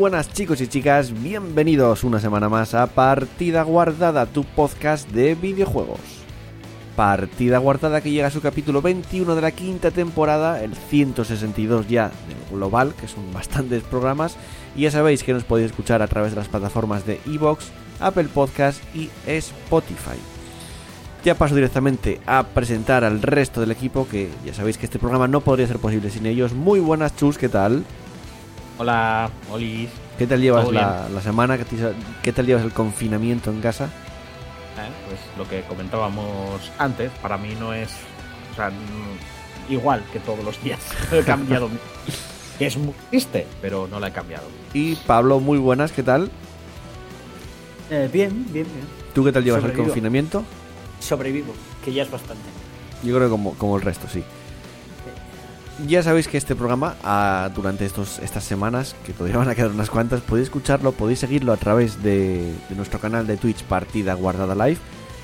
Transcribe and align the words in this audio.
Buenas 0.00 0.32
chicos 0.32 0.62
y 0.62 0.66
chicas, 0.66 1.12
bienvenidos 1.22 2.04
una 2.04 2.20
semana 2.20 2.48
más 2.48 2.72
a 2.72 2.86
Partida 2.86 3.62
Guardada, 3.64 4.24
tu 4.24 4.44
podcast 4.44 5.06
de 5.10 5.34
videojuegos. 5.34 6.00
Partida 6.96 7.58
Guardada 7.58 8.00
que 8.00 8.10
llega 8.10 8.28
a 8.28 8.30
su 8.30 8.40
capítulo 8.40 8.80
21 8.80 9.34
de 9.34 9.42
la 9.42 9.50
quinta 9.50 9.90
temporada, 9.90 10.64
el 10.64 10.74
162 10.74 11.86
ya 11.86 12.10
del 12.28 12.38
global, 12.50 12.94
que 12.98 13.08
son 13.08 13.30
bastantes 13.34 13.82
programas, 13.82 14.38
y 14.74 14.84
ya 14.84 14.90
sabéis 14.90 15.22
que 15.22 15.34
nos 15.34 15.44
podéis 15.44 15.70
escuchar 15.70 16.00
a 16.00 16.08
través 16.08 16.32
de 16.32 16.36
las 16.36 16.48
plataformas 16.48 17.04
de 17.04 17.20
Evox, 17.26 17.66
Apple 18.00 18.28
Podcast 18.32 18.82
y 18.94 19.10
Spotify. 19.26 20.16
Ya 21.24 21.34
paso 21.34 21.54
directamente 21.54 22.22
a 22.24 22.44
presentar 22.44 23.04
al 23.04 23.20
resto 23.20 23.60
del 23.60 23.70
equipo, 23.70 24.08
que 24.08 24.30
ya 24.46 24.54
sabéis 24.54 24.78
que 24.78 24.86
este 24.86 24.98
programa 24.98 25.28
no 25.28 25.42
podría 25.42 25.66
ser 25.66 25.78
posible 25.78 26.08
sin 26.08 26.24
ellos. 26.24 26.54
Muy 26.54 26.80
buenas 26.80 27.14
chus, 27.16 27.36
¿qué 27.36 27.50
tal? 27.50 27.84
Hola, 28.84 29.28
Olis. 29.52 29.90
¿Qué 30.16 30.26
tal 30.26 30.40
llevas 30.40 30.62
¿Todo 30.62 30.72
la, 30.72 31.06
la 31.12 31.20
semana? 31.20 31.58
¿Qué, 31.58 31.66
te- 31.66 31.92
qué 32.22 32.32
tal 32.32 32.46
llevas 32.46 32.64
el 32.64 32.72
confinamiento 32.72 33.50
en 33.50 33.60
casa? 33.60 33.84
Eh, 33.84 34.88
Pues 35.06 35.20
lo 35.36 35.46
que 35.46 35.60
comentábamos 35.68 36.72
antes, 36.78 37.10
para 37.20 37.36
mí 37.36 37.54
no 37.60 37.74
es 37.74 37.90
o 38.52 38.56
sea, 38.56 38.70
mm, 38.70 39.72
igual 39.72 40.02
que 40.14 40.18
todos 40.20 40.42
los 40.42 40.62
días. 40.64 40.78
He 41.12 41.22
cambiado. 41.22 41.68
es 42.58 42.78
muy 42.78 42.94
triste, 43.10 43.46
pero 43.60 43.86
no 43.86 44.00
la 44.00 44.08
he 44.08 44.12
cambiado. 44.12 44.46
Y 44.72 44.94
Pablo, 44.94 45.40
muy 45.40 45.58
buenas, 45.58 45.92
¿qué 45.92 46.02
tal? 46.02 46.30
Eh, 47.90 48.08
bien, 48.10 48.30
bien, 48.50 48.64
bien. 48.64 48.86
¿Tú 49.14 49.22
qué 49.24 49.30
tal 49.32 49.44
llevas 49.44 49.62
el 49.62 49.74
confinamiento? 49.74 50.42
Sobrevivo, 51.00 51.52
que 51.84 51.92
ya 51.92 52.02
es 52.04 52.10
bastante. 52.10 52.44
Yo 53.02 53.14
creo 53.14 53.26
que 53.28 53.30
como, 53.30 53.52
como 53.58 53.76
el 53.76 53.82
resto, 53.82 54.08
sí. 54.08 54.24
Ya 55.86 56.02
sabéis 56.02 56.28
que 56.28 56.36
este 56.36 56.54
programa, 56.54 56.96
ah, 57.02 57.48
durante 57.54 57.86
estos, 57.86 58.18
estas 58.18 58.44
semanas, 58.44 58.94
que 59.04 59.12
todavía 59.12 59.38
van 59.38 59.48
a 59.48 59.54
quedar 59.54 59.70
unas 59.70 59.88
cuantas, 59.88 60.20
podéis 60.20 60.48
escucharlo, 60.48 60.92
podéis 60.92 61.20
seguirlo 61.20 61.52
a 61.52 61.56
través 61.56 62.02
de, 62.02 62.52
nuestro 62.76 62.98
canal 63.00 63.26
de 63.26 63.36
Twitch 63.36 63.62
Partida 63.64 64.14
Guardada 64.14 64.54
Live 64.54 64.80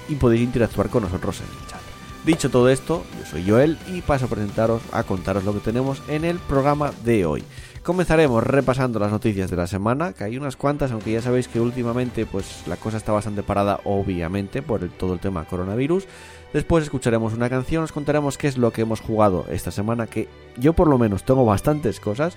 y 0.09 0.15
podéis 0.15 0.43
interactuar 0.43 0.89
con 0.89 1.03
nosotros 1.03 1.41
en 1.41 1.47
el 1.47 1.67
chat. 1.67 1.81
Dicho 2.25 2.51
todo 2.51 2.69
esto, 2.71 3.05
yo 3.19 3.27
soy 3.27 3.49
Joel 3.49 3.79
y 3.87 4.01
paso 4.01 4.25
a 4.25 4.29
presentaros, 4.29 4.83
a 4.93 5.03
contaros 5.03 5.45
lo 5.45 5.53
que 5.53 5.61
tenemos 5.61 6.03
en 6.09 6.25
el 6.25 6.39
programa 6.39 6.91
de 7.05 7.27
hoy. 7.27 7.45
Comenzaremos 7.83 8.43
repasando 8.43 8.99
las 8.99 9.12
noticias 9.12 9.49
de 9.49 9.57
la 9.57 9.69
semana, 9.69 10.12
que 10.12 10.25
hay 10.25 10.37
unas 10.37 10.57
cuantas, 10.57 10.91
aunque 10.91 11.12
ya 11.12 11.23
sabéis 11.23 11.47
que 11.47 11.61
últimamente 11.61 12.27
pues 12.27 12.65
la 12.67 12.77
cosa 12.77 12.97
está 12.97 13.12
bastante 13.12 13.45
parada, 13.45 13.79
obviamente, 13.84 14.61
por 14.61 14.88
todo 14.88 15.15
el 15.15 15.21
tema 15.21 15.44
coronavirus. 15.44 16.09
Después 16.53 16.84
escucharemos 16.84 17.34
una 17.34 17.51
canción, 17.51 17.84
os 17.84 17.93
contaremos 17.93 18.39
qué 18.39 18.49
es 18.49 18.57
lo 18.57 18.73
que 18.73 18.83
hemos 18.83 19.01
jugado 19.01 19.45
esta 19.51 19.71
semana, 19.71 20.07
que 20.07 20.29
yo 20.57 20.73
por 20.73 20.89
lo 20.89 20.99
menos 20.99 21.25
tengo 21.25 21.45
bastantes 21.45 22.01
cosas. 22.01 22.37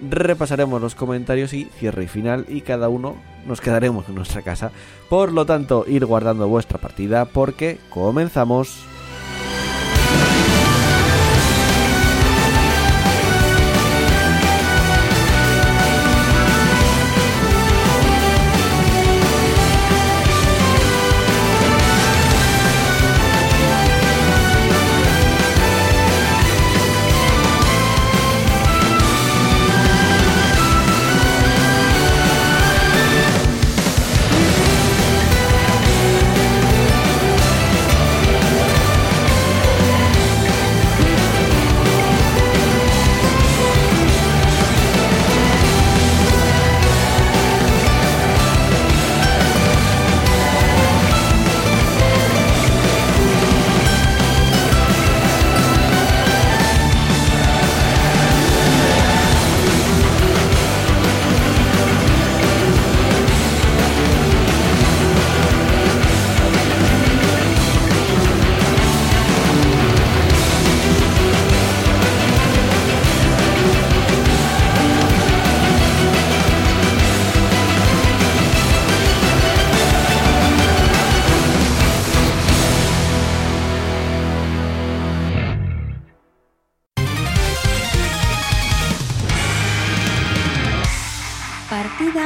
Repasaremos 0.00 0.80
los 0.80 0.94
comentarios 0.94 1.52
y 1.52 1.64
cierre 1.64 2.04
y 2.04 2.08
final 2.08 2.46
y 2.48 2.60
cada 2.60 2.88
uno 2.88 3.16
nos 3.46 3.60
quedaremos 3.60 4.08
en 4.08 4.14
nuestra 4.14 4.42
casa. 4.42 4.70
Por 5.08 5.32
lo 5.32 5.44
tanto, 5.44 5.84
ir 5.88 6.06
guardando 6.06 6.46
vuestra 6.46 6.78
partida 6.78 7.24
porque 7.24 7.78
comenzamos. 7.90 8.86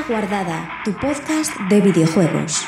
Guardada, 0.09 0.69
tu 0.85 0.93
podcast 0.95 1.57
de 1.69 1.81
videojuegos. 1.81 2.65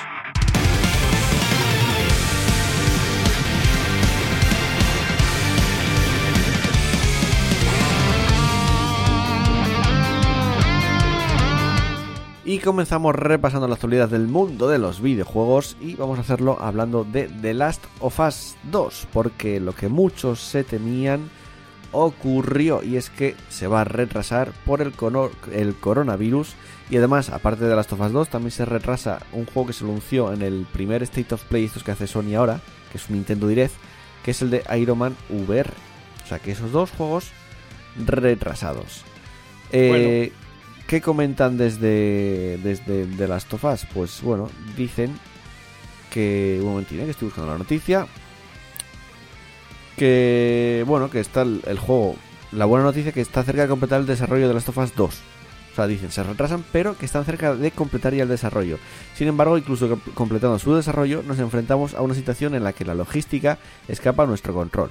Y 12.44 12.58
comenzamos 12.58 13.16
repasando 13.16 13.66
la 13.66 13.74
actualidad 13.74 14.08
del 14.08 14.28
mundo 14.28 14.68
de 14.68 14.78
los 14.78 15.00
videojuegos 15.00 15.76
y 15.80 15.96
vamos 15.96 16.18
a 16.18 16.20
hacerlo 16.20 16.58
hablando 16.60 17.02
de 17.04 17.28
The 17.28 17.54
Last 17.54 17.84
of 17.98 18.20
Us 18.20 18.56
2, 18.70 19.08
porque 19.12 19.58
lo 19.58 19.74
que 19.74 19.88
muchos 19.88 20.40
se 20.40 20.62
temían 20.62 21.30
ocurrió 21.90 22.82
y 22.82 22.96
es 22.96 23.10
que 23.10 23.34
se 23.48 23.66
va 23.66 23.80
a 23.80 23.84
retrasar 23.84 24.52
por 24.64 24.82
el, 24.82 24.92
el 25.52 25.75
coronavirus 25.76 26.54
y 26.90 26.96
además, 26.98 27.31
aparte 27.31 27.64
de 27.64 27.75
Last 27.75 27.92
of 27.92 28.00
Us 28.00 28.12
2, 28.12 28.28
también 28.28 28.50
se 28.50 28.64
retrasa 28.64 29.20
un 29.32 29.46
juego 29.46 29.69
que 29.69 29.72
se 29.72 29.84
anunció 29.84 30.32
en 30.32 30.42
el 30.42 30.66
primer 30.70 31.02
State 31.04 31.34
of 31.34 31.42
Play, 31.44 31.64
estos 31.64 31.82
que 31.82 31.92
hace 31.92 32.06
Sony 32.06 32.34
ahora, 32.36 32.60
que 32.92 32.98
es 32.98 33.08
un 33.08 33.16
Nintendo 33.16 33.48
Direct, 33.48 33.75
que 34.22 34.32
es 34.32 34.42
el 34.42 34.50
de 34.50 34.62
Iron 34.78 34.98
Man 34.98 35.16
VR. 35.31 35.70
O 36.25 36.26
sea 36.26 36.38
que 36.38 36.52
esos 36.52 36.72
dos 36.72 36.90
juegos 36.90 37.31
retrasados. 37.96 39.02
Eh, 39.72 40.32
¿Qué 40.86 41.00
comentan 41.00 41.56
desde, 41.56 42.58
desde 42.62 43.06
The 43.06 43.28
Last 43.28 43.52
of 43.54 43.64
Us? 43.64 43.87
Pues 43.92 44.20
bueno, 44.22 44.50
dicen 44.76 45.19
que... 46.10 46.58
Un 46.60 46.69
momentín, 46.69 47.00
eh, 47.00 47.04
que 47.04 47.10
estoy 47.10 47.28
buscando 47.28 47.50
la 47.50 47.58
noticia. 47.58 48.06
Que, 49.96 50.84
bueno, 50.87 51.10
que 51.10 51.20
está 51.20 51.42
el, 51.42 51.62
el 51.66 51.78
juego... 51.78 52.16
La 52.52 52.66
buena 52.66 52.84
noticia 52.84 53.10
que 53.10 53.20
está 53.20 53.42
cerca 53.42 53.62
de 53.62 53.69
completar 53.69 54.00
el 54.00 54.06
desarrollo 54.06 54.46
de 54.46 54.54
Last 54.54 54.69
of 54.69 54.78
Us 54.78 54.94
2. 54.94 55.22
O 55.75 55.76
sea, 55.76 55.88
dicen, 55.88 56.12
se 56.12 56.23
retrasan, 56.23 56.65
pero 56.71 56.97
que 56.97 57.05
están 57.05 57.25
cerca 57.25 57.55
de 57.56 57.73
completar 57.73 58.15
ya 58.15 58.23
el 58.23 58.29
desarrollo. 58.29 58.79
Sin 59.15 59.26
embargo, 59.26 59.59
incluso 59.59 59.88
com- 59.88 60.00
completando 60.15 60.59
su 60.61 60.73
desarrollo, 60.75 61.25
nos 61.25 61.41
enfrentamos 61.41 61.94
a 61.94 62.00
una 62.03 62.15
situación 62.15 62.55
en 62.55 62.62
la 62.62 62.73
que 62.73 62.85
la 62.85 62.94
logística 62.94 63.59
escapa 63.88 64.23
a 64.23 64.26
nuestro 64.26 64.55
control 64.55 64.91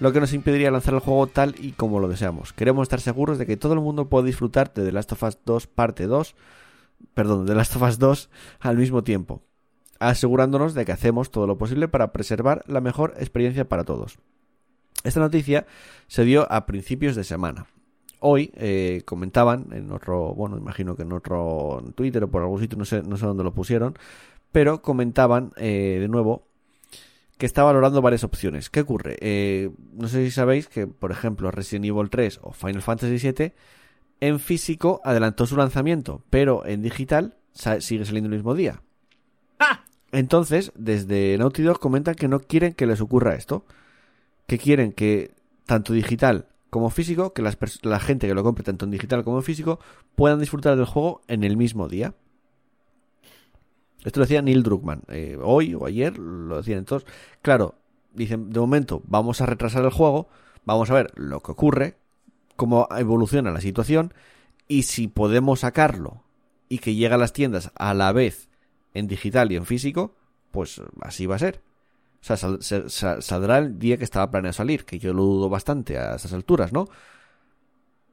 lo 0.00 0.12
que 0.12 0.18
nos 0.18 0.32
impediría 0.32 0.72
lanzar 0.72 0.92
el 0.94 0.98
juego 0.98 1.28
tal 1.28 1.54
y 1.56 1.70
como 1.70 2.00
lo 2.00 2.08
deseamos. 2.08 2.52
Queremos 2.52 2.82
estar 2.82 3.00
seguros 3.00 3.38
de 3.38 3.46
que 3.46 3.56
todo 3.56 3.74
el 3.74 3.80
mundo 3.80 4.08
pueda 4.08 4.26
disfrutar 4.26 4.74
de 4.74 4.84
The 4.84 4.90
Last 4.90 5.12
of 5.12 5.22
Us 5.22 5.38
2 5.44 5.68
parte 5.68 6.08
2, 6.08 6.34
perdón, 7.14 7.46
The 7.46 7.54
Last 7.54 7.76
of 7.76 7.82
Us 7.82 8.00
2 8.00 8.28
al 8.58 8.76
mismo 8.76 9.04
tiempo, 9.04 9.44
asegurándonos 10.00 10.74
de 10.74 10.84
que 10.84 10.90
hacemos 10.90 11.30
todo 11.30 11.46
lo 11.46 11.58
posible 11.58 11.86
para 11.86 12.12
preservar 12.12 12.64
la 12.66 12.80
mejor 12.80 13.14
experiencia 13.18 13.68
para 13.68 13.84
todos. 13.84 14.18
Esta 15.04 15.20
noticia 15.20 15.64
se 16.08 16.24
dio 16.24 16.50
a 16.52 16.66
principios 16.66 17.14
de 17.14 17.22
semana. 17.22 17.66
Hoy 18.26 18.50
eh, 18.56 19.02
comentaban 19.04 19.66
en 19.72 19.92
otro, 19.92 20.34
bueno, 20.34 20.56
imagino 20.56 20.96
que 20.96 21.02
en 21.02 21.12
otro 21.12 21.84
Twitter 21.94 22.24
o 22.24 22.30
por 22.30 22.40
algún 22.40 22.58
sitio, 22.58 22.78
no 22.78 22.86
sé, 22.86 23.02
no 23.02 23.18
sé 23.18 23.26
dónde 23.26 23.44
lo 23.44 23.52
pusieron, 23.52 23.98
pero 24.50 24.80
comentaban 24.80 25.52
eh, 25.58 25.98
de 26.00 26.08
nuevo 26.08 26.48
que 27.36 27.44
está 27.44 27.64
valorando 27.64 28.00
varias 28.00 28.24
opciones. 28.24 28.70
¿Qué 28.70 28.80
ocurre? 28.80 29.18
Eh, 29.20 29.68
no 29.92 30.08
sé 30.08 30.24
si 30.24 30.30
sabéis 30.30 30.68
que, 30.68 30.86
por 30.86 31.10
ejemplo, 31.10 31.50
Resident 31.50 31.84
Evil 31.84 32.08
3 32.08 32.40
o 32.44 32.52
Final 32.54 32.80
Fantasy 32.80 33.30
VII 33.30 33.52
en 34.20 34.40
físico 34.40 35.02
adelantó 35.04 35.44
su 35.44 35.58
lanzamiento, 35.58 36.22
pero 36.30 36.64
en 36.64 36.80
digital 36.80 37.36
sigue 37.52 38.06
saliendo 38.06 38.30
el 38.30 38.36
mismo 38.36 38.54
día. 38.54 38.80
¡Ah! 39.58 39.84
Entonces, 40.12 40.72
desde 40.76 41.36
Naughty 41.36 41.62
Dog 41.62 41.78
comentan 41.78 42.14
que 42.14 42.28
no 42.28 42.40
quieren 42.40 42.72
que 42.72 42.86
les 42.86 43.02
ocurra 43.02 43.34
esto, 43.34 43.66
que 44.46 44.56
quieren 44.56 44.92
que 44.92 45.34
tanto 45.66 45.92
digital 45.92 46.46
como 46.74 46.90
físico, 46.90 47.32
que 47.32 47.40
las 47.40 47.56
la 47.82 48.00
gente 48.00 48.26
que 48.26 48.34
lo 48.34 48.42
compre 48.42 48.64
tanto 48.64 48.84
en 48.84 48.90
digital 48.90 49.22
como 49.22 49.36
en 49.36 49.44
físico 49.44 49.78
puedan 50.16 50.40
disfrutar 50.40 50.74
del 50.74 50.86
juego 50.86 51.20
en 51.28 51.44
el 51.44 51.56
mismo 51.56 51.86
día. 51.86 52.14
Esto 54.02 54.18
lo 54.18 54.26
decía 54.26 54.42
Neil 54.42 54.64
Druckmann. 54.64 55.02
eh, 55.06 55.38
hoy 55.40 55.76
o 55.76 55.86
ayer 55.86 56.18
lo 56.18 56.56
decían. 56.56 56.80
Entonces, 56.80 57.08
claro, 57.42 57.76
dicen, 58.12 58.50
de 58.50 58.58
momento 58.58 59.02
vamos 59.06 59.40
a 59.40 59.46
retrasar 59.46 59.84
el 59.84 59.92
juego, 59.92 60.26
vamos 60.64 60.90
a 60.90 60.94
ver 60.94 61.12
lo 61.14 61.38
que 61.38 61.52
ocurre, 61.52 61.96
cómo 62.56 62.88
evoluciona 62.98 63.52
la 63.52 63.60
situación 63.60 64.12
y 64.66 64.82
si 64.82 65.06
podemos 65.06 65.60
sacarlo 65.60 66.24
y 66.68 66.78
que 66.78 66.96
llegue 66.96 67.14
a 67.14 67.18
las 67.18 67.32
tiendas 67.32 67.70
a 67.76 67.94
la 67.94 68.10
vez 68.10 68.48
en 68.94 69.06
digital 69.06 69.52
y 69.52 69.54
en 69.54 69.64
físico, 69.64 70.16
pues 70.50 70.82
así 71.02 71.26
va 71.26 71.36
a 71.36 71.38
ser. 71.38 71.60
O 72.24 72.26
sea, 72.26 72.38
sal- 72.38 72.62
se- 72.62 72.88
sa- 72.88 73.20
saldrá 73.20 73.58
el 73.58 73.78
día 73.78 73.98
que 73.98 74.04
estaba 74.04 74.30
planeado 74.30 74.54
salir, 74.54 74.86
que 74.86 74.98
yo 74.98 75.12
lo 75.12 75.24
dudo 75.24 75.50
bastante 75.50 75.98
a 75.98 76.14
estas 76.14 76.32
alturas, 76.32 76.72
¿no? 76.72 76.88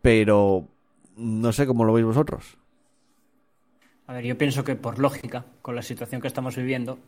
Pero 0.01 0.67
no 1.15 1.53
sé 1.53 1.65
cómo 1.65 1.85
lo 1.85 1.93
veis 1.93 2.05
vosotros. 2.05 2.57
A 4.07 4.13
ver, 4.13 4.25
yo 4.25 4.37
pienso 4.37 4.65
que 4.65 4.75
por 4.75 4.99
lógica, 4.99 5.45
con 5.61 5.75
la 5.75 5.81
situación 5.81 6.19
que 6.19 6.27
estamos 6.27 6.57
viviendo, 6.57 6.99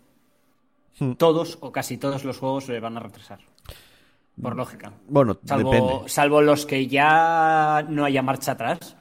Hmm. 1.00 1.14
todos 1.14 1.58
o 1.60 1.74
casi 1.74 1.98
todos 1.98 2.24
los 2.24 2.38
juegos 2.38 2.66
se 2.68 2.80
van 2.80 2.96
a 2.96 3.02
retrasar. 3.02 3.40
Por 4.42 4.56
lógica. 4.56 4.94
Bueno, 5.10 5.38
Salvo, 5.44 5.72
depende. 5.72 5.94
salvo 6.10 6.42
los 6.42 6.66
que 6.66 6.88
ya 6.88 7.86
no 7.90 8.06
haya 8.06 8.22
marcha 8.22 8.54
atrás. 8.54 8.96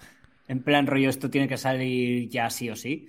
En 0.49 0.61
plan 0.63 0.89
rollo, 0.89 1.09
esto 1.09 1.31
tiene 1.31 1.47
que 1.47 1.57
salir 1.57 2.29
ya 2.29 2.51
sí 2.51 2.69
o 2.69 2.75
sí. 2.75 3.09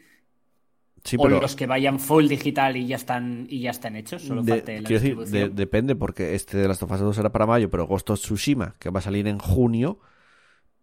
Sí, 1.03 1.17
o 1.19 1.23
pero 1.23 1.41
los 1.41 1.55
que 1.55 1.67
vayan 1.67 1.99
full 1.99 2.27
digital 2.27 2.77
y 2.77 2.87
ya 2.87 2.95
están, 2.95 3.45
y 3.49 3.59
ya 3.59 3.71
están 3.71 3.95
hechos. 3.97 4.21
Solo 4.21 4.41
de- 4.41 4.51
falte 4.53 4.81
la 4.81 4.87
quiero 4.87 5.01
decir, 5.01 5.15
de- 5.17 5.21
distribución. 5.23 5.55
depende 5.55 5.95
porque 5.95 6.33
este 6.35 6.57
de 6.57 6.67
las 6.67 6.81
of 6.81 6.91
Us 6.91 6.99
2 7.01 7.17
era 7.17 7.31
para 7.31 7.45
mayo, 7.45 7.69
pero 7.69 7.85
Ghost 7.87 8.09
of 8.11 8.19
Tsushima, 8.19 8.75
que 8.79 8.89
va 8.89 8.99
a 8.99 9.01
salir 9.03 9.27
en 9.27 9.37
junio, 9.37 9.99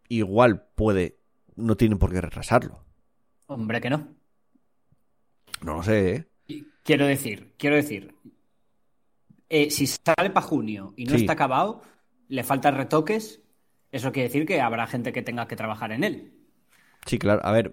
igual 0.08 0.66
puede, 0.74 1.16
no 1.56 1.76
tienen 1.76 1.98
por 1.98 2.12
qué 2.12 2.20
retrasarlo. 2.20 2.84
Hombre, 3.46 3.80
que 3.80 3.88
no. 3.90 4.08
No 5.62 5.74
lo 5.76 5.82
sé, 5.82 6.14
¿eh? 6.48 6.64
Quiero 6.84 7.06
decir, 7.06 7.52
quiero 7.58 7.76
decir, 7.76 8.14
eh, 9.48 9.70
si 9.70 9.86
sale 9.86 10.30
para 10.32 10.46
junio 10.46 10.92
y 10.96 11.04
no 11.04 11.12
Sí. 11.14 11.22
está 11.22 11.32
acabado, 11.34 11.82
le 12.28 12.44
faltan 12.44 12.76
retoques, 12.76 13.40
eso 13.92 14.12
quiere 14.12 14.28
decir 14.28 14.46
que 14.46 14.60
habrá 14.60 14.86
gente 14.86 15.12
que 15.12 15.22
tenga 15.22 15.48
que 15.48 15.56
trabajar 15.56 15.92
en 15.92 16.04
él. 16.04 16.32
Sí, 17.06 17.18
claro, 17.18 17.40
a 17.44 17.50
ver. 17.52 17.72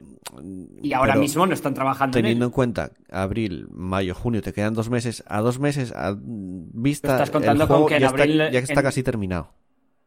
Y 0.81 0.93
ahora 0.93 1.15
mismo 1.15 1.45
no 1.45 1.53
están 1.53 1.73
trabajando 1.73 2.17
en 2.17 2.23
Teniendo 2.23 2.45
él. 2.45 2.49
en 2.49 2.53
cuenta 2.53 2.91
abril, 3.11 3.67
mayo, 3.71 4.15
junio, 4.15 4.41
te 4.41 4.53
quedan 4.53 4.73
dos 4.73 4.89
meses. 4.89 5.23
A 5.27 5.41
dos 5.41 5.59
meses, 5.59 5.93
a 5.95 6.15
vista, 6.17 7.11
estás 7.13 7.29
contando 7.31 7.63
el 7.63 7.67
con 7.67 7.77
juego 7.77 7.87
que 7.89 7.95
en 7.95 8.01
ya, 8.01 8.07
está, 8.07 8.21
abril, 8.23 8.37
ya 8.37 8.59
está 8.59 8.73
en- 8.79 8.83
casi 8.83 9.03
terminado. 9.03 9.49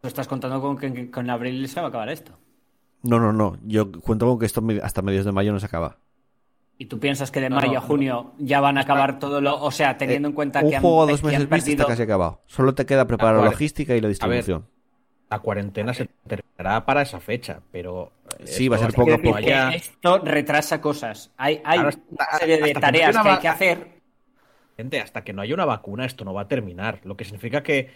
Tú 0.01 0.09
estás 0.09 0.27
contando 0.27 0.61
con 0.61 0.77
que 0.79 0.93
que 0.93 1.11
con 1.11 1.29
abril 1.29 1.69
se 1.69 1.81
va 1.81 1.87
a 1.87 1.89
acabar 1.91 2.09
esto. 2.09 2.39
No, 3.03 3.19
no, 3.21 3.33
no. 3.33 3.57
Yo 3.67 3.93
cuento 3.93 4.27
con 4.27 4.39
que 4.39 4.47
esto 4.47 4.63
hasta 4.83 5.03
medios 5.03 5.25
de 5.27 5.33
mayo 5.33 5.53
no 5.53 5.61
se 5.61 5.67
acaba. 5.67 5.99
Y 6.79 6.87
tú 6.87 6.99
piensas 6.99 7.31
que 7.31 7.41
de 7.43 7.51
No, 7.51 7.57
mayo 7.57 7.77
a 7.77 7.81
junio 7.83 8.33
ya 8.39 8.61
van 8.61 8.79
a 8.79 8.83
acabar 8.83 9.19
todo 9.19 9.43
lo. 9.43 9.61
O 9.63 9.71
sea, 9.71 9.99
teniendo 9.99 10.29
en 10.29 10.35
cuenta 10.35 10.61
Eh, 10.61 10.65
un 10.65 10.71
que 10.71 10.77
han, 10.77 10.83
juego 10.83 11.03
a 11.03 11.07
dos 11.07 11.21
que 11.21 11.27
meses 11.27 11.41
han 11.43 11.43
vista 11.51 11.57
está 11.57 11.67
perdido. 11.69 11.87
casi 11.89 12.03
acabado. 12.03 12.41
Solo 12.47 12.75
te 12.75 12.87
queda 12.87 13.07
preparar 13.07 13.37
la 13.41 13.45
logística 13.51 13.95
y 13.95 14.01
la 14.01 14.09
distribución. 14.09 14.65
La 15.31 15.39
cuarentena 15.39 15.95
se 15.95 16.09
terminará 16.27 16.85
para 16.85 17.03
esa 17.03 17.21
fecha, 17.21 17.61
pero. 17.71 18.11
Sí, 18.45 18.69
va 18.69 18.77
a 18.77 18.79
ser 18.81 18.93
poco 18.93 19.15
a 19.15 19.19
poco. 19.19 19.37
haya- 19.37 19.71
Esto 19.71 20.19
retrasa 20.19 20.81
cosas. 20.81 21.31
Hay, 21.37 21.61
hay 21.65 21.79
una 21.79 21.93
serie 22.39 22.57
de 22.57 22.63
hasta 22.63 22.67
que 22.67 22.75
no 22.75 22.81
tareas 22.81 23.17
que 23.23 23.29
hay 23.29 23.39
que 23.39 23.49
hacer. 23.49 23.87
Gente, 24.77 25.01
hasta 25.01 25.23
que 25.23 25.33
no 25.33 25.43
haya 25.43 25.55
una 25.55 25.65
vacuna, 25.67 26.05
esto 26.05 26.25
no 26.25 26.35
va 26.35 26.43
a 26.43 26.49
terminar. 26.49 27.01
Lo 27.05 27.17
que 27.17 27.25
significa 27.25 27.63
que 27.63 27.91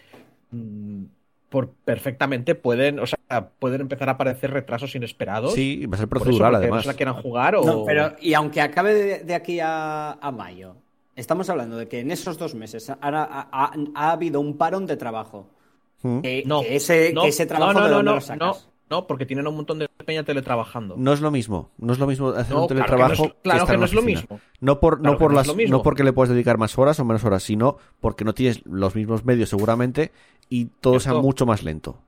mm, 0.53 1.05
por 1.49 1.71
perfectamente 1.71 2.55
pueden, 2.55 2.99
o 3.01 3.07
sea, 3.07 3.19
pueden 3.59 3.81
empezar 3.81 4.09
a 4.09 4.13
aparecer 4.13 4.51
retrasos 4.53 4.95
inesperados. 4.95 5.55
Sí, 5.55 5.87
va 5.87 5.97
a 5.97 5.99
ser 5.99 6.09
por 6.09 6.19
eso, 6.19 6.25
procedural 6.27 6.55
además. 6.55 6.79
No 6.79 6.83
se 6.83 6.89
la 6.89 6.95
quieran 6.95 7.15
jugar 7.15 7.57
o. 7.57 7.65
No, 7.65 7.85
pero 7.85 8.15
y 8.21 8.35
aunque 8.35 8.61
acabe 8.61 8.95
de, 8.95 9.19
de 9.25 9.35
aquí 9.35 9.59
a, 9.61 10.13
a 10.13 10.31
mayo, 10.31 10.77
estamos 11.17 11.49
hablando 11.51 11.77
de 11.79 11.89
que 11.89 12.01
en 12.01 12.11
esos 12.13 12.39
dos 12.39 12.55
meses 12.55 12.91
ha, 12.91 12.99
ha- 13.01 13.49
ha- 13.51 13.73
ha 13.95 14.13
habido 14.13 14.41
un 14.41 14.57
parón 14.57 14.87
de 14.87 14.97
trabajo. 14.97 15.49
Mm. 16.05 16.21
Que, 16.21 16.43
No, 16.47 16.61
que 16.63 16.77
ese, 16.77 17.13
no, 17.13 17.23
que 17.23 17.29
ese 17.29 17.47
trabajo 17.47 17.73
no, 17.73 17.81
no, 17.81 17.85
de 17.87 17.91
no, 17.91 17.97
dónde 17.97 18.11
no, 18.11 18.15
lo 18.17 18.21
sacas. 18.21 18.39
no, 18.39 18.75
no, 18.91 19.07
porque 19.07 19.25
tienen 19.27 19.47
un 19.47 19.57
montón 19.57 19.79
de 19.79 19.89
peña 19.89 20.23
teletrabajando. 20.23 20.95
No 20.99 21.13
es 21.13 21.21
lo 21.21 21.31
mismo. 21.31 21.71
No 21.79 21.93
es 21.95 21.99
lo 21.99 22.07
mismo 22.07 22.29
hacer 22.29 22.55
No, 22.55 22.63
un 22.63 22.69
claro 22.69 22.69
que 22.69 22.75
no 22.75 22.87
teletrabajo 22.87 23.25
es- 23.27 23.35
claro 23.43 23.67
que 23.67 23.77
no 23.79 23.85
es 23.87 23.93
lo 23.95 24.03
mismo. 24.03 24.41
No 24.61 24.79
por, 24.81 25.01
Claro 25.01 25.13
no 25.13 25.19
que 25.19 25.23
por 25.23 25.31
no 25.33 25.37
las, 25.39 25.47
es 25.47 25.49
lo 25.49 25.55
mismo. 25.57 25.77
no 25.79 25.83
porque 25.83 26.05
le 26.05 26.13
puedes 26.13 26.31
dedicar 26.33 26.59
más 26.59 26.77
horas 26.79 27.01
o 27.01 27.05
menos 27.05 27.25
horas, 27.25 27.43
sino 27.43 27.79
porque 28.01 28.25
no 28.25 28.35
tienes 28.35 28.61
los 28.67 28.95
mismos 28.95 29.25
medios 29.25 29.49
seguramente 29.49 30.13
y 30.51 30.67
todo 30.67 31.01
sea 31.01 31.15
mucho 31.15 31.47
más 31.47 31.63
lento. 31.63 31.99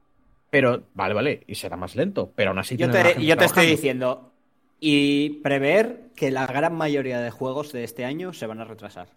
Pero, 0.50 0.82
vale, 0.94 1.14
vale, 1.14 1.42
y 1.46 1.54
será 1.56 1.76
más 1.76 1.96
lento, 1.96 2.30
pero 2.36 2.50
aún 2.50 2.58
así 2.58 2.76
Yo 2.76 2.90
te, 2.90 3.24
yo 3.24 3.36
te 3.36 3.44
estoy 3.46 3.66
diciendo. 3.66 4.30
Y 4.78 5.40
prever 5.42 6.10
que 6.14 6.30
la 6.30 6.46
gran 6.46 6.74
mayoría 6.76 7.18
de 7.20 7.30
juegos 7.30 7.72
de 7.72 7.82
este 7.82 8.04
año 8.04 8.34
se 8.34 8.46
van 8.46 8.60
a 8.60 8.64
retrasar. 8.64 9.08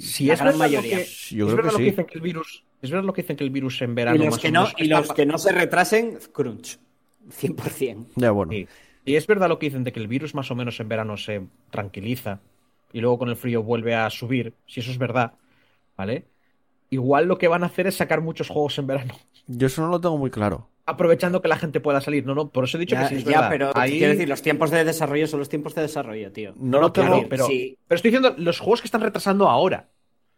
Si 0.00 0.26
La 0.26 0.34
es 0.34 0.40
gran 0.40 0.52
verdad 0.58 0.58
lo 0.58 0.58
mayoría. 0.76 0.96
que- 0.98 1.04
Yo 1.04 1.06
es 1.06 1.28
creo 1.28 1.46
verdad 1.56 1.62
que 1.68 1.72
lo 1.72 1.78
sí. 1.78 1.84
dicen 1.84 2.06
que 2.06 2.14
el 2.14 2.20
virus, 2.22 2.64
es 2.82 2.90
verdad 2.90 3.04
lo 3.04 3.12
que 3.12 3.22
dicen 3.22 3.36
que 3.36 3.44
el 3.44 3.50
virus 3.50 3.82
en 3.82 3.94
verano 3.94 4.16
Y 4.16 4.18
los, 4.24 4.30
más 4.34 4.38
que 4.40 4.50
no, 4.50 4.66
y 4.78 4.84
los 4.84 5.12
que 5.12 5.26
no 5.26 5.38
se 5.38 5.52
retrasen, 5.52 6.18
crunch. 6.32 6.78
100%. 7.30 8.06
Ya 8.16 8.30
bueno. 8.30 8.52
Sí. 8.52 8.66
Y 9.04 9.14
es 9.16 9.26
verdad 9.26 9.48
lo 9.48 9.58
que 9.58 9.66
dicen 9.66 9.84
de 9.84 9.92
que 9.92 10.00
el 10.00 10.08
virus 10.08 10.34
más 10.34 10.50
o 10.50 10.54
menos 10.54 10.78
en 10.80 10.88
verano 10.88 11.16
se 11.16 11.42
tranquiliza 11.70 12.40
y 12.92 13.00
luego 13.00 13.18
con 13.18 13.28
el 13.28 13.36
frío 13.36 13.62
vuelve 13.62 13.94
a 13.94 14.08
subir, 14.10 14.54
si 14.66 14.80
eso 14.80 14.90
es 14.90 14.98
verdad, 14.98 15.32
¿vale? 15.96 16.24
Igual 16.90 17.26
lo 17.26 17.38
que 17.38 17.48
van 17.48 17.62
a 17.62 17.66
hacer 17.66 17.86
es 17.86 17.94
sacar 17.96 18.20
muchos 18.20 18.48
juegos 18.48 18.78
en 18.78 18.86
verano, 18.88 19.14
Yo 19.52 19.66
eso 19.66 19.82
no 19.82 19.88
lo 19.88 20.00
tengo 20.00 20.16
muy 20.18 20.30
claro. 20.30 20.68
aprovechando 20.86 21.40
que 21.40 21.48
la 21.48 21.56
gente 21.56 21.78
pueda 21.80 22.00
salir. 22.00 22.26
No, 22.26 22.34
no, 22.34 22.48
por 22.50 22.64
eso 22.64 22.76
he 22.76 22.80
dicho 22.80 22.94
Ya, 22.96 23.02
que 23.02 23.08
sí 23.08 23.14
es 23.16 23.24
ya, 23.24 23.30
verdad. 23.42 23.48
pero 23.50 23.70
Ahí- 23.74 23.98
quiero 23.98 24.12
decir, 24.12 24.28
los 24.28 24.42
tiempos 24.42 24.70
de 24.70 24.84
desarrollo 24.84 25.26
son 25.28 25.38
los 25.38 25.48
tiempos 25.48 25.74
de 25.76 25.82
desarrollo, 25.82 26.32
tío. 26.32 26.52
No 26.56 26.80
lo 26.80 26.92
Claro, 26.92 27.14
tengo, 27.16 27.28
pero, 27.28 27.46
sí. 27.46 27.78
pero 27.86 27.96
estoy 27.96 28.10
diciendo 28.10 28.34
los 28.38 28.58
juegos 28.58 28.80
que 28.80 28.86
están 28.88 29.00
retrasando 29.00 29.48
ahora. 29.48 29.88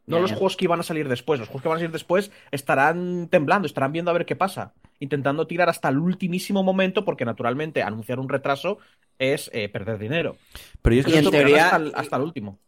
No 0.07 0.17
Ya, 0.17 0.21
los 0.23 0.31
ya. 0.31 0.37
juegos 0.37 0.57
que 0.57 0.65
iban 0.67 0.81
a 0.81 0.83
salir 0.83 1.09
después. 1.09 1.39
Los 1.41 1.49
juegos 1.49 1.63
que 1.63 1.69
van 1.69 1.77
a 1.77 1.79
salir 1.79 1.93
después 1.93 2.31
estarán 2.51 3.29
temblando, 3.29 3.67
estarán 3.67 3.93
viendo 3.93 4.11
a 4.11 4.15
ver 4.15 4.27
qué 4.27 4.37
pasa. 4.37 4.75
Intentando 4.99 5.47
tirar 5.47 5.69
hasta 5.69 5.89
el 5.89 5.99
ultimísimo 5.99 6.63
momento, 6.63 7.05
porque 7.05 7.25
naturalmente 7.25 7.83
anunciar 7.83 8.19
un 8.19 8.29
retraso 8.29 8.79
es 9.19 9.49
eh, 9.55 9.69
perder 9.69 9.99
dinero. 9.99 10.37
Pero 10.83 10.95
yo 10.97 11.01
es 11.01 11.07
que 11.07 11.13
Y 11.13 11.19
en 11.19 11.31
teoría- 11.31 11.65
hasta 11.67 11.77
el, 11.77 11.93
hasta 11.95 12.17
el 12.17 12.23
último. 12.23 12.59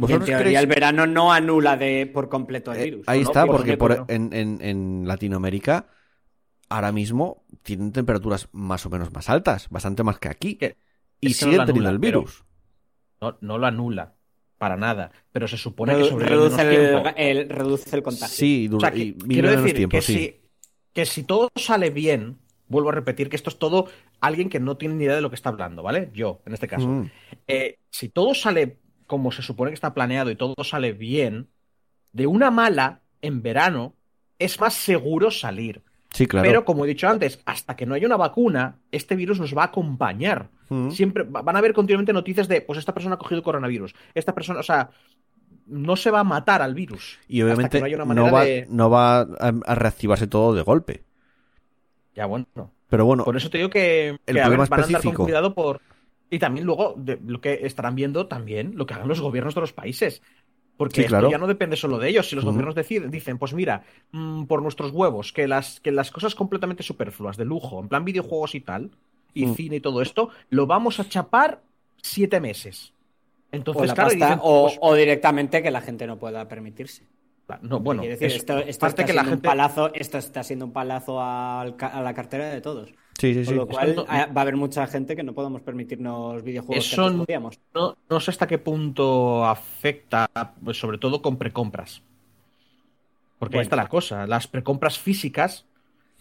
Y 0.00 0.12
en 0.12 0.18
¿vosotros 0.18 0.26
teoría 0.26 0.58
creéis- 0.60 0.60
el 0.60 0.66
verano 0.66 1.06
no 1.06 1.32
anula 1.32 1.76
de 1.76 2.06
por 2.12 2.28
completo 2.28 2.72
el 2.72 2.78
Eh, 2.80 2.84
virus. 2.84 3.08
ahí 3.08 3.20
¿no? 3.22 3.28
está, 3.28 3.46
Por 3.46 3.56
porque 3.56 3.76
por- 3.76 4.04
en, 4.08 4.32
en- 4.32 4.58
en 4.62 5.02
Latinoamérica 5.06 5.86
ahora 6.68 6.92
mismo 6.92 7.44
tienen 7.62 7.92
temperaturas 7.92 8.48
más 8.52 8.86
o 8.86 8.90
menos 8.90 9.12
más 9.12 9.28
altas, 9.28 9.68
bastante 9.70 10.02
más 10.02 10.18
que 10.18 10.28
aquí. 10.28 10.58
Y 11.20 11.28
no 11.28 11.32
siguen 11.34 11.58
lo 11.58 11.66
teniendo 11.66 11.90
el 11.90 11.98
virus. 11.98 12.44
No, 13.20 13.36
no 13.40 13.58
lo 13.58 13.66
anula. 13.66 14.14
Para 14.56 14.76
nada. 14.76 15.10
Pero 15.32 15.48
se 15.48 15.56
supone 15.56 15.94
Redu- 15.94 16.02
que 16.04 16.08
sobrevive 16.10 16.36
reduce, 16.36 16.64
menos 16.64 17.02
tiempo. 17.02 17.12
el, 17.16 17.38
el- 17.38 17.48
reduce 17.48 17.96
el 17.96 18.02
contagio. 18.02 18.34
Sí, 18.36 18.66
O 18.68 18.72
dura, 18.72 18.88
sea, 18.88 18.96
que- 18.96 19.02
y 19.04 19.12
vive 19.12 19.26
quiero 19.28 19.48
menos 19.48 19.62
decir 19.64 19.76
tiempo, 19.76 19.96
que, 19.96 20.02
sí. 20.02 20.12
si, 20.14 20.36
que 20.92 21.06
si 21.06 21.22
todo 21.24 21.48
sale 21.56 21.90
bien, 21.90 22.38
vuelvo 22.68 22.90
a 22.90 22.92
repetir 22.92 23.28
que 23.30 23.36
esto 23.36 23.48
es 23.50 23.58
todo 23.58 23.88
alguien 24.20 24.48
que 24.50 24.60
no 24.60 24.76
tiene 24.76 24.94
ni 24.96 25.04
idea 25.04 25.14
de 25.16 25.22
lo 25.22 25.30
que 25.30 25.36
está 25.36 25.48
hablando, 25.48 25.82
¿vale? 25.82 26.10
Yo, 26.12 26.40
en 26.44 26.52
este 26.52 26.68
caso. 26.68 26.86
Mm. 26.86 27.10
Eh, 27.48 27.78
si 27.90 28.10
todo 28.10 28.34
sale 28.34 28.76
como 29.10 29.32
se 29.32 29.42
supone 29.42 29.72
que 29.72 29.74
está 29.74 29.92
planeado 29.92 30.30
y 30.30 30.36
todo 30.36 30.54
sale 30.62 30.92
bien, 30.92 31.48
de 32.12 32.28
una 32.28 32.52
mala, 32.52 33.00
en 33.20 33.42
verano, 33.42 33.94
es 34.38 34.60
más 34.60 34.74
seguro 34.74 35.32
salir. 35.32 35.82
Sí, 36.12 36.26
claro. 36.26 36.46
Pero, 36.48 36.64
como 36.64 36.84
he 36.84 36.88
dicho 36.88 37.08
antes, 37.08 37.40
hasta 37.44 37.74
que 37.74 37.86
no 37.86 37.94
haya 37.94 38.06
una 38.06 38.16
vacuna, 38.16 38.76
este 38.92 39.16
virus 39.16 39.40
nos 39.40 39.56
va 39.56 39.62
a 39.62 39.66
acompañar. 39.66 40.48
Mm. 40.68 40.90
Siempre 40.90 41.24
va- 41.24 41.42
van 41.42 41.56
a 41.56 41.58
haber 41.58 41.72
continuamente 41.74 42.12
noticias 42.12 42.46
de, 42.46 42.60
pues 42.62 42.78
esta 42.78 42.94
persona 42.94 43.16
ha 43.16 43.18
cogido 43.18 43.42
coronavirus. 43.42 43.94
Esta 44.14 44.32
persona, 44.32 44.60
o 44.60 44.62
sea, 44.62 44.90
no 45.66 45.96
se 45.96 46.12
va 46.12 46.20
a 46.20 46.24
matar 46.24 46.62
al 46.62 46.74
virus. 46.74 47.18
Y 47.26 47.42
obviamente 47.42 47.80
no 47.80 47.86
haya 47.86 47.96
una 48.02 48.14
no, 48.14 48.30
va, 48.30 48.44
de- 48.44 48.66
no 48.70 48.90
va 48.90 49.20
a, 49.20 49.74
reactivarse 49.74 50.28
todo 50.28 50.54
de 50.54 50.62
golpe. 50.62 51.02
Ya, 52.14 52.26
bueno. 52.26 52.46
Pero 52.88 53.04
bueno, 53.04 53.24
Por 53.24 53.36
eso 53.36 53.50
te 53.50 53.58
digo 53.58 53.70
que, 53.70 54.18
El 54.26 54.34
que, 54.34 54.40
a 54.40 54.48
ver, 54.48 54.56
problema 54.58 54.66
van 54.66 54.80
a 54.80 54.84
andar 54.86 55.02
con 55.02 55.14
cuidado 55.14 55.54
por. 55.54 55.80
Y 56.30 56.38
también 56.38 56.64
luego 56.66 56.94
de 56.96 57.18
lo 57.26 57.40
que 57.40 57.60
estarán 57.66 57.94
viendo 57.96 58.26
también 58.28 58.72
lo 58.76 58.86
que 58.86 58.94
hagan 58.94 59.08
los 59.08 59.20
gobiernos 59.20 59.54
de 59.54 59.60
los 59.60 59.72
países. 59.72 60.22
Porque 60.76 61.02
Sí, 61.02 61.06
esto 61.06 61.30
ya 61.30 61.36
no 61.38 61.46
depende 61.46 61.76
solo 61.76 61.98
de 61.98 62.08
ellos. 62.08 62.28
Si 62.28 62.36
los 62.36 62.44
gobiernos 62.44 62.74
deciden, 62.74 63.10
dicen, 63.10 63.36
pues 63.38 63.52
mira, 63.52 63.82
mm, 64.12 64.44
por 64.44 64.62
nuestros 64.62 64.92
huevos, 64.92 65.32
que 65.32 65.46
las, 65.46 65.80
que 65.80 65.92
las 65.92 66.10
cosas 66.10 66.34
completamente 66.34 66.82
superfluas, 66.82 67.36
de 67.36 67.44
lujo, 67.44 67.80
en 67.80 67.88
plan 67.88 68.04
videojuegos 68.04 68.54
y 68.54 68.60
tal, 68.60 68.90
y 69.34 69.44
Mm. 69.46 69.54
cine 69.54 69.76
y 69.76 69.80
todo 69.80 70.00
esto, 70.00 70.30
lo 70.48 70.66
vamos 70.66 70.98
a 70.98 71.08
chapar 71.08 71.60
siete 72.02 72.40
meses. 72.40 72.92
O, 73.52 73.52
Entonces, 73.52 73.88
la 73.88 73.94
claro, 73.94 74.12
y 74.12 74.18
pasta, 74.18 74.26
dicen, 74.34 74.40
o, 74.42 74.62
pues, 74.62 74.78
o 74.80 74.94
directamente 74.94 75.62
que 75.62 75.70
la 75.70 75.80
gente 75.80 76.06
no 76.06 76.18
pueda 76.18 76.48
permitirse. 76.48 77.04
no, 77.62 77.80
bueno, 77.80 78.02
decir, 78.02 78.28
es 78.28 78.36
esto, 78.36 78.58
esto 78.58 78.86
parte 78.86 79.02
está 79.02 79.06
que 79.06 79.12
la 79.12 79.22
siendo 79.22 79.30
gente... 79.32 79.48
un 79.48 79.52
palazo, 79.52 79.90
esto 79.94 80.18
está 80.18 80.42
siendo 80.44 80.64
un 80.66 80.72
palazo 80.72 81.20
al 81.20 81.76
ca- 81.76 81.88
a 81.88 82.00
la 82.00 82.14
cartera 82.14 82.48
de 82.48 82.60
todos. 82.60 82.94
Sí, 83.18 83.34
sí, 83.34 83.40
sí. 83.44 83.48
Con 83.48 83.56
lo 83.56 83.66
cual 83.66 83.96
no- 83.96 84.04
ah, 84.08 84.26
va 84.34 84.40
a 84.40 84.42
haber 84.42 84.56
mucha 84.56 84.86
gente 84.86 85.14
que 85.14 85.22
no 85.22 85.34
podamos 85.34 85.60
permitirnos 85.62 86.42
videojuegos 86.42 86.86
Eso 86.86 86.96
que 87.02 87.06
antes 87.08 87.26
podíamos. 87.26 87.58
No, 87.74 87.96
no 88.08 88.20
sé 88.20 88.30
hasta 88.30 88.46
qué 88.46 88.58
punto 88.58 89.44
afecta, 89.44 90.28
pues, 90.64 90.78
sobre 90.78 90.98
todo 90.98 91.20
con 91.20 91.36
precompras. 91.36 92.02
Porque 93.38 93.56
ahí 93.58 93.62
está 93.62 93.76
la 93.76 93.88
cosa, 93.88 94.26
las 94.26 94.46
precompras 94.46 94.98
físicas 94.98 95.66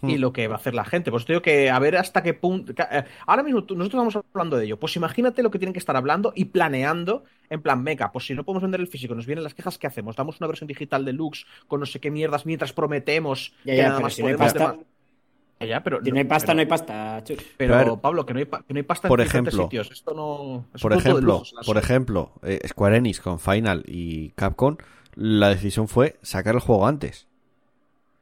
y 0.02 0.16
Hmm. 0.16 0.22
lo 0.22 0.32
que 0.34 0.48
va 0.48 0.56
a 0.56 0.58
hacer 0.58 0.74
la 0.74 0.86
gente. 0.86 1.12
Pues 1.12 1.26
te 1.26 1.34
digo 1.34 1.42
que 1.42 1.70
a 1.70 1.78
ver 1.80 1.98
hasta 1.98 2.24
qué 2.24 2.34
punto. 2.34 2.72
eh, 2.92 3.04
Ahora 3.26 3.44
mismo 3.44 3.60
nosotros 3.60 3.88
estamos 3.88 4.16
hablando 4.34 4.56
de 4.58 4.66
ello. 4.66 4.80
Pues 4.80 4.96
imagínate 4.96 5.44
lo 5.44 5.52
que 5.52 5.60
tienen 5.60 5.74
que 5.74 5.80
estar 5.80 5.98
hablando 5.98 6.32
y 6.36 6.46
planeando. 6.46 7.26
En 7.50 7.62
plan, 7.62 7.84
meca, 7.84 8.12
pues 8.14 8.26
si 8.26 8.34
no 8.34 8.44
podemos 8.46 8.62
vender 8.62 8.80
el 8.80 8.88
físico, 8.88 9.16
nos 9.16 9.26
vienen 9.26 9.44
las 9.44 9.54
quejas, 9.54 9.78
¿qué 9.78 9.88
hacemos? 9.88 10.16
Damos 10.16 10.40
una 10.40 10.48
versión 10.48 10.68
digital 10.70 11.04
deluxe 11.04 11.46
con 11.68 11.82
no 11.82 11.86
sé 11.86 12.00
qué 12.00 12.12
mierdas 12.12 12.46
mientras 12.46 12.72
prometemos 12.72 13.54
Ya, 13.66 13.72
que 13.74 13.78
ya, 13.78 13.88
nada 13.90 14.00
más 14.00 14.14
si 14.14 14.22
no 14.22 14.30
hay 14.30 14.34
podemos. 14.36 14.54
pasta- 14.54 14.72
demás. 14.72 14.86
Ya, 15.60 15.66
ya, 15.68 15.84
pero, 15.84 16.00
Si 16.04 16.12
no 16.12 16.18
hay 16.18 16.24
pasta, 16.24 16.48
pero- 16.48 16.56
no 16.56 16.60
hay 16.62 16.66
pasta. 16.68 17.24
Pero. 17.58 17.98
Pablo, 18.00 18.26
que 18.26 18.34
no 18.34 18.40
hay, 18.40 18.46
pa- 18.46 18.64
que 18.66 18.74
no 18.74 18.78
hay 18.78 18.84
pasta 18.84 19.08
Por 19.10 19.20
en 19.20 19.26
diferentes 19.26 19.54
ejemplo, 19.54 19.68
sitios. 19.68 19.92
Esto 19.92 20.14
no. 20.14 20.66
es 20.74 20.82
Por 20.82 20.94
ejemplo, 20.94 21.44
por 21.66 21.78
ejemplo, 21.78 22.32
eh, 22.44 22.60
Square 22.68 22.98
Enix 22.98 23.20
con 23.20 23.40
Final 23.40 23.84
y 23.88 24.30
Capcom, 24.32 24.78
la 25.16 25.50
decisión 25.50 25.88
fue 25.88 26.18
sacar 26.22 26.56
el 26.56 26.62
juego 26.62 26.88
antes. 26.88 27.28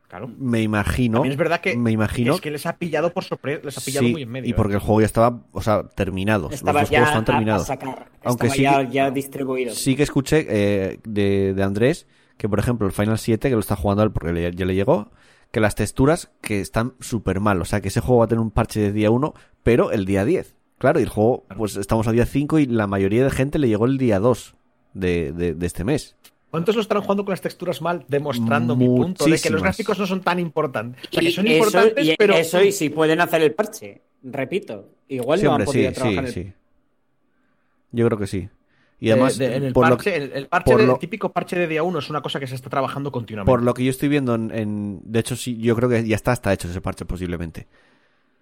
Claro. 0.07 0.29
Me 0.39 0.61
imagino, 0.61 1.17
También 1.17 1.33
es 1.33 1.37
verdad 1.37 1.59
que, 1.59 1.75
me 1.75 1.91
imagino 1.91 2.35
es 2.35 2.41
que 2.41 2.49
les 2.49 2.65
ha 2.65 2.77
pillado 2.77 3.11
por 3.11 3.25
sorpresa, 3.25 3.59
les 3.65 3.77
ha 3.77 3.81
pillado 3.81 4.05
sí, 4.07 4.13
muy 4.13 4.21
en 4.21 4.29
medio. 4.29 4.49
y 4.49 4.53
porque 4.53 4.73
¿eh? 4.73 4.77
el 4.77 4.81
juego 4.81 5.01
ya 5.01 5.05
estaba, 5.05 5.41
o 5.51 5.61
sea, 5.61 5.83
terminado. 5.89 6.49
Estaba 6.49 6.79
Los 6.79 6.83
dos 6.83 6.89
ya 6.91 6.99
juegos 6.99 7.09
están 7.09 7.25
terminados. 7.25 7.67
sacar. 7.67 8.07
Aunque 8.23 8.47
Estaba 8.47 8.55
sí 8.55 8.61
ya, 8.61 8.87
que- 8.87 8.93
ya 8.93 9.11
distribuido. 9.11 9.75
Sí 9.75 9.97
que 9.97 10.03
escuché 10.03 10.45
eh, 10.49 10.99
de, 11.03 11.53
de 11.53 11.63
Andrés 11.63 12.07
que, 12.37 12.47
por 12.47 12.57
ejemplo, 12.57 12.87
el 12.87 12.93
Final 12.93 13.17
7, 13.19 13.49
que 13.49 13.53
lo 13.55 13.59
está 13.59 13.75
jugando 13.75 14.01
él 14.01 14.11
porque 14.11 14.31
le- 14.31 14.55
ya 14.55 14.65
le 14.65 14.75
llegó, 14.75 15.11
que 15.57 15.61
las 15.61 15.73
texturas 15.73 16.29
que 16.39 16.61
están 16.61 16.93
súper 16.99 17.39
mal. 17.39 17.59
O 17.59 17.65
sea, 17.65 17.81
que 17.81 17.87
ese 17.87 17.99
juego 17.99 18.19
va 18.19 18.25
a 18.25 18.27
tener 18.27 18.41
un 18.41 18.51
parche 18.51 18.79
de 18.79 18.91
día 18.91 19.09
1, 19.09 19.33
pero 19.63 19.91
el 19.91 20.05
día 20.05 20.23
10. 20.23 20.55
Claro, 20.77 20.99
y 20.99 21.03
el 21.03 21.09
juego, 21.09 21.45
pues 21.57 21.77
estamos 21.77 22.07
a 22.07 22.11
día 22.11 22.27
5 22.27 22.59
y 22.59 22.67
la 22.67 22.85
mayoría 22.85 23.23
de 23.23 23.31
gente 23.31 23.57
le 23.57 23.67
llegó 23.67 23.87
el 23.87 23.97
día 23.97 24.19
2 24.19 24.53
de, 24.93 25.31
de, 25.31 25.55
de 25.55 25.65
este 25.65 25.83
mes. 25.83 26.15
¿Cuántos 26.51 26.75
lo 26.75 26.81
estarán 26.83 27.01
jugando 27.01 27.25
con 27.25 27.31
las 27.31 27.41
texturas 27.41 27.81
mal, 27.81 28.05
demostrando 28.07 28.75
mi 28.75 28.85
punto 28.85 29.25
de 29.25 29.39
que 29.39 29.49
los 29.49 29.63
gráficos 29.63 29.97
no 29.97 30.05
son 30.05 30.21
tan 30.21 30.37
importantes? 30.37 31.03
O 31.05 31.09
sea, 31.11 31.21
que 31.21 31.29
Y 31.29 31.31
son 31.31 31.47
eso, 31.47 31.57
importantes, 31.57 32.05
y 32.05 32.15
pero. 32.15 32.35
eso 32.35 32.61
y 32.63 32.71
si 32.71 32.89
pueden 32.89 33.19
hacer 33.19 33.41
el 33.41 33.55
parche, 33.55 34.03
repito. 34.21 34.89
Igual 35.07 35.39
Sí, 35.39 35.45
no 35.45 35.51
hombre, 35.53 35.63
han 35.63 35.65
podido 35.65 35.89
sí, 35.89 35.95
trabajar 35.95 36.27
sí, 36.27 36.39
en 36.39 36.45
el 36.45 36.51
sí. 36.51 36.53
Yo 37.93 38.05
creo 38.05 38.19
que 38.19 38.27
sí. 38.27 38.47
Y 38.99 39.11
además, 39.11 39.37
de- 39.37 39.55
en 39.55 39.63
el, 39.65 39.73
por, 39.73 39.87
lo, 39.89 39.95
parche, 39.97 40.15
el, 40.15 40.31
el 40.33 40.47
parche 40.47 40.71
por 40.71 40.81
de- 40.81 40.87
lo- 40.87 40.93
el 40.93 40.99
típico 40.99 41.31
parche 41.31 41.55
de 41.57 41.67
día 41.67 41.83
1 41.83 41.99
es 41.99 42.09
una 42.09 42.21
cosa 42.21 42.39
que 42.39 42.47
se 42.47 42.55
está 42.55 42.69
trabajando 42.69 43.11
continuamente. 43.11 43.51
por 43.51 43.61
lo 43.61 43.73
que 43.73 43.83
yo 43.83 43.91
estoy 43.91 44.09
viendo 44.09 44.33
en, 44.35 44.51
en- 44.51 45.01
De 45.03 45.19
hecho, 45.19 45.35
sí, 45.35 45.57
yo 45.57 45.75
creo 45.75 45.87
que 45.89 46.07
ya 46.07 46.15
está, 46.15 46.33
está 46.33 46.51
hecho 46.53 46.67
ese 46.67 46.81
parche 46.81 47.05
posiblemente. 47.05 47.67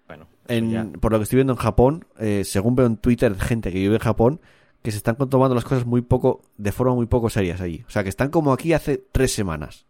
Bueno, 0.06 0.28
eso 0.46 0.58
En- 0.58 0.70
ya. 0.70 0.86
por 1.00 1.12
lo 1.12 1.18
que 1.18 1.24
estoy 1.24 1.36
viendo 1.36 1.52
en 1.52 1.58
Japón, 1.58 2.06
eh, 2.18 2.42
según 2.44 2.74
veo 2.76 2.86
en 2.86 2.96
Twitter 2.96 3.34
gente 3.38 3.70
que 3.72 3.78
vive 3.78 3.96
en 3.96 4.00
Japón, 4.00 4.40
que 4.82 4.92
se 4.92 4.96
están 4.98 5.16
tomando 5.16 5.54
las 5.54 5.64
cosas 5.64 5.84
muy 5.84 6.00
poco, 6.00 6.42
de 6.56 6.70
forma 6.72 6.94
muy 6.94 7.06
poco 7.06 7.28
serias 7.28 7.60
allí. 7.60 7.84
O 7.86 7.90
sea, 7.90 8.02
que 8.04 8.08
están 8.08 8.30
como 8.30 8.52
aquí 8.52 8.72
hace 8.72 9.02
tres 9.12 9.32
semanas. 9.34 9.84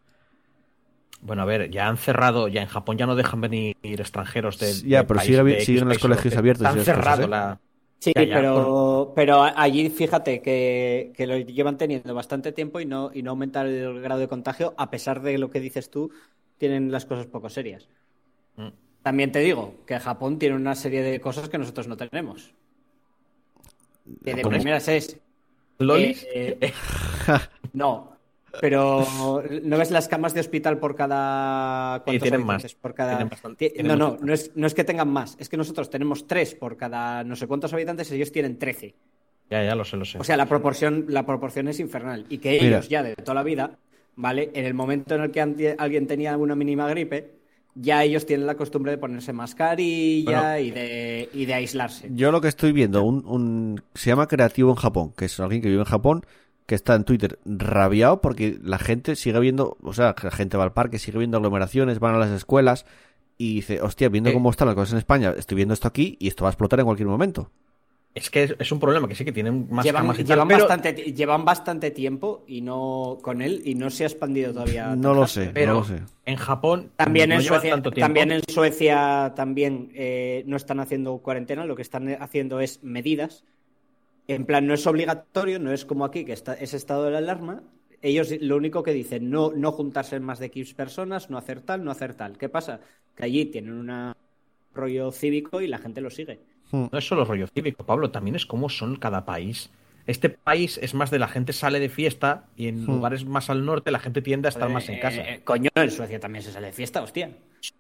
Bueno, 1.20 1.42
a 1.42 1.44
ver, 1.44 1.70
ya 1.70 1.88
han 1.88 1.96
cerrado, 1.96 2.48
ya 2.48 2.62
en 2.62 2.68
Japón 2.68 2.96
ya 2.98 3.06
no 3.06 3.14
dejan 3.14 3.40
venir 3.40 3.76
extranjeros 3.82 4.58
de. 4.58 4.72
Ya, 4.88 5.06
pero 5.06 5.18
país- 5.18 5.26
sigue 5.26 5.38
habi- 5.40 5.44
de 5.50 5.54
X 5.54 5.66
siguen 5.66 5.88
los 5.88 5.98
colegios 5.98 6.36
abiertos 6.36 6.66
Han 6.66 6.72
cosas, 6.72 6.84
cerrado 6.86 7.22
¿eh? 7.24 7.28
la. 7.28 7.60
Sí, 7.98 8.12
pero, 8.14 9.12
pero 9.16 9.42
allí 9.42 9.88
fíjate 9.88 10.42
que, 10.42 11.12
que 11.16 11.26
lo 11.26 11.38
llevan 11.38 11.78
teniendo 11.78 12.14
bastante 12.14 12.52
tiempo 12.52 12.78
y 12.78 12.84
no, 12.84 13.10
y 13.12 13.22
no 13.22 13.30
aumenta 13.30 13.62
el 13.62 14.00
grado 14.00 14.20
de 14.20 14.28
contagio, 14.28 14.74
a 14.76 14.90
pesar 14.90 15.22
de 15.22 15.38
lo 15.38 15.50
que 15.50 15.60
dices 15.60 15.90
tú, 15.90 16.10
tienen 16.58 16.92
las 16.92 17.06
cosas 17.06 17.26
poco 17.26 17.48
serias. 17.48 17.88
Mm. 18.56 18.68
También 19.02 19.32
te 19.32 19.38
digo 19.40 19.74
que 19.86 19.98
Japón 19.98 20.38
tiene 20.38 20.56
una 20.56 20.74
serie 20.74 21.02
de 21.02 21.20
cosas 21.20 21.48
que 21.48 21.58
nosotros 21.58 21.88
no 21.88 21.96
tenemos. 21.96 22.54
Que 24.24 24.34
de 24.34 24.42
¿Cómo? 24.42 24.56
primeras 24.56 24.88
es. 24.88 25.18
¿Lolis? 25.78 26.26
eh, 26.32 26.72
no, 27.72 28.15
pero 28.60 29.06
¿no 29.62 29.78
ves 29.78 29.90
las 29.90 30.08
camas 30.08 30.34
de 30.34 30.40
hospital 30.40 30.78
por 30.78 30.94
cada. 30.96 32.02
¿cuántos 32.04 32.22
tienen 32.22 32.40
habitantes? 32.42 32.74
más. 32.74 32.80
Por 32.80 32.94
cada... 32.94 33.10
Tienen 33.12 33.28
bastante- 33.28 33.70
tienen 33.70 33.86
no, 33.86 33.96
no, 33.96 34.18
no 34.20 34.32
es, 34.32 34.52
no 34.54 34.66
es 34.66 34.74
que 34.74 34.84
tengan 34.84 35.08
más, 35.08 35.36
es 35.38 35.48
que 35.48 35.56
nosotros 35.56 35.90
tenemos 35.90 36.26
tres 36.26 36.54
por 36.54 36.76
cada 36.76 37.24
no 37.24 37.36
sé 37.36 37.46
cuántos 37.46 37.72
habitantes, 37.72 38.10
ellos 38.12 38.32
tienen 38.32 38.58
13. 38.58 38.94
Ya, 39.50 39.62
ya 39.64 39.74
lo 39.74 39.84
sé, 39.84 39.96
lo 39.96 40.04
sé. 40.04 40.18
O 40.18 40.24
sea, 40.24 40.36
la 40.36 40.46
proporción, 40.46 41.04
la 41.08 41.24
proporción 41.24 41.68
es 41.68 41.78
infernal. 41.78 42.26
Y 42.28 42.38
que 42.38 42.52
Mira. 42.60 42.78
ellos 42.78 42.88
ya 42.88 43.02
de 43.04 43.14
toda 43.14 43.34
la 43.34 43.42
vida, 43.44 43.78
¿vale? 44.16 44.50
En 44.54 44.64
el 44.64 44.74
momento 44.74 45.14
en 45.14 45.22
el 45.22 45.30
que 45.30 45.40
alguien 45.78 46.06
tenía 46.08 46.36
una 46.36 46.56
mínima 46.56 46.88
gripe, 46.88 47.36
ya 47.76 48.02
ellos 48.02 48.26
tienen 48.26 48.46
la 48.46 48.56
costumbre 48.56 48.90
de 48.90 48.98
ponerse 48.98 49.32
mascarilla 49.32 50.24
Bueno. 50.52 50.58
y, 50.58 50.70
de, 50.70 51.28
y 51.32 51.44
de 51.44 51.54
aislarse. 51.54 52.08
Yo 52.12 52.32
lo 52.32 52.40
que 52.40 52.48
estoy 52.48 52.72
viendo, 52.72 53.04
un, 53.04 53.24
un- 53.26 53.82
se 53.94 54.10
llama 54.10 54.26
Creativo 54.26 54.70
en 54.70 54.76
Japón, 54.76 55.12
que 55.16 55.26
es 55.26 55.38
alguien 55.40 55.62
que 55.62 55.68
vive 55.68 55.80
en 55.80 55.86
Japón, 55.86 56.24
que 56.66 56.74
está 56.74 56.94
en 56.94 57.04
Twitter 57.04 57.38
rabiado 57.44 58.20
porque 58.20 58.58
la 58.62 58.78
gente 58.78 59.14
sigue 59.16 59.38
viendo, 59.40 59.76
o 59.82 59.92
sea, 59.92 60.14
la 60.22 60.30
gente 60.30 60.56
va 60.56 60.64
al 60.64 60.72
parque, 60.72 60.98
sigue 60.98 61.18
viendo 61.18 61.36
aglomeraciones, 61.36 62.00
van 62.00 62.14
a 62.14 62.18
las 62.18 62.30
escuelas 62.30 62.86
y 63.38 63.54
dice, 63.56 63.80
hostia, 63.80 64.08
viendo 64.08 64.30
Eh. 64.30 64.32
cómo 64.32 64.50
están 64.50 64.66
las 64.66 64.74
cosas 64.74 64.92
en 64.92 64.98
España, 64.98 65.32
estoy 65.36 65.56
viendo 65.56 65.74
esto 65.74 65.86
aquí 65.88 66.16
y 66.18 66.28
esto 66.28 66.44
va 66.44 66.48
a 66.50 66.52
explotar 66.52 66.80
en 66.80 66.86
cualquier 66.86 67.08
momento. 67.08 67.50
Es 68.14 68.30
que 68.30 68.44
es, 68.44 68.56
es 68.58 68.72
un 68.72 68.80
problema 68.80 69.06
que 69.06 69.14
sí 69.14 69.26
que 69.26 69.32
tienen 69.32 69.68
más 69.70 69.84
Llevan, 69.84 70.04
camas 70.04 70.18
y 70.18 70.24
tal, 70.24 70.36
llevan 70.36 70.48
pero- 70.48 70.60
bastante, 70.66 70.94
llevan 71.12 71.44
bastante 71.44 71.90
tiempo 71.90 72.44
y 72.48 72.62
no 72.62 73.18
con 73.20 73.42
él 73.42 73.60
y 73.66 73.74
no 73.74 73.90
se 73.90 74.04
ha 74.04 74.06
expandido 74.06 74.54
todavía. 74.54 74.96
No 74.96 75.12
lo 75.12 75.26
sé, 75.26 75.50
pero 75.52 75.74
no 75.74 75.78
lo 75.80 75.84
sé. 75.84 76.00
en 76.24 76.36
Japón 76.36 76.90
También, 76.96 77.28
no 77.28 77.34
en 77.34 77.42
Suecia, 77.42 77.72
tanto 77.72 77.90
tiempo. 77.90 78.06
también 78.06 78.32
en 78.32 78.40
Suecia 78.48 79.34
también 79.36 79.90
eh, 79.94 80.44
no 80.46 80.56
están 80.56 80.80
haciendo 80.80 81.18
cuarentena, 81.18 81.66
lo 81.66 81.76
que 81.76 81.82
están 81.82 82.08
haciendo 82.18 82.58
es 82.60 82.82
medidas. 82.82 83.44
En 84.28 84.44
plan, 84.44 84.66
no 84.66 84.74
es 84.74 84.86
obligatorio, 84.86 85.58
no 85.58 85.72
es 85.72 85.84
como 85.84 86.04
aquí, 86.04 86.24
que 86.24 86.32
está, 86.32 86.54
es 86.54 86.74
estado 86.74 87.10
de 87.10 87.16
alarma. 87.16 87.62
Ellos 88.02 88.30
lo 88.40 88.56
único 88.56 88.82
que 88.82 88.92
dicen, 88.92 89.30
no, 89.30 89.52
no 89.52 89.72
juntarse 89.72 90.16
en 90.16 90.22
más 90.22 90.38
de 90.38 90.50
15 90.50 90.74
personas, 90.74 91.30
no 91.30 91.38
hacer 91.38 91.60
tal, 91.60 91.84
no 91.84 91.90
hacer 91.90 92.14
tal. 92.14 92.36
¿Qué 92.36 92.48
pasa? 92.48 92.80
Que 93.14 93.24
allí 93.24 93.46
tienen 93.46 93.72
un 93.72 94.12
rollo 94.74 95.10
cívico 95.12 95.60
y 95.60 95.68
la 95.68 95.78
gente 95.78 96.00
lo 96.00 96.10
sigue. 96.10 96.40
No 96.72 96.90
es 96.92 97.06
solo 97.06 97.24
rollo 97.24 97.46
cívico, 97.46 97.84
Pablo, 97.86 98.10
también 98.10 98.36
es 98.36 98.44
como 98.46 98.68
son 98.68 98.96
cada 98.96 99.24
país. 99.24 99.70
Este 100.06 100.28
país 100.28 100.78
es 100.82 100.94
más 100.94 101.10
de 101.10 101.18
la 101.18 101.28
gente 101.28 101.52
sale 101.52 101.80
de 101.80 101.88
fiesta 101.88 102.46
y 102.56 102.68
en 102.68 102.82
Hmm. 102.84 102.86
lugares 102.86 103.24
más 103.24 103.50
al 103.50 103.64
norte 103.64 103.90
la 103.90 103.98
gente 103.98 104.22
tiende 104.22 104.48
a 104.48 104.50
estar 104.50 104.68
más 104.68 104.88
en 104.88 104.96
Eh, 104.96 105.00
casa. 105.00 105.22
eh, 105.22 105.40
coño, 105.44 105.70
en 105.74 105.90
Suecia 105.90 106.20
también 106.20 106.42
se 106.44 106.52
sale 106.52 106.68
de 106.68 106.72
fiesta, 106.72 107.02
hostia. 107.02 107.30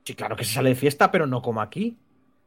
Sí, 0.04 0.14
claro 0.14 0.34
que 0.36 0.44
se 0.44 0.54
sale 0.54 0.70
de 0.70 0.74
fiesta, 0.74 1.10
pero 1.10 1.26
no 1.26 1.42
como 1.42 1.60
aquí. 1.60 1.96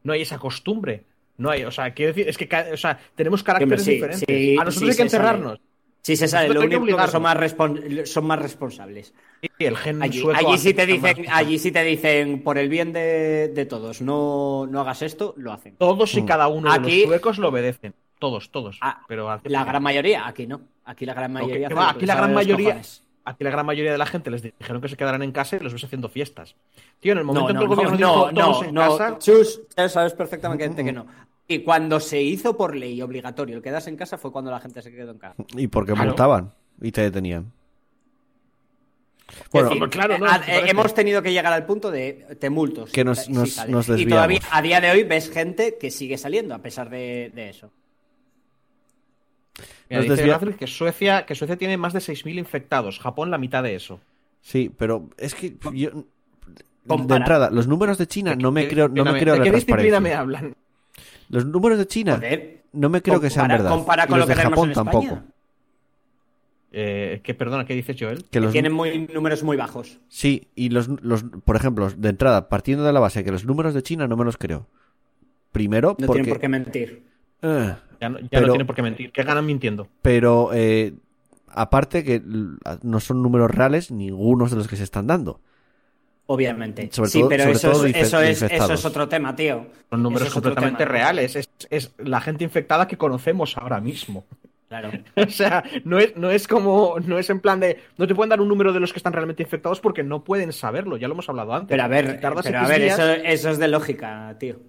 No 0.02 0.12
hay 0.12 0.22
esa 0.22 0.38
costumbre. 0.38 1.04
No 1.40 1.50
hay, 1.50 1.64
o 1.64 1.70
sea, 1.70 1.92
quiero 1.94 2.12
decir, 2.12 2.28
es 2.28 2.36
que 2.36 2.48
o 2.72 2.76
sea, 2.76 2.98
tenemos 3.14 3.42
caracteres 3.42 3.82
sí, 3.82 3.92
diferentes. 3.92 4.24
sí, 4.28 4.56
a 4.60 4.64
nosotros 4.64 4.74
sí 4.74 4.84
hay 4.84 4.88
que 4.90 4.94
sale. 4.94 5.06
encerrarnos. 5.06 5.60
Sí 6.02 6.16
se 6.16 6.28
sale, 6.28 6.48
lo 6.48 6.60
que 6.60 6.76
único 6.76 6.96
que 6.96 7.08
son 7.08 7.22
más, 7.22 7.36
respon- 7.36 8.06
son 8.06 8.26
más 8.26 8.38
responsables. 8.38 9.12
Sí, 9.42 9.48
el 9.64 9.76
gen 9.76 10.02
Allí, 10.02 10.18
sueco 10.20 10.38
allí 10.38 10.54
hace 10.54 10.68
sí 10.68 10.74
te 10.74 10.86
dicen, 10.86 11.24
más- 11.26 11.36
allí 11.36 11.58
sí 11.58 11.72
te 11.72 11.84
dicen, 11.84 12.42
por 12.42 12.56
el 12.56 12.68
bien 12.70 12.92
de, 12.92 13.48
de 13.54 13.66
todos, 13.66 14.00
no, 14.00 14.66
no 14.66 14.80
hagas 14.80 15.02
esto, 15.02 15.34
lo 15.36 15.52
hacen. 15.52 15.76
Todos 15.76 16.14
y 16.14 16.22
Mm. 16.22 16.26
cada 16.26 16.48
uno 16.48 16.70
de 16.72 16.78
Aquí- 16.78 17.00
los 17.00 17.08
suecos 17.08 17.38
lo 17.38 17.48
obedecen. 17.48 17.94
Todos, 18.18 18.50
todos. 18.50 18.78
Ah, 18.82 19.02
pero 19.08 19.30
hace- 19.30 19.48
La 19.50 19.64
gran 19.64 19.82
mayoría, 19.82 20.26
aquí 20.26 20.46
no. 20.46 20.60
Aquí 20.84 21.04
la 21.06 21.14
gran 21.14 21.32
mayoría. 21.32 21.68
va, 21.70 21.90
aquí 21.90 22.04
la 22.06 22.14
gran 22.16 22.30
de 22.30 22.34
mayoría- 22.34 22.66
cojones. 22.68 23.02
Aquí 23.24 23.44
la 23.44 23.50
gran 23.50 23.66
mayoría 23.66 23.92
de 23.92 23.98
la 23.98 24.06
gente 24.06 24.30
les 24.30 24.42
dijeron 24.42 24.80
que 24.80 24.88
se 24.88 24.96
quedaran 24.96 25.22
en 25.22 25.30
casa 25.32 25.56
y 25.56 25.60
los 25.60 25.72
ves 25.72 25.84
haciendo 25.84 26.08
fiestas. 26.08 26.56
Tío, 27.00 27.12
en 27.12 27.18
el 27.18 27.26
No, 27.26 27.32
momento 27.34 27.50
en 27.50 27.54
no, 27.54 27.60
que 27.60 27.64
el 27.64 27.68
gobierno 27.68 27.98
no, 27.98 28.12
dijo 28.14 28.32
no, 28.32 28.40
todos 28.40 28.62
no, 28.62 28.68
en 28.68 28.74
no, 28.74 28.98
casa, 28.98 29.18
Chus, 29.18 29.60
ya 29.76 29.88
sabes 29.88 30.12
perfectamente 30.14 30.82
que 30.84 30.92
no. 30.92 31.06
Y 31.46 31.58
cuando 31.60 32.00
se 32.00 32.22
hizo 32.22 32.56
por 32.56 32.74
ley 32.76 33.02
obligatorio 33.02 33.56
el 33.56 33.62
quedarse 33.62 33.90
en 33.90 33.96
casa 33.96 34.16
fue 34.16 34.32
cuando 34.32 34.50
la 34.50 34.60
gente 34.60 34.80
se 34.82 34.90
quedó 34.90 35.10
en 35.10 35.18
casa. 35.18 35.34
Y 35.56 35.66
porque 35.66 35.92
Claro. 35.92 36.08
multaban 36.08 36.52
y 36.80 36.92
te 36.92 37.02
detenían. 37.02 37.52
Bueno, 39.52 39.68
decir, 39.68 39.88
claro, 39.90 40.18
no, 40.18 40.26
a- 40.26 40.38
me 40.38 40.46
parece- 40.46 40.70
hemos 40.70 40.94
tenido 40.94 41.22
que 41.22 41.32
llegar 41.32 41.52
al 41.52 41.64
punto 41.66 41.90
de 41.90 42.26
te 42.40 42.50
multos. 42.50 42.90
Que 42.90 43.04
nos- 43.04 43.18
si 43.26 43.32
nos- 43.32 43.68
nos 43.68 43.88
y 43.88 44.06
todavía 44.06 44.40
a 44.50 44.60
día 44.62 44.80
de 44.80 44.90
hoy 44.90 45.04
ves 45.04 45.30
gente 45.30 45.76
que 45.78 45.90
sigue 45.90 46.18
saliendo 46.18 46.54
a 46.54 46.58
pesar 46.58 46.90
de, 46.90 47.30
de 47.34 47.48
eso. 47.50 47.70
Mira, 49.88 50.02
Nos 50.02 50.10
dice 50.10 50.26
desvia- 50.26 50.56
que 50.56 50.66
Suecia, 50.66 51.26
que 51.26 51.34
Suecia 51.34 51.56
tiene 51.56 51.76
más 51.76 51.92
de 51.92 52.00
6.000 52.00 52.38
infectados, 52.38 52.98
Japón 52.98 53.30
la 53.30 53.38
mitad 53.38 53.62
de 53.62 53.74
eso. 53.74 54.00
sí, 54.40 54.70
pero 54.76 55.10
es 55.18 55.34
que 55.34 55.56
yo... 55.74 55.90
De 56.84 57.14
entrada, 57.16 57.50
los 57.50 57.66
números 57.68 57.98
de 57.98 58.06
China 58.06 58.34
no 58.34 58.50
me 58.50 58.62
¿De 58.62 58.68
creo, 58.68 58.88
no 58.88 59.04
me 59.04 59.20
creo 59.20 59.34
¿De 59.36 59.42
qué 59.42 59.52
disciplina 59.52 60.00
me 60.00 60.14
hablan? 60.14 60.56
Los 61.28 61.44
números 61.44 61.78
de 61.78 61.86
China 61.86 62.14
Joder, 62.16 62.62
no 62.72 62.88
me 62.88 63.02
creo 63.02 63.20
que 63.20 63.30
sean 63.30 63.48
verdad. 63.48 63.70
compara 63.70 64.04
Y 64.04 64.08
con 64.08 64.18
los 64.18 64.26
lo 64.26 64.28
de 64.28 64.34
que 64.34 64.40
tenemos 64.48 64.56
Japón 64.58 64.68
en 64.70 64.74
tampoco. 64.74 65.22
Eh, 66.72 67.20
que 67.24 67.34
perdona, 67.34 67.64
¿qué 67.66 67.74
dices, 67.74 67.96
Joel? 67.98 68.24
Que 68.30 68.40
los, 68.40 68.52
Tienen 68.52 68.72
muy, 68.72 69.06
números 69.12 69.42
muy 69.42 69.56
bajos. 69.56 69.98
Sí, 70.08 70.48
y 70.54 70.68
los, 70.70 70.88
los, 71.02 71.24
por 71.44 71.56
ejemplo, 71.56 71.90
de 71.90 72.08
entrada, 72.08 72.48
partiendo 72.48 72.84
de 72.84 72.92
la 72.92 73.00
base 73.00 73.24
que 73.24 73.32
los 73.32 73.44
números 73.44 73.74
de 73.74 73.82
China 73.82 74.06
no 74.06 74.16
me 74.16 74.24
los 74.24 74.36
creo. 74.36 74.66
Primero, 75.52 75.96
No 75.98 76.06
porque... 76.06 76.22
tienen 76.22 76.28
por 76.32 76.40
qué 76.40 76.48
mentir. 76.48 77.02
Eh, 77.42 77.74
Ya, 78.00 78.08
no, 78.08 78.18
ya 78.18 78.28
Pero- 78.30 78.46
no 78.46 78.52
tienen 78.54 78.66
por 78.66 78.76
qué 78.76 78.82
mentir. 78.82 79.12
¿Qué 79.12 79.22
ganan 79.22 79.44
mintiendo? 79.46 79.86
pero 80.02 80.50
eh, 80.54 80.94
aparte 81.48 82.02
que 82.04 82.22
no 82.82 83.00
son 83.00 83.22
números 83.22 83.50
reales 83.50 83.90
ninguno 83.90 84.48
de 84.48 84.56
los 84.56 84.68
que 84.68 84.76
se 84.76 84.84
están 84.84 85.06
dando. 85.06 85.40
Obviamente. 86.26 86.88
Sobre 86.92 87.10
sí, 87.10 87.18
todo- 87.20 87.28
pero 87.28 87.42
sobre 87.44 87.56
eso, 87.56 87.70
todo 87.72 87.86
es, 87.86 87.96
eso, 87.96 88.20
es, 88.22 88.42
eso 88.42 88.72
es 88.72 88.84
otro 88.84 89.08
tema, 89.08 89.34
tío. 89.34 89.66
Son 89.90 90.02
números 90.02 90.28
es 90.28 90.34
completamente 90.34 90.84
reales. 90.84 91.34
Es, 91.34 91.50
es 91.70 91.92
la 91.98 92.20
gente 92.20 92.44
infectada 92.44 92.86
que 92.86 92.96
conocemos 92.96 93.56
ahora 93.58 93.80
mismo. 93.80 94.24
Claro. 94.68 94.90
O 95.16 95.28
sea, 95.28 95.64
no 95.84 95.98
es, 95.98 96.16
no 96.16 96.30
es 96.30 96.46
como, 96.46 96.94
no 97.04 97.18
es 97.18 97.28
en 97.30 97.40
plan 97.40 97.58
de, 97.58 97.80
no 97.98 98.06
te 98.06 98.14
pueden 98.14 98.30
dar 98.30 98.40
un 98.40 98.46
número 98.46 98.72
de 98.72 98.78
los 98.78 98.92
que 98.92 99.00
están 99.00 99.12
realmente 99.12 99.42
infectados 99.42 99.80
porque 99.80 100.04
no 100.04 100.22
pueden 100.22 100.52
saberlo, 100.52 100.96
ya 100.96 101.08
lo 101.08 101.14
hemos 101.14 101.28
hablado 101.28 101.52
antes. 101.52 101.68
Pero 101.70 101.82
a 101.82 101.88
ver, 101.88 102.20
pero 102.22 102.38
a 102.58 102.66
ver 102.68 102.80
días- 102.80 102.96
eso, 103.00 103.10
eso 103.10 103.50
es 103.50 103.58
de 103.58 103.66
lógica, 103.66 104.36
tío. 104.38 104.60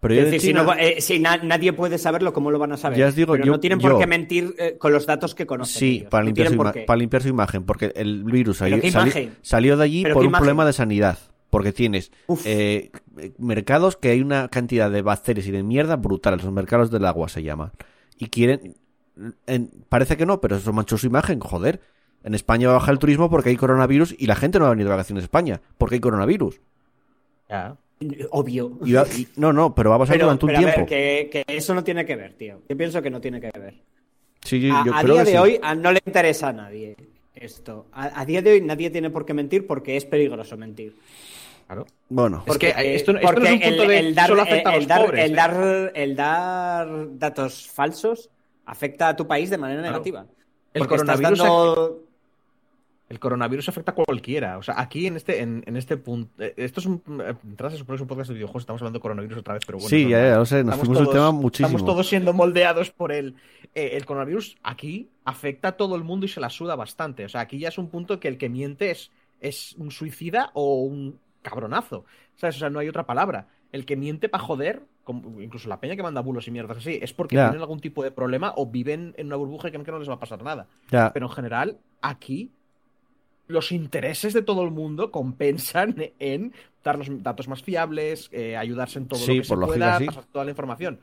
Pero 0.00 0.14
Es 0.14 0.20
yo 0.20 0.24
decir, 0.26 0.40
si, 0.40 0.52
no- 0.54 0.72
eh, 0.74 1.00
si 1.00 1.18
na- 1.18 1.36
nadie 1.42 1.74
puede 1.74 1.98
saberlo, 1.98 2.32
¿cómo 2.32 2.50
lo 2.50 2.58
van 2.58 2.72
a 2.72 2.76
saber? 2.78 2.98
Ya 2.98 3.08
os 3.08 3.14
digo, 3.14 3.32
Pero 3.34 3.44
yo- 3.44 3.52
no 3.52 3.60
tienen 3.60 3.78
por 3.78 3.92
yo- 3.92 3.98
qué 3.98 4.06
mentir 4.06 4.54
eh, 4.58 4.76
con 4.78 4.92
los 4.92 5.04
datos 5.04 5.34
que 5.34 5.46
conocen. 5.46 5.78
Sí, 5.78 5.96
ellos. 5.98 6.08
para 6.10 6.22
No 6.22 6.26
limpiar, 6.26 6.48
su 6.48 6.56
para 6.86 6.96
limpiar 6.96 7.26
imagen, 7.26 7.64
porque 7.64 7.92
el 7.94 8.24
virus 8.24 8.58
¿Pero 8.60 8.80
salió, 8.90 9.12
salió 9.42 9.76
de 9.76 9.84
allí 9.84 10.02
¿Pero 10.02 10.14
por 10.14 10.22
un 10.22 10.28
imagen? 10.30 10.40
problema 10.40 10.64
de 10.64 10.72
sanidad. 10.72 11.18
Porque 11.50 11.72
tienes 11.72 12.12
eh, 12.44 12.90
mercados 13.38 13.96
que 13.96 14.10
hay 14.10 14.20
una 14.20 14.48
cantidad 14.48 14.88
de 14.90 15.02
bacterias 15.02 15.46
y 15.48 15.50
de 15.50 15.62
mierda 15.64 15.96
brutales. 15.96 16.44
Los 16.44 16.52
mercados 16.52 16.90
del 16.92 17.04
agua 17.04 17.28
se 17.28 17.42
llaman. 17.42 17.72
Y 18.18 18.26
quieren. 18.28 18.76
en- 19.46 19.70
parece 19.90 20.16
que 20.16 20.24
no, 20.24 20.40
pero 20.40 20.56
eso 20.56 20.72
manchó 20.72 20.96
su 20.96 21.06
imagen, 21.08 21.40
joder. 21.40 21.80
En 22.22 22.34
España 22.34 22.70
baja 22.70 22.90
el 22.92 22.98
turismo 22.98 23.28
porque 23.28 23.50
hay 23.50 23.56
coronavirus 23.56 24.14
y 24.18 24.26
la 24.26 24.36
gente 24.36 24.58
no 24.58 24.64
va 24.64 24.70
a 24.70 24.74
venir 24.74 24.86
de 24.86 24.90
vacaciones 24.92 25.24
a 25.24 25.26
España 25.26 25.60
porque 25.76 25.96
hay 25.96 26.00
coronavirus. 26.00 26.60
Ya. 27.50 27.76
Obvio. 28.30 28.78
Y 28.84 28.92
va- 28.94 29.06
y- 29.16 29.28
no, 29.36 29.52
no, 29.52 29.74
pero 29.74 29.90
va 29.90 29.96
a 29.96 29.98
pasar 30.00 30.14
Pero, 30.14 30.26
durante 30.26 30.44
un 30.46 30.48
pero 30.48 30.58
a 30.58 30.64
ver, 30.64 30.74
tiempo. 30.74 30.88
que, 30.88 31.44
que 31.46 31.56
eso 31.56 31.74
no 31.74 31.84
tiene 31.84 32.06
que 32.06 32.16
ver, 32.16 32.32
tío. 32.34 32.62
Yo 32.68 32.76
pienso 32.76 33.02
que 33.02 33.10
no 33.10 33.20
tiene 33.20 33.40
que 33.40 33.50
ver. 33.58 33.74
Sí, 34.42 34.58
yo, 34.60 34.74
A, 34.74 34.84
yo 34.86 34.94
a 34.94 35.00
creo 35.02 35.14
día 35.16 35.24
que 35.24 35.30
de 35.30 35.36
sí. 35.36 35.42
hoy 35.42 35.60
a- 35.62 35.74
no 35.74 35.92
le 35.92 36.00
interesa 36.06 36.48
a 36.48 36.52
nadie 36.54 36.96
esto. 37.34 37.86
A, 37.92 38.20
a 38.20 38.24
día 38.24 38.40
de 38.40 38.52
hoy 38.52 38.60
nadie 38.62 38.88
tiene 38.90 39.10
por 39.10 39.26
qué 39.26 39.34
mentir 39.34 39.66
porque 39.66 39.96
es 39.98 40.06
peligroso 40.06 40.56
mentir. 40.56 40.96
Claro. 41.66 41.86
Bueno, 42.08 42.42
Es 42.46 42.56
que 42.58 42.68
esto, 42.68 42.80
esto 42.80 43.12
no 43.12 43.20
porque 43.20 43.44
es 43.48 43.52
un 43.52 43.60
punto 43.60 43.82
el, 43.82 43.88
de 43.88 43.98
el 43.98 44.14
dar, 44.14 44.26
solo 44.28 44.42
afecta 44.42 44.70
a 44.70 44.72
el 44.72 44.78
los 44.80 44.88
dar- 44.88 45.04
pobres. 45.06 45.24
el 45.26 45.30
¿eh? 45.30 45.34
dar- 45.36 45.92
el 45.94 46.16
dar 46.16 47.18
datos 47.18 47.68
falsos 47.70 48.30
afecta 48.64 49.08
a 49.08 49.16
tu 49.16 49.26
país 49.26 49.50
de 49.50 49.58
manera 49.58 49.80
Claro. 49.80 49.92
negativa. 49.98 50.26
El 50.72 50.78
Porque 50.80 50.94
estás 50.96 51.16
coronavirus 51.20 51.38
dando- 51.38 52.02
El 53.10 53.18
coronavirus 53.18 53.68
afecta 53.68 53.90
a 53.90 53.94
cualquiera. 53.96 54.56
O 54.56 54.62
sea, 54.62 54.80
aquí 54.80 55.08
en 55.08 55.16
este, 55.16 55.42
en, 55.42 55.64
en 55.66 55.76
este 55.76 55.96
punto. 55.96 56.30
eh, 56.42 56.54
Esto 56.56 56.78
es 56.80 56.86
un. 56.86 57.02
Tras 57.56 57.74
es 57.74 57.80
un 57.80 58.06
podcast 58.06 58.28
de 58.28 58.34
videojuegos, 58.34 58.62
estamos 58.62 58.80
hablando 58.80 59.00
de 59.00 59.02
coronavirus 59.02 59.38
otra 59.38 59.54
vez, 59.54 59.64
pero 59.66 59.78
bueno. 59.78 59.88
sí, 59.90 60.08
ya, 60.08 60.22
ya 60.28 60.36
lo 60.38 60.46
sé, 60.46 60.62
nos 60.62 60.74
Estamos 60.74 60.78
fuimos 60.86 60.98
todos- 61.02 61.14
tema 61.14 61.32
muchísimo. 61.32 61.66
Estamos 61.76 61.84
todos 61.92 62.08
siendo 62.08 62.32
moldeados 62.32 62.90
por 62.92 63.10
él. 63.10 63.34
Eh, 63.74 63.90
el 63.94 64.06
coronavirus 64.06 64.56
aquí 64.62 65.08
afecta 65.24 65.68
a 65.68 65.72
todo 65.72 65.96
el 65.96 66.04
mundo 66.04 66.24
y 66.24 66.28
se 66.28 66.40
la 66.40 66.50
suda 66.50 66.76
bastante. 66.76 67.24
O 67.24 67.28
sea, 67.28 67.40
aquí 67.42 67.58
ya 67.58 67.68
es 67.68 67.78
un 67.78 67.88
punto 67.88 68.20
que 68.20 68.28
el 68.28 68.38
que 68.38 68.48
miente 68.48 68.92
es, 68.92 69.10
es 69.40 69.74
un 69.76 69.90
suicida 69.90 70.50
o 70.54 70.76
un 70.84 71.18
cabronazo. 71.42 72.04
¿Sabes? 72.36 72.56
O 72.56 72.58
sea, 72.60 72.70
no 72.70 72.78
hay 72.78 72.88
otra 72.88 73.06
palabra. 73.06 73.48
El 73.72 73.86
que 73.86 73.96
miente 73.96 74.28
para 74.28 74.44
joder, 74.44 74.82
incluso 75.40 75.68
la 75.68 75.80
peña 75.80 75.96
que 75.96 76.02
manda 76.04 76.20
bulos 76.20 76.46
y 76.46 76.52
mierdas 76.52 76.78
así, 76.78 77.00
es 77.02 77.12
porque 77.12 77.34
Ya. 77.34 77.46
tienen 77.48 77.60
algún 77.60 77.80
tipo 77.80 78.04
de 78.04 78.12
problema 78.12 78.52
o 78.56 78.66
viven 78.66 79.14
en 79.16 79.26
una 79.26 79.36
burbuja 79.36 79.66
y 79.66 79.70
creen 79.72 79.84
que 79.84 79.90
no 79.90 79.98
les 79.98 80.08
va 80.08 80.14
a 80.14 80.20
pasar 80.20 80.42
nada. 80.44 80.68
Pero 81.12 81.26
en 81.26 81.32
general, 81.32 81.78
aquí 82.02 82.50
los 83.50 83.72
intereses 83.72 84.32
de 84.32 84.42
todo 84.42 84.62
el 84.64 84.70
mundo 84.70 85.10
compensan 85.10 85.96
en 86.18 86.52
darnos 86.82 87.08
datos 87.22 87.48
más 87.48 87.62
fiables, 87.62 88.28
eh, 88.32 88.56
ayudarse 88.56 88.98
en 88.98 89.08
todo 89.08 89.20
Sí, 89.20 89.36
lo 89.36 89.42
que 89.42 89.48
por 89.48 89.56
se 89.58 89.60
lógica, 89.60 89.76
pueda, 89.86 89.98
sí. 89.98 90.06
pasar 90.06 90.24
toda 90.32 90.44
la 90.44 90.50
información. 90.52 91.00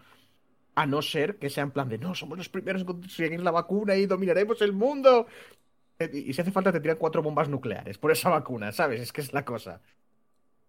A 0.76 0.86
no 0.86 1.02
ser 1.02 1.38
que 1.38 1.50
sea 1.50 1.64
en 1.64 1.72
plan 1.72 1.90
de 1.90 1.98
no, 1.98 2.14
somos 2.16 2.38
los 2.38 2.50
primeros 2.50 2.82
en 2.82 2.88
conseguir 2.88 3.40
la 3.42 3.52
vacuna 3.52 3.96
y 3.96 4.06
dominaremos 4.06 4.62
el 4.62 4.74
mundo. 4.74 5.28
Eh, 6.00 6.10
Y, 6.14 6.30
y 6.30 6.34
si 6.34 6.42
hace 6.42 6.52
falta 6.52 6.72
te 6.72 6.80
tiran 6.80 6.98
cuatro 6.98 7.22
bombas 7.24 7.50
nucleares 7.50 7.98
por 7.98 8.12
esa 8.12 8.30
vacuna, 8.30 8.72
¿sabes? 8.72 9.02
Es 9.02 9.12
que 9.12 9.22
es 9.22 9.34
la 9.34 9.44
cosa. 9.44 9.82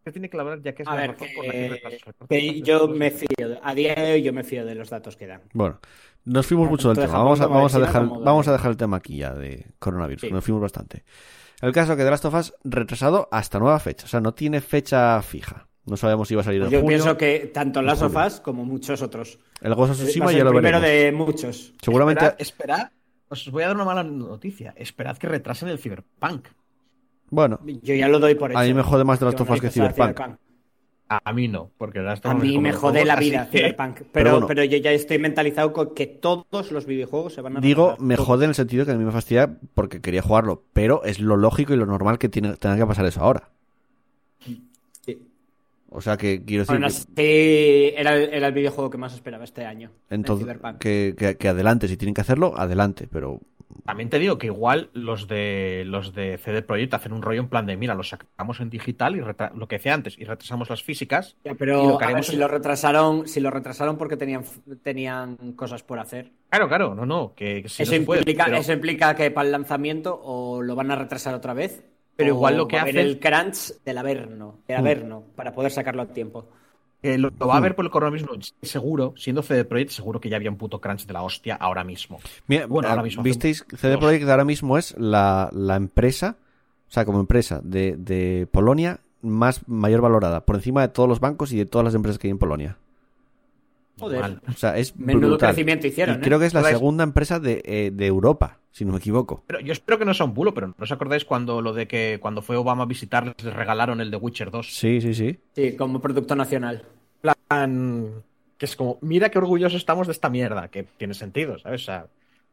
Que 0.05 0.13
tiene 0.13 0.31
que 0.31 0.39
hablar 0.41 0.63
ya 0.63 0.75
que 0.75 0.83
es 0.85 0.89
A 0.89 0.95
la 0.95 1.01
ver, 1.03 1.11
razón 1.11 1.29
por 1.37 1.45
la 1.47 1.53
que 1.53 1.59
que, 1.59 1.69
retrasas- 1.71 2.05
retrasas 2.07 2.29
que 2.29 2.61
yo 2.63 2.89
me 2.89 3.11
fío, 3.11 3.59
a 3.63 3.75
día 3.75 3.95
de 3.95 4.13
hoy 4.15 4.23
yo 4.23 4.33
me 4.33 4.45
fío 4.45 4.65
de 4.65 4.75
los 4.75 4.89
datos 4.89 5.17
que 5.17 5.27
dan. 5.27 5.43
Bueno, 5.53 5.79
nos 6.25 6.47
fuimos 6.47 6.71
mucho 6.71 6.89
del 6.89 6.97
de 6.97 7.03
tema. 7.03 7.19
Vamos 7.19 7.41
a, 7.43 7.47
vamos, 7.47 7.73
dejar, 7.75 8.07
vamos 8.09 8.49
a 8.49 8.53
dejar 8.53 8.71
el 8.71 8.77
tema 8.79 8.97
aquí 8.97 9.19
ya 9.19 9.35
de 9.35 9.67
coronavirus. 9.79 10.23
Sí. 10.23 10.31
Nos 10.31 10.43
fuimos 10.45 10.63
bastante. 10.63 11.05
El 11.61 11.73
caso 11.73 11.97
que 11.97 12.05
The 12.05 12.11
Last 12.11 12.25
of 12.25 12.35
Us 12.35 12.55
retrasado 12.65 13.29
hasta 13.33 13.59
nueva 13.59 13.79
fecha. 13.81 14.05
O 14.07 14.09
sea, 14.09 14.21
no 14.21 14.33
tiene 14.35 14.61
fecha 14.61 15.21
fija. 15.23 15.67
No 15.87 15.97
sabemos 15.97 16.29
si 16.29 16.35
va 16.35 16.43
a 16.43 16.45
salir 16.45 16.63
en 16.63 16.71
Yo 16.71 16.85
pienso 16.85 17.17
que 17.17 17.51
tanto 17.53 17.81
Last 17.83 18.03
of. 18.03 18.15
Us 18.15 18.41
como 18.41 18.65
muchos 18.65 19.01
otros. 19.03 19.39
El 19.61 19.75
Ghost 19.75 19.93
of 19.93 20.01
a 20.01 20.05
Tsushima 20.05 20.31
ya 20.33 20.39
el 20.39 20.45
lo 20.45 20.51
primero 20.53 20.81
veremos. 20.81 21.19
de 21.19 21.33
muchos. 21.33 21.73
Seguramente. 21.83 22.25
Esperad, 22.39 22.41
esperad. 22.41 22.91
Os 23.31 23.51
voy 23.51 23.63
a 23.63 23.69
dar 23.69 23.77
una 23.77 23.85
mala 23.85 24.05
noticia. 24.05 24.75
Esperad 24.77 25.17
que 25.17 25.27
retrasen 25.27 25.69
el 25.69 25.79
Cyberpunk. 25.79 26.49
Bueno, 27.31 27.61
Yo 27.83 27.95
ya 27.95 28.09
lo 28.09 28.19
doy 28.19 28.35
por 28.35 28.51
hecho. 28.51 28.59
a 28.59 28.63
mí 28.63 28.73
me 28.73 28.83
jode 28.83 29.05
más 29.05 29.19
The 29.19 29.25
Last 29.27 29.41
of 29.41 29.51
Us 29.51 29.61
que 29.61 29.71
Cyberpunk. 29.71 30.19
A 31.11 31.33
mí 31.33 31.49
no, 31.49 31.71
porque 31.79 32.01
Last 32.01 32.27
of 32.27 32.33
A 32.33 32.35
mí 32.35 32.59
me 32.59 32.73
jode 32.73 33.05
la 33.05 33.17
vida 33.17 33.49
que- 33.51 33.59
Cyberpunk. 33.59 34.01
Pero, 34.13 34.47
Pero 34.47 34.63
yo 34.65 34.77
ya 34.77 34.91
estoy 34.93 35.19
mentalizado 35.19 35.73
con 35.73 35.95
que 35.95 36.07
todos 36.07 36.71
los 36.71 36.85
videojuegos 36.85 37.33
se 37.33 37.41
van 37.41 37.57
a 37.57 37.61
Digo, 37.61 37.97
me 37.99 38.15
Todos. 38.17 38.27
jode 38.29 38.45
en 38.45 38.51
el 38.51 38.55
sentido 38.55 38.85
que 38.85 38.93
a 38.93 38.97
mí 38.97 39.05
me 39.05 39.11
fastidia 39.13 39.57
porque 39.75 40.01
quería 40.03 40.21
jugarlo. 40.21 40.65
Pero 40.75 41.05
es 41.05 41.19
lo 41.19 41.37
lógico 41.39 41.73
y 41.73 41.77
lo 41.79 41.87
normal 41.87 42.19
que 42.19 42.29
tiene, 42.29 42.57
tenga 42.57 42.77
que 42.77 42.85
pasar 42.87 43.07
eso 43.07 43.21
ahora. 43.23 43.49
Sí. 44.41 44.63
O 45.91 46.03
sea, 46.03 46.19
que 46.19 46.45
quiero 46.45 46.65
decir. 46.65 46.75
Bueno, 46.79 46.89
que- 46.89 46.93
sí, 46.93 47.95
era, 47.97 48.15
el, 48.15 48.29
era 48.35 48.47
el 48.49 48.53
videojuego 48.53 48.91
que 48.91 48.99
más 48.99 49.15
esperaba 49.15 49.45
este 49.45 49.65
año. 49.65 49.91
entonces, 50.11 50.47
que- 50.79 51.37
que 51.39 51.49
adelante. 51.49 51.89
Si 51.89 51.97
tienen 51.97 52.13
que 52.15 52.21
hacerlo, 52.21 52.53
adelante. 52.57 53.09
Pero 53.11 53.41
También 53.85 54.09
te 54.11 54.19
digo 54.19 54.39
que 54.39 54.47
igual 54.47 54.91
los 54.93 55.29
de 55.29 55.83
los 55.87 56.15
de 56.15 56.39
CD 56.39 56.63
Projekt 56.63 56.95
hacen 56.95 57.13
un 57.13 57.23
rollo 57.23 57.41
en 57.41 57.49
plan 57.49 57.67
de 57.67 57.77
mira, 57.77 57.95
lo 57.95 58.03
sacamos 58.03 58.61
en 58.61 58.71
digital 58.71 59.17
y 59.17 59.21
lo 59.21 59.69
que 59.69 59.77
decía 59.77 59.95
antes, 59.95 60.19
y 60.19 60.25
retrasamos 60.25 60.71
las 60.71 60.83
físicas. 60.83 61.37
Ya, 61.45 61.55
pero 61.55 61.83
lo 61.87 61.99
que 61.99 62.05
a 62.05 62.09
ver, 62.09 62.15
haremos 62.17 62.27
si 62.27 62.33
es- 62.33 62.39
lo 62.39 62.49
retrasaron, 62.49 63.29
si 63.29 63.41
lo 63.41 63.51
retrasaron 63.51 63.97
porque 63.99 64.17
tenían, 64.17 64.45
tenían 64.83 65.37
cosas 65.55 65.83
por 65.83 65.99
hacer. 65.99 66.31
Claro, 66.51 66.69
claro, 66.69 66.95
no, 66.95 67.05
no, 67.07 67.35
que, 67.35 67.63
que 67.63 67.69
sí 67.69 67.83
eso, 67.83 67.93
no 67.93 67.99
se 67.99 68.05
puede, 68.05 68.21
implica, 68.21 68.45
pero, 68.47 68.57
eso 68.59 68.73
implica 68.73 69.15
que 69.15 69.31
para 69.31 69.47
el 69.47 69.53
lanzamiento 69.53 70.19
o 70.23 70.63
lo 70.63 70.75
van 70.75 70.91
a 70.91 70.97
retrasar 70.97 71.35
otra 71.35 71.55
vez. 71.55 71.85
Pero 72.17 72.31
igual 72.31 72.57
lo 72.57 72.67
que 72.67 72.77
hacen- 72.79 72.97
el 72.99 73.21
crunch 73.21 73.81
del 73.85 73.97
Averno, 73.99 74.59
del 74.67 74.79
Mm. 74.79 74.81
Averno, 74.81 75.23
para 75.37 75.53
poder 75.53 75.71
sacarlo 75.71 76.03
a 76.03 76.07
tiempo. 76.07 76.49
Que 77.03 77.17
lo, 77.19 77.31
lo 77.39 77.47
va 77.47 77.55
Hmm. 77.55 77.59
a 77.59 77.61
ver 77.61 77.75
por 77.77 77.85
el 77.85 77.91
coronavirus 77.91 78.55
seguro, 78.63 79.15
siendo 79.17 79.43
CD 79.43 79.65
Projekt 79.65 79.91
seguro 79.93 80.21
que 80.21 80.29
ya 80.29 80.37
había 80.37 80.51
un 80.51 80.57
puto 80.57 80.81
crunch 80.81 81.07
de 81.07 81.13
la 81.13 81.23
hostia 81.23 81.55
ahora 81.57 81.85
mismo. 81.85 82.19
Mira, 82.47 82.67
Bueno, 82.67 82.89
ah, 82.89 82.93
ahora 82.93 83.03
mismo 83.05 83.23
visteis, 83.23 83.65
CD. 83.77 83.99
Projekt 83.99 84.29
ahora 84.29 84.45
mismo 84.45 84.79
es 84.79 84.95
la, 84.99 85.49
la 85.53 85.77
empresa, 85.77 86.37
o 86.89 86.93
sea, 86.93 87.05
como 87.05 87.21
empresa 87.21 87.61
de, 87.63 87.97
de 87.97 88.49
Polonia 88.51 89.01
más 89.21 89.67
mayor 89.69 90.01
valorada, 90.01 90.45
por 90.47 90.57
encima 90.57 90.81
de 90.83 90.89
todos 90.89 91.09
los 91.09 91.21
bancos 91.21 91.53
y 91.53 91.57
de 91.59 91.67
todas 91.67 91.85
las 91.85 91.95
empresas 91.95 92.19
que 92.19 92.29
hay 92.29 92.33
en 92.33 92.39
Polonia. 92.39 92.77
Joder. 93.99 94.21
Mal. 94.21 94.41
O 94.49 94.53
sea, 94.53 94.77
es 94.79 94.97
Menudo 94.97 95.29
brutal. 95.31 95.51
crecimiento 95.51 95.87
hicieron, 95.87 96.17
Y 96.17 96.19
¿eh? 96.19 96.23
creo 96.23 96.39
que 96.39 96.47
es 96.47 96.55
la 96.55 96.63
segunda 96.65 97.05
empresa 97.05 97.39
de, 97.41 97.63
eh, 97.65 97.91
de 97.93 98.07
Europa, 98.07 98.59
si 98.71 98.85
no 98.85 98.93
me 98.93 98.99
equivoco. 98.99 99.45
Pero 99.47 99.61
yo 99.61 99.73
espero 99.73 99.99
que 99.99 100.05
no 100.05 100.15
sea 100.15 100.27
un 100.27 100.35
bulo, 100.35 100.55
pero 100.55 100.69
¿no 100.69 100.75
os 100.79 100.93
acordáis 100.93 101.25
cuando 101.25 101.61
lo 101.63 101.73
de 101.73 101.87
que 101.89 102.19
cuando 102.21 102.43
fue 102.43 102.57
Obama 102.57 102.85
a 102.85 102.87
visitarles 102.87 103.35
les 103.43 103.55
regalaron 103.55 104.01
el 104.01 104.11
de 104.11 104.17
Witcher 104.17 104.51
2? 104.51 104.75
Sí, 104.75 105.01
sí, 105.01 105.15
sí. 105.15 105.39
Sí, 105.55 105.77
como 105.77 106.01
producto 106.01 106.35
nacional. 106.37 106.85
plan 107.21 108.23
que 108.57 108.67
es 108.67 108.75
como, 108.75 108.99
mira 109.03 109.31
qué 109.31 109.39
orgullosos 109.39 109.77
estamos 109.79 110.09
de 110.09 110.13
esta 110.13 110.29
mierda, 110.31 110.69
que 110.69 110.83
tiene 110.83 111.15
sentido, 111.15 111.59
¿sabes? 111.61 111.83
O 111.83 111.85
sea, 111.85 112.07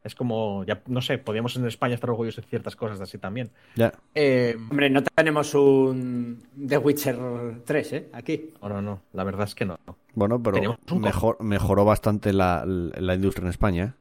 es 0.03 0.13
como, 0.13 0.63
ya 0.63 0.83
no 0.85 1.01
sé, 1.01 1.17
podríamos 1.17 1.55
en 1.55 1.65
España 1.65 1.95
estar 1.95 2.11
orgullosos 2.11 2.43
de 2.43 2.49
ciertas 2.49 2.75
cosas 2.75 3.01
así 3.01 3.17
también. 3.17 3.49
Ya. 3.75 3.91
Eh, 4.13 4.55
Hombre, 4.69 4.91
no 4.91 5.01
tenemos 5.01 5.55
un 5.55 6.43
The 6.67 6.77
Witcher 6.77 7.17
3, 7.65 7.93
¿eh? 7.93 8.09
Aquí. 8.13 8.51
no, 8.61 8.69
no, 8.69 8.81
no, 8.83 9.01
la 9.13 9.23
verdad 9.23 9.47
es 9.47 9.55
que 9.55 9.65
no. 9.65 9.79
Bueno, 10.15 10.41
pero 10.41 10.77
mejor, 10.99 11.37
mejoró 11.41 11.85
bastante 11.85 12.33
la, 12.33 12.63
la 12.65 13.13
industria 13.15 13.43
en 13.43 13.49
España. 13.49 13.95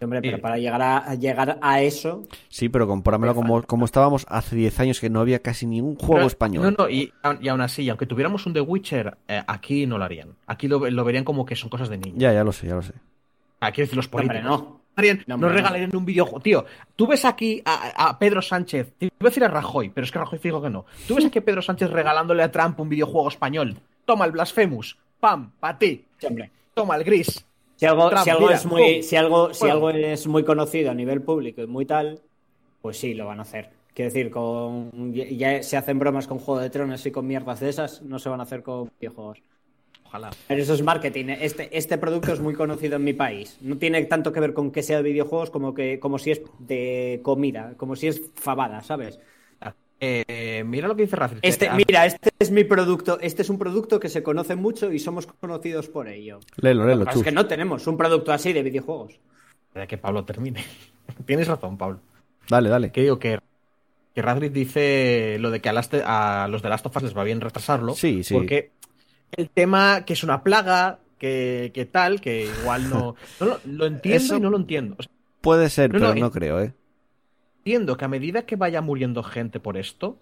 Hombre, 0.00 0.20
pero 0.22 0.38
para 0.40 0.58
llegar 0.58 0.80
a, 0.80 0.98
a 0.98 1.14
llegar 1.16 1.58
a 1.60 1.80
eso, 1.82 2.22
Sí, 2.48 2.68
pero 2.68 2.86
compáramelo 2.86 3.34
Me 3.34 3.36
como, 3.40 3.62
como 3.64 3.84
estábamos 3.84 4.24
hace 4.28 4.54
10 4.54 4.78
años 4.78 5.00
que 5.00 5.10
no 5.10 5.18
había 5.18 5.40
casi 5.42 5.66
ningún 5.66 5.96
juego 5.96 6.14
Pero- 6.14 6.26
español. 6.28 6.62
No, 6.62 6.84
no, 6.84 6.88
y, 6.88 7.12
y 7.40 7.48
aún 7.48 7.60
así, 7.60 7.88
aunque 7.88 8.06
tuviéramos 8.06 8.46
un 8.46 8.52
The 8.52 8.60
Witcher, 8.60 9.18
eh, 9.26 9.42
aquí 9.48 9.86
no 9.86 9.98
lo 9.98 10.04
harían. 10.04 10.36
Aquí 10.46 10.68
lo, 10.68 10.88
lo 10.88 11.04
verían 11.04 11.24
como 11.24 11.44
que 11.44 11.56
son 11.56 11.68
cosas 11.68 11.88
de 11.88 11.98
niños. 11.98 12.18
Ya, 12.18 12.32
ya 12.32 12.44
lo 12.44 12.52
sé, 12.52 12.68
ya 12.68 12.76
lo 12.76 12.82
sé. 12.82 12.92
Aquí 13.58 13.80
decir 13.80 13.96
los 13.96 14.06
políticos. 14.08 14.44
no. 14.44 14.78
No, 14.98 15.04
No, 15.28 15.34
hombre, 15.36 15.50
no. 15.50 15.54
regalarían 15.56 15.94
un 15.96 16.04
videojuego. 16.04 16.40
Tío, 16.40 16.64
tú 16.96 17.06
ves 17.08 17.24
aquí 17.24 17.62
a, 17.64 18.08
a 18.08 18.18
Pedro 18.20 18.42
Sánchez. 18.42 18.94
Te 18.98 19.06
iba 19.06 19.12
a 19.20 19.24
decir 19.24 19.44
a 19.44 19.48
Rajoy, 19.48 19.90
pero 19.90 20.04
es 20.04 20.10
que 20.12 20.18
Rajoy 20.18 20.40
dijo 20.42 20.60
que 20.62 20.70
no. 20.70 20.86
Tú 21.08 21.14
ves 21.16 21.24
aquí 21.24 21.38
a 21.38 21.44
Pedro 21.44 21.62
Sánchez 21.62 21.90
regalándole 21.90 22.42
a 22.44 22.50
Trump 22.52 22.78
un 22.80 22.88
videojuego 22.88 23.28
español. 23.28 23.76
Toma 24.04 24.24
el 24.24 24.32
Blasphemous. 24.32 24.96
Pam, 25.20 25.50
para 25.58 25.78
ti. 25.78 26.04
Sí, 26.18 26.26
hombre. 26.26 26.50
Toma 26.74 26.96
el 26.96 27.04
gris. 27.04 27.44
Si 27.76 27.86
algo, 27.86 28.08
Trump, 28.10 28.24
si 28.24 28.30
algo 28.30 28.46
mira, 28.46 28.56
es 28.56 28.66
muy, 28.66 28.82
pum. 28.94 29.02
si 29.02 29.16
algo, 29.16 29.54
si 29.54 29.60
Bueno. 29.60 29.74
algo 29.74 29.90
es 29.90 30.26
muy 30.26 30.44
conocido 30.44 30.90
a 30.90 30.94
nivel 30.94 31.22
público 31.22 31.62
y 31.62 31.66
muy 31.66 31.86
tal, 31.86 32.20
Pues 32.82 32.96
sí, 32.98 33.14
lo 33.14 33.26
van 33.26 33.40
a 33.40 33.42
hacer. 33.42 33.70
Quiero 33.94 34.10
decir, 34.12 34.30
con 34.30 35.12
ya 35.12 35.62
se 35.62 35.76
hacen 35.76 35.98
bromas 35.98 36.28
con 36.28 36.38
Juego 36.38 36.60
de 36.60 36.70
Tronos 36.70 37.04
y 37.06 37.10
con 37.10 37.26
mierdas 37.26 37.58
de 37.60 37.68
esas, 37.68 38.02
no 38.02 38.18
se 38.20 38.28
van 38.28 38.38
a 38.40 38.44
hacer 38.44 38.62
con 38.62 38.90
videojuegos. 39.00 39.42
Ojalá. 40.04 40.30
Pero 40.46 40.62
eso 40.62 40.74
es 40.74 40.82
marketing. 40.82 41.26
Este, 41.40 41.76
este 41.76 41.98
producto 41.98 42.32
es 42.32 42.40
muy 42.40 42.54
conocido 42.54 42.96
en 42.96 43.04
mi 43.04 43.12
país. 43.12 43.58
No 43.60 43.76
tiene 43.76 44.02
tanto 44.04 44.32
que 44.32 44.40
ver 44.40 44.54
con 44.54 44.70
que 44.70 44.82
sea 44.84 44.98
de 44.98 45.02
videojuegos 45.10 45.50
como 45.50 45.74
que 45.74 45.98
como 45.98 46.18
si 46.18 46.30
es 46.30 46.42
de 46.60 47.20
comida, 47.22 47.74
como 47.76 47.94
si 47.96 48.06
es 48.06 48.22
fabada, 48.36 48.82
¿sabes? 48.82 49.18
Eh, 50.00 50.62
mira 50.66 50.86
lo 50.86 50.94
que 50.94 51.02
dice 51.02 51.16
Rafael. 51.16 51.40
Este, 51.42 51.70
mira, 51.72 52.06
este 52.06 52.30
es 52.38 52.50
mi 52.50 52.64
producto. 52.64 53.18
Este 53.20 53.42
es 53.42 53.50
un 53.50 53.58
producto 53.58 53.98
que 53.98 54.08
se 54.08 54.22
conoce 54.22 54.54
mucho 54.54 54.92
y 54.92 54.98
somos 54.98 55.26
conocidos 55.26 55.88
por 55.88 56.08
ello. 56.08 56.40
Lelo, 56.56 56.86
lelo, 56.86 57.08
Es 57.10 57.22
que 57.22 57.32
no 57.32 57.46
tenemos 57.46 57.86
un 57.86 57.96
producto 57.96 58.32
así 58.32 58.52
de 58.52 58.62
videojuegos. 58.62 59.18
Espera 59.68 59.86
que 59.86 59.98
Pablo 59.98 60.24
termine. 60.24 60.64
Tienes 61.26 61.48
razón, 61.48 61.76
Pablo. 61.76 62.00
Dale, 62.48 62.68
dale. 62.68 62.92
Que 62.92 63.02
digo 63.02 63.18
que, 63.18 63.40
que 64.14 64.22
Radrick 64.22 64.52
dice 64.52 65.36
lo 65.40 65.50
de 65.50 65.60
que 65.60 65.68
a, 65.68 65.72
las 65.72 65.90
a, 65.92 66.46
los 66.48 66.62
de 66.62 66.68
Last 66.68 66.86
of 66.86 66.96
Us 66.96 67.02
les 67.02 67.16
va 67.16 67.24
bien 67.24 67.40
retrasarlo. 67.40 67.94
Sí, 67.94 68.22
sí. 68.22 68.34
Porque 68.34 68.70
el 69.36 69.50
tema 69.50 70.04
que 70.04 70.12
es 70.12 70.22
una 70.22 70.42
plaga, 70.42 71.00
que, 71.18 71.72
que 71.74 71.84
tal, 71.86 72.20
que 72.20 72.46
igual 72.60 72.88
no. 72.88 73.16
no 73.40 73.46
lo, 73.46 73.60
lo, 73.66 73.86
entiendo 73.86 74.24
Eso 74.24 74.36
y 74.36 74.40
no 74.40 74.50
lo 74.50 74.58
entiendo. 74.58 74.94
O 74.98 75.02
sea, 75.02 75.12
Puede 75.40 75.70
ser, 75.70 75.92
No, 75.92 76.00
pero 76.00 76.14
no, 76.14 76.20
no 76.20 76.26
eh. 76.26 76.30
creo, 76.32 76.60
¿eh? 76.60 76.74
Entiendo 77.68 77.98
que 77.98 78.04
a 78.06 78.08
medida 78.08 78.46
que 78.46 78.56
vaya 78.56 78.80
muriendo 78.80 79.22
gente 79.22 79.60
por 79.60 79.76
esto, 79.76 80.16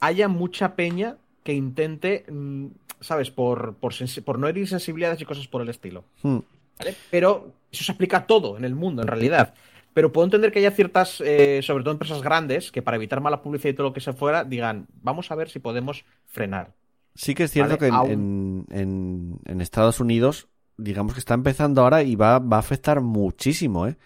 haya 0.00 0.26
mucha 0.26 0.74
peña 0.74 1.16
que 1.44 1.52
intente, 1.52 2.24
mm, 2.28 2.66
¿sabes? 3.00 3.30
Por, 3.30 3.76
por, 3.76 4.38
no 4.40 4.48
herir 4.48 4.66
sensibilidades 4.66 5.20
y 5.20 5.24
cosas 5.24 5.46
por 5.46 5.62
el 5.62 5.68
estilo. 5.68 6.02
Hmm. 6.24 6.38
¿vale? 6.80 6.96
Pero 7.08 7.52
eso 7.70 7.84
se 7.84 7.92
aplica 7.92 8.16
a 8.18 8.26
todo 8.26 8.56
en 8.58 8.64
el 8.64 8.74
mundo, 8.74 9.02
en 9.02 9.08
realidad. 9.08 9.54
Pero 9.94 10.10
puedo 10.12 10.24
entender 10.24 10.50
que 10.50 10.58
haya 10.58 10.72
ciertas, 10.72 11.20
eh, 11.20 11.60
sobre 11.62 11.84
todo 11.84 11.92
empresas 11.92 12.20
grandes, 12.20 12.72
que 12.72 12.82
para 12.82 12.96
evitar 12.96 13.20
mala 13.20 13.42
publicidad 13.42 13.70
y 13.74 13.76
todo 13.76 13.86
lo 13.88 13.92
que 13.92 14.00
se 14.00 14.12
fuera, 14.12 14.42
digan, 14.42 14.88
vamos 15.02 15.30
a 15.30 15.36
ver 15.36 15.50
si 15.50 15.60
podemos 15.60 16.04
frenar. 16.26 16.72
Sí 17.14 17.36
que 17.36 17.44
es 17.44 17.52
cierto 17.52 17.76
Vale, 17.76 17.78
que 17.78 17.86
en, 17.86 17.94
aún- 17.94 18.10
en- 18.10 18.66
en- 18.76 19.38
en 19.44 19.60
Estados 19.60 20.00
Unidos, 20.00 20.48
digamos 20.78 21.12
que 21.12 21.20
está 21.20 21.34
empezando 21.34 21.82
ahora 21.82 22.02
y 22.02 22.16
va, 22.16 22.40
va 22.40 22.56
a 22.56 22.60
afectar 22.60 23.00
muchísimo, 23.02 23.86
¿eh? 23.86 23.96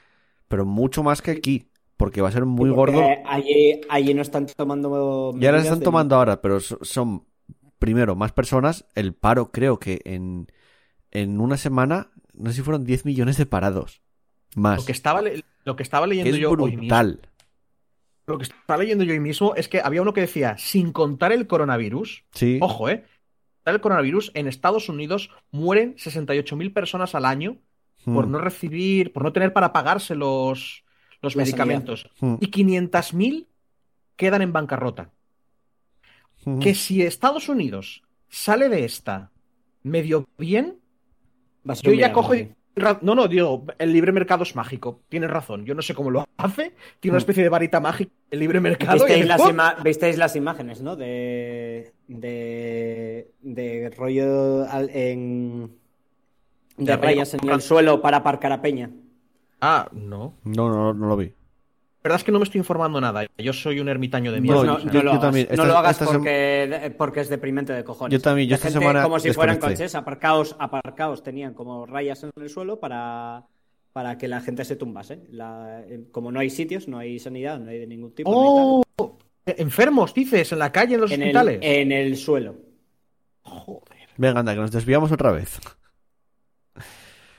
Pero 0.49 0.67
mucho 0.67 1.03
más 1.03 1.23
que 1.23 1.31
aquí, 1.31 1.69
porque 1.97 2.21
va 2.23 2.29
a 2.29 2.33
ser 2.33 2.45
muy 2.45 2.71
Porque 2.71 2.93
gordo. 2.97 3.09
Allí, 3.27 3.81
allí 3.89 4.15
no 4.15 4.23
están 4.23 4.47
tomando. 4.47 5.35
Ya 5.39 5.53
las 5.53 5.63
están 5.65 5.79
de- 5.81 5.85
tomando 5.85 6.17
ahora, 6.17 6.41
pero 6.43 6.61
so- 6.61 6.79
son, 6.83 7.25
primero, 7.79 8.15
más 8.17 8.33
personas. 8.33 8.87
El 8.95 9.15
paro, 9.15 9.51
creo 9.51 9.79
que 9.79 10.01
en, 10.05 10.47
en 11.11 11.41
una 11.41 11.57
semana, 11.57 12.11
no 12.35 12.51
sé 12.51 12.57
si 12.57 12.63
fueron 12.63 12.85
10 12.85 13.05
millones 13.05 13.37
de 13.39 13.47
parados. 13.47 14.03
Más. 14.55 14.79
Lo 14.81 14.85
que 14.87 14.93
estaba, 14.93 15.23
lo 15.65 15.77
que 15.77 15.83
estaba 15.83 16.07
que 16.07 16.11
leyendo 16.11 16.35
es 16.35 16.41
yo 16.41 16.51
hoy 16.51 16.57
mismo, 16.71 16.79
brutal. 16.81 17.21
lo 18.27 18.39
que 18.39 18.45
estaba 18.45 18.79
leyendo 18.79 19.05
yo 19.05 19.13
hoy 19.13 19.21
mismo 19.21 19.55
es 19.55 19.69
que 19.69 19.81
había 19.81 20.03
uno 20.03 20.13
que 20.15 20.23
decía, 20.23 20.57
sin 20.59 20.93
contar 20.93 21.33
el 21.33 21.47
coronavirus, 21.47 22.25
Sí. 22.33 22.59
Ojo, 22.63 22.89
¿eh? 22.89 23.05
El 23.65 23.81
coronavirus 23.81 24.31
en 24.35 24.47
Estados 24.47 24.89
Unidos 24.89 25.31
mueren 25.51 25.97
68.000 25.97 26.73
personas 26.73 27.15
al 27.17 27.25
año 27.25 27.57
por 28.05 28.27
Hmm. 28.29 28.31
no 28.31 28.39
recibir, 28.39 29.13
por 29.13 29.25
no 29.25 29.33
tener 29.33 29.53
para 29.53 29.73
pagarse 29.73 30.15
los, 30.15 30.85
los 31.23 31.37
La 31.37 31.43
medicamentos. 31.43 32.09
Hmm. 32.21 32.37
Y 32.41 32.47
500.000 32.51 33.47
quedan 34.17 34.43
en 34.43 34.53
bancarrota. 34.53 35.11
Hmm. 36.45 36.59
Que 36.59 36.75
si 36.75 37.03
Estados 37.03 37.49
Unidos 37.49 38.03
sale 38.29 38.69
de 38.69 38.85
esta 38.85 39.31
medio 39.83 40.29
bien, 40.39 40.79
Va 41.69 41.73
a 41.73 41.77
ser 41.77 41.91
yo 41.93 41.99
ya 41.99 42.13
cojo 42.13 42.35
y... 42.35 42.53
No, 43.01 43.15
no, 43.15 43.27
digo, 43.27 43.65
el 43.79 43.91
libre 43.93 44.13
mercado 44.13 44.43
es 44.43 44.55
mágico. 44.55 45.01
Tienes 45.09 45.31
razón. 45.31 45.65
Yo 45.65 45.75
no 45.75 45.81
sé 45.81 45.95
cómo 45.95 46.11
lo 46.11 46.27
hace. 46.37 46.75
Tiene 47.01 47.15
una 47.15 47.19
especie 47.21 47.43
de 47.43 47.49
varita 47.49 47.81
mágica. 47.81 48.13
El 48.31 48.39
libre 48.41 48.61
mercado. 48.61 48.97
y 48.97 49.01
¿Visteis 49.01 49.23
el- 49.23 49.29
las, 49.29 49.41
ima- 49.41 49.83
visteis 49.83 50.19
las 50.19 50.37
imágenes, 50.37 50.83
¿no? 50.83 50.95
De, 50.95 51.93
de, 52.07 53.31
de 53.41 53.91
rollo 53.97 54.69
al- 54.71 54.91
en, 54.91 55.71
de 56.77 56.85
De 56.85 56.97
rayas 56.99 57.33
en 57.33 57.49
el 57.49 57.63
suelo 57.63 58.03
para 58.03 58.19
aparcar 58.19 58.53
a 58.53 58.61
Peña. 58.61 58.91
Ah, 59.67 59.89
no. 59.93 60.35
No, 60.45 60.69
no, 60.71 60.95
no 60.95 61.07
lo 61.09 61.17
vi. 61.17 61.27
La 61.27 62.09
verdad 62.11 62.19
es 62.21 62.25
que 62.25 62.31
no 62.31 62.39
me 62.39 62.45
estoy 62.45 62.61
informando 62.61 63.01
nada. 63.01 63.27
Yo 63.37 63.53
soy 63.53 63.81
un 63.81 63.89
ermitaño 63.89 64.31
de 64.31 64.41
mierda. 64.41 64.63
No, 64.65 64.75
o 64.75 64.77
sea, 64.77 64.85
no 64.87 64.93
yo- 64.93 65.03
lo 65.03 65.05
yo 65.05 65.11
hagas, 65.11 65.21
también. 65.23 65.47
no 65.49 65.53
Esta- 65.55 65.67
lo 65.67 65.77
hagas 65.79 66.01
sem- 66.01 66.07
porque, 66.13 66.95
porque 66.97 67.21
es 67.21 67.29
deprimente 67.29 67.73
de 67.73 67.83
cojones. 67.83 68.17
Yo 68.17 68.23
también, 68.23 68.49
yo 68.49 68.55
esta 68.55 68.69
gente, 68.69 68.79
semana 68.79 69.03
como 69.03 69.19
si 69.19 69.33
fueran 69.33 69.59
coches, 69.59 69.95
aparcaos, 69.97 70.55
aparcaos, 70.61 71.25
tenían 71.25 71.53
como 71.55 71.85
rayas 71.85 72.23
en 72.23 72.31
el 72.41 72.49
suelo 72.49 72.79
para, 72.79 73.45
para 73.93 74.17
que 74.19 74.29
la 74.29 74.41
gente 74.41 74.65
se 74.65 74.77
tumbase. 74.77 75.25
La- 75.33 75.81
eh, 75.81 76.05
como 76.13 76.31
no 76.31 76.39
hay 76.39 76.49
sitios, 76.51 76.87
no 76.87 76.99
hay 76.99 77.19
sanidad, 77.19 77.59
no 77.59 77.71
hay 77.71 77.81
de 77.81 77.87
ningún 77.89 78.15
tipo. 78.15 78.31
¡Oh! 78.33 78.85
Enfermos, 79.45 80.15
dices, 80.15 80.53
en 80.53 80.61
la 80.61 80.71
calle, 80.71 80.95
en 80.95 81.01
los 81.01 81.11
en, 81.11 81.23
hospitales. 81.23 81.59
el, 81.61 81.65
en 81.81 81.93
el 81.93 82.17
suelo. 82.17 82.55
Joder. 83.43 84.09
Venga, 84.17 84.41
anda, 84.41 84.55
que 84.55 84.61
nos 84.61 84.71
desviamos 84.71 85.11
otra 85.13 85.33
vez. 85.33 85.59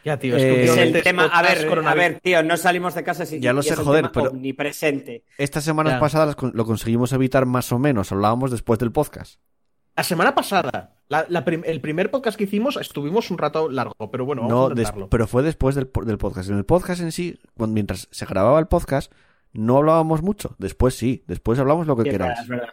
Ya, 0.08 0.18
tío, 0.18 0.38
es 0.38 0.44
que 0.44 0.62
Eh, 0.62 0.64
Es 0.64 0.78
el 0.78 1.04
tema, 1.04 1.26
a 1.26 1.42
ver, 1.42 1.68
a 1.86 1.94
ver, 1.94 2.22
tío, 2.22 2.42
no 2.42 2.56
salimos 2.56 2.96
de 2.96 3.04
casa 3.04 3.26
si 3.26 3.42
Ya 3.42 3.52
lo 3.52 3.62
sé, 3.62 3.76
joder, 3.76 4.10
pero- 4.14 4.30
omnipresente. 4.30 5.26
Estas 5.38 5.66
semanas 5.66 5.94
Ya. 5.96 6.00
pasadas 6.00 6.38
lo 6.54 6.66
conseguimos 6.66 7.12
evitar 7.12 7.46
más 7.46 7.74
o 7.74 7.78
menos. 7.80 8.10
Hablábamos 8.14 8.50
después 8.52 8.80
del 8.80 8.94
podcast. 8.94 9.42
La 9.98 10.04
semana 10.04 10.34
pasada, 10.34 10.96
la- 11.10 11.26
la 11.28 11.44
prim- 11.44 11.64
el 11.66 11.82
primer 11.82 12.10
podcast 12.10 12.38
que 12.38 12.46
hicimos, 12.46 12.78
estuvimos 12.78 13.30
un 13.32 13.38
rato 13.38 13.68
largo, 13.70 14.10
pero 14.10 14.24
bueno, 14.24 14.44
vamos 14.44 14.74
No, 14.78 14.82
a 15.04 15.10
pero 15.10 15.28
fue 15.28 15.44
después 15.44 15.76
del, 15.76 15.88
po- 15.88 16.06
del 16.06 16.18
podcast. 16.18 16.50
En 16.50 16.58
el 16.58 16.64
podcast 16.64 17.02
en 17.02 17.12
sí, 17.12 17.38
cuando, 17.58 17.74
mientras 17.74 18.08
se 18.10 18.26
grababa 18.26 18.60
el 18.62 18.68
podcast, 18.68 19.12
no 19.52 19.76
hablábamos 19.76 20.22
mucho. 20.22 20.56
Después 20.58 20.96
sí, 20.96 21.26
después 21.28 21.60
hablamos 21.60 21.86
lo 21.86 21.98
que 21.98 22.04
Sí, 22.04 22.10
es 22.10 22.14
verdad, 22.14 22.28
queráis. 22.28 22.44
es 22.44 22.48
verdad. 22.48 22.70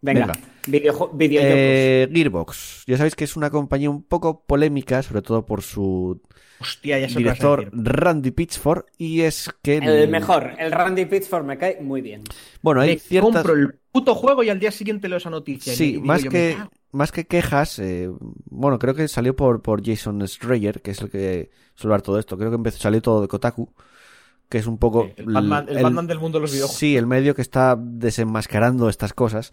Venga, 0.00 0.26
Venga. 0.26 0.38
videojuegos. 0.68 1.16
Eh, 1.20 2.08
Gearbox. 2.14 2.84
Ya 2.86 2.96
sabéis 2.96 3.16
que 3.16 3.24
es 3.24 3.36
una 3.36 3.50
compañía 3.50 3.90
un 3.90 4.04
poco 4.04 4.44
polémica, 4.46 5.02
sobre 5.02 5.22
todo 5.22 5.44
por 5.44 5.60
su 5.62 6.22
Hostia, 6.60 6.98
ya 6.98 7.06
director. 7.06 7.70
Randy 7.72 8.30
Pitchford. 8.32 8.84
Y 8.98 9.20
es 9.20 9.50
que. 9.62 9.76
el 9.78 10.08
mejor, 10.08 10.52
el 10.58 10.72
Randy 10.72 11.04
Pitchford 11.06 11.44
me 11.44 11.56
cae 11.58 11.78
muy 11.80 12.00
bien. 12.00 12.22
Bueno, 12.62 12.80
hay 12.80 12.90
Me 12.94 12.98
ciertas. 12.98 13.32
compro 13.34 13.54
el 13.54 13.78
puto 13.92 14.14
juego 14.14 14.42
y 14.42 14.48
al 14.50 14.58
día 14.58 14.70
siguiente 14.70 15.08
leo 15.08 15.18
esa 15.18 15.30
noticia. 15.30 15.72
y 15.72 15.76
Sí, 15.76 15.92
digo 15.92 16.04
más 16.04 16.22
yo, 16.24 16.30
que, 16.30 16.56
más 16.92 17.12
que 17.12 17.26
quejas, 17.26 17.78
eh, 17.78 18.10
bueno, 18.46 18.78
creo 18.78 18.94
que 18.94 19.06
salió 19.08 19.36
por, 19.36 19.62
por 19.62 19.84
Jason 19.84 20.20
Schreier, 20.26 20.82
que 20.82 20.90
es 20.92 21.00
el 21.00 21.10
que 21.10 21.50
suele 21.74 21.92
hablar 21.94 22.02
todo 22.02 22.18
esto. 22.18 22.36
Creo 22.36 22.50
que 22.50 22.56
empezó, 22.56 22.78
salió 22.78 23.00
todo 23.02 23.20
de 23.22 23.28
Kotaku, 23.28 23.72
que 24.48 24.58
es 24.58 24.66
un 24.66 24.78
poco... 24.78 25.04
Sí, 25.04 25.12
el 25.18 25.26
Batman, 25.26 25.66
el 25.68 25.76
el- 25.78 25.82
Batman 25.84 26.06
del 26.06 26.18
mundo 26.18 26.38
de 26.38 26.42
los 26.42 26.50
videojuegos. 26.52 26.76
Sí, 26.78 26.96
el 26.96 27.06
medio 27.06 27.34
que 27.34 27.42
está 27.42 27.76
desenmascarando 27.78 28.88
estas 28.88 29.12
cosas. 29.12 29.52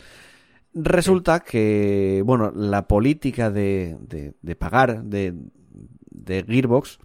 Resulta 0.73 1.39
que, 1.39 2.21
bueno, 2.25 2.51
la 2.53 2.87
política 2.87 3.49
de, 3.49 3.95
de, 4.01 4.33
de 4.41 4.55
pagar 4.57 5.03
de, 5.03 5.33
de 6.25 6.43
Gearbox, 6.47 6.99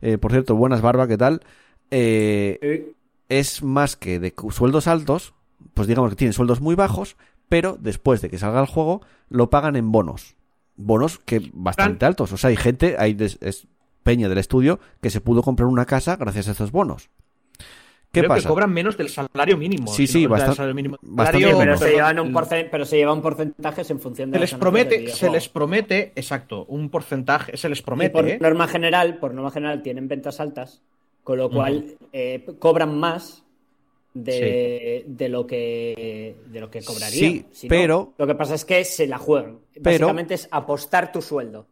eh, 0.00 0.18
por 0.18 0.30
cierto, 0.32 0.54
buenas 0.56 0.80
barba, 0.80 1.06
¿qué 1.08 1.18
tal? 1.18 1.42
Eh, 1.90 2.58
Eh, 2.62 2.92
es 3.28 3.62
más 3.62 3.96
que 3.96 4.18
de 4.18 4.34
sueldos 4.50 4.86
altos, 4.86 5.34
pues 5.74 5.88
digamos 5.88 6.10
que 6.10 6.16
tienen 6.16 6.32
sueldos 6.34 6.60
muy 6.60 6.74
bajos, 6.74 7.16
pero 7.48 7.76
después 7.80 8.20
de 8.20 8.28
que 8.30 8.38
salga 8.38 8.60
el 8.60 8.66
juego 8.66 9.02
lo 9.28 9.48
pagan 9.50 9.76
en 9.76 9.90
bonos. 9.92 10.36
Bonos 10.76 11.18
que 11.18 11.50
bastante 11.54 12.06
altos. 12.06 12.32
O 12.32 12.36
sea, 12.36 12.48
hay 12.50 12.56
gente, 12.56 12.96
hay 12.98 13.14
des- 13.14 13.38
es 13.40 13.66
peña 14.02 14.28
del 14.28 14.38
estudio 14.38 14.80
que 15.00 15.10
se 15.10 15.20
pudo 15.20 15.42
comprar 15.42 15.68
una 15.68 15.84
casa 15.86 16.16
gracias 16.16 16.48
a 16.48 16.52
estos 16.52 16.72
bonos. 16.72 17.08
¿Qué 18.12 18.20
Creo 18.20 18.28
pasa? 18.28 18.42
que 18.42 18.48
cobran 18.48 18.70
menos 18.72 18.96
del 18.98 19.08
salario 19.08 19.56
mínimo. 19.56 19.88
Sí, 19.90 20.06
sí, 20.06 20.26
no, 20.26 20.36
salario 20.36 20.74
mínimo. 20.74 20.98
bastante 21.00 21.44
Salario- 21.46 21.58
pero, 21.58 21.76
se 21.78 21.90
llevan 21.90 22.18
un 22.20 22.34
pero 22.70 22.84
se 22.84 22.96
llevan 22.98 23.22
porcentajes 23.22 23.90
en 23.90 24.00
función 24.00 24.30
de 24.30 24.36
Se 24.36 24.40
les 24.40 24.54
promete, 24.54 25.08
se 25.08 25.30
les 25.30 25.48
promete, 25.48 26.12
exacto, 26.14 26.66
un 26.66 26.90
porcentaje, 26.90 27.56
se 27.56 27.68
les 27.70 27.78
Y 27.80 27.82
promete, 27.82 28.12
por 28.12 28.28
¿eh? 28.28 28.38
norma 28.38 28.68
general, 28.68 29.18
por 29.18 29.32
norma 29.32 29.50
general 29.50 29.82
tienen 29.82 30.08
ventas 30.08 30.40
altas, 30.40 30.82
con 31.24 31.38
lo 31.38 31.48
cual 31.50 31.96
eh, 32.12 32.44
cobran 32.58 32.98
más 32.98 33.44
de, 34.14 35.04
de 35.06 35.28
lo 35.30 35.46
que 35.46 36.36
de 36.46 36.60
lo 36.60 36.70
que 36.70 36.82
cobrarían. 36.82 37.10
Sí, 37.10 37.46
Si 37.52 37.66
no, 37.66 37.70
pero- 37.70 38.12
lo 38.18 38.26
que 38.26 38.34
pasa 38.34 38.54
es 38.54 38.64
que 38.66 38.84
se 38.84 39.06
la 39.06 39.16
juegan. 39.18 39.58
Pero- 39.72 39.84
Básicamente 40.06 40.34
es 40.34 40.48
apostar 40.50 41.12
tu 41.12 41.22
sueldo. 41.22 41.66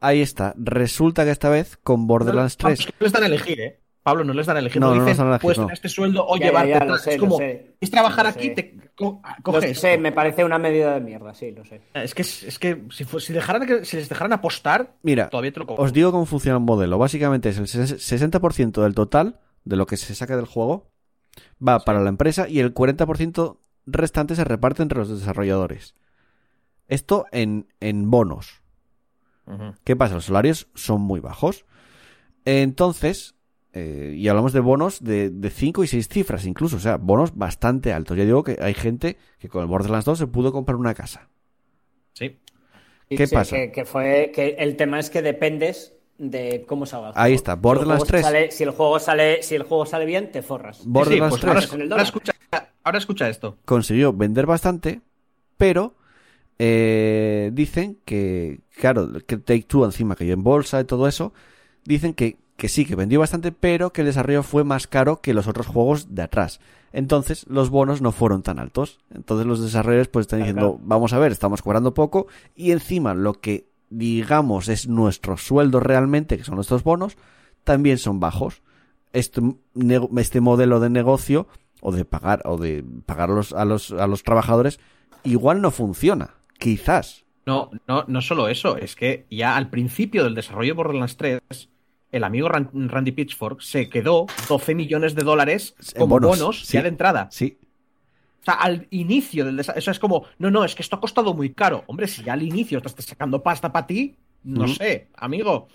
Ahí 0.00 0.20
está. 0.20 0.52
Resulta 0.58 1.24
que 1.24 1.30
esta 1.30 1.48
vez 1.48 1.78
con 1.82 2.06
Borderlands 2.06 2.58
Vamos, 2.60 2.80
3. 2.80 2.86
que 2.86 2.92
no 3.00 3.04
les 3.04 3.12
dan 3.12 3.22
a 3.22 3.26
elegir, 3.26 3.60
¿eh? 3.62 3.80
Pablo, 4.06 4.22
no 4.24 4.32
les 4.32 4.46
dan 4.46 4.56
a 4.56 4.60
elegir. 4.60 4.80
No, 4.80 4.90
No, 4.90 4.94
no 4.94 5.04
dicen, 5.04 5.26
elegir, 5.26 5.40
puedes 5.42 5.58
no. 5.58 5.64
tener 5.64 5.74
este 5.74 5.88
sueldo 5.88 6.24
o 6.26 6.36
Ya, 6.36 6.40
ya, 6.40 6.46
llevarte 6.46 6.70
ya, 6.70 6.84
lo 6.84 6.96
sé, 6.98 7.14
es 7.14 7.20
como, 7.20 7.36
sé. 7.38 7.74
es 7.80 7.90
trabajar 7.90 8.24
Lo 8.24 8.30
aquí, 8.30 8.42
sé. 8.48 8.50
te 8.54 8.76
co- 8.94 9.20
Lo 9.36 9.42
coge 9.42 9.70
esto. 9.70 9.80
sé, 9.80 9.98
me 9.98 10.12
parece 10.12 10.44
una 10.44 10.58
medida 10.58 10.94
de 10.94 11.00
mierda, 11.00 11.34
sí, 11.34 11.50
lo 11.50 11.64
sé. 11.64 11.80
Es 11.92 12.14
que, 12.14 12.22
es 12.22 12.58
que 12.60 12.84
si, 12.90 13.04
si, 13.04 13.32
dejaran 13.32 13.66
que, 13.66 13.84
si 13.84 13.96
les 13.96 14.08
dejaran 14.08 14.32
apostar, 14.32 14.94
Mira, 15.02 15.28
todavía 15.28 15.52
te 15.52 15.58
lo 15.60 15.66
cojo. 15.66 15.82
os 15.82 15.92
digo 15.92 16.12
cómo 16.12 16.24
funciona 16.24 16.56
el 16.58 16.64
modelo. 16.64 16.98
Básicamente 16.98 17.48
es 17.48 17.58
el 17.58 17.66
ses- 17.66 17.98
60% 17.98 18.82
del 18.82 18.94
total 18.94 19.40
de 19.64 19.76
lo 19.76 19.86
que 19.86 19.96
se 19.96 20.14
saca 20.14 20.36
del 20.36 20.46
juego 20.46 20.92
va 21.66 21.80
para 21.80 22.00
la 22.00 22.08
empresa 22.08 22.48
y 22.48 22.60
el 22.60 22.72
40% 22.72 23.58
restante 23.86 24.34
se 24.36 24.44
reparte 24.44 24.82
entre 24.82 24.98
los 24.98 25.08
desarrolladores. 25.08 25.94
Esto 26.88 27.26
en, 27.32 27.66
en 27.80 28.08
bonos. 28.10 28.62
¿Qué 29.84 29.94
pasa? 29.96 30.14
Los 30.14 30.24
salarios 30.26 30.68
son 30.74 31.00
muy 31.02 31.20
bajos. 31.20 31.64
Entonces, 32.44 33.35
eh, 33.78 34.14
y 34.16 34.26
hablamos 34.28 34.52
de 34.54 34.60
bonos 34.60 35.04
de, 35.04 35.28
de 35.30 35.50
5 35.50 35.84
y 35.84 35.86
6 35.86 36.08
cifras 36.08 36.46
incluso, 36.46 36.76
o 36.76 36.80
sea, 36.80 36.96
bonos 36.96 37.36
bastante 37.36 37.92
altos. 37.92 38.16
Ya 38.16 38.24
digo 38.24 38.42
que 38.42 38.56
hay 38.60 38.74
gente 38.74 39.16
que 39.38 39.48
con 39.48 39.62
el 39.62 39.68
Borderlands 39.68 40.06
2 40.06 40.18
se 40.18 40.26
pudo 40.26 40.52
comprar 40.52 40.76
una 40.76 40.94
casa. 40.94 41.28
Sí. 42.14 42.38
¿Qué 43.08 43.26
Sí, 43.26 43.34
pasa? 43.34 43.54
Que, 43.56 43.72
que 43.72 43.84
fue, 43.84 44.32
que 44.34 44.56
el 44.58 44.76
tema 44.76 44.98
es 44.98 45.10
que 45.10 45.22
dependes 45.22 45.92
de 46.18 46.64
cómo 46.66 46.86
salga. 46.86 47.12
Ahí 47.14 47.34
está, 47.34 47.54
Si 47.54 47.60
Borderlands 47.60 48.04
juego 48.04 48.06
3. 48.06 48.22
sale- 48.24 48.50
si 48.50 48.64
el 48.64 48.70
juego 48.70 48.98
sale, 48.98 49.42
si 49.42 49.54
el 49.54 49.62
juego 49.64 49.86
sale 49.86 50.06
bien, 50.06 50.32
te 50.32 50.42
forras. 50.42 50.82
Borderlands 50.86 51.34
Sí, 51.36 51.40
sí, 51.40 51.46
pues 51.46 51.48
ahora, 51.48 51.60
3 51.60 51.74
en 51.74 51.80
el 51.82 51.92
ahora 51.92 52.02
escucha, 52.02 52.32
ahora 52.82 52.98
escucha 52.98 53.28
esto. 53.28 53.58
consiguió 53.64 54.12
vender 54.12 54.46
bastante, 54.46 55.02
pero 55.58 55.94
eh, 56.58 57.50
dicen 57.52 57.98
que, 58.04 58.60
claro, 58.80 59.12
que 59.26 59.36
Take 59.36 59.62
Two 59.64 59.84
encima 59.84 60.16
cayó 60.16 60.32
en 60.32 60.42
bolsa 60.42 60.80
y 60.80 60.84
todo 60.84 61.06
eso, 61.06 61.32
dicen 61.84 62.14
que, 62.14 62.38
que 62.56 62.68
sí, 62.68 62.84
que 62.84 62.96
vendió 62.96 63.20
bastante, 63.20 63.52
pero 63.52 63.92
que 63.92 64.00
el 64.02 64.06
desarrollo 64.06 64.42
fue 64.42 64.64
más 64.64 64.86
caro 64.86 65.20
que 65.20 65.34
los 65.34 65.46
otros 65.46 65.66
juegos 65.66 66.14
de 66.14 66.22
atrás. 66.22 66.60
Entonces, 66.92 67.44
los 67.48 67.68
bonos 67.70 68.00
no 68.00 68.12
fueron 68.12 68.42
tan 68.42 68.58
altos. 68.58 68.98
Entonces, 69.14 69.46
los 69.46 69.62
desarrolladores 69.62 70.08
pues 70.08 70.24
están 70.24 70.40
Claro, 70.40 70.52
diciendo, 70.54 70.80
vamos 70.82 71.12
a 71.12 71.18
ver, 71.18 71.32
estamos 71.32 71.60
cobrando 71.62 71.92
poco 71.94 72.26
y 72.54 72.72
encima 72.72 73.14
lo 73.14 73.34
que 73.34 73.68
digamos 73.90 74.68
es 74.68 74.88
nuestro 74.88 75.36
sueldo 75.36 75.80
realmente, 75.80 76.38
que 76.38 76.44
son 76.44 76.54
nuestros 76.56 76.82
bonos, 76.82 77.16
también 77.64 77.98
son 77.98 78.20
bajos. 78.20 78.62
Este, 79.12 79.40
este 80.16 80.40
modelo 80.40 80.80
de 80.80 80.90
negocio 80.90 81.46
o 81.80 81.92
de 81.92 82.04
pagar 82.04 82.42
o 82.44 82.56
de 82.56 82.84
pagar 83.06 83.30
a 83.30 83.34
los, 83.34 83.52
a 83.52 83.64
los, 83.64 83.92
a 83.92 84.06
los 84.06 84.22
trabajadores 84.22 84.80
igual 85.24 85.60
no 85.60 85.70
funciona. 85.70 86.34
Quizás. 86.58 87.24
No, 87.44 87.70
no, 87.86 88.04
no 88.08 88.22
solo 88.22 88.48
eso, 88.48 88.76
es 88.76 88.96
que 88.96 89.26
ya 89.30 89.56
al 89.56 89.70
principio 89.70 90.24
del 90.24 90.34
desarrollo 90.34 90.72
de 90.72 90.76
Borderlands 90.76 91.16
3, 91.16 91.40
el 92.16 92.24
amigo 92.24 92.48
Ran- 92.48 92.70
Randy 92.88 93.12
Pitchfork 93.12 93.60
se 93.62 93.88
quedó 93.88 94.26
12 94.48 94.74
millones 94.74 95.14
de 95.14 95.22
dólares 95.22 95.74
En 95.94 96.00
como 96.00 96.14
bonos, 96.16 96.38
bonos, 96.38 96.60
sí. 96.66 96.74
ya 96.74 96.82
de 96.82 96.88
entrada. 96.88 97.28
Sí. 97.30 97.58
O 98.42 98.44
sea, 98.44 98.54
al 98.54 98.86
inicio 98.90 99.44
del 99.44 99.56
desarrollo. 99.56 99.78
Eso 99.80 99.90
es 99.90 99.98
como, 99.98 100.24
no, 100.38 100.50
no, 100.50 100.64
es 100.64 100.74
que 100.74 100.82
esto 100.82 100.96
ha 100.96 101.00
costado 101.00 101.34
muy 101.34 101.50
caro. 101.52 101.82
Hombre, 101.88 102.06
si 102.06 102.22
ya 102.22 102.32
al 102.34 102.42
inicio 102.42 102.80
te 102.80 102.88
estás 102.88 103.04
sacando 103.06 103.42
pasta 103.42 103.72
para 103.72 103.86
ti, 103.86 104.14
no 104.44 104.68
sé, 104.68 105.08
amigo. 105.16 105.68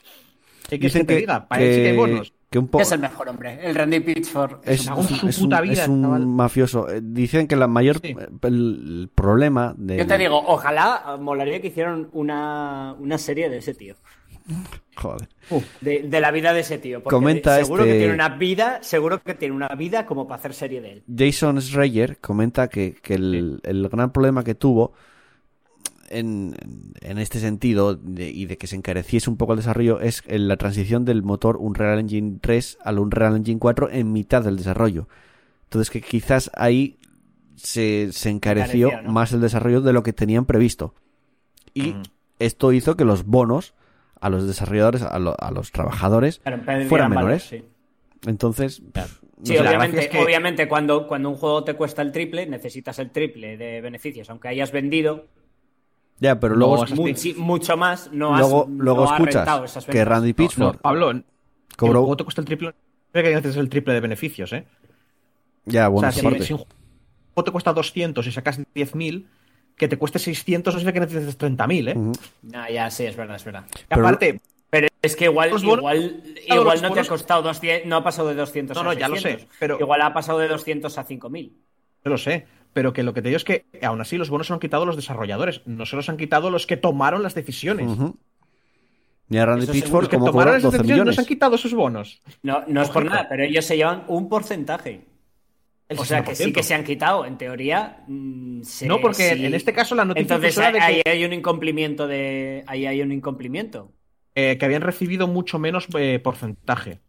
¿Qué 0.70 0.80
quieres 0.80 0.94
que 0.94 1.04
te 1.04 1.16
diga? 1.18 1.48
Para 1.48 1.62
él 1.64 1.74
sí 1.76 1.82
que 1.82 1.90
hay 1.90 1.98
bonos. 1.98 2.34
que 2.50 2.60
un 2.60 2.70
Es 2.80 2.92
el 2.94 3.00
mejor 3.00 3.28
hombre, 3.28 3.60
el 3.62 3.76
Randy 3.76 4.00
Pitchford. 4.00 4.60
es, 4.64 4.82
es 4.82 4.88
un, 4.88 5.32
puta 5.44 5.60
vida, 5.60 5.84
es 5.84 5.88
un 5.90 6.02
chaval. 6.02 6.26
mafioso. 6.28 6.90
Eh, 6.90 7.02
Dicen 7.04 7.48
que 7.50 7.58
la 7.58 7.68
mayor 7.68 8.00
Sí. 8.02 8.16
el, 8.44 8.54
el 8.54 9.10
problema 9.14 9.74
de 9.78 9.98
Yo 9.98 10.08
te 10.08 10.18
digo, 10.18 10.42
ojalá 10.48 11.18
molaría 11.20 11.60
que 11.60 11.68
hicieran 11.68 12.08
una, 12.14 12.96
una 13.00 13.18
serie 13.18 13.50
de 13.50 13.58
ese 13.58 13.74
tío. 13.74 13.96
Joder. 14.96 15.30
De, 15.82 16.04
de 16.04 16.20
la 16.22 16.32
vida 16.32 16.54
de 16.54 16.62
ese 16.62 16.78
tío. 16.78 17.02
Porque 17.04 17.16
Comenta 17.16 17.58
seguro 17.58 17.84
este- 17.84 17.94
que 17.94 18.00
tiene 18.00 18.14
una 18.14 18.30
vida, 18.30 18.80
seguro 18.84 19.22
que 19.22 19.34
tiene 19.34 19.56
una 19.56 19.70
vida 19.70 20.06
como 20.06 20.28
para 20.28 20.40
hacer 20.40 20.54
serie 20.54 20.82
de 20.82 20.92
él. 20.94 21.04
Jason 21.16 21.62
Schreier 21.62 22.18
comenta 22.20 22.68
que, 22.70 22.94
que 23.02 23.16
el, 23.16 23.60
el 23.64 23.88
gran 23.90 24.12
problema 24.12 24.44
que 24.44 24.56
tuvo 24.56 24.94
en, 26.10 26.54
en 27.02 27.18
este 27.20 27.40
sentido 27.40 27.96
de- 27.96 28.30
y 28.30 28.46
de 28.46 28.58
que 28.58 28.68
se 28.68 28.76
encareciese 28.76 29.30
un 29.30 29.38
poco 29.38 29.54
el 29.54 29.58
desarrollo 29.60 30.00
es 30.02 30.24
en 30.28 30.48
la 30.48 30.58
transición 30.58 31.06
del 31.06 31.24
motor 31.24 31.58
Unreal 31.58 32.00
Engine 32.00 32.38
3 32.42 32.80
al 32.84 33.00
Unreal 33.00 33.38
Engine 33.38 33.60
4 33.60 33.90
en 33.92 34.12
mitad 34.12 34.44
del 34.44 34.58
desarrollo. 34.58 35.08
Entonces 35.66 35.90
que 35.90 36.02
quizás 36.02 36.52
ahí 36.56 36.98
se, 37.56 38.10
se 38.12 38.30
encareció 38.30 38.88
Encareció, 38.90 39.08
¿no? 39.08 39.14
más 39.14 39.32
el 39.32 39.40
desarrollo 39.42 39.82
de 39.82 39.94
lo 39.94 40.04
que 40.04 40.14
tenían 40.14 40.46
previsto. 40.46 40.94
Y 41.74 41.94
Mm. 41.94 42.04
esto 42.40 42.74
hizo 42.74 42.98
que 42.98 43.06
los 43.06 43.24
bonos 43.26 43.74
a 44.22 44.30
los 44.30 44.48
desarrolladores, 44.48 45.02
a, 45.02 45.20
lo- 45.20 45.36
a 45.38 45.52
los 45.52 45.72
trabajadores, 45.72 46.40
Claro, 46.40 46.62
fueran 46.88 47.10
valor, 47.10 47.10
menores. 47.10 47.44
sí. 47.44 47.64
Entonces, 48.28 48.82
no 48.82 48.92
Sí, 49.44 49.58
obviamente, 49.58 49.74
gracia 49.98 50.00
es 50.02 50.08
que- 50.10 50.20
obviamente 50.24 50.68
cuando, 50.68 51.08
cuando 51.08 51.30
un 51.30 51.36
juego 51.36 51.64
te 51.64 51.74
cuesta 51.74 52.04
el 52.04 52.12
triple, 52.12 52.46
necesitas 52.46 53.00
el 53.00 53.10
triple 53.10 53.58
de 53.58 53.82
beneficios. 53.82 54.30
Aunque 54.30 54.48
hayas 54.48 54.72
vendido 54.72 55.26
ya, 56.20 56.40
pero 56.40 56.56
luego, 56.56 56.86
es 56.86 57.36
mucho 57.36 57.78
más, 57.78 58.12
no 58.12 58.36
has, 58.36 58.42
luego, 58.42 58.68
luego 58.70 59.06
no 59.06 59.12
escuchas 59.14 59.64
esas 59.66 59.86
que. 59.88 60.06
Randy 60.06 60.34
Pitchford 60.34 60.76
no, 60.76 60.82
Pablo, 60.82 61.10
el 61.10 61.26
cobró... 61.76 62.02
juego 62.02 62.18
te 62.18 62.24
cuesta 62.24 62.42
el 62.42 62.46
triple. 62.46 62.76
Que 63.12 63.24
necesites 63.24 63.58
el 63.58 63.70
triple 63.70 63.94
de 63.96 64.00
beneficios, 64.02 64.54
¿eh? 64.54 64.66
Ya, 65.66 65.88
bueno, 65.88 66.08
o 66.08 66.12
sea, 66.12 66.22
si 66.22 66.54
un 66.54 66.60
juego 66.60 67.44
te 67.44 67.52
cuesta 67.52 67.74
200 67.74 68.26
y 68.28 68.32
sacas 68.32 68.60
10.000, 68.60 69.26
que 69.76 69.88
te 69.88 69.98
cueste 69.98 70.20
600 70.20 70.74
no 70.74 70.80
significa 70.80 71.06
que 71.06 71.14
necesites 71.14 71.38
30.000, 71.38 71.88
¿eh? 71.90 71.96
No, 72.44 72.70
ya, 72.70 72.90
sí, 72.92 73.06
es 73.06 73.16
verdad, 73.16 73.36
es 73.38 73.44
verdad. 73.46 73.66
Y 73.74 73.84
Pero- 73.90 74.02
aparte, 74.08 74.40
Pero 74.70 74.88
es 75.02 75.16
que 75.16 75.26
igual, 75.26 75.50
bonos- 75.52 75.64
igual, 75.80 76.24
Claro, 76.46 76.62
igual 76.62 76.82
no 76.82 76.92
te 76.94 77.00
ha 77.02 77.06
costado 77.06 77.42
200, 77.42 77.88
no 77.90 77.96
ha 77.98 78.04
pasado 78.04 78.30
de 78.30 78.36
200 78.36 78.76
No, 78.76 78.82
a 78.82 78.84
no, 78.86 78.94
ya 78.94 79.08
lo 79.10 79.16
600. 79.16 79.42
sé, 79.44 79.48
pero- 79.60 79.78
Igual 79.80 80.02
ha 80.02 80.14
pasado 80.14 80.40
de 80.40 80.48
200 80.48 80.98
a 80.98 81.04
5000. 81.04 81.58
yo 82.06 82.10
lo 82.12 82.18
sé, 82.18 82.46
pero 82.74 82.94
que 82.94 83.04
lo 83.04 83.14
que 83.14 83.22
te 83.22 83.28
digo 83.30 83.38
es 83.38 83.44
que 83.44 83.66
aún 83.84 84.00
así 84.00 84.18
los 84.18 84.30
bonos 84.30 84.48
se 84.48 84.54
los 84.54 84.56
han 84.58 84.62
quitado 84.62 84.86
los 84.86 84.96
desarrolladores, 84.96 85.62
no 85.66 85.86
se 85.86 85.96
los 85.98 86.08
han 86.10 86.18
quitado 86.18 86.50
los 86.52 86.68
que 86.68 86.78
tomaron 86.78 87.22
las 87.24 87.36
decisiones. 87.36 87.90
Ujú. 87.90 88.16
Y 89.30 89.38
a 89.38 89.46
Randy 89.46 89.66
Pitchford 89.68 90.02
Los 90.04 90.10
que 90.10 90.18
como 90.18 90.32
tomaron 90.32 90.54
esas 90.56 90.64
12 90.72 90.78
decisiones 90.80 91.06
no 91.06 91.14
se 91.14 91.22
han 91.22 91.28
quitado 91.28 91.56
esos 91.56 91.74
bonos. 91.74 92.22
No, 92.44 92.64
no 92.68 92.82
es 92.82 92.90
por 92.90 93.06
nada, 93.06 93.28
pero 93.30 93.44
ellos 93.44 93.64
se 93.66 93.78
llevan 93.78 94.04
un 94.08 94.28
porcentaje. 94.30 95.06
El 95.92 96.00
O 96.00 96.06
sea 96.06 96.24
que 96.24 96.36
sí 96.36 96.46
60%. 96.46 96.54
que 96.54 96.64
se 96.64 96.74
han 96.74 96.84
quitado, 96.86 97.26
en 97.26 97.38
teoría. 97.38 98.04
mm, 98.08 98.62
se- 98.64 98.88
No, 98.88 99.02
porque 99.02 99.36
sí. 99.36 99.46
en 99.46 99.54
este 99.54 99.74
caso 99.74 99.94
la 99.94 100.06
noticia 100.06 100.36
Entonces 100.36 100.58
ahí, 100.58 100.74
de 100.74 100.80
que, 100.80 100.86
ahí 100.86 101.02
hay 101.06 101.26
un 101.26 101.34
incumplimiento 101.34 102.08
de. 102.08 102.64
Ahí 102.68 102.86
hay 102.86 103.02
un 103.02 103.12
incumplimiento. 103.12 103.92
eh, 104.34 104.58
que 104.58 104.64
habían 104.66 104.82
recibido 104.82 105.28
mucho 105.28 105.60
menos 105.60 105.88
eh, 105.98 106.18
porcentaje. 106.24 107.02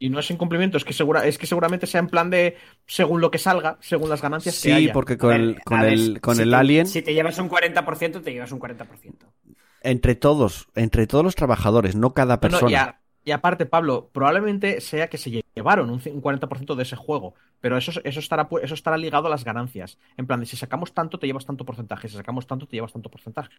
Y 0.00 0.08
no 0.10 0.18
es 0.18 0.28
incumplimiento, 0.32 0.76
es 0.76 0.84
que, 0.84 0.92
segura, 0.92 1.24
es 1.24 1.38
que 1.38 1.46
seguramente 1.46 1.86
sea 1.86 2.00
en 2.00 2.08
plan 2.08 2.28
de 2.28 2.56
según 2.86 3.20
lo 3.20 3.30
que 3.30 3.38
salga, 3.38 3.78
según 3.80 4.08
las 4.10 4.20
ganancias 4.20 4.56
que 4.56 4.60
Sí, 4.62 4.72
haya. 4.72 4.92
porque 4.92 5.16
con 5.16 5.30
ver, 5.30 5.40
el, 5.40 5.60
con 5.64 5.80
ver, 5.80 5.92
el, 5.92 6.20
con 6.20 6.34
si 6.34 6.42
el 6.42 6.50
te- 6.50 6.56
Alien, 6.56 6.86
Si 6.88 7.02
te 7.02 7.14
llevas 7.14 7.38
un 7.38 7.48
40%, 7.48 8.20
te 8.20 8.32
llevas 8.32 8.50
un 8.50 8.58
40%. 8.58 9.26
entre 9.82 10.16
todos, 10.16 10.66
entre 10.74 11.06
todos 11.06 11.22
los 11.24 11.36
trabajadores, 11.36 11.94
no 11.94 12.12
cada 12.12 12.34
No, 12.34 12.34
no, 12.34 12.40
persona. 12.40 13.00
Y, 13.24 13.30
aparte, 13.32 13.66
Pablo, 13.66 14.10
probablemente 14.12 14.80
sea 14.80 15.08
que 15.08 15.16
se 15.18 15.42
llevaron 15.54 15.90
un, 15.90 16.00
c- 16.00 16.10
un 16.12 16.20
40% 16.20 16.74
de 16.74 16.82
ese 16.82 16.96
juego, 16.96 17.34
pero 17.60 17.76
eso, 17.76 17.92
eso, 18.04 18.20
estará, 18.20 18.48
eso 18.62 18.74
estará 18.74 18.96
ligado 18.98 19.26
a 19.26 19.30
las 19.30 19.44
ganancias. 19.44 19.98
En 20.16 20.26
plan, 20.26 20.40
de 20.40 20.46
si 20.46 20.56
sacamos 20.56 20.92
tanto, 20.92 21.18
te 21.18 21.26
llevas 21.26 21.46
tanto 21.46 21.64
porcentaje, 21.64 22.08
si 22.08 22.16
sacamos 22.16 22.46
tanto, 22.46 22.66
te 22.66 22.76
llevas 22.76 22.92
tanto 22.92 23.10
porcentaje. 23.10 23.54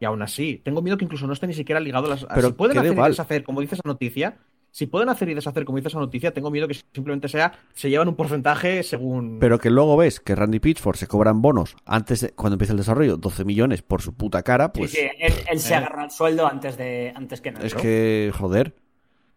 Y 0.00 0.06
aún 0.06 0.22
así, 0.22 0.60
tengo 0.64 0.80
miedo 0.80 0.96
que 0.96 1.04
incluso 1.04 1.26
no 1.26 1.34
esté 1.34 1.46
ni 1.46 1.52
siquiera 1.52 1.78
ligado 1.80 2.06
a 2.06 2.10
las... 2.10 2.24
Pero 2.24 2.48
si 2.48 2.54
pueden 2.54 2.74
hacer 2.80 2.92
igual. 2.92 3.44
como 3.44 3.60
dice 3.60 3.74
esa 3.74 3.82
noticia, 3.86 4.38
si 4.72 4.86
pueden 4.86 5.08
hacer 5.08 5.28
y 5.28 5.34
deshacer, 5.34 5.64
como 5.64 5.76
dice 5.78 5.88
esa 5.88 5.98
noticia, 5.98 6.32
tengo 6.32 6.50
miedo 6.50 6.68
que 6.68 6.74
simplemente 6.74 7.28
sea, 7.28 7.52
se 7.74 7.90
llevan 7.90 8.08
un 8.08 8.14
porcentaje 8.16 8.82
según... 8.82 9.38
Pero 9.40 9.58
que 9.58 9.70
luego 9.70 9.96
ves 9.96 10.20
que 10.20 10.34
Randy 10.34 10.60
Pitchford 10.60 10.96
se 10.96 11.06
cobran 11.06 11.42
bonos 11.42 11.76
antes 11.84 12.20
de, 12.20 12.30
cuando 12.30 12.54
empieza 12.54 12.72
el 12.72 12.78
desarrollo, 12.78 13.16
12 13.16 13.44
millones 13.44 13.82
por 13.82 14.00
su 14.02 14.14
puta 14.14 14.42
cara, 14.42 14.72
pues 14.72 14.92
sí, 14.92 14.98
sí, 14.98 15.08
él, 15.18 15.32
él 15.50 15.58
se 15.58 15.72
eh. 15.72 15.76
agarra 15.76 16.04
el 16.04 16.10
sueldo 16.10 16.46
antes, 16.46 16.76
de, 16.76 17.12
antes 17.16 17.40
que 17.40 17.50
nada. 17.52 17.66
es 17.66 17.74
que, 17.74 18.32
joder. 18.36 18.74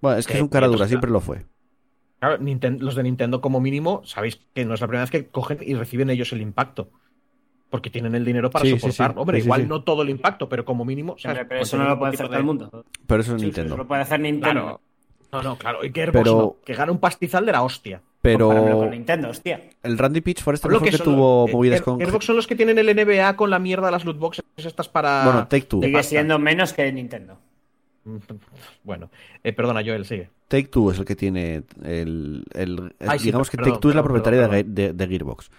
Bueno, 0.02 0.17
es 0.17 0.28
que 0.28 0.34
Eh, 0.34 0.36
es 0.38 0.41
un 0.41 0.50
cara 0.50 0.67
eh, 0.67 0.69
dura, 0.69 0.88
siempre 0.88 1.10
lo 1.10 1.19
fue. 1.19 1.46
Claro, 2.19 2.38
los 2.80 2.96
de 2.96 3.04
Nintendo 3.04 3.41
como 3.41 3.60
mínimo, 3.60 4.02
sabéis 4.06 4.39
que 4.54 4.63
no 4.65 4.74
es 4.76 4.82
la 4.82 4.88
primera 4.88 5.04
vez 5.04 5.12
que 5.12 5.28
cogen 5.28 5.58
y 5.62 5.74
reciben 5.74 6.10
ellos 6.10 6.32
el 6.32 6.41
impacto. 6.41 6.89
Porque 7.69 7.89
tienen 7.89 8.13
el 8.13 8.24
dinero 8.24 8.50
para 8.52 8.63
Sí, 8.65 8.78
soportar. 8.80 9.12
sí. 9.13 9.17
Hombre, 9.19 9.39
Sí, 9.39 9.46
igual 9.46 9.62
sí. 9.62 9.67
no 9.67 9.84
todo 9.84 10.04
el 10.04 10.10
impacto, 10.10 10.48
pero 10.48 10.63
como 10.63 10.86
mínimo. 10.86 11.15
pero 11.22 11.62
eso 11.62 11.76
no 11.78 11.86
lo 11.86 11.98
puede 11.98 12.13
hacer 12.13 12.28
todo 12.28 12.38
el 12.38 12.43
mundo. 12.43 12.86
Pero 13.08 13.22
eso 13.22 13.36
es 13.36 13.41
Sí, 13.41 13.48
Nintendo. 13.48 13.74
Eso 13.74 13.78
lo 13.78 13.88
puede 13.88 14.04
hacer 14.04 14.19
Nintendo. 14.19 14.62
Claro. 14.62 14.82
No, 15.34 15.41
no, 15.41 15.58
claro. 15.58 15.84
Y 15.84 15.91
que 15.91 16.06
Pero- 16.12 16.24
no, 16.24 16.56
que 16.63 16.74
gana 16.74 16.91
un 16.91 17.00
pastizal 17.00 17.46
de 17.46 17.52
la 17.52 17.63
hostia. 17.63 18.02
Pero 18.22 18.48
con 18.48 18.89
Nintendo, 18.91 19.30
hostia. 19.30 19.62
el 19.84 19.98
Randy 19.98 20.22
Pitchford 20.22 20.54
este 20.56 20.69
mejor 20.69 20.89
que, 20.89 20.96
son- 20.98 21.04
tuvo 21.06 21.46
eh, 21.50 21.52
movidas 21.52 21.82
con... 21.82 21.98
Gearbox 22.00 22.24
son 22.24 22.38
los 22.38 22.48
que 22.48 22.56
tienen 22.56 22.78
el 22.78 22.86
NBA 22.96 23.36
con 23.36 23.50
la 23.50 23.60
mierda 23.60 23.88
de 23.88 23.91
las 23.91 24.06
loot 24.06 24.17
boxes 24.17 24.46
estas 24.56 24.88
para. 24.88 25.26
Bueno, 25.26 25.48
Take 25.50 25.63
Two. 25.63 25.82
Sigue 25.82 26.04
siendo 26.04 26.39
menos 26.39 26.72
que 26.72 26.89
Nintendo. 26.93 27.38
Bueno, 28.84 29.10
eh, 29.43 29.54
perdona, 29.54 29.82
Joel, 29.82 30.06
sigue. 30.06 30.30
Take 30.48 30.67
Two 30.67 30.91
es 30.91 31.00
el 31.00 31.06
que 31.06 31.15
tiene 31.15 31.63
el... 31.84 32.43
el- 32.54 32.96
Ay, 33.00 33.19
sí, 33.19 33.26
digamos 33.26 33.50
que 33.50 33.58
perdón, 33.58 33.74
Take 33.74 33.82
Two 33.82 33.89
es 33.91 33.96
la 33.96 34.04
perdón, 34.04 34.22
propietaria 34.22 34.50
perdón, 34.50 34.74
de, 34.76 34.88
de- 34.88 34.93
de 34.93 35.08
Gearbox. 35.08 35.50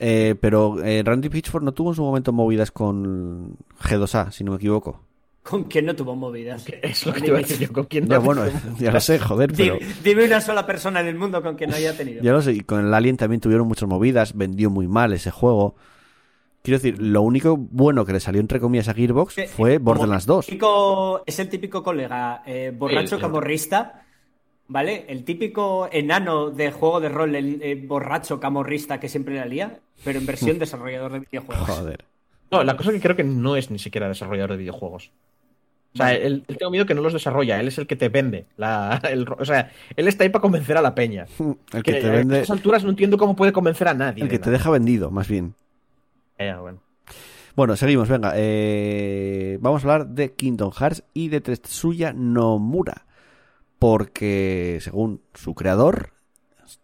Eh, 0.00 0.34
pero 0.40 0.82
eh, 0.84 1.02
Randy 1.04 1.28
Pitchford 1.28 1.64
no 1.64 1.72
tuvo 1.72 1.90
en 1.90 1.96
su 1.96 2.02
momento 2.04 2.32
movidas 2.32 2.70
con 2.70 3.56
G2A, 3.82 4.30
si 4.30 4.44
no 4.44 4.52
me 4.52 4.56
equivoco. 4.58 5.00
¿Con 5.48 5.64
quién 5.64 5.86
no 5.86 5.96
tuvo 5.96 6.14
movidas? 6.14 6.66
Es 6.82 7.06
lo 7.06 7.12
que 7.12 7.20
te 7.22 7.26
iba 7.28 7.38
a 7.38 7.40
decir 7.42 7.58
yo. 7.58 7.72
¿Con 7.72 7.84
quién 7.84 8.06
Ya 8.06 8.16
no? 8.16 8.22
bueno, 8.22 8.42
ya 8.78 8.92
lo 8.92 9.00
sé, 9.00 9.18
joder, 9.18 9.52
pero... 9.56 9.74
Dime, 9.76 9.94
dime 10.04 10.24
una 10.26 10.40
sola 10.40 10.66
persona 10.66 11.00
en 11.00 11.06
el 11.06 11.14
mundo 11.14 11.42
con 11.42 11.54
quien 11.56 11.70
no 11.70 11.76
haya 11.76 11.96
tenido. 11.96 12.22
Ya 12.22 12.32
lo 12.32 12.42
sé, 12.42 12.52
y 12.52 12.60
con 12.60 12.84
el 12.86 12.92
Alien 12.92 13.16
también 13.16 13.40
tuvieron 13.40 13.66
muchas 13.66 13.88
movidas, 13.88 14.36
vendió 14.36 14.68
muy 14.70 14.86
mal 14.88 15.12
ese 15.12 15.30
juego. 15.30 15.74
Quiero 16.62 16.78
decir, 16.78 17.00
lo 17.00 17.22
único 17.22 17.56
bueno 17.56 18.04
que 18.04 18.12
le 18.12 18.20
salió 18.20 18.40
entre 18.40 18.60
comillas 18.60 18.88
a 18.88 18.94
Gearbox 18.94 19.34
Que- 19.36 19.48
fue 19.48 19.78
Borderlands 19.78 20.26
2. 20.26 20.46
típico- 20.46 21.22
es 21.24 21.38
el 21.38 21.48
típico 21.48 21.82
colega 21.82 22.42
eh, 22.44 22.72
borracho 22.76 23.18
camorrista, 23.18 24.02
¿vale? 24.66 25.06
El 25.08 25.24
típico 25.24 25.88
enano 25.90 26.50
de 26.50 26.72
juego 26.72 27.00
de 27.00 27.08
rol, 27.08 27.34
el 27.36 27.62
eh, 27.62 27.74
borracho 27.86 28.38
camorrista 28.38 29.00
que 29.00 29.08
siempre 29.08 29.36
la 29.36 29.46
lía, 29.46 29.78
pero 30.04 30.18
en 30.18 30.26
versión 30.26 30.58
desarrollador 30.58 31.12
de 31.12 31.20
videojuegos. 31.20 31.68
Joder. 31.70 32.04
No, 32.50 32.64
la 32.64 32.76
cosa 32.76 32.90
que 32.92 33.00
creo 33.00 33.14
que 33.14 33.24
no 33.24 33.56
es 33.56 33.70
ni 33.70 33.78
siquiera 33.78 34.08
desarrollador 34.08 34.50
de 34.52 34.56
videojuegos. 34.58 35.10
O 35.94 35.96
sea, 35.96 36.12
él, 36.14 36.44
él 36.46 36.56
tengo 36.58 36.70
miedo 36.70 36.86
que 36.86 36.94
no 36.94 37.00
los 37.02 37.12
desarrolla, 37.12 37.58
él 37.58 37.68
es 37.68 37.78
el 37.78 37.86
que 37.86 37.96
te 37.96 38.08
vende. 38.08 38.46
La, 38.56 39.00
el 39.10 39.26
o 39.28 39.44
sea, 39.44 39.72
él 39.96 40.06
está 40.06 40.24
ahí 40.24 40.30
para 40.30 40.42
convencer 40.42 40.76
a 40.76 40.82
la 40.82 40.94
peña. 40.94 41.26
El 41.72 41.82
que 41.82 41.92
Que 41.94 42.00
te 42.00 42.06
a 42.08 42.12
vende, 42.12 42.40
estas 42.40 42.56
alturas 42.56 42.84
no 42.84 42.90
entiendo 42.90 43.16
cómo 43.18 43.34
puede 43.34 43.52
convencer 43.52 43.88
a 43.88 43.94
nadie. 43.94 44.22
el 44.22 44.28
que 44.28 44.38
te 44.38 44.50
deja 44.50 44.70
vendido, 44.70 45.10
más 45.10 45.26
bien. 45.28 45.54
Eh, 46.38 46.54
bueno. 46.60 46.80
Bueno, 47.56 47.74
seguimos, 47.76 48.08
venga. 48.08 48.32
eh, 48.36 49.58
vamos 49.60 49.84
a 49.84 49.88
hablar 49.90 50.08
de 50.08 50.32
Kingdom 50.34 50.70
Hearts 50.70 51.02
y 51.14 51.28
de 51.28 51.40
Tetsuya 51.40 52.12
Nomura. 52.12 53.06
Porque, 53.80 54.78
según 54.80 55.22
su 55.34 55.54
creador, 55.54 56.10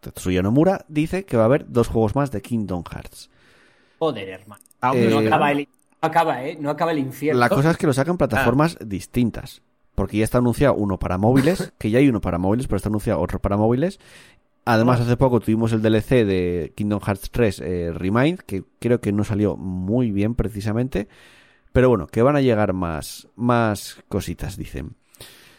Tetsuya 0.01 0.43
Nomura, 0.43 0.85
dice 0.89 1.25
que 1.25 1.37
va 1.37 1.43
a 1.45 1.47
haber 1.47 1.71
dos 1.71 1.89
juegos 1.89 2.15
más 2.17 2.31
de 2.31 2.41
Kingdom 2.43 2.83
Hearts. 2.91 3.31
Joder, 3.99 4.29
hermano. 4.29 4.63
Eh, 4.95 5.09
no 5.11 5.19
acaba 5.19 5.51
el, 5.53 5.69
acaba, 6.05 6.45
¿eh? 6.45 6.57
No 6.61 6.71
acaba 6.71 6.93
el 6.93 6.99
infierno. 6.99 7.41
La 7.41 7.49
cosa 7.49 7.71
es 7.71 7.77
que 7.77 7.87
lo 7.87 7.93
sacan 7.93 8.17
plataformas 8.17 8.79
distintas. 8.85 9.63
Porque 9.95 10.19
ya 10.19 10.25
está 10.25 10.39
anunciado 10.39 10.75
uno 10.75 10.99
para 10.99 11.19
móviles, 11.19 11.73
que 11.79 11.91
ya 11.91 11.99
hay 12.01 12.09
uno 12.09 12.21
para 12.21 12.39
móviles, 12.39 12.67
pero 12.67 12.77
está 12.79 12.89
anunciado 12.89 13.21
otro 13.21 13.39
para 13.39 13.57
móviles. 13.57 14.01
Además, 14.67 15.01
hace 15.01 15.17
poco 15.17 15.41
tuvimos 15.41 15.73
el 15.73 15.83
DLC 15.83 16.25
de 16.25 16.73
Kingdom 16.75 17.01
Hearts 17.01 17.31
3 17.31 17.61
eh, 17.61 17.93
Remind, 17.95 18.41
que 18.41 18.65
creo 18.81 19.01
que 19.01 19.13
no 19.13 19.23
salió 19.23 19.57
muy 19.57 20.11
bien 20.11 20.35
precisamente. 20.35 21.07
Pero 21.73 21.89
bueno, 21.91 22.07
que 22.07 22.23
van 22.23 22.37
a 22.37 22.41
llegar 22.41 22.73
más, 22.73 23.29
más 23.37 23.99
cositas, 24.09 24.57
dicen. 24.57 24.97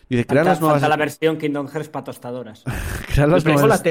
Dice, 0.09 0.25
crear 0.25 0.45
las 0.45 0.59
nuevas... 0.61 0.81
la 0.81 0.97
versión 0.97 1.37
Kingdom 1.37 1.67
Hearts 1.67 1.89
para 1.89 2.05
tostadoras. 2.05 2.63
crear 3.13 3.29
las 3.29 3.45
nuevas- 3.45 3.83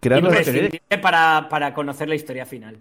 crear 0.00 0.22
las- 0.22 1.00
para, 1.00 1.48
para 1.48 1.72
conocer 1.74 2.08
la 2.08 2.14
historia 2.14 2.44
final. 2.44 2.80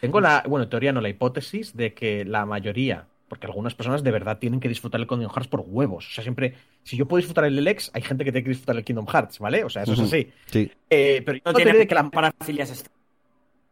Tengo 0.00 0.20
la, 0.20 0.44
bueno, 0.46 0.68
teoría 0.68 0.92
no, 0.92 1.00
la 1.00 1.08
hipótesis 1.08 1.76
de 1.76 1.94
que 1.94 2.24
la 2.24 2.46
mayoría, 2.46 3.06
porque 3.28 3.46
algunas 3.46 3.74
personas 3.74 4.02
de 4.02 4.10
verdad 4.10 4.38
tienen 4.38 4.60
que 4.60 4.68
disfrutar 4.68 5.00
el 5.00 5.06
Kingdom 5.06 5.30
Hearts 5.30 5.48
por 5.48 5.64
huevos. 5.66 6.08
O 6.08 6.10
sea, 6.10 6.22
siempre, 6.22 6.54
si 6.82 6.96
yo 6.96 7.06
puedo 7.06 7.18
disfrutar 7.18 7.44
el 7.44 7.62
Lex, 7.62 7.90
hay 7.94 8.02
gente 8.02 8.24
que 8.24 8.32
tiene 8.32 8.44
que 8.44 8.50
disfrutar 8.50 8.76
el 8.76 8.84
Kingdom 8.84 9.06
Hearts, 9.06 9.38
¿vale? 9.38 9.64
O 9.64 9.70
sea, 9.70 9.82
eso 9.82 9.92
es 9.92 10.00
así. 10.00 10.30
Sí. 10.46 10.70
Eh, 10.90 11.22
pero 11.24 11.38
yo 11.38 11.42
No 11.44 11.52
tengo 11.52 11.56
tiene 11.56 11.70
teoría 11.72 11.80
de 11.80 11.88
que 11.88 11.94
la, 11.94 12.10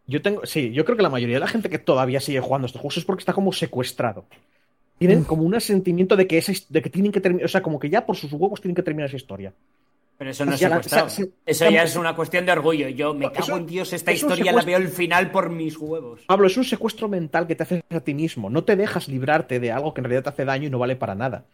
yo 0.07 0.23
tengo, 0.23 0.47
sí, 0.47 0.73
yo 0.73 0.85
creo 0.85 0.97
que 0.97 1.03
la 1.03 1.11
mayoría 1.11 1.37
de 1.37 1.41
la 1.41 1.49
gente 1.49 1.69
que 1.69 1.79
todavía 1.79 2.21
sigue 2.21 2.41
jugando 2.41 2.67
estos 2.67 2.81
juegos 2.81 2.99
es 2.99 3.05
porque 3.05 3.23
está 3.23 3.33
como 3.33 3.53
secuestrado. 3.53 4.25
Tienen 4.99 5.25
como 5.25 5.43
un 5.43 5.61
sentimiento 5.61 6.17
de 6.17 6.27
que, 6.27 6.43
de 6.69 6.83
que 6.83 6.91
tienen 6.91 7.13
que 7.13 7.21
terminar, 7.21 7.45
o 7.45 7.49
sea, 7.49 7.63
como 7.63 7.79
que 7.79 7.91
ya 7.91 8.07
por 8.07 8.17
sus 8.17 8.33
huevos 8.33 8.61
tienen 8.61 8.75
que 8.75 8.83
terminar 8.83 9.09
esa 9.09 9.17
historia. 9.17 9.53
Pero 10.19 10.31
eso 10.31 10.45
no 10.47 10.53
es 10.55 10.61
secuestrado. 10.61 11.09
se- 11.11 11.25
se- 11.25 11.31
Eso 11.45 11.69
ya 11.71 11.83
es 11.83 11.95
una 11.97 12.17
cuestión 12.17 12.47
de 12.47 12.53
orgullo. 12.53 12.89
Yo 12.89 13.13
me 13.13 13.31
cago 13.31 13.45
eso- 13.45 13.57
en 13.59 13.67
Dios, 13.67 13.93
esta 13.93 14.13
historia 14.13 14.53
la 14.53 14.63
veo 14.63 14.79
el 14.79 14.89
final 14.89 15.31
por 15.31 15.51
mis 15.51 15.77
huevos. 15.77 16.21
Pablo, 16.27 16.47
es 16.47 16.57
un 16.57 16.65
secuestro 16.65 17.09
mental 17.09 17.47
que 17.47 17.55
te 17.55 17.65
haces 17.65 17.83
a 17.91 18.01
ti 18.01 18.15
mismo. 18.15 18.49
No 18.49 18.65
te 18.65 18.77
dejas 18.77 19.09
librarte 19.09 19.61
de 19.61 19.73
algo 19.73 19.93
que 19.93 20.01
en 20.01 20.05
realidad 20.05 20.23
te 20.25 20.29
hace 20.31 20.45
daño 20.47 20.69
y 20.69 20.71
no 20.71 20.79
vale 20.79 20.97
para 20.97 21.15
nada. 21.15 21.45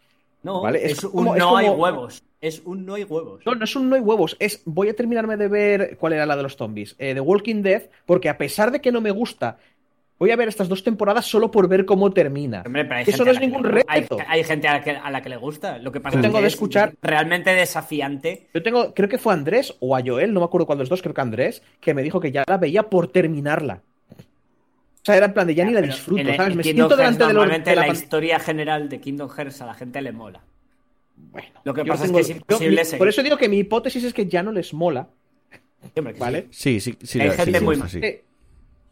No, 0.43 0.61
Vale, 0.61 0.85
es 0.85 0.93
es, 0.97 1.03
un 1.05 1.11
como- 1.11 1.35
no 1.35 1.55
hay 1.57 1.69
huevos. 1.69 2.21
Es 2.41 2.61
un 2.65 2.85
no 2.85 2.95
hay 2.95 3.05
huevos. 3.05 3.41
No, 3.45 3.55
no 3.55 3.63
es 3.63 3.75
un 3.77 3.89
no 3.89 3.95
hay 3.95 4.01
huevos, 4.01 4.35
es 4.39 4.61
voy 4.65 4.89
a 4.89 4.93
terminarme 4.93 5.37
de 5.37 5.47
ver 5.47 5.97
cuál 5.97 6.11
era 6.11 6.25
la 6.25 6.35
de 6.35 6.43
los 6.43 6.57
zombies, 6.57 6.95
eh, 6.99 7.13
The 7.13 7.21
Walking 7.21 7.61
Dead, 7.61 7.83
porque 8.05 8.27
a 8.27 8.37
pesar 8.37 8.71
de 8.71 8.81
que 8.81 8.91
no 8.91 8.99
me 8.99 9.11
gusta, 9.11 9.57
voy 10.19 10.31
a 10.31 10.35
ver 10.35 10.47
estas 10.47 10.69
dos 10.69 10.83
temporadas 10.83 11.25
solo 11.25 11.51
por 11.51 11.67
ver 11.67 11.85
cómo 11.85 12.11
termina. 12.11 12.63
Hombre, 12.65 12.87
Eso 13.05 13.25
no 13.25 13.31
es 13.31 13.39
ningún 13.39 13.65
hay- 13.87 14.01
reto. 14.01 14.17
Hay, 14.27 14.43
gente 14.43 14.67
a 14.67 14.73
la, 14.73 14.81
que, 14.83 14.91
a 14.91 15.09
la 15.11 15.21
que 15.21 15.29
le 15.29 15.37
gusta. 15.37 15.77
Lo 15.79 15.91
que 15.91 15.99
pasa 15.99 16.15
Yo 16.15 16.19
es 16.19 16.23
tengo 16.23 16.37
que 16.37 16.41
de 16.43 16.47
es 16.47 16.53
escuchar- 16.53 16.93
realmente 17.01 17.49
desafiante. 17.51 18.47
Yo 18.53 18.63
tengo, 18.63 18.93
creo 18.93 19.09
que 19.09 19.17
fue 19.17 19.33
Andrés 19.33 19.75
o 19.79 19.95
a 19.95 20.01
Joel, 20.05 20.33
no 20.33 20.39
me 20.39 20.45
acuerdo 20.45 20.65
cuál 20.65 20.77
de 20.77 20.83
los 20.83 20.89
dos, 20.89 21.01
creo 21.01 21.13
que 21.13 21.21
Andrés, 21.21 21.61
que 21.81 21.93
me 21.93 22.03
dijo 22.03 22.19
que 22.19 22.31
ya 22.31 22.43
la 22.47 22.57
veía 22.57 22.83
por 22.83 23.07
terminarla. 23.09 23.81
O 24.11 25.05
sea, 25.05 25.17
era 25.17 25.25
en 25.25 25.33
plan 25.33 25.45
de 25.47 25.55
ya, 25.55 25.65
ni 25.65 25.73
la 25.73 25.81
disfruto, 25.81 26.21
el- 26.21 26.35
¿sabes? 26.37 26.51
en 26.51 26.57
Me 26.57 26.63
Kingdom 26.63 26.63
siento 26.63 26.95
Hearts 26.95 26.97
delante 26.97 27.23
de, 27.23 27.25
los- 27.25 27.33
normalmente 27.33 27.69
de 27.71 27.75
la 27.75 27.87
la 27.87 27.93
historia 27.93 28.39
general 28.39 28.87
de 28.87 29.01
Kingdom 29.01 29.29
Hearts 29.29 29.61
a 29.61 29.65
la 29.65 29.73
gente 29.73 30.01
le 30.01 30.11
mola. 30.13 30.39
Bueno, 31.15 31.47
Lo 31.65 31.73
que 31.73 31.81
yo 31.83 31.87
pasa 31.91 32.05
es 32.05 32.11
que 32.11 32.19
es 32.21 32.27
yo- 32.29 32.35
imposible 32.37 32.85
seguir. 32.85 32.97
Por 32.99 33.07
eso 33.09 33.21
digo 33.21 33.35
que 33.37 33.49
mi 33.49 33.57
hipótesis 33.59 34.03
es 34.05 34.13
que 34.13 34.27
ya 34.27 34.41
no 34.43 34.51
les 34.53 34.73
mola, 34.73 35.09
¿vale? 36.19 36.47
Sí, 36.51 36.79
sí, 36.79 36.95
sí. 37.03 37.19
Hay 37.19 37.31
sí, 37.31 37.35
gente 37.37 37.59
sí, 37.59 37.65
muy 37.65 37.75
sí. 37.87 37.99
Eh, 38.01 38.23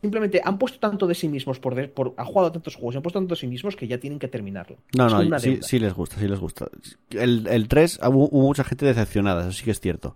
Simplemente 0.02 0.42
han 0.44 0.58
puesto 0.58 0.80
tanto 0.80 1.06
de 1.08 1.14
sí 1.14 1.28
mismos 1.30 1.60
por, 1.60 1.76
de- 1.76 1.88
por 1.88 2.14
han 2.18 2.26
jugado 2.26 2.48
a 2.48 2.52
tantos 2.52 2.76
juegos, 2.76 2.96
han 2.96 3.04
puesto 3.04 3.20
tanto 3.20 3.36
de 3.36 3.40
sí 3.40 3.48
mismos 3.48 3.76
que 3.76 3.88
ya 3.88 4.00
tienen 4.00 4.18
que 4.20 4.28
terminarlo. 4.28 4.78
No, 4.98 5.22
Es 5.22 5.30
no, 5.30 5.40
sí, 5.40 5.60
sí 5.62 5.78
les 5.80 5.94
gusta, 5.94 6.18
sí 6.18 6.28
les 6.28 6.40
gusta. 6.40 6.68
El, 7.12 7.46
el 7.48 7.68
3 7.68 8.00
hubo, 8.08 8.28
hubo 8.30 8.48
mucha 8.48 8.64
gente 8.64 8.86
decepcionada, 8.86 9.42
eso 9.44 9.52
sí 9.52 9.64
que 9.64 9.72
es 9.72 9.80
cierto. 9.80 10.16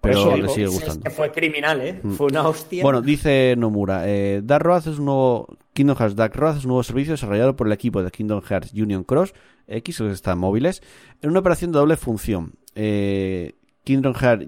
Pero 0.00 0.34
digo, 0.34 0.48
sigue 0.48 0.64
Es 0.66 0.72
gustando. 0.72 1.02
que 1.04 1.10
fue 1.10 1.30
criminal, 1.30 1.80
¿eh? 1.82 2.00
Mm. 2.02 2.12
Fue 2.14 2.26
una 2.28 2.48
hostia. 2.48 2.82
Bueno, 2.82 3.02
dice 3.02 3.54
Nomura, 3.58 4.08
eh, 4.08 4.40
Dark 4.42 4.64
Road 4.64 4.88
es 4.88 4.98
un 4.98 5.04
nuevo 5.04 5.58
Kingdom 5.74 5.96
Hearts 5.96 6.16
Dark 6.16 6.34
Road 6.34 6.56
es 6.56 6.64
un 6.64 6.68
nuevo 6.68 6.82
servicio 6.82 7.12
desarrollado 7.12 7.54
por 7.54 7.66
el 7.66 7.72
equipo 7.74 8.02
de 8.02 8.10
Kingdom 8.10 8.40
Hearts 8.42 8.72
Union 8.72 9.04
Cross 9.04 9.34
X, 9.68 9.98
que 9.98 10.10
está 10.10 10.32
en 10.32 10.38
móviles, 10.38 10.82
en 11.20 11.30
una 11.30 11.40
operación 11.40 11.70
de 11.70 11.78
doble 11.78 11.96
función. 11.96 12.54
Eh, 12.74 13.54
Kingdom 13.90 14.14
Hearts 14.14 14.46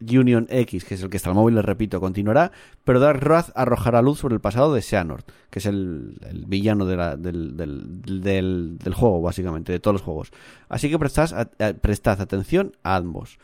Union, 0.00 0.46
X, 0.50 0.84
que 0.84 0.94
es 0.94 1.02
el 1.02 1.08
que 1.08 1.16
está 1.16 1.30
en 1.30 1.36
móvil, 1.36 1.54
les 1.54 1.64
repito, 1.64 1.98
continuará, 1.98 2.52
pero 2.84 3.00
Dark 3.00 3.20
Road 3.22 3.46
arrojará 3.54 4.02
luz 4.02 4.18
sobre 4.18 4.34
el 4.34 4.40
pasado 4.40 4.74
de 4.74 4.82
Xehanort, 4.82 5.26
que 5.48 5.60
es 5.60 5.66
el, 5.66 6.18
villano 6.46 6.84
de 6.84 6.96
la- 6.96 7.16
del, 7.16 8.94
juego, 8.94 9.22
básicamente, 9.22 9.72
de 9.72 9.80
todos 9.80 9.94
los 9.94 10.02
juegos. 10.02 10.30
Así 10.68 10.90
que 10.90 10.96
a- 10.96 11.72
prestad 11.80 12.20
atención 12.20 12.72
a 12.82 12.96
ambos. 12.96 13.38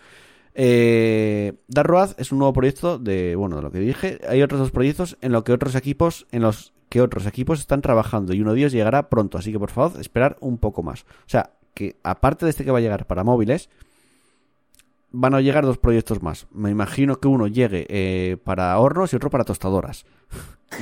Eh, 0.54 1.54
Dark 1.68 1.88
Road 1.88 2.11
es 2.18 2.30
un 2.32 2.38
nuevo 2.38 2.52
proyecto 2.52 2.98
de, 2.98 3.37
bueno, 3.37 3.56
de 3.56 3.62
lo 3.62 3.70
que 3.70 3.78
dije. 3.78 4.18
Hay 4.28 4.42
otros 4.42 4.61
dos 4.61 4.70
proyectos 4.70 5.16
en 5.20 5.32
los 5.32 5.44
que 5.44 5.52
otros 5.52 5.74
equipos, 5.76 6.26
en 6.32 6.42
los 6.42 6.72
que 6.88 7.00
otros 7.00 7.26
equipos 7.26 7.61
están 7.61 7.80
trabajando 7.80 8.34
y 8.34 8.40
uno 8.42 8.52
de 8.52 8.58
ellos 8.61 8.72
llegará 8.72 9.08
pronto. 9.08 9.38
Así 9.38 9.52
que 9.52 9.58
por 9.58 9.70
favor, 9.70 10.00
esperar 10.00 10.37
un 10.40 10.58
poco 10.58 10.82
más. 10.82 11.02
O 11.02 11.28
sea, 11.28 11.52
que 11.74 11.96
aparte 12.02 12.44
de 12.44 12.50
este 12.50 12.64
que 12.64 12.70
va 12.72 12.78
a 12.78 12.80
llegar 12.80 13.06
para 13.06 13.22
móviles, 13.24 13.70
van 15.11 15.35
a 15.35 15.40
llegar 15.40 15.64
dos 15.64 15.79
proyectos 15.79 16.23
más. 16.23 16.47
Me 16.53 16.71
imagino 16.71 17.16
que 17.21 17.29
uno 17.29 17.47
llegue 17.47 17.87
eh, 17.88 18.37
para 18.44 18.79
hornos 18.79 19.12
y 19.12 19.16
otro 19.16 19.31
para 19.31 19.44
tostadoras. 19.44 20.05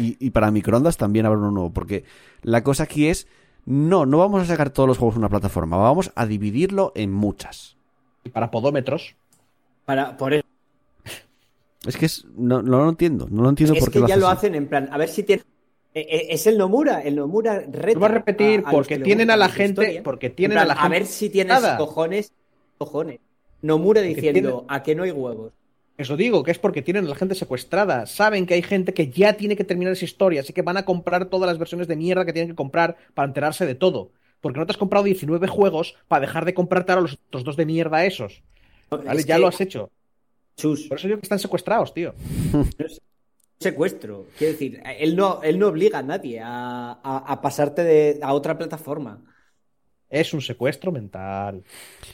Y, 0.01 0.17
y 0.25 0.31
para 0.31 0.51
microondas 0.51 0.97
también 0.97 1.27
habrá 1.27 1.39
uno 1.39 1.51
nuevo. 1.53 1.71
Porque 1.73 2.05
la 2.43 2.63
cosa 2.65 2.85
aquí 2.85 3.07
es, 3.09 3.29
no, 3.65 4.05
no 4.07 4.19
vamos 4.19 4.43
a 4.43 4.47
sacar 4.47 4.71
todos 4.71 4.89
los 4.89 4.99
juegos 4.99 5.15
en 5.17 5.21
una 5.21 5.29
plataforma. 5.29 5.77
Vamos 5.77 6.11
a 6.15 6.27
dividirlo 6.27 6.93
en 6.97 7.13
muchas. 7.13 7.77
Y 8.25 8.31
para 8.31 8.51
podómetros. 8.51 9.15
Para, 9.85 10.17
por 10.17 10.35
eso. 10.35 10.45
Es 11.87 11.97
que 11.97 12.07
es, 12.07 12.25
no, 12.37 12.63
no 12.63 12.79
lo 12.83 12.89
entiendo. 12.89 13.29
No 13.31 13.43
lo 13.43 13.49
entiendo 13.49 13.75
Es 13.75 13.81
por 13.81 13.93
qué 13.93 14.01
que 14.01 14.09
ya 14.09 14.17
lo 14.17 14.27
hacen 14.27 14.57
en 14.57 14.67
plan, 14.67 14.89
a 14.91 14.99
ver 14.99 15.09
si 15.09 15.23
tiene. 15.23 15.43
eh, 15.95 16.01
eh, 16.11 16.27
Es 16.31 16.49
el 16.49 16.59
Nomura, 16.59 17.01
el 17.01 17.15
Nomura 17.15 17.61
reta. 17.61 17.99
Voy 18.01 18.07
a 18.09 18.13
repetir 18.13 18.65
porque 18.69 18.99
tienen 18.99 19.31
a 19.31 19.37
la 19.37 19.49
gente- 19.49 20.01
porque 20.03 20.27
En 20.27 20.35
tienen 20.35 20.57
plan, 20.57 20.65
a 20.65 20.75
la 20.75 20.81
gente- 20.81 20.99
ver 20.99 21.07
si 21.07 21.31
tienes 21.31 21.53
Nada. 21.63 21.77
cojones. 21.79 22.33
Cojones. 22.79 23.21
Nomura 23.63 24.01
diciendo 24.03 24.61
tiene- 24.61 24.65
a 24.69 24.83
que 24.83 24.95
no 24.95 25.03
hay 25.05 25.11
huevos. 25.11 25.53
Eso 25.99 26.17
digo, 26.17 26.43
que 26.43 26.51
es 26.51 26.59
porque 26.59 26.83
tienen 26.83 27.07
a 27.07 27.09
la 27.09 27.15
gente 27.15 27.35
secuestrada. 27.35 28.05
Saben 28.07 28.45
que 28.47 28.53
hay 28.55 28.63
gente 28.63 28.93
que 28.93 29.09
ya 29.11 29.33
tiene 29.33 29.57
que 29.57 29.65
terminar 29.65 29.95
esa 29.95 30.05
historia, 30.05 30.43
así 30.43 30.53
que 30.53 30.61
van 30.63 30.77
a 30.77 30.85
comprar 30.85 31.27
todas 31.31 31.47
las 31.49 31.59
versiones 31.59 31.89
de 31.89 31.97
mierda 31.97 32.27
que 32.27 32.35
tienen 32.35 32.51
que 32.51 32.55
comprar 32.57 32.97
para 33.15 33.29
enterarse 33.29 33.65
de 33.65 33.75
todo. 33.75 34.11
Porque 34.43 34.59
no 34.61 34.67
te 34.67 34.73
has 34.73 34.77
comprado 34.77 35.05
19 35.07 35.49
juegos 35.49 35.97
para 36.07 36.21
dejar 36.21 36.45
de 36.45 36.53
comprarte 36.53 36.93
ahora 36.93 37.03
los 37.03 37.15
otros 37.29 37.45
dos 37.45 37.57
de 37.57 37.65
mierda 37.65 38.05
esos. 38.05 38.43
¿Vale? 38.91 39.21
Es 39.21 39.27
ya 39.27 39.37
que, 39.37 39.41
lo 39.41 39.47
has 39.49 39.61
hecho. 39.61 39.91
Chus, 40.57 40.83
Por 40.87 40.99
eso 40.99 41.09
digo 41.09 41.19
que 41.19 41.25
están 41.25 41.39
secuestrados, 41.39 41.95
tío. 41.95 42.15
secuestro. 43.59 44.27
Quiero 44.37 44.53
decir, 44.53 44.83
él 44.99 45.17
no, 45.17 45.41
él 45.43 45.59
no 45.59 45.69
obliga 45.69 46.01
a 46.01 46.03
nadie 46.03 46.41
a, 46.41 46.93
a- 47.03 47.25
a 47.27 47.41
pasarte 47.41 47.83
de, 47.85 48.19
a 48.23 48.33
otra 48.35 48.59
plataforma. 48.59 49.23
Es 50.09 50.33
un 50.33 50.41
secuestro 50.41 50.93
mental. 50.93 51.65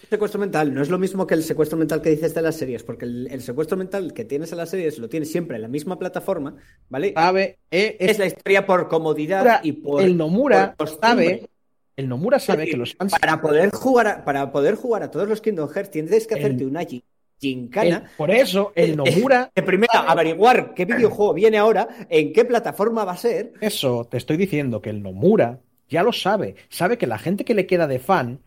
Secuestro 0.09 0.41
mental 0.41 0.73
no 0.73 0.81
es 0.81 0.89
lo 0.89 0.99
mismo 0.99 1.27
que 1.27 1.35
el 1.35 1.43
secuestro 1.43 1.77
mental 1.77 2.01
que 2.01 2.11
dices 2.11 2.35
de 2.35 2.41
las 2.43 2.57
series, 2.57 2.83
porque 2.83 3.05
el, 3.05 3.29
el 3.31 3.43
secuestro 3.43 3.77
mental 3.77 4.15
que 4.15 4.25
tienes 4.25 4.51
en 4.53 4.59
las 4.59 4.71
series 4.71 4.99
lo 4.99 5.09
tienes 5.11 5.31
siempre 5.31 5.57
en 5.57 5.63
la 5.63 5.69
misma 5.69 5.99
plataforma, 5.99 6.57
¿vale? 6.89 7.13
Sabe, 7.15 7.59
eh, 7.71 7.97
es 8.01 8.13
es, 8.13 8.19
la 8.19 8.27
historia 8.27 8.65
por 8.65 8.89
comodidad 8.89 9.41
Nomura- 9.45 9.61
y 9.63 9.73
por. 9.73 10.03
el 10.03 10.17
Nomura 10.17 10.75
por 10.75 10.89
sabe, 10.89 11.49
el 11.97 12.09
Nomura 12.09 12.39
sabe 12.39 12.65
que 12.67 12.77
los 12.79 12.95
fans 12.95 13.13
Para 13.21 13.43
poder 13.43 13.71
jugar 13.73 14.07
a, 14.07 14.25
para 14.25 14.51
poder 14.53 14.75
jugar 14.77 15.03
a 15.03 15.11
todos 15.11 15.29
los 15.29 15.43
Kingdom 15.43 15.69
Hearts 15.69 15.91
tienes 15.91 16.27
que 16.27 16.35
El- 16.35 16.41
hacerte 16.41 16.65
una 16.65 16.83
el- 16.83 17.03
gincana. 17.39 18.11
por 18.17 18.31
eso 18.31 18.73
el 18.75 18.97
Nomura 18.97 19.51
De 19.55 19.63
primero 19.63 19.93
averiguar 19.95 20.73
qué 20.75 20.87
videojuego 20.87 21.35
viene 21.35 21.59
ahora, 21.59 21.89
en 22.09 22.33
qué 22.33 22.45
plataforma 22.47 23.05
va 23.05 23.13
a 23.13 23.17
ser. 23.19 23.53
Eso, 23.61 24.07
te 24.11 24.17
estoy 24.17 24.39
diciendo 24.39 24.81
que 24.81 24.89
el 24.91 25.03
Nomura 25.03 25.59
ya 25.93 26.03
lo 26.03 26.13
sabe. 26.13 26.57
Sabe 26.69 26.99
que 26.99 27.07
la 27.07 27.19
gente 27.19 27.45
que 27.45 27.55
le 27.55 27.67
queda 27.67 27.87
de 27.87 27.99
fan 28.01 28.41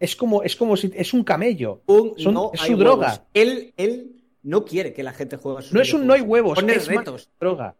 es 0.00 0.16
como, 0.16 0.42
es 0.42 0.56
como 0.56 0.76
si 0.76 0.90
es 0.94 1.14
un 1.14 1.22
camello. 1.22 1.82
Un 1.86 2.14
Son- 2.18 2.34
no 2.34 2.50
es 2.52 2.60
hay 2.62 2.66
su 2.72 2.72
huevos. 2.76 2.84
droga. 2.84 3.24
Él, 3.34 3.72
él 3.76 4.16
no 4.42 4.64
quiere 4.64 4.92
que 4.92 5.02
la 5.02 5.12
gente 5.12 5.36
juegue 5.36 5.58
a 5.60 5.62
sus 5.62 5.72
No 5.72 5.80
es 5.80 5.92
un 5.94 6.06
no 6.06 6.14
hay 6.14 6.20
huevos, 6.22 6.56
Pone 6.58 6.72
es 6.74 6.88
más 6.88 6.96
retos. 6.98 7.30
droga. 7.38 7.76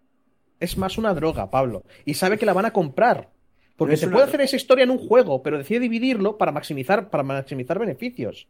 Es 0.60 0.78
más 0.78 0.96
una 0.98 1.12
droga, 1.14 1.50
Pablo. 1.50 1.82
Y 2.04 2.14
sabe 2.14 2.38
que 2.38 2.46
la 2.46 2.52
van 2.52 2.64
a 2.66 2.72
comprar. 2.72 3.30
Porque 3.76 3.92
No 3.94 3.98
se 3.98 4.06
puede 4.06 4.16
droga. 4.18 4.28
hacer 4.28 4.40
esa 4.40 4.56
historia 4.56 4.84
en 4.84 4.90
un 4.90 4.98
juego, 4.98 5.42
pero 5.42 5.58
decide 5.58 5.80
dividirlo 5.80 6.38
para 6.38 6.50
maximizar, 6.52 7.10
para 7.10 7.22
maximizar 7.22 7.78
beneficios. 7.78 8.48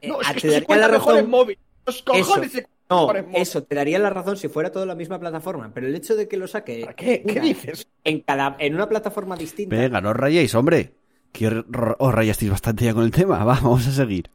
Eh, 0.00 0.08
No, 0.08 0.20
es 0.20 0.28
ah, 0.28 0.32
que 0.32 0.38
esto 0.38 0.50
se 0.52 0.62
cuenta 0.64 0.88
mejor 0.88 1.06
razón- 1.14 1.24
en 1.24 1.30
móvil. 1.30 1.58
Los 1.86 2.02
cojones 2.02 2.26
Eso. 2.26 2.34
se 2.58 2.62
cuenta 2.62 2.70
No, 2.90 3.10
eso 3.34 3.62
te 3.62 3.74
daría 3.76 3.98
la 4.00 4.10
razón 4.10 4.36
si 4.36 4.48
fuera 4.48 4.70
todo 4.72 4.84
la 4.84 4.94
misma 4.96 5.18
plataforma, 5.20 5.70
pero 5.72 5.86
el 5.86 5.94
hecho 5.94 6.16
de 6.16 6.26
que 6.28 6.36
lo 6.36 6.48
saque 6.48 6.80
¿Para 6.82 6.94
qué? 6.96 7.22
¿Qué 7.22 7.32
una- 7.34 7.42
dices? 7.42 7.86
en 8.04 8.20
cada 8.20 8.56
en 8.58 8.74
una 8.74 8.88
plataforma 8.88 9.36
distinta 9.36 9.76
Venga, 9.76 10.00
no 10.00 10.10
os 10.10 10.16
rayéis, 10.16 10.54
hombre. 10.54 10.92
que 11.32 11.46
os 11.46 12.12
rayasteis 12.14 12.50
bastante 12.50 12.84
ya 12.84 12.92
con 12.94 13.04
el 13.04 13.12
tema. 13.12 13.38
Va, 13.44 13.54
vamos 13.54 13.86
a 13.86 13.92
seguir. 13.92 14.28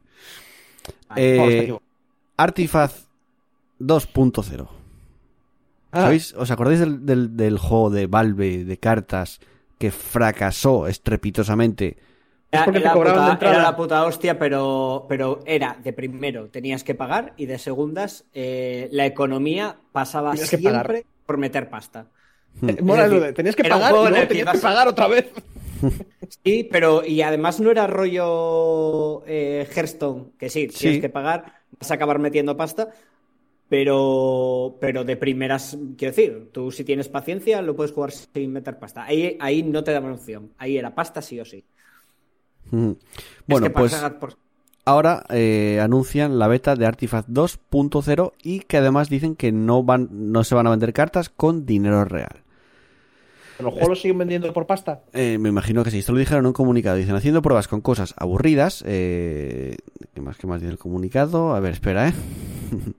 Eh, 1.16 1.36
Vamos, 1.36 1.50
te 1.52 1.58
equivoco. 1.60 1.82
Artifact 2.38 2.96
2.0. 3.80 4.68
Ah, 5.92 6.00
¿Sabéis? 6.02 6.32
¿Os 6.34 6.50
acordáis 6.50 6.80
del, 6.80 7.04
del- 7.06 7.36
del 7.36 7.58
juego 7.58 7.90
de 7.90 8.06
Valve 8.06 8.64
de 8.64 8.78
cartas 8.78 9.40
que 9.78 9.90
fracasó 9.90 10.86
estrepitosamente? 10.86 11.96
Es 12.50 12.62
porque 12.62 12.80
te 12.80 12.88
era, 12.88 12.92
cobraban 12.92 13.24
puta, 13.24 13.26
de 13.26 13.32
entrada. 13.32 13.54
era 13.56 13.62
la 13.62 13.76
puta 13.76 14.04
hostia, 14.06 14.38
pero, 14.38 15.06
pero 15.08 15.40
era 15.46 15.78
de 15.82 15.92
primero 15.92 16.48
tenías 16.50 16.84
que 16.84 16.94
pagar 16.94 17.34
y 17.36 17.46
de 17.46 17.58
segundas 17.58 18.26
eh, 18.32 18.88
la 18.92 19.06
economía 19.06 19.78
pasaba 19.92 20.30
Tenías 20.30 20.48
siempre 20.50 20.62
pagar. 20.62 21.04
por 21.26 21.38
meter 21.38 21.68
pasta. 21.68 22.10
Eh, 22.66 22.82
mola 22.82 23.06
lo 23.08 23.20
de, 23.20 23.32
tenías 23.32 23.56
que 23.56 23.62
y 23.64 23.68
luego 23.68 24.26
tenías 24.26 24.56
pagar 24.60 24.88
otra 24.88 25.08
vez. 25.08 25.26
Sí, 26.44 26.64
pero 26.70 27.04
y 27.04 27.22
además 27.22 27.60
no 27.60 27.70
era 27.70 27.86
rollo 27.86 29.22
eh, 29.26 29.66
Hearthstone, 29.74 30.32
que 30.38 30.48
sí, 30.48 30.68
Sí. 30.70 30.78
tienes 30.80 30.98
que 30.98 31.08
pagar, 31.10 31.52
vas 31.78 31.90
a 31.90 31.94
acabar 31.94 32.18
metiendo 32.18 32.56
pasta, 32.56 32.88
pero, 33.68 34.78
pero 34.80 35.04
de 35.04 35.16
primeras, 35.16 35.76
quiero 35.98 36.14
decir, 36.14 36.50
tú 36.52 36.70
si 36.72 36.84
tienes 36.84 37.08
paciencia 37.08 37.62
lo 37.62 37.76
puedes 37.76 37.92
jugar 37.92 38.12
sin 38.12 38.52
meter 38.52 38.78
pasta. 38.78 39.04
Ahí, 39.04 39.36
ahí 39.40 39.62
no 39.62 39.84
te 39.84 39.92
daban 39.92 40.12
opción, 40.12 40.54
ahí 40.58 40.78
era 40.78 40.94
pasta 40.94 41.22
sí 41.22 41.40
o 41.40 41.44
sí. 41.44 41.66
Mm. 42.70 42.90
Es 42.90 42.96
Bueno, 43.46 43.66
que 43.66 43.70
pues 43.70 43.94
por- 44.20 44.36
ahora 44.84 45.24
eh, 45.30 45.80
anuncian 45.82 46.38
la 46.38 46.48
beta 46.48 46.74
de 46.76 46.86
Artifact 46.86 47.28
2.0 47.28 48.32
y 48.42 48.60
que 48.60 48.76
además 48.78 49.08
dicen 49.08 49.36
que 49.36 49.52
no 49.52 49.82
van, 49.82 50.08
no 50.10 50.44
se 50.44 50.54
van 50.54 50.66
a 50.66 50.70
vender 50.70 50.92
cartas 50.92 51.28
con 51.28 51.66
dinero 51.66 52.04
real. 52.04 52.42
¿Los 53.58 53.72
juegos 53.72 53.88
los 53.88 54.00
siguen 54.02 54.18
vendiendo 54.18 54.52
por 54.52 54.66
pasta? 54.66 55.00
Eh, 55.14 55.38
me 55.40 55.48
imagino 55.48 55.82
que 55.82 55.90
sí, 55.90 56.00
esto 56.00 56.12
lo 56.12 56.18
dijeron 56.18 56.40
en 56.44 56.48
un 56.48 56.52
comunicado. 56.52 56.96
Dicen, 56.98 57.14
haciendo 57.14 57.40
pruebas 57.40 57.68
con 57.68 57.80
cosas 57.80 58.14
aburridas. 58.18 58.84
Eh, 58.86 59.76
¿Qué 60.12 60.20
más, 60.20 60.36
qué 60.36 60.46
más 60.46 60.60
dice 60.60 60.72
el 60.72 60.78
comunicado? 60.78 61.54
A 61.54 61.60
ver, 61.60 61.72
espera, 61.72 62.08
¿eh? 62.08 62.12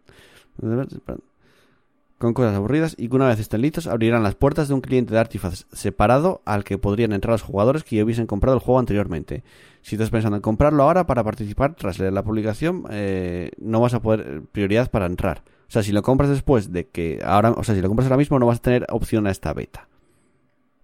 con 2.17 2.33
cosas 2.33 2.55
aburridas 2.55 2.95
y 2.97 3.09
que 3.09 3.15
una 3.15 3.27
vez 3.27 3.39
estén 3.39 3.61
listos 3.61 3.87
abrirán 3.87 4.23
las 4.23 4.35
puertas 4.35 4.67
de 4.67 4.73
un 4.73 4.81
cliente 4.81 5.13
de 5.13 5.19
Artifact 5.19 5.71
separado 5.71 6.41
al 6.45 6.63
que 6.63 6.77
podrían 6.77 7.13
entrar 7.13 7.33
los 7.33 7.43
jugadores 7.43 7.83
que 7.83 7.95
ya 7.95 8.03
hubiesen 8.03 8.25
comprado 8.25 8.55
el 8.55 8.63
juego 8.63 8.79
anteriormente. 8.79 9.43
Si 9.81 9.95
estás 9.95 10.09
pensando 10.09 10.37
en 10.37 10.41
comprarlo 10.41 10.83
ahora 10.83 11.05
para 11.05 11.23
participar 11.23 11.75
tras 11.75 11.99
leer 11.99 12.13
la 12.13 12.23
publicación, 12.23 12.85
eh, 12.89 13.51
no 13.59 13.79
vas 13.79 13.93
a 13.93 14.01
poder 14.01 14.41
prioridad 14.51 14.89
para 14.89 15.05
entrar. 15.05 15.43
O 15.67 15.71
sea, 15.71 15.83
si 15.83 15.91
lo 15.91 16.01
compras 16.01 16.29
después 16.29 16.71
de 16.71 16.87
que 16.87 17.19
ahora, 17.23 17.51
o 17.51 17.63
sea, 17.63 17.75
si 17.75 17.81
lo 17.81 17.87
compras 17.87 18.07
ahora 18.07 18.17
mismo 18.17 18.39
no 18.39 18.47
vas 18.47 18.59
a 18.59 18.61
tener 18.61 18.85
opción 18.89 19.27
a 19.27 19.31
esta 19.31 19.53
beta. 19.53 19.87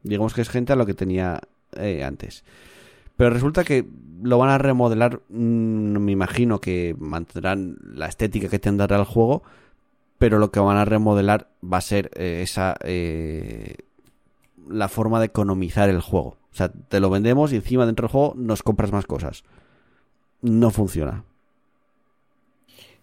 Digamos 0.03 0.33
que 0.33 0.41
es 0.41 0.49
gente 0.49 0.73
a 0.73 0.75
lo 0.75 0.85
que 0.85 0.93
tenía 0.93 1.41
eh, 1.77 2.03
antes. 2.03 2.43
Pero 3.15 3.29
resulta 3.29 3.63
que 3.63 3.87
lo 4.21 4.37
van 4.37 4.49
a 4.49 4.57
remodelar. 4.57 5.21
mm, 5.29 5.97
me 5.97 6.11
imagino 6.11 6.59
que 6.59 6.95
mantendrán 6.99 7.77
la 7.83 8.07
estética 8.07 8.49
que 8.49 8.59
tendrá 8.59 8.97
el 8.97 9.05
juego. 9.05 9.43
Pero 10.23 10.39
lo 10.39 10.51
que 10.51 10.61
van 10.61 10.77
a 10.77 10.85
remodelar 10.85 11.49
va 11.61 11.79
a 11.79 11.81
ser 11.81 12.09
eh, 12.15 12.39
esa. 12.43 12.77
eh, 12.85 13.75
la 14.69 14.87
forma 14.87 15.19
de 15.19 15.25
economizar 15.25 15.89
el 15.89 15.99
juego. 15.99 16.37
O 16.49 16.55
sea, 16.55 16.69
te 16.69 17.01
lo 17.01 17.09
vendemos 17.09 17.51
y 17.51 17.57
encima 17.57 17.85
dentro 17.85 18.07
del 18.07 18.11
juego 18.13 18.33
nos 18.37 18.63
compras 18.63 18.93
más 18.93 19.05
cosas. 19.05 19.43
No 20.41 20.71
funciona. 20.71 21.25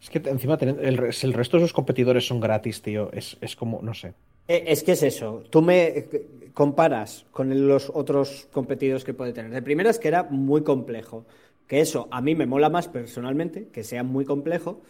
Es 0.00 0.08
que 0.08 0.22
encima 0.30 0.56
el, 0.62 1.12
si 1.12 1.26
el 1.26 1.34
resto 1.34 1.58
de 1.58 1.64
sus 1.64 1.74
competidores 1.74 2.26
son 2.26 2.40
gratis, 2.40 2.80
tío. 2.80 3.10
Es, 3.12 3.36
es 3.42 3.54
como, 3.54 3.82
no 3.82 3.92
sé. 3.92 4.14
Eh, 4.48 4.64
Es 4.68 4.82
que 4.82 4.92
es 4.92 5.02
eso. 5.02 5.42
Tú 5.50 5.60
me 5.60 6.06
comparas 6.54 7.26
con 7.32 7.68
los 7.68 7.92
otros 7.94 8.48
competidores 8.50 9.04
que 9.04 9.12
puede 9.12 9.34
tener. 9.34 9.50
De 9.50 9.60
primeras 9.60 9.98
que 9.98 10.08
era 10.08 10.22
muy 10.22 10.62
complejo. 10.62 11.26
Que 11.66 11.82
eso 11.82 12.08
a 12.10 12.22
mí 12.22 12.34
me 12.34 12.46
mola 12.46 12.70
más 12.70 12.88
personalmente, 12.88 13.68
que 13.68 13.84
sea 13.84 14.04
muy 14.04 14.24
complejo. 14.24 14.80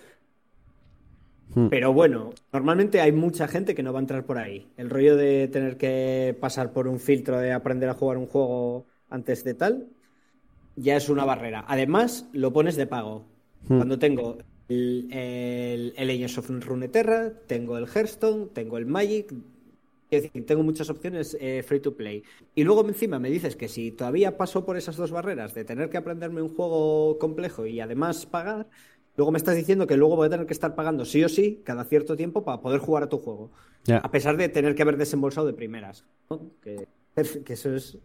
Hmm. 1.54 1.68
Pero 1.68 1.92
bueno, 1.92 2.30
normalmente 2.52 3.00
hay 3.00 3.12
mucha 3.12 3.48
gente 3.48 3.74
que 3.74 3.82
no 3.82 3.92
va 3.92 3.98
a 3.98 4.02
entrar 4.02 4.24
por 4.24 4.38
ahí. 4.38 4.68
El 4.76 4.90
rollo 4.90 5.16
de 5.16 5.48
tener 5.48 5.76
que 5.76 6.36
pasar 6.40 6.72
por 6.72 6.86
un 6.86 7.00
filtro 7.00 7.38
de 7.38 7.52
aprender 7.52 7.88
a 7.88 7.94
jugar 7.94 8.18
un 8.18 8.26
juego 8.26 8.86
antes 9.08 9.44
de 9.44 9.54
tal, 9.54 9.88
ya 10.76 10.96
es 10.96 11.08
una 11.08 11.24
barrera. 11.24 11.64
Además, 11.66 12.28
lo 12.32 12.52
pones 12.52 12.76
de 12.76 12.86
pago. 12.86 13.26
Hmm. 13.68 13.76
Cuando 13.76 13.98
tengo 13.98 14.38
el, 14.68 15.08
el, 15.10 15.94
el 15.96 16.06
Legends 16.06 16.38
of 16.38 16.50
Runeterra, 16.50 17.32
tengo 17.46 17.76
el 17.76 17.86
Hearthstone, 17.86 18.46
tengo 18.52 18.78
el 18.78 18.86
Magic, 18.86 19.34
es 20.10 20.24
decir, 20.24 20.44
tengo 20.44 20.62
muchas 20.62 20.90
opciones 20.90 21.36
eh, 21.40 21.62
free 21.62 21.80
to 21.80 21.96
play. 21.96 22.22
Y 22.54 22.64
luego 22.64 22.86
encima 22.86 23.18
me 23.18 23.30
dices 23.30 23.56
que 23.56 23.68
si 23.68 23.92
todavía 23.92 24.36
paso 24.36 24.64
por 24.64 24.76
esas 24.76 24.96
dos 24.96 25.10
barreras 25.12 25.54
de 25.54 25.64
tener 25.64 25.88
que 25.88 25.98
aprenderme 25.98 26.42
un 26.42 26.54
juego 26.54 27.18
complejo 27.18 27.66
y 27.66 27.80
además 27.80 28.26
pagar, 28.26 28.68
luego 29.16 29.32
me 29.32 29.38
estás 29.38 29.56
diciendo 29.56 29.86
que 29.86 29.96
luego 29.96 30.16
voy 30.16 30.26
a 30.26 30.30
tener 30.30 30.46
que 30.46 30.52
estar 30.52 30.74
pagando 30.74 31.04
sí 31.04 31.22
o 31.24 31.28
sí 31.28 31.60
cada 31.64 31.84
cierto 31.84 32.16
tiempo 32.16 32.44
para 32.44 32.60
poder 32.60 32.80
jugar 32.80 33.02
a 33.04 33.08
tu 33.08 33.18
juego. 33.18 33.50
A 34.02 34.10
pesar 34.10 34.36
de 34.36 34.48
tener 34.48 34.74
que 34.74 34.82
haber 34.82 34.96
desembolsado 34.96 35.46
de 35.46 35.52
primeras. 35.54 36.04
¿no? 36.28 36.40
Que, 36.62 36.86
que 37.44 37.52
eso 37.54 37.74
es... 37.74 37.98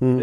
Mm. 0.00 0.22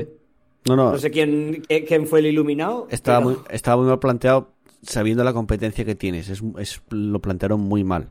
No, 0.67 0.75
no. 0.75 0.91
No 0.91 0.97
sé 0.97 1.11
quién, 1.11 1.63
quién- 1.67 1.85
quién 1.85 2.07
fue 2.07 2.19
el 2.19 2.25
iluminado. 2.27 2.87
Estaba, 2.91 3.19
pero- 3.25 3.39
muy, 3.39 3.47
estaba 3.49 3.77
muy 3.81 3.87
mal 3.89 3.99
planteado 3.99 4.49
sabiendo 4.81 5.23
la 5.23 5.33
competencia 5.33 5.85
que 5.85 5.95
tienes. 5.95 6.29
Es, 6.29 6.43
es- 6.59 6.81
lo 6.89 7.19
plantearon 7.19 7.61
muy 7.61 7.83
mal. 7.83 8.09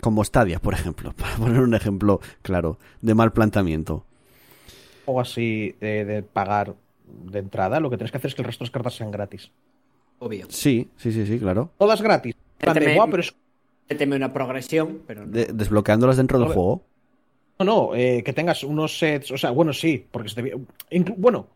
Como 0.00 0.22
Stadia, 0.24 0.58
por 0.60 0.74
ejemplo. 0.74 1.12
Para 1.16 1.36
poner 1.36 1.60
un 1.60 1.74
ejemplo 1.74 2.20
claro 2.42 2.78
de 3.02 3.14
mal 3.14 3.32
planteamiento. 3.32 4.04
O 5.04 5.20
así 5.20 5.74
de, 5.80 6.04
de 6.04 6.22
pagar 6.22 6.74
de 7.06 7.38
entrada, 7.38 7.78
lo 7.80 7.90
que 7.90 7.96
tienes 7.96 8.10
que 8.10 8.18
hacer 8.18 8.28
es 8.28 8.34
que 8.34 8.42
el 8.42 8.46
resto 8.46 8.64
de 8.64 8.66
las 8.66 8.72
cartas 8.72 8.94
sean 8.96 9.10
gratis. 9.10 9.50
Obvio. 10.18 10.46
Sí, 10.48 10.88
sí, 10.96 11.12
sí, 11.12 11.26
sí, 11.26 11.38
claro. 11.38 11.70
Todas 11.78 12.00
gratis. 12.02 12.34
Méteme- 12.60 12.94
"Buah, 12.96 13.06
pero 13.06 13.20
es- 13.20 13.34
Méteme 13.88 14.16
una 14.16 14.32
progresión, 14.32 15.02
pero 15.06 15.26
no. 15.26 15.30
De- 15.32 15.46
desbloqueándolas 15.52 16.16
dentro 16.16 16.38
del 16.40 16.48
juego. 16.48 16.82
No, 17.60 17.64
no, 17.64 17.94
eh, 17.94 18.22
que 18.24 18.32
tengas 18.32 18.64
unos 18.64 18.98
sets, 18.98 19.30
o 19.30 19.38
sea, 19.38 19.50
bueno, 19.50 19.72
sí, 19.72 20.04
porque 20.10 20.28
se 20.28 20.42
te- 20.42 20.54
bueno, 21.16 21.46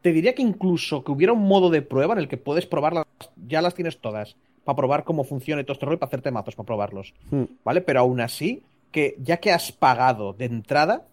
te 0.00 0.10
diría 0.12 0.34
que 0.34 0.42
incluso 0.42 1.04
que 1.04 1.12
hubiera 1.12 1.32
un 1.34 1.46
modo 1.46 1.68
de 1.70 1.82
prueba 1.82 2.14
en 2.14 2.20
el 2.20 2.28
que 2.28 2.36
puedes 2.38 2.64
probarlas, 2.66 3.04
ya 3.46 3.60
las 3.60 3.74
tienes 3.74 3.98
todas, 3.98 4.36
para 4.64 4.76
probar 4.76 5.04
cómo 5.04 5.24
funciona 5.24 5.60
y 5.60 5.64
todo 5.64 5.74
este 5.74 5.84
rollo, 5.86 5.98
para 5.98 6.08
hacerte 6.08 6.30
mazos, 6.30 6.54
para 6.56 6.66
probarlos, 6.66 7.12
Mm. 7.30 7.42
¿vale? 7.64 7.82
Pero 7.82 8.00
aún 8.00 8.20
así, 8.20 8.62
que 8.90 9.16
ya 9.22 9.36
que 9.36 9.52
has 9.52 9.70
pagado 9.70 10.32
de 10.32 10.46
entrada, 10.46 11.06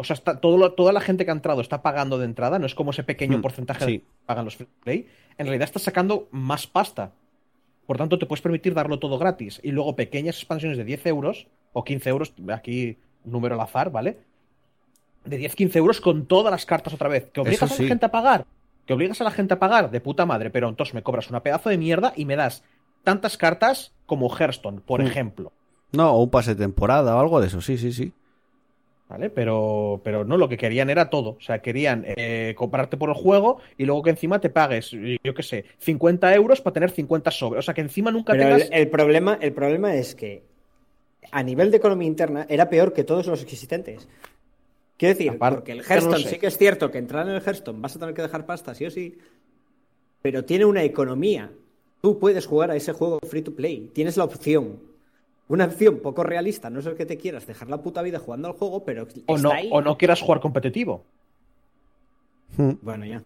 o 0.00 0.04
sea, 0.04 0.14
está, 0.14 0.40
todo 0.40 0.56
lo- 0.56 0.72
toda 0.72 0.92
la 0.92 1.00
gente 1.00 1.24
que 1.24 1.30
ha 1.30 1.34
entrado 1.34 1.60
está 1.60 1.82
pagando 1.82 2.18
de 2.18 2.24
entrada, 2.24 2.58
no 2.58 2.66
es 2.66 2.74
como 2.74 2.92
ese 2.92 3.02
pequeño 3.04 3.38
Mm, 3.38 3.42
porcentaje 3.42 3.84
sí. 3.84 3.98
que 3.98 4.04
pagan 4.26 4.44
los 4.44 4.56
free 4.56 4.68
play, 4.82 5.08
en 5.36 5.46
realidad 5.46 5.64
estás 5.66 5.82
sacando 5.82 6.28
más 6.30 6.66
pasta. 6.66 7.12
Por 7.86 7.96
tanto, 7.98 8.18
te 8.18 8.26
puedes 8.26 8.42
permitir 8.42 8.74
darlo 8.74 8.98
todo 8.98 9.18
gratis. 9.18 9.60
Y 9.62 9.72
luego 9.72 9.96
pequeñas 9.96 10.36
expansiones 10.36 10.78
de 10.78 10.84
10 10.84 11.06
euros 11.06 11.46
o 11.72 11.84
15 11.84 12.10
euros, 12.10 12.32
aquí 12.52 12.96
número 13.24 13.54
al 13.54 13.60
azar, 13.60 13.90
¿vale? 13.90 14.18
De 15.24 15.38
10-15 15.38 15.76
euros 15.76 16.00
con 16.00 16.26
todas 16.26 16.50
las 16.50 16.64
cartas 16.64 16.94
otra 16.94 17.08
vez. 17.08 17.30
¿Que 17.32 17.40
obligas 17.40 17.62
a 17.62 17.82
la 17.82 17.88
gente 17.88 18.06
a 18.06 18.10
pagar? 18.10 18.46
¿Que 18.86 18.92
obligas 18.94 19.20
a 19.20 19.24
la 19.24 19.30
gente 19.30 19.54
a 19.54 19.58
pagar? 19.58 19.90
De 19.90 20.00
puta 20.00 20.24
madre, 20.26 20.50
pero 20.50 20.68
entonces 20.68 20.94
me 20.94 21.02
cobras 21.02 21.28
una 21.28 21.42
pedazo 21.42 21.68
de 21.70 21.76
mierda 21.78 22.12
y 22.16 22.24
me 22.24 22.36
das 22.36 22.62
tantas 23.04 23.36
cartas 23.36 23.92
como 24.06 24.28
Hearthstone, 24.34 24.80
por 24.80 25.02
Mm. 25.02 25.06
ejemplo. 25.06 25.52
No, 25.92 26.12
o 26.12 26.22
un 26.22 26.30
pase 26.30 26.54
de 26.54 26.62
temporada 26.64 27.16
o 27.16 27.20
algo 27.20 27.40
de 27.40 27.46
eso, 27.48 27.60
sí, 27.60 27.76
sí, 27.78 27.92
sí. 27.92 28.12
¿Vale? 29.08 29.30
Pero, 29.30 30.00
pero 30.04 30.24
no, 30.24 30.36
lo 30.36 30.48
que 30.50 30.58
querían 30.58 30.90
era 30.90 31.08
todo. 31.08 31.30
O 31.30 31.40
sea, 31.40 31.60
querían 31.62 32.04
eh, 32.06 32.54
comprarte 32.56 32.98
por 32.98 33.08
el 33.08 33.14
juego 33.14 33.58
y 33.78 33.86
luego 33.86 34.02
que 34.02 34.10
encima 34.10 34.38
te 34.38 34.50
pagues, 34.50 34.90
yo 34.90 35.34
qué 35.34 35.42
sé, 35.42 35.64
50 35.78 36.34
euros 36.34 36.60
para 36.60 36.74
tener 36.74 36.90
50 36.90 37.30
sobres. 37.30 37.60
O 37.60 37.62
sea, 37.62 37.72
que 37.72 37.80
encima 37.80 38.10
nunca 38.10 38.34
Pero 38.34 38.44
tengas. 38.44 38.68
el, 38.70 38.70
el 38.70 38.88
problema, 38.90 39.38
el 39.40 39.52
problema 39.54 39.94
es 39.94 40.14
que 40.14 40.42
a 41.30 41.42
nivel 41.42 41.70
de 41.70 41.78
economía 41.78 42.06
interna 42.06 42.46
era 42.50 42.68
peor 42.68 42.92
que 42.92 43.04
todos 43.04 43.26
los 43.26 43.42
existentes. 43.42 44.08
Quiero 44.98 45.14
decir, 45.14 45.30
Aparte, 45.30 45.54
porque 45.56 45.72
el 45.72 45.78
no 45.78 45.84
Hearthstone 45.84 46.24
sé. 46.24 46.28
sí 46.28 46.38
que 46.38 46.48
es 46.48 46.58
cierto 46.58 46.90
que 46.90 46.98
entrar 46.98 47.26
en 47.28 47.34
el 47.34 47.40
Hearthstone 47.42 47.80
vas 47.80 47.96
a 47.96 47.98
tener 47.98 48.14
que 48.14 48.22
dejar 48.22 48.44
pasta, 48.46 48.74
sí 48.74 48.84
o 48.84 48.90
sí, 48.90 49.16
pero 50.20 50.44
tiene 50.44 50.64
una 50.64 50.82
economía. 50.82 51.50
Tú 52.02 52.18
puedes 52.18 52.46
jugar 52.46 52.70
a 52.70 52.76
ese 52.76 52.92
juego 52.92 53.18
free 53.26 53.42
to 53.42 53.54
play, 53.54 53.90
tienes 53.94 54.16
la 54.16 54.24
opción. 54.24 54.80
Una 55.48 55.64
opción 55.64 56.00
poco 56.00 56.22
realista, 56.24 56.68
no 56.68 56.80
es 56.80 56.86
el 56.86 56.94
que 56.94 57.06
te 57.06 57.16
quieras 57.16 57.46
dejar 57.46 57.68
la 57.70 57.80
puta 57.82 58.02
vida 58.02 58.18
jugando 58.18 58.48
al 58.48 58.54
juego, 58.54 58.84
pero 58.84 59.04
o, 59.26 59.36
está 59.36 59.48
no, 59.48 59.52
ahí. 59.52 59.68
o 59.72 59.80
no 59.80 59.96
quieras 59.96 60.20
jugar 60.20 60.40
competitivo. 60.40 61.04
Mm. 62.56 62.72
Bueno, 62.82 63.04
ya. 63.06 63.22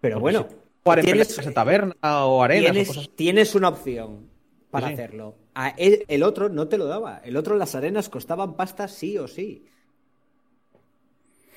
Pero 0.00 0.16
Porque 0.20 0.36
bueno, 0.36 0.46
si 0.50 0.56
Jugar 0.84 0.98
en 0.98 1.04
tienes- 1.04 1.28
peleas 1.28 1.46
de 1.46 1.52
taberna 1.52 1.94
o 2.26 2.42
arenas 2.42 2.70
o 2.70 2.72
tienes, 2.72 2.88
cosas 2.88 3.10
tienes 3.14 3.54
una 3.54 3.68
opción 3.68 4.26
para 4.72 4.88
Sí, 4.88 4.94
hacerlo. 4.94 5.36
A 5.54 5.68
él- 5.70 6.04
el 6.08 6.22
otro 6.24 6.48
no 6.48 6.66
te 6.66 6.78
lo 6.78 6.86
daba. 6.86 7.18
El 7.24 7.36
otro, 7.36 7.56
las 7.56 7.74
arenas 7.76 8.08
costaban 8.08 8.54
pasta 8.54 8.88
sí 8.88 9.16
o 9.18 9.28
sí. 9.28 9.64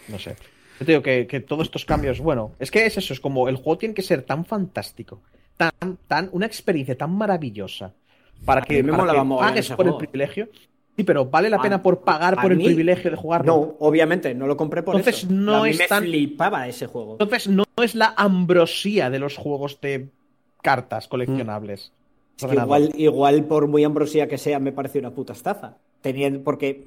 No 0.07 0.19
sé. 0.19 0.35
Yo 0.79 0.85
te 0.85 0.91
digo 0.91 1.01
que, 1.01 1.25
que 1.25 1.39
todos 1.39 1.63
estos 1.67 1.85
cambios, 1.85 2.19
bueno, 2.19 2.51
es 2.59 2.69
que 2.69 2.85
es 2.85 2.97
eso, 2.97 3.13
es 3.13 3.19
como 3.19 3.47
el 3.49 3.55
juego 3.55 3.77
tiene 3.77 3.95
que 3.95 4.01
ser 4.01 4.21
tan 4.23 4.45
fantástico, 4.45 5.21
tan, 5.57 5.97
tan, 6.07 6.29
una 6.33 6.45
experiencia 6.45 6.97
tan 6.97 7.11
maravillosa 7.15 7.93
para 8.43 8.61
que, 8.61 8.83
para 8.83 9.13
que 9.13 9.29
pagues 9.29 9.69
por 9.71 9.87
el 9.87 9.95
privilegio. 9.97 10.49
Sí, 10.97 11.03
pero 11.03 11.25
¿vale 11.25 11.49
la 11.49 11.57
A- 11.57 11.61
pena 11.61 11.81
por 11.81 12.01
pagar 12.01 12.41
por 12.41 12.51
el 12.53 12.57
privilegio 12.57 13.11
de 13.11 13.17
jugarlo? 13.17 13.45
No, 13.53 13.75
obviamente, 13.79 14.33
no 14.33 14.47
lo 14.47 14.55
compré 14.55 14.81
por 14.81 14.95
Entonces 14.95 15.23
eso. 15.23 15.33
no 15.33 15.55
a 15.57 15.63
mí 15.63 15.71
es 15.71 15.79
me 15.79 15.87
tan- 15.87 16.03
flipaba 16.03 16.67
ese 16.67 16.87
juego. 16.87 17.17
Entonces 17.19 17.47
no 17.49 17.65
es 17.83 17.95
la 17.95 18.13
ambrosía 18.15 19.09
de 19.09 19.19
los 19.19 19.35
juegos 19.37 19.79
de 19.81 20.07
cartas 20.61 21.07
coleccionables. 21.09 21.91
Es 22.37 22.41
que 22.41 22.45
Ordenador. 22.45 22.81
igual, 22.81 22.99
igual, 22.99 23.43
por 23.45 23.67
muy 23.67 23.83
ambrosía 23.83 24.27
que 24.27 24.37
sea, 24.37 24.59
me 24.59 24.71
parece 24.71 24.99
una 24.99 25.11
puta 25.11 25.33
estafa. 25.33 25.77
Teniendo, 26.01 26.41
porque, 26.43 26.85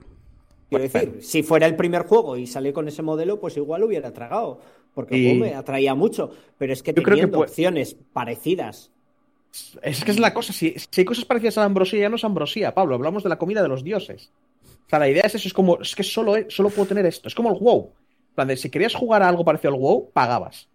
quiero 0.71 0.85
decir, 0.85 1.19
si 1.23 1.43
fuera 1.43 1.67
el 1.67 1.77
primer 1.77 2.03
juego 2.07 2.37
y 2.39 2.47
salí 2.47 2.73
con 2.73 2.89
ese 2.89 3.03
modelo, 3.03 3.39
pues 3.41 3.57
igual 3.59 3.83
hubiera 3.83 4.13
tragado. 4.13 4.61
Porque 4.95 5.17
el 5.17 5.21
Y- 5.21 5.25
juego 5.39 5.45
me 5.45 5.55
atraía 5.55 5.95
mucho. 5.95 6.31
Pero 6.57 6.73
es 6.73 6.83
que 6.83 6.93
Yo 6.93 7.03
creo 7.03 7.17
que 7.17 7.23
teniendo 7.23 7.41
opciones 7.41 7.95
parecidas. 8.15 8.91
Es 9.83 10.05
que 10.05 10.11
es 10.11 10.19
la 10.21 10.35
cosa, 10.35 10.53
si, 10.53 10.75
si 10.79 11.01
hay 11.01 11.05
cosas 11.05 11.25
parecidas 11.25 11.59
a 11.59 11.61
la 11.63 11.67
ambrosía, 11.67 12.01
ya 12.01 12.09
no 12.09 12.17
es 12.17 12.25
ambrosía, 12.25 12.75
Pablo, 12.75 12.95
hablamos 12.95 13.23
de 13.23 13.29
la 13.29 13.39
comida 13.39 13.63
de 13.63 13.69
los 13.69 13.83
dioses. 13.83 14.31
O 14.87 14.89
sea, 14.91 14.99
la 14.99 15.09
idea 15.09 15.23
es 15.25 15.35
eso, 15.35 15.49
es 15.49 15.55
como, 15.55 15.81
es 15.81 15.95
que 15.95 16.03
solo, 16.03 16.35
solo 16.49 16.71
puedo 16.71 16.89
tener 16.89 17.07
esto, 17.07 17.29
es 17.29 17.35
como 17.35 17.51
el 17.51 17.59
WoW. 17.59 17.93
Plan 18.35 18.49
de, 18.49 18.57
si 18.57 18.71
querías 18.71 18.95
jugar 18.95 19.23
a 19.23 19.29
algo 19.29 19.45
parecido 19.45 19.75
al 19.75 19.81
WoW, 19.81 20.11
pagabas. 20.13 20.69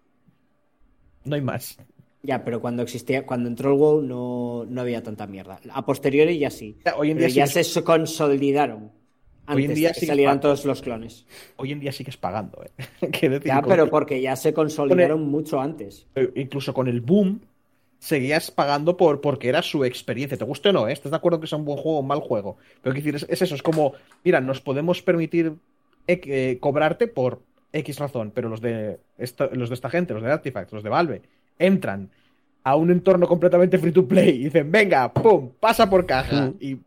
No 1.23 1.35
hay 1.35 1.41
más. 1.41 1.77
Ya, 2.21 2.43
pero 2.43 2.61
cuando 2.61 2.83
existía, 2.83 3.25
cuando 3.25 3.49
entró 3.49 3.71
el 3.71 3.77
WoW 3.77 4.01
no, 4.01 4.65
no 4.67 4.81
había 4.81 5.03
tanta 5.03 5.27
mierda. 5.27 5.59
A 5.71 5.85
posteriori 5.85 6.37
ya 6.39 6.49
sí. 6.49 6.77
Ya, 6.85 6.95
Hoy 6.95 7.11
en 7.11 7.17
Pero 7.17 7.27
día, 7.31 7.45
ya 7.45 7.63
se 7.63 7.83
consolidaron. 7.83 8.91
Hoy 9.45 9.65
en 9.65 9.71
Antes 9.71 9.75
día 9.75 9.87
de 9.89 9.93
que 9.93 9.99
sí 9.99 10.05
que 10.05 10.11
salieran 10.11 10.39
todos 10.39 10.63
los 10.63 10.81
clones. 10.81 11.25
hoy 11.57 11.73
en 11.73 11.81
día 11.81 11.91
sigues 11.91 12.15
pagando, 12.15 12.63
¿eh? 12.63 12.71
Decir, 13.01 13.41
Ya, 13.43 13.61
pero 13.61 13.89
porque 13.89 14.21
ya 14.21 14.37
se 14.37 14.53
consolidaron 14.53 15.29
mucho 15.29 15.59
antes. 15.59 16.07
eh, 16.15 16.31
incluso 16.35 16.73
con 16.73 16.87
el 16.87 17.01
boom, 17.01 17.41
seguías 18.03 18.51
pagando 18.51 18.97
por, 18.97 19.21
porque 19.21 19.47
era 19.47 19.61
su 19.61 19.85
experiencia. 19.85 20.37
¿Te 20.37 20.43
guste 20.43 20.69
o 20.69 20.73
no? 20.73 20.87
eh? 20.89 20.91
¿Estás 20.93 21.11
de 21.11 21.15
acuerdo 21.15 21.39
que 21.39 21.47
sea 21.47 21.57
un 21.57 21.63
buen 21.63 21.77
juego 21.77 21.97
o 21.97 22.01
un 22.01 22.07
mal 22.07 22.19
juego? 22.19 22.57
Pero 22.81 22.93
decir, 22.93 23.15
es, 23.15 23.25
es 23.29 23.41
eso, 23.41 23.55
es 23.55 23.63
como, 23.63 23.93
mira, 24.25 24.41
nos 24.41 24.59
podemos 24.59 25.01
permitir 25.01 25.53
eh, 26.07 26.19
eh, 26.25 26.57
cobrarte 26.59 27.07
por 27.07 27.39
X 27.71 27.99
razón, 27.99 28.31
pero 28.35 28.49
los 28.49 28.59
de, 28.59 28.99
esta, 29.17 29.47
los 29.53 29.69
de 29.69 29.75
esta 29.75 29.89
gente, 29.89 30.13
los 30.13 30.21
de 30.21 30.31
Artifact, 30.31 30.73
los 30.73 30.83
de 30.83 30.89
Valve, 30.89 31.21
entran 31.57 32.09
a 32.65 32.75
un 32.75 32.91
entorno 32.91 33.25
completamente 33.27 33.77
free 33.77 33.91
to 33.93 34.05
play 34.07 34.29
y 34.31 34.43
dicen, 34.45 34.69
venga, 34.69 35.11
pum, 35.13 35.51
pasa 35.59 35.89
por 35.89 36.05
caja. 36.05 36.47
Mm. 36.47 36.55
Y, 36.59 36.77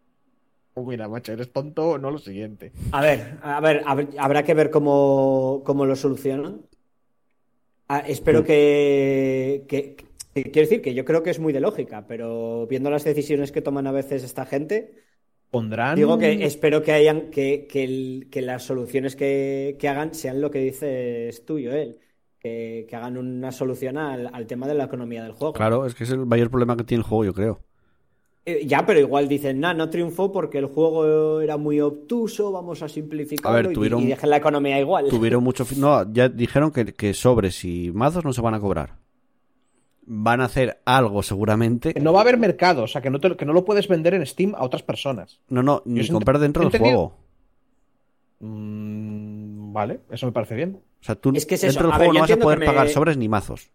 oh, 0.74 0.84
mira, 0.84 1.08
macho, 1.08 1.32
eres 1.32 1.50
tonto 1.50 1.90
o 1.92 1.98
no 1.98 2.10
lo 2.10 2.18
siguiente. 2.18 2.72
A 2.92 3.00
ver, 3.00 3.38
a 3.42 3.58
ver, 3.60 3.82
hab- 3.84 4.14
habrá 4.18 4.42
que 4.42 4.52
ver 4.54 4.70
cómo, 4.70 5.62
cómo 5.64 5.86
lo 5.86 5.96
solucionan. 5.96 6.60
Ah, 7.88 8.00
espero 8.06 8.44
que, 8.44 9.64
que- 9.68 10.05
Quiero 10.44 10.60
decir 10.68 10.82
que 10.82 10.94
yo 10.94 11.04
creo 11.04 11.22
que 11.22 11.30
es 11.30 11.38
muy 11.40 11.52
de 11.52 11.60
lógica, 11.60 12.06
pero 12.06 12.66
viendo 12.66 12.90
las 12.90 13.04
decisiones 13.04 13.52
que 13.52 13.62
toman 13.62 13.86
a 13.86 13.92
veces 13.92 14.22
esta 14.24 14.44
gente, 14.46 14.94
Pondrán... 15.50 15.96
digo 15.96 16.18
que 16.18 16.44
espero 16.44 16.82
que 16.82 16.92
hayan 16.92 17.30
que, 17.30 17.66
que, 17.66 17.84
el- 17.84 18.28
que 18.30 18.42
las 18.42 18.64
soluciones 18.64 19.16
que, 19.16 19.76
que 19.78 19.88
hagan 19.88 20.14
sean 20.14 20.40
lo 20.40 20.50
que 20.50 20.58
dices 20.60 21.44
tú, 21.44 21.54
Joel. 21.54 21.98
Que, 22.38 22.86
que 22.88 22.94
hagan 22.96 23.16
una 23.16 23.50
solución 23.50 23.96
al, 23.98 24.30
al 24.32 24.46
tema 24.46 24.68
de 24.68 24.74
la 24.74 24.84
economía 24.84 25.22
del 25.24 25.32
juego. 25.32 25.52
Claro, 25.54 25.84
es 25.86 25.94
que 25.94 26.04
es 26.04 26.10
el 26.10 26.26
mayor 26.26 26.50
problema 26.50 26.76
que 26.76 26.84
tiene 26.84 27.00
el 27.00 27.08
juego, 27.08 27.24
yo 27.24 27.34
creo. 27.34 27.60
Eh, 28.44 28.64
Ya, 28.66 28.86
pero 28.86 29.00
igual 29.00 29.26
dicen, 29.26 29.58
nah, 29.58 29.74
no 29.74 29.90
triunfó 29.90 30.30
porque 30.30 30.58
el 30.58 30.66
juego 30.66 31.40
era 31.40 31.56
muy 31.56 31.80
obtuso, 31.80 32.52
vamos 32.52 32.82
a 32.82 32.88
simplificarlo 32.88 33.58
A 33.58 33.62
ver, 33.62 33.72
y- 33.72 33.74
tuvieron- 33.74 34.02
y, 34.02 34.06
dejen 34.06 34.30
la 34.30 34.36
economía 34.36 34.78
igual. 34.78 35.08
Tuvieron 35.08 35.42
mucho... 35.42 35.66
No, 35.78 36.12
ya 36.12 36.28
dijeron 36.28 36.70
que, 36.70 36.92
que 36.94 37.14
sobres 37.14 37.64
y 37.64 37.90
mazos 37.92 38.24
no 38.24 38.32
se 38.32 38.42
van 38.42 38.54
a 38.54 38.60
cobrar. 38.60 39.05
Van 40.08 40.40
a 40.40 40.44
hacer 40.44 40.80
algo 40.84 41.22
seguramente. 41.22 41.92
No 42.00 42.12
va 42.12 42.20
a 42.20 42.22
haber 42.22 42.38
mercado, 42.38 42.84
o 42.84 42.86
sea, 42.86 43.02
que 43.02 43.10
no, 43.10 43.18
te- 43.18 43.36
que 43.36 43.44
no 43.44 43.52
lo 43.52 43.64
puedes 43.64 43.88
vender 43.88 44.14
en 44.14 44.24
Steam 44.24 44.54
a 44.54 44.62
otras 44.64 44.82
personas. 44.84 45.40
No, 45.48 45.62
no, 45.64 45.82
ni 45.84 46.00
Yo 46.02 46.12
comprar 46.14 46.38
dentro 46.38 46.68
del 46.68 46.78
juego. 46.80 47.16
Mm, 48.40 49.72
vale, 49.72 50.00
eso 50.10 50.26
me 50.26 50.32
parece 50.32 50.54
bien. 50.54 50.80
O 51.00 51.04
sea, 51.04 51.14
tú 51.14 51.32
Es 51.34 51.46
que 51.46 51.54
es 51.56 51.62
dentro 51.62 51.84
del 51.84 51.92
A 51.92 51.96
juego 51.96 52.12
ver, 52.12 52.14
no 52.14 52.20
vas 52.22 52.30
a 52.30 52.36
poder 52.36 52.58
me- 52.58 52.66
pagar 52.66 52.88
sobres 52.88 53.16
ni 53.16 53.28
mazos. 53.28 53.70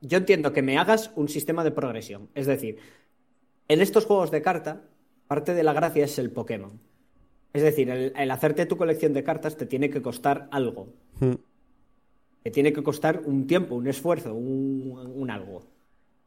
Yo 0.00 0.18
entiendo 0.18 0.52
que 0.52 0.62
me 0.62 0.78
hagas 0.78 1.12
un 1.14 1.28
sistema 1.28 1.62
de 1.64 1.70
progresión. 1.70 2.28
Es 2.34 2.46
decir, 2.46 2.78
en 3.68 3.80
estos 3.80 4.04
juegos 4.04 4.30
de 4.30 4.42
carta, 4.42 4.82
parte 5.28 5.54
de 5.54 5.62
la 5.62 5.72
gracia 5.72 6.04
es 6.04 6.18
el 6.18 6.30
Pokémon. 6.30 6.80
Es 7.52 7.62
decir, 7.62 7.88
el, 7.90 8.12
el 8.16 8.30
hacerte 8.30 8.66
tu 8.66 8.76
colección 8.76 9.12
de 9.12 9.22
cartas 9.24 9.56
te 9.56 9.66
tiene 9.66 9.90
que 9.90 10.02
costar 10.02 10.48
algo. 10.50 10.88
Mm. 11.20 11.34
Te 12.42 12.50
tiene 12.50 12.72
que 12.72 12.82
costar 12.82 13.22
un 13.24 13.46
tiempo, 13.46 13.76
un 13.76 13.86
esfuerzo, 13.86 14.34
un, 14.34 15.12
un 15.14 15.30
algo. 15.30 15.62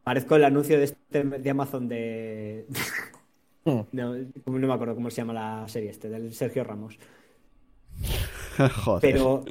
Parezco 0.06 0.36
el 0.36 0.44
anuncio 0.44 0.78
de, 0.78 0.84
este- 0.84 1.24
de 1.24 1.50
Amazon 1.50 1.88
de... 1.88 2.64
Hmm. 3.64 3.80
No, 3.90 4.14
no 4.14 4.68
me 4.68 4.72
acuerdo 4.72 4.94
cómo 4.94 5.10
se 5.10 5.16
llama 5.16 5.32
la 5.32 5.66
serie 5.66 5.90
este, 5.90 6.08
del 6.08 6.32
Sergio 6.32 6.62
Ramos. 6.62 6.96
Joder. 8.84 9.00
Pero 9.00 9.44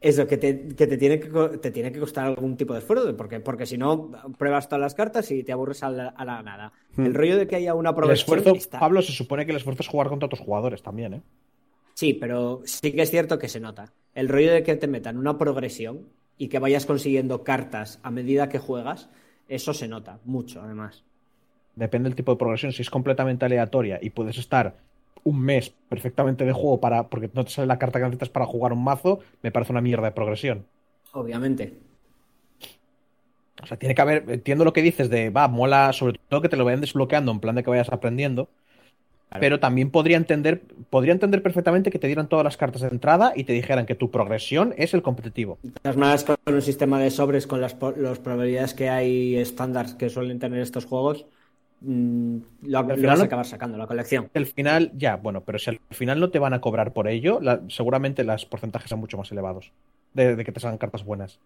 eso, 0.00 0.26
que 0.26 0.36
te, 0.36 0.66
que 0.74 0.88
te 0.88 0.98
tiene 0.98 1.20
que 1.20 1.28
te 1.58 1.70
tiene 1.70 1.92
que 1.92 2.00
costar 2.00 2.26
algún 2.26 2.56
tipo 2.56 2.72
de 2.72 2.80
esfuerzo, 2.80 3.16
porque, 3.16 3.38
porque 3.38 3.66
si 3.66 3.78
no, 3.78 4.10
pruebas 4.36 4.68
todas 4.68 4.80
las 4.80 4.96
cartas 4.96 5.30
y 5.30 5.44
te 5.44 5.52
aburres 5.52 5.84
a 5.84 5.90
la, 5.90 6.08
a 6.08 6.24
la 6.24 6.42
nada. 6.42 6.72
Hmm. 6.96 7.06
El 7.06 7.14
rollo 7.14 7.36
de 7.38 7.46
que 7.46 7.54
haya 7.54 7.74
una 7.74 7.90
El 7.90 7.94
progresión 7.94 8.38
esfuerzo, 8.38 8.58
está- 8.58 8.80
Pablo, 8.80 9.00
se 9.00 9.12
supone 9.12 9.46
que 9.46 9.52
el 9.52 9.58
esfuerzo 9.58 9.82
es 9.82 9.88
jugar 9.88 10.08
contra 10.08 10.26
otros 10.26 10.40
jugadores 10.40 10.82
también, 10.82 11.14
¿eh? 11.14 11.22
Sí, 11.94 12.14
pero 12.14 12.62
sí 12.64 12.90
que 12.90 13.02
es 13.02 13.10
cierto 13.12 13.38
que 13.38 13.48
se 13.48 13.60
nota. 13.60 13.92
El 14.12 14.28
rollo 14.28 14.52
de 14.52 14.64
que 14.64 14.74
te 14.74 14.88
metan 14.88 15.16
una 15.18 15.38
progresión 15.38 16.08
y 16.38 16.48
que 16.48 16.58
vayas 16.58 16.86
consiguiendo 16.86 17.44
cartas 17.44 18.00
a 18.02 18.10
medida 18.10 18.48
que 18.48 18.58
juegas, 18.58 19.08
eso 19.48 19.74
se 19.74 19.88
nota 19.88 20.18
mucho, 20.24 20.62
además. 20.62 21.04
Depende 21.76 22.08
del 22.08 22.16
tipo 22.16 22.32
de 22.32 22.38
progresión. 22.38 22.72
Si 22.72 22.82
es 22.82 22.90
completamente 22.90 23.44
aleatoria 23.44 23.98
y 24.00 24.10
puedes 24.10 24.38
estar 24.38 24.76
un 25.24 25.40
mes 25.40 25.72
perfectamente 25.88 26.44
de 26.44 26.52
juego 26.52 26.80
para 26.80 27.08
porque 27.08 27.30
no 27.32 27.44
te 27.44 27.50
sale 27.50 27.66
la 27.66 27.78
carta 27.78 27.98
que 27.98 28.04
necesitas 28.04 28.28
para 28.28 28.46
jugar 28.46 28.72
un 28.72 28.84
mazo, 28.84 29.20
me 29.42 29.50
parece 29.50 29.72
una 29.72 29.80
mierda 29.80 30.04
de 30.04 30.12
progresión. 30.12 30.66
Obviamente. 31.12 31.78
O 33.62 33.66
sea, 33.66 33.78
tiene 33.78 33.94
que 33.94 34.02
haber, 34.02 34.24
entiendo 34.28 34.64
lo 34.64 34.72
que 34.72 34.82
dices 34.82 35.08
de, 35.08 35.30
va, 35.30 35.48
mola, 35.48 35.92
sobre 35.92 36.18
todo 36.28 36.42
que 36.42 36.48
te 36.48 36.56
lo 36.56 36.64
vayan 36.64 36.80
desbloqueando 36.80 37.32
en 37.32 37.40
plan 37.40 37.54
de 37.54 37.62
que 37.62 37.70
vayas 37.70 37.90
aprendiendo. 37.90 38.48
Claro. 39.34 39.40
Pero 39.40 39.58
también 39.58 39.90
podría 39.90 40.16
entender, 40.16 40.62
podría 40.90 41.12
entender 41.12 41.42
perfectamente 41.42 41.90
que 41.90 41.98
te 41.98 42.06
dieran 42.06 42.28
todas 42.28 42.44
las 42.44 42.56
cartas 42.56 42.82
de 42.82 42.88
entrada 42.88 43.32
y 43.34 43.42
te 43.42 43.52
dijeran 43.52 43.84
que 43.84 43.96
tu 43.96 44.08
progresión 44.08 44.74
es 44.76 44.94
el 44.94 45.02
competitivo. 45.02 45.58
De 45.60 45.72
todas 45.72 45.96
maneras, 45.96 46.22
con 46.22 46.36
un 46.46 46.62
sistema 46.62 47.00
de 47.00 47.10
sobres, 47.10 47.48
con 47.48 47.60
las, 47.60 47.76
las 47.96 48.20
probabilidades 48.20 48.74
que 48.74 48.88
hay 48.88 49.34
estándar 49.36 49.96
que 49.96 50.08
suelen 50.08 50.38
tener 50.38 50.60
estos 50.60 50.84
juegos, 50.84 51.26
mm, 51.80 52.36
lo, 52.62 52.78
Al 52.78 52.94
final 52.94 53.08
vas 53.10 53.20
a 53.22 53.24
acabar 53.24 53.46
sacando, 53.46 53.76
la 53.76 53.88
colección. 53.88 54.30
Al 54.34 54.46
final, 54.46 54.92
ya, 54.94 55.16
bueno, 55.16 55.42
pero 55.42 55.58
si 55.58 55.70
al 55.70 55.80
final 55.90 56.20
no 56.20 56.30
te 56.30 56.38
van 56.38 56.54
a 56.54 56.60
cobrar 56.60 56.92
por 56.92 57.08
ello, 57.08 57.40
la- 57.42 57.60
seguramente 57.68 58.22
los 58.22 58.46
porcentajes 58.46 58.88
son 58.88 59.00
mucho 59.00 59.18
más 59.18 59.32
elevados 59.32 59.72
de, 60.12 60.36
de 60.36 60.44
que 60.44 60.52
te 60.52 60.60
salgan 60.60 60.78
cartas 60.78 61.04
buenas. 61.04 61.40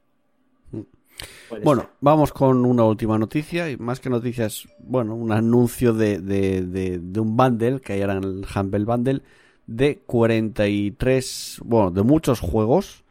Puede 1.49 1.63
Bueno, 1.65 1.83
ser. 1.83 1.91
vamos 2.01 2.33
con 2.33 2.65
una 2.65 2.85
última 2.85 3.19
noticia. 3.19 3.71
Y 3.71 3.77
más 3.77 4.01
que 4.01 4.11
noticias, 4.11 4.69
bueno, 4.79 5.15
un 5.15 5.33
anuncio 5.33 5.93
de, 5.95 6.21
de, 6.21 6.63
de- 6.63 6.99
de 6.99 7.21
un 7.21 7.37
bundle 7.37 7.81
que 7.81 7.95
hay 7.95 8.01
ahora 8.03 8.17
en 8.19 8.25
el 8.25 8.47
Humble 8.55 8.85
Bundle 8.85 9.23
de 9.67 9.99
43, 10.07 11.61
bueno, 11.65 11.91
de 11.91 12.03
muchos 12.03 12.41
juegos 12.41 13.05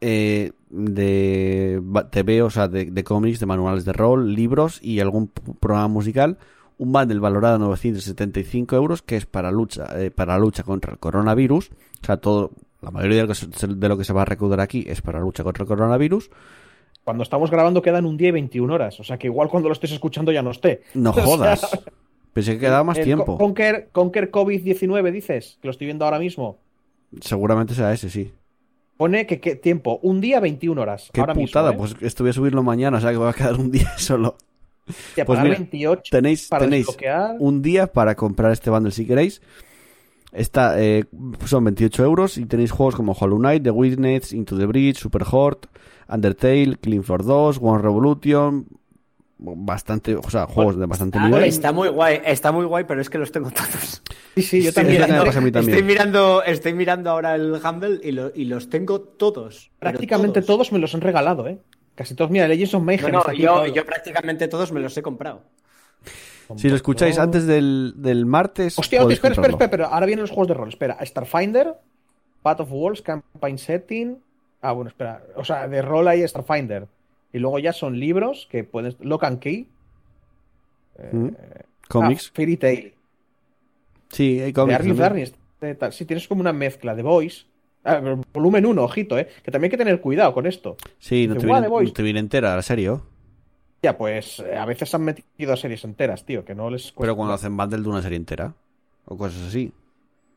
eh, 0.00 0.52
de 0.70 1.82
TV, 2.10 2.42
o 2.42 2.50
sea, 2.50 2.68
de, 2.68 2.86
de 2.86 3.04
cómics, 3.04 3.40
de 3.40 3.46
manuales 3.46 3.84
de 3.84 3.92
rol, 3.92 4.34
libros 4.34 4.78
y 4.82 5.00
algún 5.00 5.28
programa 5.28 5.88
musical. 5.88 6.38
Un 6.78 6.92
bundle 6.92 7.18
valorado 7.18 7.56
a 7.56 7.58
975 7.58 8.76
euros 8.76 9.02
que 9.02 9.16
es 9.16 9.26
para 9.26 9.50
lucha, 9.50 9.86
eh, 10.00 10.10
para 10.12 10.38
lucha 10.38 10.62
contra 10.62 10.92
el 10.92 10.98
coronavirus. 10.98 11.70
O 12.02 12.06
sea, 12.06 12.18
todo, 12.18 12.52
la 12.80 12.92
mayoría 12.92 13.16
de 13.16 13.22
lo 13.22 13.28
que 13.28 13.34
se, 13.34 13.66
de 13.66 13.88
lo 13.88 13.98
que 13.98 14.04
se 14.04 14.12
va 14.12 14.22
a 14.22 14.26
recaudar 14.26 14.60
aquí 14.60 14.84
es 14.86 15.00
para 15.02 15.18
lucha 15.18 15.42
contra 15.42 15.62
el 15.64 15.68
coronavirus. 15.68 16.30
Cuando 17.08 17.22
estamos 17.22 17.50
grabando 17.50 17.80
quedan 17.80 18.04
un 18.04 18.18
día 18.18 18.28
y 18.28 18.32
21 18.32 18.74
horas, 18.74 19.00
o 19.00 19.02
sea 19.02 19.16
que 19.16 19.28
igual 19.28 19.48
cuando 19.48 19.70
lo 19.70 19.72
estés 19.72 19.92
escuchando 19.92 20.30
ya 20.30 20.42
no 20.42 20.50
esté. 20.50 20.82
No 20.92 21.08
O 21.12 21.14
sea, 21.14 21.24
jodas. 21.24 21.80
Pensé 22.34 22.52
que 22.52 22.58
quedaba 22.58 22.84
más 22.84 23.00
tiempo. 23.00 23.24
Co- 23.24 23.38
Conquer, 23.38 23.88
Conquer 23.92 24.30
COVID-19, 24.30 25.10
dices, 25.10 25.56
que 25.62 25.68
lo 25.68 25.72
estoy 25.72 25.86
viendo 25.86 26.04
ahora 26.04 26.18
mismo. 26.18 26.58
Seguramente 27.22 27.72
sea 27.72 27.94
ese, 27.94 28.10
sí. 28.10 28.30
Pone 28.98 29.26
que, 29.26 29.40
qué 29.40 29.56
tiempo, 29.56 29.98
un 30.02 30.20
día 30.20 30.38
21 30.38 30.82
horas. 30.82 31.08
Qué 31.10 31.20
ahora 31.22 31.32
putada, 31.32 31.70
mismo, 31.70 31.86
¿eh? 31.86 31.88
pues 31.94 32.02
esto 32.02 32.24
voy 32.24 32.28
a 32.30 32.32
subirlo 32.34 32.62
mañana, 32.62 32.98
o 32.98 33.00
sea 33.00 33.10
que 33.10 33.16
va 33.16 33.30
a 33.30 33.32
quedar 33.32 33.54
un 33.54 33.70
día 33.70 33.90
solo. 33.96 34.36
Hostia, 34.86 35.24
pues 35.24 35.40
mira, 35.40 35.54
28 35.56 36.02
Tenéis, 36.10 36.48
para 36.48 36.64
tenéis 36.66 36.88
un 37.38 37.62
día 37.62 37.86
para 37.86 38.14
comprar 38.16 38.52
este 38.52 38.68
bundle 38.68 38.92
si 38.92 39.06
queréis. 39.06 39.40
Está, 40.30 40.78
eh, 40.78 41.06
son 41.46 41.64
28 41.64 42.04
euros 42.04 42.36
y 42.36 42.44
tenéis 42.44 42.70
juegos 42.70 42.94
como 42.96 43.12
Hollow 43.12 43.38
Knight, 43.38 43.62
The 43.62 43.70
Witness, 43.70 44.34
Into 44.34 44.58
the 44.58 44.66
Bridge, 44.66 44.98
Super 44.98 45.24
Hort, 45.30 45.66
Undertale, 46.08 46.76
Killing 46.80 47.02
Floor 47.04 47.24
2, 47.24 47.58
One 47.62 47.82
Revolution. 47.82 48.66
Bastante, 49.40 50.16
o 50.16 50.28
sea, 50.30 50.46
juegos 50.46 50.76
de 50.76 50.86
bastante 50.86 51.20
nivel. 51.20 51.44
está 51.44 51.70
muy 51.70 51.88
guay, 51.90 52.20
está 52.24 52.50
muy 52.50 52.64
guay, 52.64 52.82
pero 52.88 53.00
es 53.00 53.08
que 53.08 53.18
los 53.18 53.30
tengo 53.30 53.50
todos. 53.52 54.02
Sí, 54.34 54.42
sí, 54.42 54.62
yo 54.62 54.70
Sí, 54.70 54.74
también. 54.74 55.00
también. 55.06 55.54
Estoy 55.68 55.82
mirando, 55.84 56.42
estoy 56.42 56.72
mirando 56.74 57.10
ahora 57.10 57.36
el 57.36 57.52
Humble 57.64 58.00
y, 58.02 58.10
lo- 58.10 58.32
y 58.34 58.46
los 58.46 58.68
tengo 58.68 59.00
todos. 59.00 59.70
Prácticamente 59.78 60.42
todos. 60.42 60.72
me 60.72 60.80
los 60.80 60.92
han 60.96 61.02
regalado, 61.02 61.46
¿eh? 61.46 61.60
Casi 61.94 62.16
todos. 62.16 62.32
Mira, 62.32 62.48
Legends 62.48 62.74
of 62.74 62.82
Mayhem 62.82 63.02
No, 63.06 63.12
no, 63.12 63.18
está 63.20 63.30
aquí, 63.30 63.42
yo, 63.42 63.66
yo 63.66 63.84
prácticamente 63.86 64.48
todos 64.48 64.72
me 64.72 64.80
los 64.80 64.96
he 64.96 65.02
comprado. 65.02 65.42
Si 66.56 66.68
lo 66.68 66.74
escucháis 66.74 67.18
antes 67.18 67.46
del, 67.46 67.94
del 67.96 68.26
martes. 68.26 68.76
Hostia, 68.76 69.02
espera, 69.02 69.14
espera, 69.34 69.34
espera, 69.46 69.64
espera. 69.66 69.86
Ahora 69.86 70.06
vienen 70.06 70.22
los 70.22 70.30
juegos 70.30 70.48
de 70.48 70.54
rol. 70.54 70.68
Espera, 70.70 70.98
Starfinder, 71.04 71.74
Path 72.42 72.60
of 72.60 72.72
Worlds, 72.72 73.02
Campaign 73.02 73.58
Setting. 73.58 74.18
Ah, 74.60 74.72
bueno, 74.72 74.88
espera. 74.88 75.22
O 75.36 75.44
sea, 75.44 75.68
de 75.68 75.82
rol 75.82 76.08
hay 76.08 76.26
Starfinder. 76.26 76.86
Y 77.32 77.38
luego 77.38 77.58
ya 77.58 77.72
son 77.72 77.98
libros 78.00 78.48
que 78.50 78.64
puedes. 78.64 78.96
Lock 79.00 79.24
and 79.24 79.38
Key. 79.38 79.68
Eh, 80.98 81.10
Mm. 81.12 81.28
Ah, 81.94 82.10
Fairy 82.34 82.56
Tail. 82.58 82.94
sí, 84.10 84.40
hay 84.40 84.52
De. 84.52 85.04
Arnis. 85.04 85.34
Sí, 85.90 86.04
tienes 86.04 86.28
como 86.28 86.40
una 86.42 86.52
mezcla 86.52 86.94
de 86.94 87.02
Voice. 87.02 87.46
Ah, 87.84 88.02
volumen 88.34 88.66
1, 88.66 88.82
ojito, 88.82 89.18
eh. 89.18 89.28
Que 89.42 89.50
también 89.50 89.68
hay 89.68 89.70
que 89.70 89.78
tener 89.78 90.00
cuidado 90.00 90.34
con 90.34 90.46
esto. 90.46 90.76
Sí, 90.98 91.26
no 91.26 91.34
Dice, 91.34 91.46
te, 91.46 91.46
"Guau, 91.46 91.60
viene, 91.60 91.66
The 91.66 91.70
Voice". 91.70 91.90
no 91.90 91.94
te 91.94 92.02
viene 92.02 92.20
entera 92.20 92.56
la 92.56 92.62
serie. 92.62 92.90
¿oh? 92.90 93.02
Ya, 93.82 93.96
pues 93.96 94.40
eh, 94.40 94.56
a 94.56 94.66
veces 94.66 94.92
han 94.94 95.02
metido 95.04 95.52
a 95.52 95.56
series 95.56 95.84
enteras, 95.84 96.24
tío, 96.26 96.44
que 96.44 96.54
no 96.54 96.68
les 96.68 96.92
Pero 96.92 97.16
cuando 97.16 97.34
hacen 97.34 97.56
bundle 97.56 97.80
de 97.82 97.88
una 97.88 98.02
serie 98.02 98.16
entera. 98.16 98.52
O 99.06 99.16
cosas 99.16 99.48
así. 99.48 99.72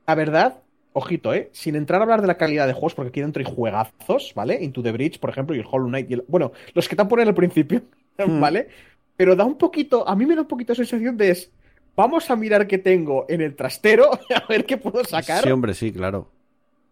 La 0.07 0.15
verdad, 0.15 0.59
ojito, 0.93 1.33
¿eh? 1.33 1.49
Sin 1.53 1.75
entrar 1.75 2.01
a 2.01 2.03
hablar 2.03 2.21
de 2.21 2.27
la 2.27 2.37
calidad 2.37 2.67
de 2.67 2.73
juegos, 2.73 2.95
porque 2.95 3.09
aquí 3.09 3.21
dentro 3.21 3.43
hay 3.45 3.53
juegazos, 3.53 4.33
¿vale? 4.35 4.61
Into 4.63 4.81
the 4.83 4.91
Bridge, 4.91 5.19
por 5.19 5.29
ejemplo, 5.29 5.55
y 5.55 5.59
el 5.59 5.65
Hollow 5.69 5.87
Knight. 5.87 6.09
y 6.09 6.13
el- 6.15 6.25
Bueno, 6.27 6.51
los 6.73 6.87
que 6.89 6.95
te 6.95 7.01
han 7.01 7.07
ponido 7.07 7.29
al 7.29 7.35
principio, 7.35 7.81
Hmm. 8.17 8.39
¿vale? 8.41 8.67
Pero 9.15 9.35
da 9.35 9.45
un 9.45 9.57
poquito, 9.57 10.07
a 10.07 10.15
mí 10.15 10.25
me 10.25 10.35
da 10.35 10.41
un 10.41 10.47
poquito 10.47 10.73
sensación 10.75 11.15
de 11.17 11.31
es, 11.31 11.51
vamos 11.95 12.29
a 12.31 12.35
mirar 12.35 12.67
qué 12.67 12.77
tengo 12.77 13.25
en 13.29 13.41
el 13.41 13.55
trastero, 13.55 14.09
a 14.35 14.47
ver 14.49 14.65
qué 14.65 14.77
puedo 14.77 15.03
sacar. 15.05 15.43
Sí, 15.43 15.49
hombre, 15.51 15.73
sí, 15.73 15.91
claro. 15.91 16.27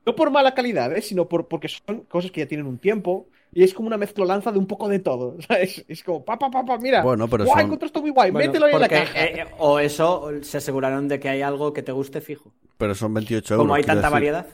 No 0.06 0.16
por 0.16 0.32
mala 0.32 0.54
calidad, 0.56 0.95
¿eh? 0.95 1.02
Sino 1.02 1.28
por, 1.28 1.47
porque 1.47 1.68
son 1.68 2.02
cosas 2.06 2.32
que 2.32 2.41
ya 2.41 2.47
tienen 2.47 2.68
un 2.68 2.78
tiempo. 2.80 3.28
Y 3.52 3.64
es 3.64 3.74
como 3.74 3.88
una 3.88 3.97
mezclolanza 3.97 4.52
de 4.52 4.60
un 4.60 4.68
poco 4.68 4.88
de 4.88 5.00
todo. 5.00 5.38
¿sabes? 5.47 5.84
Es 5.88 6.04
como, 6.04 6.24
pa, 6.24 6.38
pa, 6.38 6.50
pa, 6.50 6.64
pa, 6.66 6.78
mira. 6.78 7.02
Bueno, 7.04 7.28
pero 7.28 7.45
guay, 7.45 7.58
son- 7.58 7.66
encontré 7.66 7.86
esto 7.88 8.02
muy 8.02 8.12
guay, 8.12 8.32
Bueno, 8.32 8.47
mételo 8.47 8.66
ahí 8.68 8.74
en 8.76 8.80
la 8.82 8.88
caja. 8.88 9.24
eh, 9.26 9.45
o 9.60 9.80
eso, 9.80 10.30
se 10.41 10.58
aseguraron 10.58 11.08
de 11.08 11.20
que 11.20 11.30
hay 11.30 11.41
algo 11.41 11.74
que 11.74 11.84
te 11.84 11.91
guste 11.91 12.22
fijo. 12.22 12.54
Pero 12.78 12.95
son 12.95 13.14
28 13.14 13.56
euros. 13.56 13.66
Como 13.66 13.76
hay 13.76 13.84
tanta 13.84 14.02
decir. 14.02 14.12
variedad. 14.14 14.47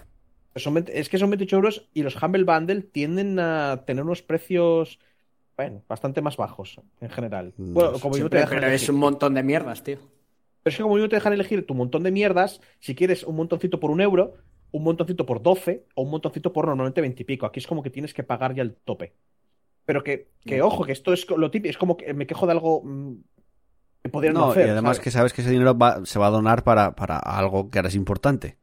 Son 0.55 0.73
20 0.73 0.97
es 0.99 1.09
que 1.09 1.17
son 1.17 1.29
28 1.29 1.57
euros 1.57 1.89
y 1.93 2.01
los 2.03 2.15
Humble 2.21 2.45
Bundle 2.45 2.81
tienden 2.81 3.37
a 3.39 3.83
tener 3.85 4.03
unos 4.05 4.21
precios, 4.21 4.99
bueno, 5.57 5.83
bastante 5.89 6.21
más 6.21 6.37
bajos 6.37 6.79
en 7.01 7.09
general. 7.09 7.53
No 7.57 7.73
Bueno, 7.73 7.99
como 7.99 8.17
no 8.17 8.23
te 8.23 8.29
pero 8.29 8.41
dejan 8.41 8.59
pero 8.61 8.71
es 8.71 8.87
un 8.89 8.95
montón 8.95 9.33
de 9.33 9.43
mierdas, 9.43 9.83
tío. 9.83 9.97
Pero 10.63 10.71
es 10.71 10.77
que 10.77 10.83
como 10.83 10.97
no 10.97 11.09
te 11.09 11.17
dejan 11.17 11.33
elegir 11.33 11.65
tu 11.67 11.75
montón 11.75 12.03
de 12.03 12.11
mierdas, 12.11 12.61
si 12.79 12.95
quieres 12.95 13.23
un 13.25 13.35
montoncito 13.35 13.79
por 13.81 13.91
un 13.91 13.99
euro, 13.99 14.35
un 14.77 14.83
montoncito 14.83 15.25
por 15.25 15.41
12 15.41 15.85
o 15.95 16.03
un 16.03 16.11
montoncito 16.11 16.51
por 16.53 16.65
normalmente 16.67 17.01
20 17.01 17.21
y 17.23 17.25
pico. 17.25 17.45
Aquí 17.45 17.59
es 17.59 17.67
como 17.67 17.81
que 17.83 17.89
tienes 17.89 18.13
que 18.13 18.23
pagar 18.23 18.53
ya 18.55 18.63
el 18.63 18.75
tope. 18.75 19.13
Pero 19.85 20.03
que, 20.03 20.29
que 20.45 20.61
ojo, 20.61 20.85
que 20.85 20.91
esto 20.91 21.13
es 21.13 21.29
lo 21.29 21.51
típico, 21.51 21.69
es 21.71 21.77
como 21.77 21.97
que 21.97 22.13
me 22.13 22.27
quejo 22.27 22.45
de 22.47 22.51
algo 22.53 22.81
mm, 22.83 23.13
que 24.03 24.09
podrían 24.09 24.33
no, 24.35 24.41
No, 24.47 24.51
hacer. 24.51 24.67
y 24.67 24.69
además 24.69 24.97
¿sabes? 24.97 25.05
que 25.05 25.11
sabes 25.11 25.33
que 25.33 25.41
ese 25.41 25.51
dinero 25.51 25.77
va- 25.77 26.05
se 26.05 26.19
va 26.19 26.27
a 26.27 26.31
donar 26.31 26.63
para, 26.63 26.95
para 26.95 27.17
algo 27.19 27.69
que 27.69 27.79
ahora 27.79 27.89
es 27.89 27.95
importante. 27.95 28.57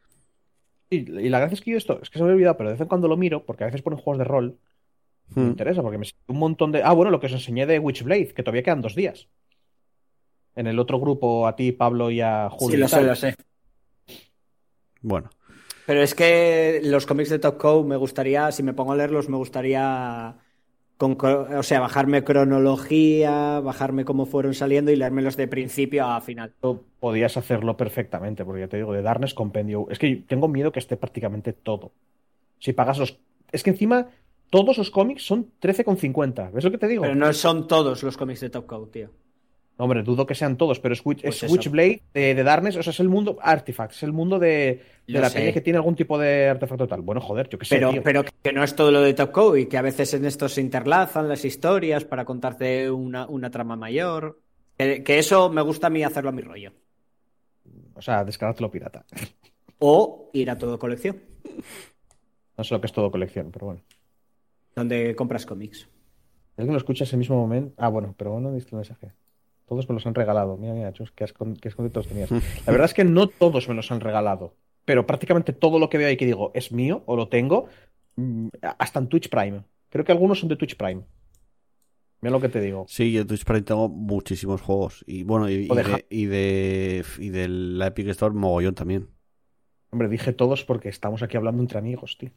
Y, 0.91 0.97
y 0.97 1.29
la 1.31 1.39
gracia 1.39 1.55
es 1.55 1.61
que 1.63 1.71
yo 1.71 1.77
esto, 1.79 2.01
es 2.03 2.11
que 2.11 2.19
se 2.19 2.25
me 2.25 2.31
ha 2.31 2.35
olvidado, 2.35 2.57
pero 2.57 2.69
de 2.71 2.75
vez 2.75 2.81
en 2.83 2.89
cuando 2.89 3.09
lo 3.09 3.17
miro, 3.17 3.45
porque 3.47 3.65
a 3.65 3.67
veces 3.67 3.83
ponen 3.83 3.99
juegos 3.99 4.19
de 4.19 4.25
rol. 4.25 4.59
Me 5.35 5.43
Hmm. 5.43 5.51
interesa, 5.51 5.83
porque 5.83 5.99
me 5.99 6.07
un 6.29 6.39
montón 6.39 6.73
de. 6.73 6.83
Ah, 6.83 6.93
bueno, 6.93 7.11
lo 7.11 7.21
que 7.21 7.27
os 7.27 7.33
enseñé 7.33 7.67
de 7.67 7.79
Witchblade, 7.79 8.35
que 8.35 8.43
todavía 8.43 8.63
quedan 8.63 8.83
dos 8.83 8.95
días. 8.95 9.29
En 10.55 10.67
el 10.67 10.79
otro 10.79 10.99
grupo, 11.01 11.47
a 11.47 11.57
ti, 11.57 11.73
Pablo 11.73 12.11
y 12.11 12.21
a 12.21 12.49
Julio. 12.51 12.77
Sí, 12.77 12.81
lo 12.83 12.89
sé, 12.89 13.03
lo 13.03 13.15
sé. 13.15 13.35
Bueno, 15.01 15.31
Pero 15.87 16.03
es 16.03 16.14
que 16.14 16.80
los 16.85 17.07
cómics 17.07 17.30
de 17.30 17.39
Top 17.39 17.59
Cow 17.59 17.85
me 17.85 17.97
gustaría, 17.97 18.53
si 18.53 18.62
me 18.62 18.72
pongo 18.72 18.93
a 18.93 18.97
leerlos, 18.97 19.28
me 19.28 19.37
gustaría, 19.37 20.37
con, 20.97 21.16
o 21.20 21.62
sea, 21.62 21.80
bajarme 21.80 22.22
cronología, 22.22 23.61
bajarme 23.61 24.05
cómo 24.05 24.26
fueron 24.26 24.55
saliendo 24.55 24.93
y 24.93 24.97
leérmelos 24.97 25.37
de 25.37 25.49
principio 25.49 26.07
a 26.07 26.20
final. 26.20 26.53
Tú 26.61 26.85
Podías 27.01 27.37
hacerlo 27.37 27.76
perfectamente, 27.76 28.45
porque 28.45 28.61
ya 28.61 28.68
te 28.68 28.76
digo, 28.76 28.93
de 28.93 29.03
Darkness 29.03 29.35
Compendio. 29.35 29.89
Es 29.91 29.99
que 29.99 30.22
tengo 30.28 30.47
miedo 30.47 30.70
que 30.70 30.78
esté 30.78 30.97
prácticamente 30.97 31.53
todo. 31.53 31.93
Si 32.61 32.72
pagas 32.72 32.99
los. 32.99 33.18
Es 33.51 33.64
que 33.64 33.70
encima, 33.70 34.09
todos 34.51 34.78
los 34.78 34.91
cómics 34.91 35.26
son 35.26 35.51
13,50. 35.61 36.53
¿Ves 36.53 36.62
lo 36.62 36.70
que 36.70 36.78
te 36.78 36.87
digo? 36.87 37.03
Pero 37.03 37.16
no 37.16 37.33
son 37.33 37.66
todos 37.66 38.05
los 38.05 38.16
cómics 38.16 38.41
de 38.41 38.51
Top 38.51 38.66
Cow, 38.66 38.87
tío. 38.87 39.11
No, 39.79 39.85
hombre, 39.87 40.03
dudo 40.03 40.27
que 40.27 40.35
sean 40.35 40.57
todos, 40.57 40.79
pero 40.81 40.93
es, 40.95 41.03
Pues 41.03 41.18
es 41.25 41.43
eso. 41.45 41.53
Witchblade 41.53 42.03
de, 42.12 42.35
de 42.35 42.43
Darkness, 42.45 42.77
o 42.77 42.83
sea, 42.83 42.91
es 42.93 43.01
el 43.01 43.09
mundo 43.09 43.39
Artifact, 43.41 43.93
es 43.93 44.03
el 44.03 44.12
mundo 44.12 44.39
de, 44.39 44.83
de 45.07 45.18
la 45.20 45.31
peña 45.31 45.53
que 45.53 45.61
tiene 45.62 45.79
algún 45.79 45.97
tipo 45.97 46.18
de 46.18 46.49
artefacto 46.49 46.87
tal. 46.87 47.01
Bueno, 47.03 47.20
joder, 47.20 47.49
yo 47.49 47.59
qué 47.59 47.64
sé, 47.64 47.77
Pero, 47.77 47.91
tío. 47.91 48.03
pero 48.03 48.25
que 48.43 48.53
no 48.53 48.62
es 48.62 48.77
todo 48.77 48.91
lo 48.91 49.01
de 49.01 49.14
Top 49.14 49.33
Cow 49.33 49.57
y 49.57 49.66
que 49.66 49.79
a 49.79 49.83
veces 49.83 50.12
en 50.14 50.25
esto 50.27 50.49
se 50.49 50.61
interlazan 50.61 51.29
las 51.29 51.45
historias 51.45 52.05
para 52.05 52.25
contarte 52.25 52.91
una, 52.91 53.27
una 53.27 53.51
trama 53.51 53.75
mayor. 53.77 54.39
Que, 54.79 55.03
que 55.03 55.18
eso 55.18 55.49
me 55.51 55.62
gusta 55.62 55.87
a 55.89 55.91
mí 55.91 56.03
hacerlo 56.05 56.29
a 56.31 56.33
mi 56.33 56.43
rollo. 56.43 56.73
O 57.95 58.03
sea, 58.03 58.25
descargártelo 58.25 58.70
pirata. 58.70 59.05
O 59.79 60.31
ir 60.33 60.51
a 60.51 60.59
todo 60.59 60.79
colección, 60.79 61.16
No 62.59 62.64
sé 62.64 62.75
lo 62.75 62.81
que 62.81 62.87
es 62.87 62.93
todo 62.93 63.11
colección, 63.11 63.51
pero 63.51 63.66
bueno. 63.66 63.81
donde 64.77 65.16
compras 65.16 65.47
cómics. 65.47 65.89
Es 66.57 66.66
que 66.66 66.70
lo 66.70 66.77
escucha 66.77 67.05
ese 67.05 67.16
mismo 67.16 67.37
momento. 67.37 67.75
Ah, 67.79 67.89
bueno, 67.89 68.14
pero 68.16 68.33
bueno, 68.33 68.53
viste 68.53 68.70
el 68.73 68.77
mensaje. 68.77 69.09
Todos 69.73 69.89
me 69.89 69.95
los 69.95 70.07
han 70.07 70.14
regalado. 70.14 70.59
Mira, 70.59 70.75
mira, 70.75 70.93
chus, 70.93 71.11
qué, 71.12 71.25
qué 71.62 71.68
escondidos 71.68 72.07
tenías. 72.07 72.31
La 72.66 72.73
verdad 72.73 72.85
es 72.85 72.93
que 72.93 73.05
no 73.05 73.27
todos 73.27 73.70
me 73.70 73.75
los 73.75 73.91
han 73.91 74.01
regalado. 74.01 74.55
Pero 74.85 75.07
prácticamente 75.07 75.55
todo 75.55 75.79
lo 75.79 75.89
que 75.89 75.97
veo 75.97 76.09
ahí 76.09 76.18
que 76.18 76.27
digo 76.27 76.51
es 76.53 76.73
mío 76.73 77.03
o 77.07 77.16
lo 77.16 77.29
tengo, 77.29 77.68
mm, 78.16 78.49
hasta 78.79 78.99
en 78.99 79.09
Twitch 79.09 79.31
Prime. 79.31 79.62
Creo 79.89 80.05
que 80.05 80.12
algunos 80.12 80.41
son 80.41 80.51
de 80.51 80.57
Twitch 80.57 80.77
Prime. 80.77 81.05
Mira 82.20 82.33
lo 82.33 82.41
que 82.43 82.51
te 82.51 82.61
digo. 82.61 82.85
sí, 82.87 83.12
yo 83.12 83.23
en 83.23 83.29
Twitch 83.29 83.45
Prime 83.45 83.62
tengo 83.62 83.89
muchísimos 83.89 84.61
juegos. 84.61 85.05
Y 85.07 85.23
bueno, 85.23 85.49
y, 85.49 85.66
de 85.68 86.05
y 86.11 86.27
de 86.27 87.03
y 87.18 87.31
de 87.31 87.49
la 87.49 87.87
Epic 87.87 88.09
Store 88.09 88.35
mogollón 88.35 88.75
también. 88.75 89.09
Hombre, 89.95 90.09
dije 90.09 90.32
todos 90.32 90.64
porque 90.64 90.88
estamos 90.88 91.22
aquí 91.22 91.36
hablando 91.36 91.61
entre 91.62 91.78
amigos, 91.78 92.16
tío. 92.18 92.30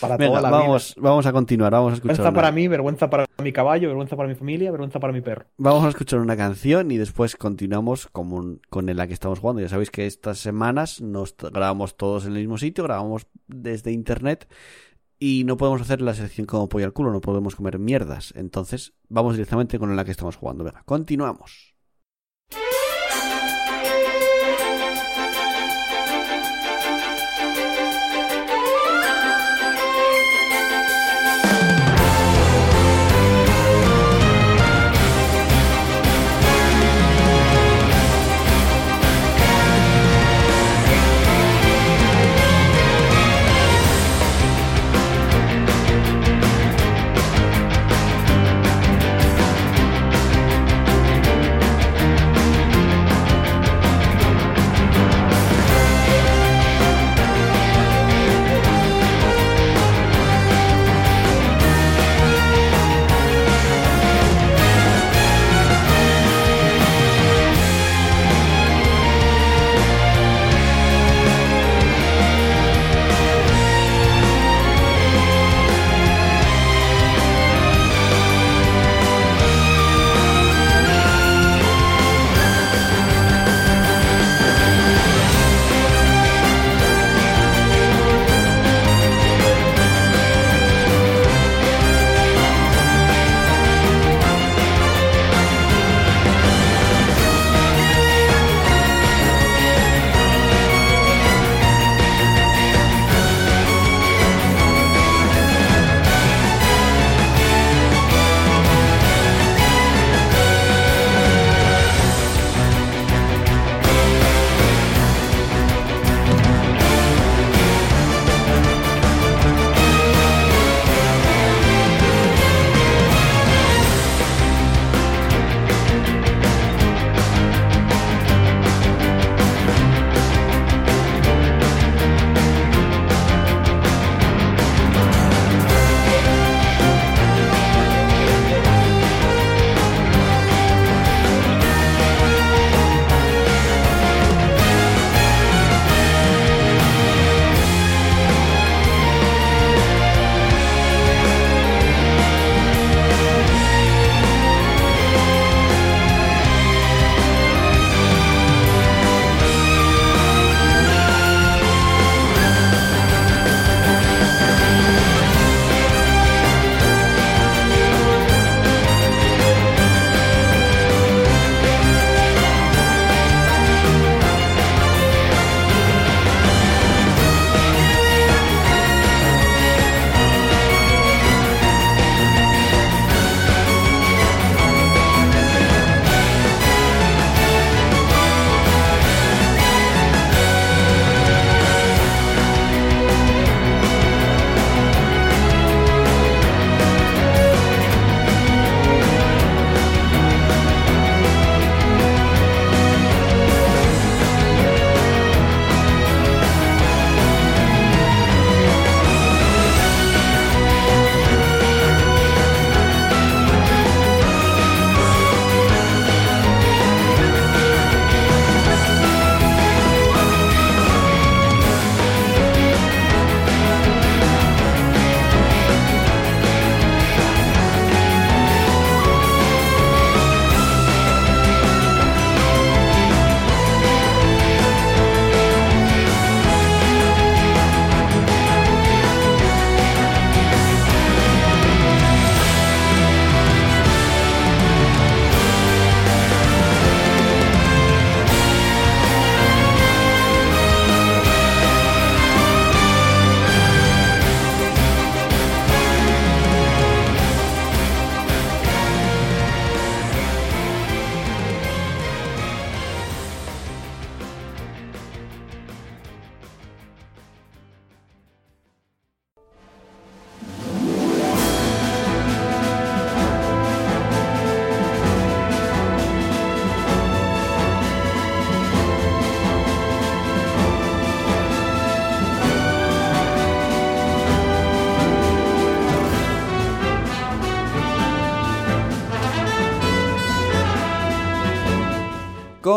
Para 0.00 0.16
Venga, 0.16 0.30
toda 0.30 0.40
la 0.42 0.48
vida. 0.48 0.58
vamos, 0.58 0.94
vamos 0.98 1.26
a 1.26 1.32
continuar, 1.32 1.70
vamos 1.70 1.92
a 1.92 1.94
escuchar. 1.94 2.16
Vergüenza 2.16 2.30
una- 2.30 2.34
para 2.40 2.52
mí, 2.52 2.66
vergüenza 2.66 3.08
para 3.08 3.24
mi 3.40 3.52
caballo, 3.52 3.86
vergüenza 3.86 4.16
para 4.16 4.28
mi 4.28 4.34
familia, 4.34 4.72
vergüenza 4.72 4.98
para 4.98 5.12
mi 5.12 5.20
perro. 5.20 5.44
Vamos 5.56 5.84
a 5.84 5.88
escuchar 5.90 6.18
una 6.18 6.36
canción 6.36 6.90
y 6.90 6.96
después 6.96 7.36
continuamos 7.36 8.08
con, 8.08 8.32
un- 8.32 8.60
con 8.68 8.86
la 8.86 9.06
que 9.06 9.12
estamos 9.12 9.38
jugando. 9.38 9.62
Ya 9.62 9.68
sabéis 9.68 9.92
que 9.92 10.06
estas 10.06 10.38
semanas 10.40 11.00
nos 11.00 11.36
grabamos 11.36 11.96
todos 11.96 12.24
en 12.26 12.32
el 12.32 12.38
mismo 12.38 12.58
sitio, 12.58 12.82
grabamos 12.82 13.28
desde 13.46 13.92
internet 13.92 14.48
y 15.20 15.44
no 15.44 15.56
podemos 15.56 15.80
hacer 15.80 16.00
la 16.02 16.14
selección 16.14 16.48
como 16.48 16.68
pollo 16.68 16.84
al 16.86 16.92
culo, 16.92 17.12
no 17.12 17.20
podemos 17.20 17.54
comer 17.54 17.78
mierdas. 17.78 18.32
Entonces 18.36 18.92
vamos 19.08 19.34
directamente 19.34 19.78
con 19.78 19.94
la 19.94 20.04
que 20.04 20.10
estamos 20.10 20.34
jugando. 20.34 20.64
Venga, 20.64 20.82
continuamos. 20.84 21.76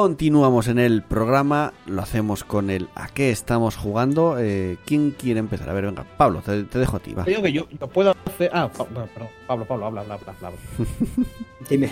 Continuamos 0.02 0.68
en 0.68 0.80
el 0.80 1.04
programa, 1.04 1.74
lo 1.86 2.02
hacemos 2.02 2.44
con 2.44 2.72
el 2.72 2.90
¿A 2.96 3.08
qué 3.10 3.30
estamos 3.30 3.76
jugando? 3.76 4.38
Eh, 4.40 4.78
¿Quién 4.84 5.12
quiere 5.12 5.40
empezar? 5.40 5.70
A 5.70 5.74
ver, 5.74 5.86
venga, 5.86 6.04
Pablo, 6.18 6.42
te, 6.44 6.64
te 6.64 6.80
dejo 6.80 6.98
a 6.98 7.00
ti, 7.00 7.14
va. 7.14 7.24
Te 7.24 7.30
digo 7.30 7.44
que 7.44 7.52
yo, 7.54 7.68
yo 7.80 7.88
puedo 7.88 8.16
hacer. 8.26 8.50
Ah, 8.52 8.68
perdón, 8.68 9.08
Pablo, 9.46 9.66
Pablo, 9.66 9.86
habla, 9.86 10.02
habla, 10.02 10.16
habla. 10.16 10.34
habla. 10.42 10.60
Dime. 11.70 11.92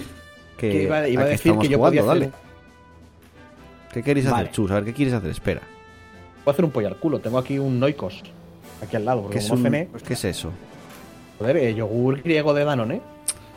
Que, 0.58 0.70
Que 0.72 0.84
iba, 0.86 1.08
iba 1.08 1.22
¿a 1.22 1.26
a 1.26 1.28
qué 1.28 1.32
decir 1.34 1.56
que 1.60 1.68
yo 1.68 1.78
podía 1.78 2.02
jugando? 2.02 2.26
hacer, 2.26 2.32
Dale. 2.32 2.44
¿Qué 3.94 4.02
queréis 4.02 4.26
hacer, 4.26 4.38
Vale. 4.38 4.52
Chus? 4.54 4.72
A 4.72 4.74
ver, 4.74 4.86
¿qué 4.86 4.94
quieres 4.96 5.14
hacer? 5.14 5.30
Espera. 5.30 5.62
puedo 6.44 6.52
hacer 6.54 6.66
un 6.66 6.72
pollo 6.72 6.88
al 6.88 6.98
culo. 6.98 7.20
Tengo 7.20 7.38
aquí 7.38 7.60
un 7.60 7.80
Noikos. 7.80 8.24
Aquí 8.82 8.96
al 8.96 9.06
lado, 9.06 9.20
¿Qué 9.20 9.24
porque 9.26 9.38
es, 9.38 9.48
como 9.50 9.58
un- 9.60 9.64
cené. 9.66 9.88
¿Qué 10.08 10.14
es 10.14 10.26
eso? 10.26 10.50
Joder, 11.38 11.58
eh, 11.58 11.76
yogur 11.76 12.24
griego 12.24 12.56
de 12.56 12.66
Danone. 12.66 13.02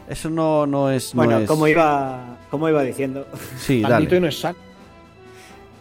Eso 0.08 0.28
no, 0.30 0.66
no 0.66 0.90
es... 0.90 1.14
no 1.14 1.22
Bueno, 1.24 1.38
es- 1.40 1.48
como, 1.48 1.66
iba, 1.68 2.38
como 2.50 2.68
iba 2.68 2.82
diciendo, 2.82 3.26
Sí, 3.58 3.78
y 3.78 3.82
dale. 3.82 4.20
no 4.20 4.26
es 4.26 4.38
sac. 4.40 4.56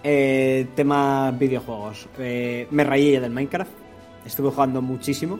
eh, 0.03 0.67
tema 0.75 1.31
videojuegos. 1.31 2.07
Eh, 2.19 2.67
me 2.71 2.83
rayé 2.83 3.19
del 3.19 3.31
Minecraft. 3.31 3.71
Estuve 4.25 4.49
jugando 4.51 4.81
muchísimo. 4.81 5.39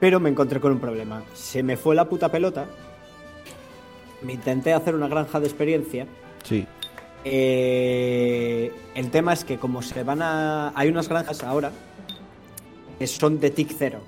Pero 0.00 0.20
me 0.20 0.28
encontré 0.30 0.60
con 0.60 0.72
un 0.72 0.78
problema. 0.80 1.22
Se 1.34 1.62
me 1.62 1.76
fue 1.76 1.94
la 1.94 2.06
puta 2.08 2.30
pelota. 2.30 2.66
Me 4.22 4.34
intenté 4.34 4.72
hacer 4.74 4.94
una 4.94 5.08
granja 5.08 5.40
de 5.40 5.46
experiencia. 5.46 6.06
Sí. 6.44 6.66
Eh, 7.24 8.72
el 8.94 9.10
tema 9.10 9.32
es 9.32 9.44
que 9.44 9.56
como 9.58 9.80
se 9.82 10.02
van 10.04 10.20
a... 10.22 10.72
Hay 10.74 10.88
unas 10.90 11.08
granjas 11.08 11.42
ahora 11.42 11.72
que 12.98 13.06
son 13.06 13.40
de 13.40 13.50
tick 13.50 13.74
cero. 13.78 14.00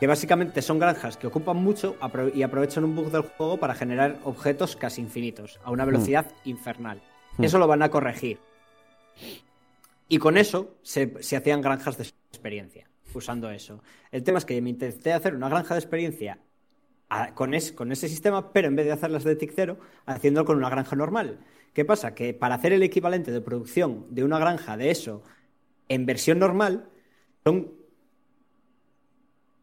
Que 0.00 0.06
básicamente 0.06 0.60
son 0.60 0.78
granjas 0.78 1.16
que 1.16 1.26
ocupan 1.26 1.56
mucho 1.56 1.96
y 2.34 2.42
aprovechan 2.42 2.84
un 2.84 2.96
bug 2.96 3.10
del 3.10 3.22
juego 3.22 3.56
para 3.58 3.74
generar 3.74 4.18
objetos 4.24 4.76
casi 4.76 5.00
infinitos, 5.00 5.60
a 5.64 5.70
una 5.70 5.84
velocidad 5.84 6.26
infernal. 6.44 7.00
Hmm. 7.38 7.44
Eso 7.44 7.58
lo 7.58 7.66
van 7.66 7.82
a 7.82 7.90
corregir. 7.90 8.38
Y 10.08 10.18
con 10.18 10.36
eso 10.36 10.74
se, 10.82 11.22
se 11.22 11.36
hacían 11.36 11.60
granjas 11.62 11.96
de 11.96 12.04
experiencia, 12.30 12.88
usando 13.14 13.50
eso. 13.50 13.82
El 14.10 14.22
tema 14.22 14.38
es 14.38 14.44
que 14.44 14.60
me 14.60 14.70
intenté 14.70 15.12
hacer 15.12 15.34
una 15.34 15.48
granja 15.48 15.74
de 15.74 15.80
experiencia 15.80 16.38
a- 17.08 17.32
con, 17.34 17.54
es- 17.54 17.72
con 17.72 17.90
ese 17.92 18.08
sistema, 18.08 18.52
pero 18.52 18.68
en 18.68 18.76
vez 18.76 18.86
de 18.86 18.92
hacerlas 18.92 19.24
de 19.24 19.36
tick 19.36 19.52
cero, 19.54 19.78
haciéndolo 20.06 20.44
con 20.44 20.56
una 20.58 20.68
granja 20.70 20.96
normal. 20.96 21.38
¿Qué 21.72 21.84
pasa? 21.84 22.14
Que 22.14 22.34
para 22.34 22.56
hacer 22.56 22.72
el 22.72 22.82
equivalente 22.82 23.30
de 23.32 23.40
producción 23.40 24.06
de 24.10 24.24
una 24.24 24.38
granja 24.38 24.76
de 24.76 24.90
eso 24.90 25.22
en 25.88 26.06
versión 26.06 26.38
normal, 26.38 26.88
son 27.44 27.72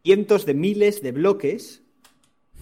cientos 0.03 0.45
de 0.45 0.53
miles 0.53 1.01
de 1.01 1.11
bloques 1.11 1.83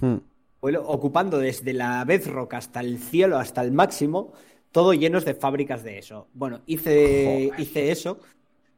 Hmm. 0.02 0.18
bueno, 0.62 0.82
ocupando 0.86 1.40
desde 1.40 1.74
la 1.74 2.06
bedrock 2.06 2.54
hasta 2.54 2.80
el 2.80 3.00
cielo, 3.00 3.38
hasta 3.38 3.62
el 3.62 3.72
máximo, 3.74 4.32
todo 4.72 4.94
llenos 4.94 5.26
de 5.26 5.34
fábricas 5.34 5.84
de 5.84 5.98
eso. 5.98 6.28
Bueno, 6.34 6.62
hice, 6.66 7.52
hice 7.58 7.92
eso, 7.92 8.20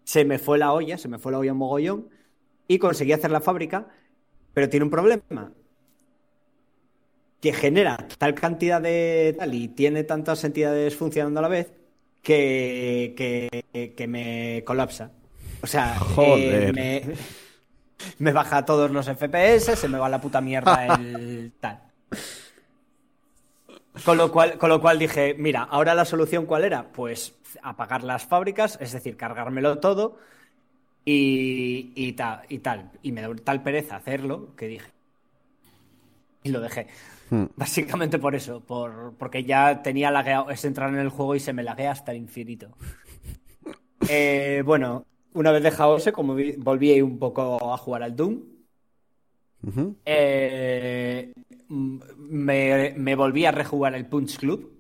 se 0.03 0.25
me 0.25 0.39
fue 0.39 0.57
la 0.57 0.73
olla, 0.73 0.97
se 0.97 1.07
me 1.07 1.19
fue 1.19 1.31
la 1.31 1.39
olla 1.39 1.51
un 1.51 1.59
mogollón, 1.59 2.09
y 2.67 2.79
conseguí 2.79 3.11
hacer 3.11 3.29
la 3.31 3.41
fábrica, 3.41 3.87
pero 4.53 4.67
tiene 4.69 4.85
un 4.85 4.89
problema. 4.89 5.53
Que 7.39 7.53
genera 7.53 7.97
tal 8.19 8.35
cantidad 8.35 8.81
de 8.81 9.35
tal 9.37 9.53
y 9.55 9.67
tiene 9.69 10.03
tantas 10.03 10.43
entidades 10.43 10.95
funcionando 10.95 11.39
a 11.39 11.43
la 11.43 11.47
vez 11.49 11.73
que, 12.21 13.13
que, 13.17 13.93
que 13.95 14.07
me 14.07 14.63
colapsa. 14.65 15.11
O 15.63 15.67
sea, 15.67 15.97
Joder. 15.99 16.69
eh, 16.69 16.73
me, 16.73 17.15
me 18.19 18.31
baja 18.31 18.65
todos 18.65 18.91
los 18.91 19.07
FPS, 19.07 19.75
se 19.75 19.87
me 19.87 19.97
va 19.97 20.09
la 20.09 20.21
puta 20.21 20.41
mierda 20.41 20.85
el 20.95 21.53
tal. 21.59 21.81
Con 24.05 24.17
lo 24.17 24.31
cual, 24.31 24.57
con 24.57 24.69
lo 24.69 24.79
cual 24.81 24.97
dije, 24.99 25.35
mira, 25.37 25.63
ahora 25.63 25.93
la 25.93 26.05
solución 26.05 26.45
cuál 26.45 26.63
era? 26.63 26.91
Pues 26.91 27.33
apagar 27.61 28.03
las 28.03 28.25
fábricas, 28.25 28.77
es 28.81 28.93
decir, 28.93 29.17
cargármelo 29.17 29.79
todo 29.79 30.17
y, 31.05 31.91
y, 31.95 32.13
ta- 32.13 32.43
y 32.49 32.59
tal. 32.59 32.91
Y 33.03 33.11
me 33.11 33.21
dio 33.21 33.35
tal 33.37 33.63
pereza 33.63 33.97
hacerlo 33.97 34.55
que 34.55 34.67
dije. 34.67 34.91
Y 36.43 36.49
lo 36.49 36.59
dejé. 36.59 36.87
Hmm. 37.29 37.45
Básicamente 37.55 38.17
por 38.19 38.35
eso, 38.35 38.61
por, 38.61 39.13
porque 39.17 39.43
ya 39.43 39.81
tenía 39.83 40.09
lagueado, 40.11 40.49
es 40.49 40.65
entrar 40.65 40.89
en 40.89 40.99
el 40.99 41.09
juego 41.09 41.35
y 41.35 41.39
se 41.39 41.53
me 41.53 41.63
laguea 41.63 41.91
hasta 41.91 42.11
el 42.11 42.17
infinito. 42.17 42.69
Eh, 44.09 44.63
bueno, 44.65 45.05
una 45.33 45.51
vez 45.51 45.63
dejado 45.63 45.97
ese, 45.97 46.11
como 46.11 46.35
vi- 46.35 46.55
volví 46.57 47.01
un 47.01 47.17
poco 47.19 47.73
a 47.73 47.77
jugar 47.77 48.03
al 48.03 48.15
Doom, 48.15 48.41
eh, 50.05 51.33
mm, 51.67 51.99
me, 52.17 52.93
me 52.97 53.15
volví 53.15 53.45
a 53.45 53.51
rejugar 53.51 53.93
el 53.95 54.07
Punch 54.07 54.37
Club, 54.37 54.71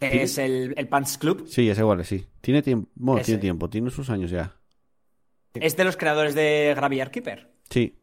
que 0.00 0.22
es 0.22 0.38
el, 0.38 0.74
el 0.76 0.88
Punch 0.88 1.18
Club. 1.18 1.46
Sí, 1.46 1.68
es 1.68 1.78
igual, 1.78 2.04
sí. 2.04 2.26
Tiene 2.40 2.62
tiempo, 2.62 2.88
bueno, 2.94 3.20
Ese. 3.20 3.26
tiene 3.32 3.40
tiempo, 3.40 3.68
tiene 3.70 3.90
sus 3.90 4.10
años 4.10 4.30
ya. 4.30 4.56
Es 5.54 5.76
de 5.76 5.84
los 5.84 5.96
creadores 5.96 6.34
de 6.34 6.72
Graveyard 6.76 7.10
Keeper. 7.10 7.52
Sí. 7.70 7.96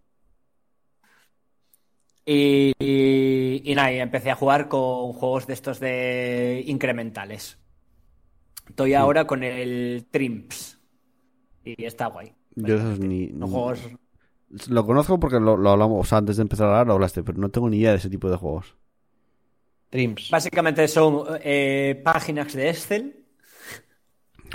Y, 2.25 2.71
y, 2.79 3.61
y 3.65 3.75
nada, 3.75 3.91
y 3.91 3.99
empecé 3.99 4.29
a 4.31 4.35
jugar 4.35 4.67
con 4.69 5.11
juegos 5.13 5.47
de 5.47 5.53
estos 5.53 5.79
de 5.79 6.63
incrementales. 6.67 7.57
Estoy 8.69 8.93
ahora 8.93 9.25
con 9.25 9.43
el 9.43 10.05
Trimps. 10.11 10.79
Y 11.63 11.85
está 11.85 12.07
guay. 12.07 12.33
Yo 12.55 12.75
esos 12.75 12.99
ni... 12.99 13.29
Son 13.29 13.47
juegos. 13.47 13.89
Lo 14.67 14.85
conozco 14.85 15.19
porque 15.19 15.39
lo, 15.39 15.55
lo 15.55 15.69
hablamos, 15.71 16.01
o 16.01 16.03
sea, 16.09 16.17
antes 16.17 16.35
de 16.37 16.41
empezar 16.41 16.67
a 16.67 16.71
hablar 16.71 16.87
lo 16.87 16.93
hablaste, 16.93 17.23
pero 17.23 17.37
no 17.37 17.49
tengo 17.49 17.69
ni 17.69 17.77
idea 17.77 17.91
de 17.91 17.97
ese 17.97 18.09
tipo 18.09 18.29
de 18.29 18.35
juegos. 18.37 18.75
Dreams. 19.91 20.29
Básicamente 20.29 20.87
son 20.87 21.25
eh, 21.43 22.01
páginas 22.03 22.53
de 22.53 22.69
Excel 22.69 23.25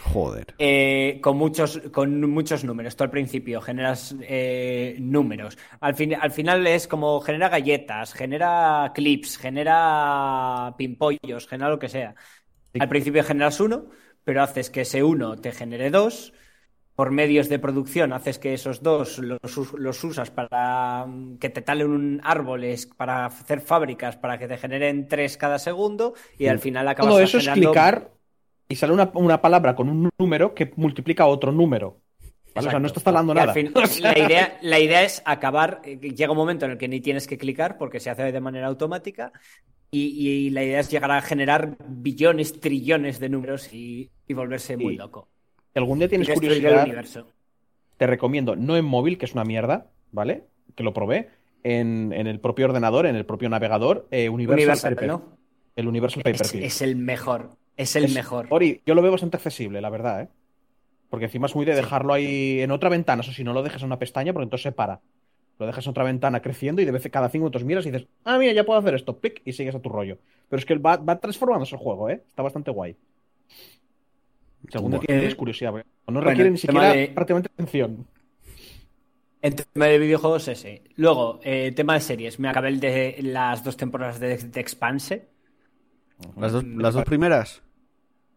Joder. 0.03 0.55
eh, 0.59 1.21
con, 1.23 1.37
muchos, 1.37 1.79
con 1.93 2.21
muchos 2.31 2.65
números. 2.65 2.97
Tú 2.97 3.05
al 3.05 3.11
principio 3.11 3.61
generas 3.61 4.15
eh, 4.23 4.97
números. 5.01 5.57
Al, 5.81 5.95
fin, 5.95 6.15
al 6.15 6.31
final 6.31 6.67
es 6.67 6.87
como 6.87 7.21
genera 7.21 7.49
galletas, 7.49 8.13
genera 8.13 8.93
clips, 8.95 9.39
genera 9.39 10.75
pimpollos, 10.77 11.47
genera 11.49 11.71
lo 11.71 11.79
que 11.79 11.89
sea. 11.89 12.15
Al 12.79 12.89
principio 12.89 13.25
generas 13.25 13.59
uno, 13.61 13.87
pero 14.25 14.43
haces 14.43 14.71
que 14.71 14.83
ese 14.83 15.03
uno 15.03 15.37
te 15.37 15.53
genere 15.53 15.91
dos. 15.91 16.33
Por 16.97 17.11
medios 17.11 17.49
de 17.51 17.59
producción 17.59 18.13
haces 18.15 18.39
que 18.39 18.55
esos 18.55 18.83
dos 18.83 19.19
los, 19.19 19.75
los 19.75 20.05
usas 20.05 20.31
para 20.31 21.05
mm, 21.07 21.37
que 21.39 21.51
te 21.51 21.61
talen 21.61 21.91
un 21.91 22.21
árboles, 22.25 22.87
para 22.87 23.27
hacer 23.27 23.61
fábricas, 23.61 24.17
para 24.17 24.39
que 24.39 24.49
te 24.49 24.57
generen 24.57 25.07
tres 25.07 25.37
cada 25.37 25.59
segundo 25.59 26.15
y 26.39 26.47
al 26.47 26.59
final 26.59 26.89
acabas 26.89 27.13
Todo 27.13 27.21
eso 27.21 27.37
es 27.39 27.49
clicar 27.49 28.11
y 28.69 28.77
sale 28.77 28.93
una, 28.95 29.11
una 29.15 29.41
palabra 29.41 29.75
con 29.77 29.89
un 29.89 30.11
número 30.19 30.55
que 30.55 30.73
multiplica 30.77 31.27
otro 31.27 31.53
número. 31.53 32.01
¿Vale? 32.55 32.69
O 32.69 32.71
sea, 32.71 32.81
no 32.81 32.87
estás 32.87 33.07
al 33.07 33.27
nada. 33.27 33.55
la, 34.01 34.19
idea, 34.19 34.59
la 34.63 34.81
idea 34.81 35.03
es 35.03 35.23
acabar. 35.27 35.83
eh, 35.85 35.99
Llega 35.99 36.33
un 36.33 36.39
momento 36.39 36.65
en 36.65 36.73
el 36.73 36.79
que 36.79 36.89
ni 36.89 37.01
tienes 37.03 37.27
que 37.27 37.37
clicar 37.37 37.77
porque 37.77 38.01
se 38.01 38.09
hace 38.09 38.33
de 38.33 38.41
manera 38.41 38.67
automática. 38.69 39.33
Y, 39.91 40.47
y 40.47 40.51
la 40.51 40.65
idea 40.65 40.81
es 40.81 40.91
llegar 40.91 41.11
a 41.11 41.21
generar 41.21 41.77
billones, 41.87 42.59
trillones 42.59 43.21
de 43.21 43.29
números 43.29 43.73
y, 43.73 44.11
y 44.27 44.35
volverse 44.35 44.77
muy 44.77 44.95
Sí. 44.95 44.99
loco. 44.99 45.29
Si 45.77 45.79
algún 45.79 45.99
día 45.99 46.09
tienes 46.09 46.31
curiosidad, 46.31 46.87
te 47.99 48.07
recomiendo, 48.07 48.57
no 48.57 48.79
en 48.79 48.85
móvil, 48.87 49.19
que 49.19 49.27
es 49.27 49.35
una 49.35 49.45
mierda, 49.45 49.89
¿vale? 50.11 50.45
Que 50.75 50.83
lo 50.83 50.95
probé, 50.95 51.29
en, 51.65 52.15
en 52.15 52.27
el 52.27 52.41
propio 52.41 52.65
ordenador, 52.65 53.05
en 53.05 53.15
el 53.15 53.27
propio 53.27 53.51
navegador, 53.51 54.07
eh, 54.11 54.31
Universal, 54.31 54.59
Universal, 54.59 54.95
Paper. 54.95 55.09
¿no? 55.09 55.23
El 55.77 55.87
Universal 55.89 56.23
Es, 56.25 56.33
Paperclip. 56.33 56.65
es 56.65 56.81
el 56.81 56.97
mejor. 56.97 57.51
Es 57.77 57.95
el 57.95 58.05
Es- 58.07 58.15
mejor. 58.15 58.47
Ori, 58.49 58.81
yo 58.87 58.95
lo 58.95 59.03
veo 59.03 59.13
bastante 59.13 59.37
accesible, 59.37 59.83
la 59.83 59.91
verdad, 59.91 60.23
¿eh? 60.23 60.29
Porque 61.11 61.27
encima 61.27 61.45
es 61.45 61.55
muy 61.55 61.67
de 61.67 61.75
dejarlo 61.75 62.15
ahí 62.15 62.61
en 62.63 62.71
otra 62.71 62.89
ventana, 62.89 63.21
eso 63.21 63.33
si 63.33 63.45
no 63.45 63.53
lo 63.53 63.63
dejas 63.63 63.83
en 63.83 63.89
una 63.89 63.99
pestaña, 63.99 64.33
porque 64.33 64.45
entonces 64.45 64.63
se 64.63 64.73
para. 64.73 65.01
Lo 65.59 65.67
dejas 65.67 65.85
en 65.85 65.91
otra 65.91 66.05
ventana 66.05 66.41
creciendo 66.41 66.81
y 66.81 66.87
de 66.87 66.91
vez 66.91 67.07
cada 67.13 67.29
cinco 67.29 67.43
minutos 67.45 67.65
miras 67.65 67.85
y 67.85 67.91
dices, 67.91 68.09
ah, 68.25 68.39
mira, 68.39 68.55
ya 68.55 68.65
puedo 68.65 68.79
hacer 68.81 68.95
esto, 68.95 69.19
pic, 69.19 69.43
y 69.45 69.53
sigues 69.53 69.75
a 69.75 69.81
tu 69.81 69.91
rollo. 69.91 70.17
Pero 70.49 70.59
es 70.59 70.65
que 70.65 70.77
va, 70.77 70.97
va 70.97 71.21
transformándose 71.21 71.75
el 71.75 71.83
juego, 71.83 72.09
¿eh? 72.09 72.23
Está 72.31 72.43
bastante 72.43 72.71
guay. 72.71 72.97
Día 74.71 74.81
Bueno. 74.81 74.99
tienes 75.01 75.35
curiosidad, 75.35 75.71
porque 75.71 75.87
no 76.09 76.15
Bueno, 76.15 76.21
requiere 76.23 76.51
ni 76.51 76.59
siquiera 76.59 76.93
de- 76.93 77.09
prácticamente 77.09 77.51
atención. 77.53 78.07
El 79.43 79.55
tema 79.55 79.87
de 79.87 79.99
videojuegos 79.99 80.49
ese. 80.49 80.83
Luego, 80.97 81.41
eh, 81.45 81.73
tema 81.73 81.95
de 81.95 82.01
series. 82.01 82.39
Me 82.41 82.49
acabé 82.49 82.69
el 82.69 82.81
de 82.81 83.19
las 83.23 83.63
dos 83.63 83.77
temporadas 83.77 84.19
de, 84.19 84.37
de 84.39 84.61
Expanse. 84.61 85.29
¿Las 86.37 86.53
dos, 86.53 86.65
las 86.65 86.95
dos 86.95 87.05
primeras? 87.05 87.63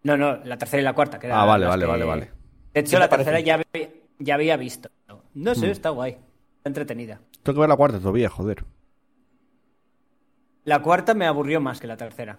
No, 0.03 0.17
no, 0.17 0.37
la 0.43 0.57
tercera 0.57 0.81
y 0.81 0.83
la 0.83 0.93
cuarta. 0.93 1.17
que 1.19 1.27
Ah, 1.31 1.45
vale, 1.45 1.65
vale, 1.65 1.83
que- 1.85 1.87
vale, 1.91 2.05
vale. 2.05 2.31
De 2.73 2.81
hecho, 2.81 2.91
¿Qué 2.91 2.95
te 2.97 2.99
la 2.99 3.09
parece? 3.09 3.31
tercera 3.31 3.39
ya, 3.39 3.53
había- 3.73 3.89
ya 4.19 4.35
había 4.35 4.57
visto. 4.57 4.89
No 5.33 5.55
sé, 5.55 5.67
Hmm. 5.67 5.71
está 5.71 5.89
guay. 5.89 6.11
Está 6.57 6.69
entretenida. 6.69 7.21
Tengo 7.43 7.55
que 7.55 7.59
ver 7.61 7.69
la 7.69 7.77
cuarta 7.77 7.99
todavía, 7.99 8.29
joder. 8.29 8.63
La 10.65 10.81
cuarta 10.81 11.13
me 11.13 11.25
aburrió 11.25 11.59
más 11.61 11.79
que 11.79 11.87
la 11.87 11.97
tercera. 11.97 12.37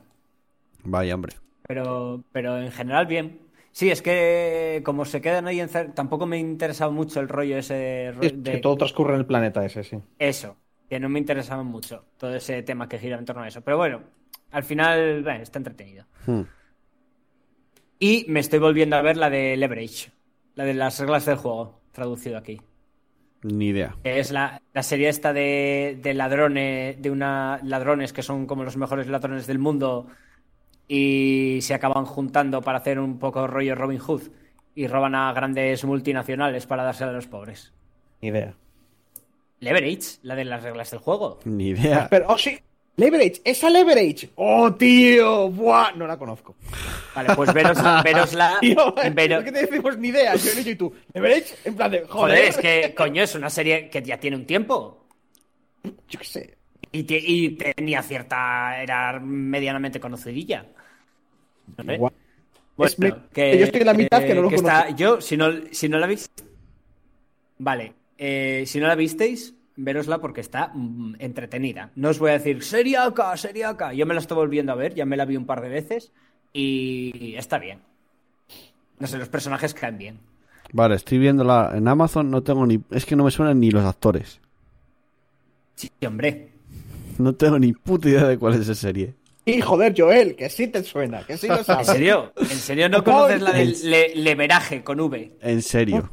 Vaya, 0.84 1.14
hombre. 1.14 1.34
Pero, 1.66 2.22
pero 2.32 2.58
en 2.58 2.70
general, 2.70 3.06
bien. 3.06 3.40
Sí, 3.72 3.90
es 3.90 4.02
que 4.02 4.82
como 4.84 5.04
se 5.04 5.20
quedan 5.20 5.46
ahí 5.46 5.60
en... 5.60 5.68
cer- 5.68 5.94
Tampoco 5.94 6.26
me 6.26 6.38
interesaba 6.38 6.90
mucho 6.92 7.20
el 7.20 7.28
rollo 7.28 7.56
ese 7.58 8.12
ro- 8.14 8.22
Es 8.22 8.42
de... 8.42 8.52
que 8.52 8.58
todo 8.58 8.76
transcurre 8.76 9.14
en 9.14 9.20
el 9.20 9.26
planeta 9.26 9.64
ese, 9.64 9.84
sí. 9.84 9.98
Eso, 10.18 10.56
que 10.88 10.98
no 11.00 11.08
me 11.08 11.18
interesaba 11.18 11.62
mucho 11.62 12.04
todo 12.18 12.34
ese 12.34 12.62
tema 12.62 12.88
que 12.88 12.98
gira 12.98 13.16
en 13.18 13.24
torno 13.24 13.42
a 13.42 13.48
eso. 13.48 13.60
Pero 13.62 13.76
bueno, 13.76 14.02
Al 14.50 14.64
final, 14.64 15.22
bueno, 15.22 15.42
está 15.42 15.58
entretenido. 15.58 16.04
Hmm. 16.26 16.42
Y 17.98 18.24
me 18.28 18.40
estoy 18.40 18.58
volviendo 18.58 18.96
a 18.96 19.02
ver 19.02 19.16
la 19.16 19.30
de 19.30 19.56
Leverage, 19.56 20.10
la 20.54 20.64
de 20.64 20.74
las 20.74 20.98
reglas 20.98 21.26
del 21.26 21.36
juego, 21.36 21.80
traducido 21.92 22.38
aquí. 22.38 22.60
Ni 23.42 23.68
idea. 23.68 23.96
Es 24.04 24.32
la, 24.32 24.60
la 24.74 24.82
serie 24.82 25.08
esta 25.08 25.32
de, 25.32 25.98
de 26.02 26.14
ladrones, 26.14 27.00
de 27.00 27.10
una 27.10 27.60
ladrones 27.62 28.12
que 28.12 28.22
son 28.22 28.46
como 28.46 28.64
los 28.64 28.76
mejores 28.76 29.06
ladrones 29.06 29.46
del 29.46 29.58
mundo 29.58 30.08
y 30.92 31.60
se 31.62 31.72
acaban 31.72 32.04
juntando 32.04 32.60
para 32.62 32.78
hacer 32.78 32.98
un 32.98 33.20
poco 33.20 33.46
rollo 33.46 33.76
Robin 33.76 34.00
Hood 34.00 34.22
y 34.74 34.88
roban 34.88 35.14
a 35.14 35.32
grandes 35.32 35.84
multinacionales 35.84 36.66
para 36.66 36.82
dársela 36.82 37.10
a 37.10 37.14
los 37.14 37.28
pobres. 37.28 37.72
Ni 38.20 38.28
idea. 38.28 38.54
Leverage, 39.60 40.18
la 40.22 40.34
de 40.34 40.44
las 40.44 40.64
reglas 40.64 40.90
del 40.90 40.98
juego. 40.98 41.38
Ni 41.44 41.68
idea. 41.68 42.08
Pero, 42.10 42.26
oh, 42.28 42.36
sí. 42.36 42.58
Leverage, 42.96 43.40
esa 43.44 43.70
Leverage. 43.70 44.30
Oh, 44.34 44.74
tío. 44.74 45.48
Buah, 45.48 45.92
no 45.92 46.08
la 46.08 46.18
conozco. 46.18 46.56
Vale, 47.14 47.36
pues 47.36 47.54
veros, 47.54 47.78
verosla. 48.04 48.56
Tío, 48.60 48.92
vero- 49.14 49.38
es 49.38 49.44
que 49.44 49.52
te 49.52 49.66
decimos 49.66 49.96
ni 49.96 50.08
idea. 50.08 50.34
Yo, 50.34 50.60
yo 50.60 50.70
y 50.70 50.74
tú. 50.74 50.92
Leverage, 51.14 51.54
en 51.66 51.76
plan 51.76 51.90
de. 51.92 51.98
Joder, 52.00 52.10
Joder, 52.10 52.44
es 52.46 52.56
que, 52.56 52.94
coño, 52.96 53.22
es 53.22 53.34
una 53.36 53.48
serie 53.48 53.88
que 53.88 54.02
ya 54.02 54.18
tiene 54.18 54.36
un 54.36 54.44
tiempo. 54.44 55.06
Yo 56.08 56.18
qué 56.18 56.24
sé. 56.24 56.58
Y, 56.90 57.06
y 57.08 57.50
tenía 57.50 58.02
cierta. 58.02 58.82
Era 58.82 59.20
medianamente 59.20 60.00
conocidilla. 60.00 60.66
Bueno, 61.76 62.12
Es 62.78 62.98
me- 62.98 63.08
yo 63.10 63.64
estoy 63.64 63.80
en 63.80 63.86
la 63.86 63.94
mitad 63.94 64.20
que 64.22 64.34
no 64.34 64.42
lo 64.42 64.50
está- 64.50 64.82
conozco. 64.84 64.96
Yo, 64.96 65.20
si 65.20 65.36
no, 65.36 65.46
si 65.70 65.88
no 65.88 65.98
la 65.98 66.06
visteis. 66.06 66.48
Vale. 67.58 67.94
eh, 68.22 68.64
si 68.66 68.78
no 68.80 68.86
la 68.86 68.94
visteis, 68.96 69.54
verosla 69.76 70.18
porque 70.18 70.40
está 70.42 70.72
mm, 70.74 71.14
entretenida. 71.20 71.90
No 71.94 72.10
os 72.10 72.18
voy 72.18 72.30
a 72.30 72.34
decir, 72.34 72.62
seriaca, 72.62 73.34
seriaca. 73.36 73.92
Yo 73.94 74.04
me 74.04 74.12
la 74.14 74.20
estoy 74.20 74.36
volviendo 74.36 74.72
a 74.72 74.74
ver, 74.76 74.94
ya 74.94 75.06
me 75.06 75.16
la 75.16 75.24
vi 75.24 75.36
un 75.38 75.46
par 75.46 75.60
de 75.62 75.68
veces. 75.70 76.12
Y 76.52 77.34
está 77.36 77.58
bien. 77.58 77.78
No 78.98 79.06
sé, 79.06 79.16
los 79.16 79.28
personajes 79.30 79.72
caen 79.72 79.96
bien. 79.96 80.18
Vale, 80.72 80.96
estoy 80.96 81.18
viéndola 81.18 81.72
en 81.74 81.88
Amazon. 81.88 82.30
No 82.30 82.42
tengo 82.42 82.66
ni. 82.66 82.80
Es 82.90 83.06
que 83.06 83.16
no 83.16 83.24
me 83.24 83.30
suenan 83.30 83.58
ni 83.58 83.70
los 83.70 83.84
actores. 83.84 84.40
Sí, 85.76 85.90
hombre. 86.06 86.52
No 87.18 87.34
tengo 87.34 87.58
ni 87.58 87.72
puta 87.72 88.08
idea 88.08 88.26
de 88.26 88.38
cuál 88.38 88.54
es 88.54 88.60
esa 88.60 88.74
serie. 88.74 89.14
Y 89.44 89.60
joder, 89.60 89.94
Joel, 89.96 90.36
que 90.36 90.48
sí 90.50 90.68
te 90.68 90.82
suena, 90.84 91.24
que 91.26 91.36
sí 91.36 91.48
lo 91.48 91.56
¿En 91.58 91.64
sabes. 91.64 91.86
serio? 91.86 92.32
¿En 92.36 92.46
serio 92.46 92.88
no 92.88 93.02
conoces 93.02 93.40
la 93.42 93.52
del 93.52 93.74
le- 93.90 94.14
leveraje 94.14 94.82
con 94.84 95.00
V? 95.00 95.32
En 95.40 95.62
serio. 95.62 96.10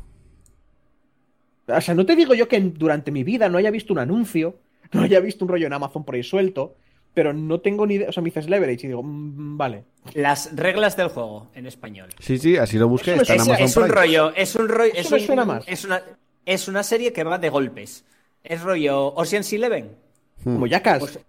O 1.67 1.81
sea, 1.81 1.93
no 1.93 2.05
te 2.05 2.15
digo 2.15 2.33
yo 2.33 2.47
que 2.47 2.55
en- 2.55 2.73
durante 2.73 3.11
mi 3.11 3.23
vida 3.23 3.49
no 3.49 3.57
haya 3.57 3.71
visto 3.71 3.91
un 3.93 3.99
anuncio, 3.99 4.59
no 4.93 5.01
haya 5.01 5.19
visto 5.19 5.43
un 5.43 5.49
rollo 5.49 5.67
en 5.67 5.73
Amazon 5.73 6.05
por 6.05 6.15
ahí 6.15 6.23
suelto, 6.23 6.75
pero 7.13 7.33
no 7.33 7.59
tengo 7.59 7.85
ni 7.85 7.95
idea. 7.95 8.09
O 8.09 8.11
sea, 8.13 8.23
me 8.23 8.29
dices 8.29 8.47
leverage 8.49 8.85
y 8.85 8.87
digo, 8.89 9.03
mm, 9.03 9.57
vale. 9.57 9.83
Las 10.13 10.55
reglas 10.55 10.95
del 10.95 11.09
juego 11.09 11.49
en 11.53 11.65
español. 11.65 12.07
Sí, 12.19 12.37
sí, 12.37 12.55
así 12.55 12.77
lo 12.77 12.87
busqué. 12.87 13.15
Está 13.15 13.33
en 13.33 13.39
suena- 13.41 13.57
Amazon 13.57 13.65
Es 13.65 13.77
un 13.77 13.89
rollo, 13.95 14.33
es 14.35 14.55
un 14.55 14.69
rollo, 14.69 14.93
Eso 14.93 15.01
es, 15.01 15.11
me 15.11 15.17
un- 15.19 15.25
suena 15.25 15.45
más. 15.45 15.63
es 15.67 15.83
una 15.83 16.01
es 16.45 16.67
una 16.69 16.81
serie 16.83 17.11
que 17.11 17.25
va 17.25 17.37
de 17.37 17.49
golpes. 17.49 18.05
Es 18.41 18.61
rollo 18.61 19.07
Ocean's 19.15 19.51
Eleven. 19.51 19.97
Como 20.41 20.65
Jackass. 20.67 21.19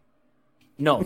No, 0.79 1.01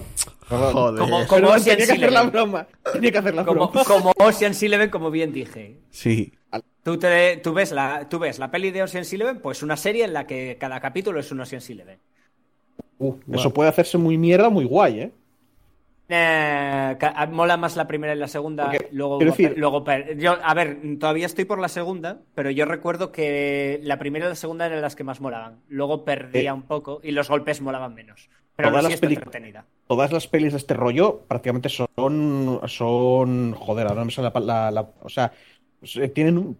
Joder. 0.49 1.27
como, 1.27 1.27
tenía 1.61 1.77
que 1.87 1.93
hacer 1.93 2.13
la 2.13 2.23
broma. 2.25 2.67
Tenía 2.93 3.11
que 3.11 3.19
hacer 3.19 3.35
la 3.35 3.45
Como, 3.45 3.69
broma. 3.69 3.85
como 3.85 4.13
Ocean's 4.19 4.63
Eleven, 4.63 4.91
como 4.91 5.11
bien 5.11 5.33
dije. 5.33 5.79
Sí. 5.91 6.33
Tú, 6.83 6.99
te, 6.99 7.39
tú, 7.39 7.53
ves 7.55 7.73
la, 7.73 8.07
tú 8.09 8.19
ves 8.19 8.39
la 8.39 8.51
peli 8.51 8.71
de 8.71 8.83
Ocean's 8.83 9.11
Eleven, 9.13 9.39
pues 9.41 9.63
una 9.63 9.77
serie 9.79 10.05
en 10.05 10.13
la 10.13 10.27
que 10.27 10.59
cada 10.61 10.79
capítulo 10.81 11.21
es 11.21 11.31
un 11.33 11.41
Ocean's 11.41 11.71
Eleven. 11.71 11.99
Uh, 12.99 13.15
Eso 13.33 13.53
puede 13.55 13.71
hacerse 13.71 13.97
muy 13.99 14.19
mierda, 14.19 14.51
muy 14.51 14.65
guay, 14.65 15.01
¿eh? 15.01 15.13
Eh, 16.09 16.97
ca- 16.99 17.27
mola 17.33 17.57
más 17.57 17.75
la 17.77 17.87
primera 17.87 18.15
y 18.15 18.19
la 18.19 18.29
segunda. 18.29 18.65
Porque, 18.71 18.89
luego, 18.93 19.19
quiero 19.19 19.33
decir- 19.33 19.55
luego 19.57 19.85
yo, 20.19 20.37
a 20.43 20.53
ver, 20.55 20.79
todavía 21.01 21.25
estoy 21.27 21.47
por 21.47 21.59
la 21.59 21.69
segunda, 21.69 22.21
pero 22.35 22.51
yo 22.51 22.67
recuerdo 22.67 23.11
que 23.13 23.81
la 23.83 23.99
primera 23.99 24.27
y 24.27 24.29
la 24.29 24.35
segunda 24.35 24.67
eran 24.67 24.83
las 24.83 24.95
que 24.97 25.05
más 25.05 25.21
molaban. 25.23 25.61
Luego 25.69 26.05
perdía 26.05 26.51
Eh, 26.51 26.53
un 26.53 26.63
poco 26.63 27.01
y 27.03 27.13
los 27.13 27.31
golpes 27.31 27.63
molaban 27.63 27.95
menos. 27.95 28.29
Pero 28.57 28.69
todas 28.69 28.83
las 28.85 28.91
sí 28.91 28.95
está 28.95 29.07
peli- 29.07 29.15
entretenida. 29.17 29.65
Todas 29.87 30.13
las 30.13 30.27
pelis 30.27 30.53
de 30.53 30.59
este 30.59 30.75
rollo 30.75 31.21
prácticamente 31.27 31.69
son. 31.69 31.89
son 32.69 33.53
joder, 33.55 33.87
ahora 33.87 34.01
no 34.01 34.05
me 34.07 34.11
sale 34.13 34.27
la, 34.27 34.33
pa- 34.33 34.41
la- 34.41 34.71
la- 34.71 34.89
O 35.03 35.09
sea, 35.09 35.33
se- 35.83 36.09
tienen 36.09 36.39
un- 36.39 36.59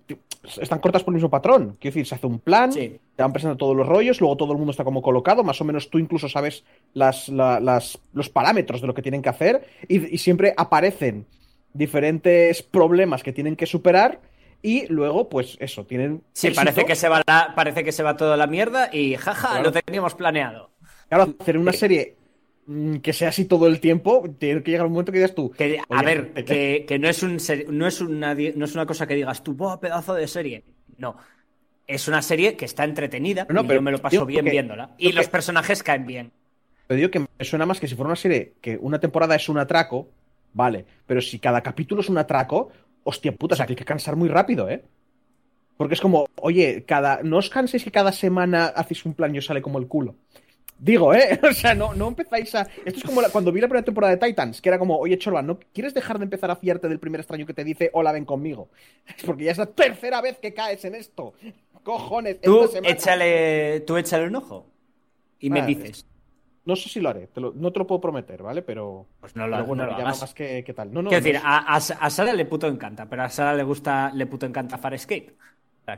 están 0.61 0.81
cortas 0.81 1.05
por 1.05 1.13
el 1.13 1.17
mismo 1.17 1.31
patrón. 1.31 1.77
Quiero 1.81 1.95
decir, 1.95 2.07
se 2.07 2.15
hace 2.17 2.27
un 2.27 2.39
plan, 2.41 2.73
Sí. 2.73 2.99
te 3.15 3.23
van 3.23 3.33
presentando 3.33 3.59
todos 3.59 3.77
los 3.77 3.87
rollos, 3.87 4.21
luego 4.21 4.37
todo 4.37 4.53
el 4.53 4.59
mundo 4.59 4.71
está 4.73 4.85
como 4.85 5.01
colocado, 5.03 5.45
más 5.45 5.61
o 5.61 5.65
menos 5.65 5.89
tú 5.91 5.99
incluso 5.99 6.29
sabes 6.29 6.65
las, 6.95 7.29
la- 7.29 7.61
las- 7.61 7.99
los 8.13 8.29
parámetros 8.29 8.81
de 8.81 8.87
lo 8.87 8.95
que 8.95 9.03
tienen 9.03 9.23
que 9.23 9.29
hacer 9.29 9.67
y, 9.87 10.15
y 10.15 10.19
siempre 10.19 10.55
aparecen 10.57 11.27
diferentes 11.75 12.63
problemas 12.63 13.23
que 13.23 13.33
tienen 13.33 13.57
que 13.57 13.67
superar 13.67 14.21
y 14.63 14.87
luego, 14.87 15.29
pues 15.29 15.57
eso, 15.61 15.85
tienen. 15.85 16.23
Sí, 16.33 16.49
éxito. 16.49 16.65
parece 16.65 16.85
que, 16.85 16.95
se 16.97 17.09
va 17.09 17.23
la- 17.27 17.53
parece 17.55 17.83
que 17.85 17.93
se 17.93 18.03
va 18.03 18.17
toda 18.17 18.37
la 18.37 18.47
mierda 18.47 18.91
y 18.95 19.17
jaja, 19.17 19.49
Claro. 19.51 19.65
lo 19.65 19.73
teníamos 19.73 20.15
planeado. 20.15 20.71
Claro, 21.15 21.35
hacer 21.39 21.59
una 21.59 21.73
serie 21.75 22.15
mm, 22.67 22.97
que 22.97 23.13
sea 23.13 23.29
así 23.29 23.45
todo 23.45 23.67
el 23.67 23.81
tiempo, 23.81 24.25
tiene 24.39 24.63
que 24.63 24.71
llegar 24.71 24.87
un 24.87 24.93
momento 24.95 25.13
que 25.13 25.19
digas 25.19 25.35
tú. 25.35 25.51
Que, 25.51 25.79
a 25.79 25.85
"Oye, 25.89 26.05
ver, 26.07 26.33
te- 26.33 26.45
que, 26.45 26.85
que 26.89 26.99
no, 26.99 27.07
es 27.07 27.23
un 27.23 27.37
no, 27.69 27.87
es 27.87 28.01
una, 28.01 28.35
no 28.35 28.65
es 28.65 28.75
una 28.75 28.87
cosa 28.87 29.07
que 29.07 29.15
digas 29.15 29.43
tú, 29.45 29.53
¡buah, 29.53 29.79
pedazo 29.79 30.15
de 30.15 30.27
serie! 30.27 30.65
No. 30.97 31.15
Es 31.87 32.09
una 32.09 32.23
serie 32.23 32.57
que 32.57 32.65
está 32.65 32.85
entretenida 32.85 33.47
No, 33.51 33.61
y 33.63 33.67
pero 33.67 33.79
yo 33.81 33.83
me 33.83 33.91
lo 33.91 33.99
paso 33.99 34.25
bien 34.25 34.45
que- 34.47 34.53
viéndola. 34.53 34.95
Y 34.97 35.13
los 35.13 35.29
personajes 35.29 35.83
caen 35.83 36.07
bien. 36.07 36.33
Te 36.87 36.95
digo 36.97 37.11
que 37.11 37.19
me 37.21 37.27
suena 37.45 37.67
más 37.67 37.79
que 37.79 37.89
si 37.89 37.95
fuera 37.95 38.09
una 38.09 38.17
serie 38.17 38.55
que 38.63 38.79
una 38.81 38.99
temporada 38.99 39.35
es 39.37 39.49
un 39.51 39.59
atraco, 39.59 40.09
vale. 40.55 40.87
Pero 41.07 41.21
si 41.21 41.39
cada 41.39 41.61
capítulo 41.63 42.01
es 42.01 42.09
un 42.09 42.17
atraco, 42.17 42.71
hostia 43.05 43.33
puta, 43.33 43.53
o 43.55 43.57
sea, 43.57 43.67
que 43.67 43.73
hay 43.73 43.77
que 43.77 43.85
cansar 43.85 44.17
muy 44.17 44.31
rápido, 44.31 44.71
¿eh? 44.71 44.83
Porque 45.77 45.95
es 45.95 46.01
como, 46.01 46.27
oye, 46.37 46.85
cada. 46.87 47.23
No 47.23 47.37
os 47.39 47.51
canséis 47.51 47.85
que 47.85 47.91
cada 47.91 48.13
semana 48.13 48.67
hacéis 48.67 49.05
un 49.05 49.13
plan 49.15 49.35
y 49.35 49.39
os 49.39 49.45
sale 49.47 49.61
como 49.61 49.79
el 49.79 49.89
culo. 49.89 50.15
Digo, 50.85 51.15
¿eh? 51.15 51.39
O 51.49 51.53
sea, 51.53 51.75
no, 51.77 51.95
no 51.95 52.09
empezáis 52.09 52.53
a. 52.57 52.63
Esto 52.85 52.99
es 52.99 53.05
como 53.05 53.23
la- 53.23 53.29
cuando 53.31 53.53
vi 53.53 53.61
la 53.61 53.69
primera 53.69 53.85
temporada 53.85 54.17
de 54.17 54.27
Titans, 54.27 54.61
que 54.61 54.69
era 54.69 54.79
como, 54.81 54.97
oye, 54.99 55.17
Chorba, 55.17 55.41
¿no 55.41 55.61
quieres 55.73 55.95
dejar 55.95 56.19
de 56.19 56.25
empezar 56.25 56.51
a 56.51 56.57
fiarte 56.57 56.89
del 56.89 56.99
primer 56.99 57.21
extraño 57.21 57.47
que 57.47 57.55
te 57.55 57.63
dice, 57.63 57.91
hola, 57.93 58.11
ven 58.11 58.25
conmigo? 58.25 58.69
Es 59.17 59.23
porque 59.25 59.45
ya 59.45 59.53
es 59.53 59.59
la 59.59 59.67
tercera 59.67 60.21
vez 60.21 60.39
que 60.39 60.53
caes 60.53 60.85
en 60.85 60.97
esto. 60.97 61.35
Cojones, 61.85 62.41
Tú 62.41 62.65
esta 62.65 62.79
échale, 62.89 63.81
tú 63.87 63.97
échale 63.97 64.27
un 64.27 64.37
ojo 64.37 64.67
y 65.39 65.51
me 65.51 65.61
Ah, 65.61 65.67
dices. 65.67 66.05
No 66.65 66.77
sé 66.77 66.89
si 66.89 67.01
lo 67.01 67.09
haré, 67.11 67.27
te 67.29 67.41
lo- 67.41 67.53
no 67.53 67.73
te 67.73 67.79
lo 67.81 67.87
puedo 67.87 68.01
prometer, 68.01 68.43
¿vale? 68.43 68.63
Pero. 68.63 69.07
Pues 69.21 69.35
no 69.37 69.47
lo, 69.47 69.57
pero 69.57 69.67
bueno, 69.67 69.85
no 69.85 69.93
lo 69.93 69.99
ya 69.99 70.05
más 70.05 70.35
que, 70.35 70.63
que 70.65 70.73
tal. 70.75 70.93
No, 70.93 71.03
no, 71.03 71.11
Quiero 71.11 71.21
no 71.23 71.25
decir, 71.27 71.37
es- 71.37 71.43
a, 71.45 71.75
a, 71.75 71.77
a 72.07 72.11
Sara 72.11 72.33
le 72.33 72.45
puto 72.45 72.67
encanta, 72.69 73.07
pero 73.09 73.23
a 73.23 73.29
Sara 73.29 73.55
le 73.55 73.63
gusta, 73.65 74.11
le 74.15 74.27
puto 74.27 74.47
encanta 74.47 74.79
Farscape. 74.79 75.35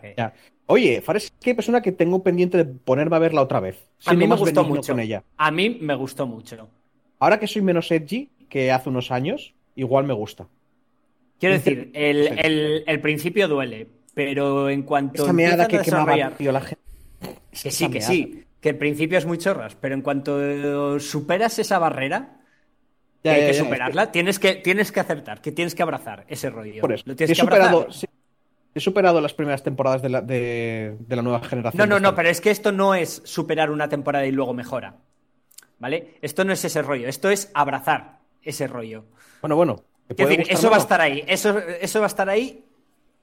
Que- 0.00 0.14
Ya. 0.16 0.32
Oye, 0.66 1.00
Farscape 1.02 1.56
es 1.60 1.68
una 1.68 1.82
que 1.82 1.92
tengo 1.92 2.22
pendiente 2.22 2.56
de 2.56 2.64
ponerme 2.64 3.16
a 3.16 3.18
verla 3.18 3.42
otra 3.42 3.60
vez. 3.60 3.84
A 4.06 4.14
mí 4.14 4.26
me 4.26 4.34
gustó 4.34 4.64
mucho. 4.64 4.92
con 4.92 5.00
ella. 5.00 5.22
A 5.36 5.50
mí 5.50 5.78
me 5.80 5.94
gustó 5.94 6.26
mucho. 6.26 6.68
Ahora 7.18 7.38
que 7.38 7.46
soy 7.46 7.62
menos 7.62 7.90
edgy 7.90 8.30
que 8.48 8.72
hace 8.72 8.88
unos 8.88 9.10
años, 9.10 9.54
igual 9.76 10.04
me 10.04 10.14
gusta. 10.14 10.46
Quiero 11.38 11.54
decir, 11.56 11.90
el, 11.94 12.38
el- 12.38 12.84
el 12.86 13.00
principio 13.00 13.46
duele, 13.48 13.86
pero 14.14 14.70
en 14.70 14.82
cuanto 14.84 15.24
Esa 15.24 15.32
meada 15.32 15.68
que 15.68 15.80
quemaba, 15.80 16.30
tío, 16.30 16.50
la 16.52 16.60
gente. 16.60 16.82
Que 17.62 17.70
sí, 17.70 17.84
que 17.88 17.98
meada. 17.98 18.06
sí. 18.06 18.44
Que 18.60 18.70
el 18.70 18.76
principio 18.78 19.18
es 19.18 19.26
muy 19.26 19.36
chorras, 19.36 19.76
pero 19.78 19.94
en 19.94 20.00
cuanto 20.00 20.98
superas 20.98 21.58
esa 21.58 21.78
barrera, 21.78 22.40
que 23.22 23.28
Ya, 23.28 23.32
hay 23.32 23.40
ya, 23.40 23.46
que 23.48 23.52
ya, 23.52 23.58
es 23.60 23.64
superarla, 23.66 24.12
tienes, 24.12 24.38
que, 24.38 24.54
tienes 24.56 24.90
que 24.92 25.00
aceptar, 25.00 25.40
que 25.42 25.52
tienes 25.52 25.74
que 25.74 25.82
abrazar 25.82 26.24
ese 26.28 26.48
rollo. 26.48 26.80
Por 26.80 26.92
eso. 26.92 27.04
Lo 27.06 27.14
tienes 27.16 27.36
que 27.36 27.42
abrazar. 27.42 27.88
He 28.74 28.80
superado 28.80 29.20
las 29.20 29.34
primeras 29.34 29.62
temporadas 29.62 30.02
de 30.02 30.08
la, 30.08 30.20
de, 30.20 30.96
de 30.98 31.16
la 31.16 31.22
nueva 31.22 31.40
generación. 31.40 31.88
No, 31.88 31.94
no, 31.94 32.00
no, 32.00 32.14
pero 32.14 32.28
es 32.28 32.40
que 32.40 32.50
esto 32.50 32.72
no 32.72 32.94
es 32.94 33.22
superar 33.24 33.70
una 33.70 33.88
temporada 33.88 34.26
y 34.26 34.32
luego 34.32 34.52
mejora. 34.54 34.96
¿Vale? 35.78 36.18
Esto 36.22 36.44
no 36.44 36.52
es 36.52 36.64
ese 36.64 36.82
rollo, 36.82 37.08
esto 37.08 37.28
es 37.30 37.50
abrazar 37.54 38.20
ese 38.42 38.66
rollo. 38.66 39.04
Bueno, 39.40 39.56
bueno. 39.56 39.76
puede 40.16 40.36
decir, 40.36 40.52
eso 40.52 40.70
va 40.70 40.76
a 40.76 40.80
estar 40.80 41.00
ahí, 41.00 41.22
eso, 41.26 41.58
eso 41.58 41.98
va 42.00 42.06
a 42.06 42.08
estar 42.08 42.28
ahí 42.28 42.64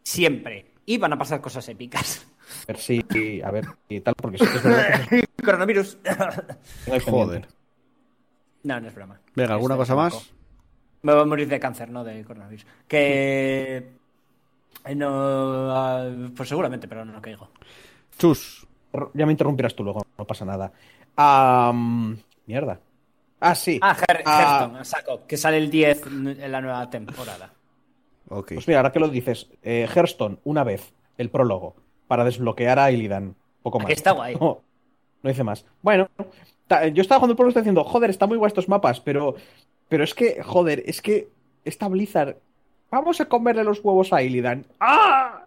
siempre. 0.03 0.71
Y 0.85 0.97
van 0.97 1.13
a 1.13 1.17
pasar 1.17 1.41
cosas 1.41 1.67
épicas. 1.69 2.25
A 2.67 2.73
ver 2.73 2.77
si, 2.77 3.41
a 3.43 3.51
ver, 3.51 3.65
y 3.87 4.01
tal, 4.01 4.13
porque 4.15 4.37
sí 4.39 4.45
que 4.45 4.57
es 4.57 4.63
verdad 4.63 5.07
que 5.09 5.25
Coronavirus. 5.45 5.97
Joder. 7.05 7.47
no, 8.63 8.79
no 8.79 8.87
es 8.87 8.93
broma. 8.95 9.19
Venga, 9.35 9.53
¿alguna 9.53 9.75
Es- 9.75 9.79
cosa 9.79 9.93
es 9.93 9.97
más? 9.97 10.33
Me 11.03 11.13
voy 11.13 11.21
a 11.21 11.25
morir 11.25 11.47
de 11.47 11.59
cáncer, 11.59 11.89
no 11.89 12.03
de 12.03 12.23
coronavirus. 12.23 12.65
Que. 12.87 14.00
Eh, 14.85 14.95
No. 14.95 15.75
ah, 15.75 16.09
Pues 16.35 16.49
seguramente, 16.49 16.87
pero 16.87 17.05
no 17.05 17.21
caigo. 17.21 17.49
Chus. 18.17 18.67
Ya 19.13 19.25
me 19.25 19.31
interrumpirás 19.31 19.73
tú 19.75 19.83
luego, 19.83 20.05
no 20.17 20.25
pasa 20.25 20.43
nada. 20.45 20.71
Mierda. 22.45 22.79
Ah, 23.39 23.55
sí. 23.55 23.79
Ah, 23.81 23.95
Her 24.07 24.21
Ah, 24.25 24.39
Hearthstone, 24.41 24.79
a 24.79 24.83
saco, 24.83 25.21
que 25.27 25.37
sale 25.37 25.57
el 25.57 25.71
10 25.71 26.05
en 26.07 26.51
la 26.51 26.61
nueva 26.61 26.89
temporada. 26.89 27.53
Ok. 28.29 28.53
Pues 28.53 28.67
mira, 28.67 28.79
ahora 28.79 28.91
que 28.91 28.99
lo 28.99 29.07
dices, 29.09 29.49
eh, 29.63 29.87
Hearthstone, 29.93 30.37
una 30.43 30.63
vez, 30.63 30.93
el 31.17 31.29
prólogo, 31.29 31.75
para 32.07 32.23
desbloquear 32.23 32.79
a 32.79 32.91
Illidan. 32.91 33.35
Poco 33.63 33.79
más. 33.79 33.85
Aquí 33.85 33.93
está 33.93 34.11
guay. 34.11 34.35
No, 34.39 34.61
no 35.23 35.29
hice 35.29 35.43
más. 35.43 35.65
Bueno, 35.81 36.09
yo 36.93 37.01
estaba 37.01 37.19
jugando 37.19 37.31
el 37.33 37.37
prólogo 37.37 37.47
y 37.47 37.51
estaba 37.51 37.63
diciendo, 37.63 37.83
joder, 37.83 38.09
está 38.09 38.27
muy 38.27 38.37
guay 38.37 38.47
estos 38.49 38.69
mapas, 38.69 38.99
pero 38.99 39.35
Pero 39.89 40.03
es 40.03 40.13
que, 40.13 40.41
joder, 40.43 40.83
es 40.85 41.01
que 41.01 41.29
esta 41.65 41.87
Blizzard. 41.87 42.37
Vamos 42.91 43.21
a 43.21 43.25
comerle 43.25 43.63
los 43.63 43.79
huevos 43.83 44.11
a 44.13 44.21
Illidan. 44.21 44.65
¡Ah! 44.79 45.45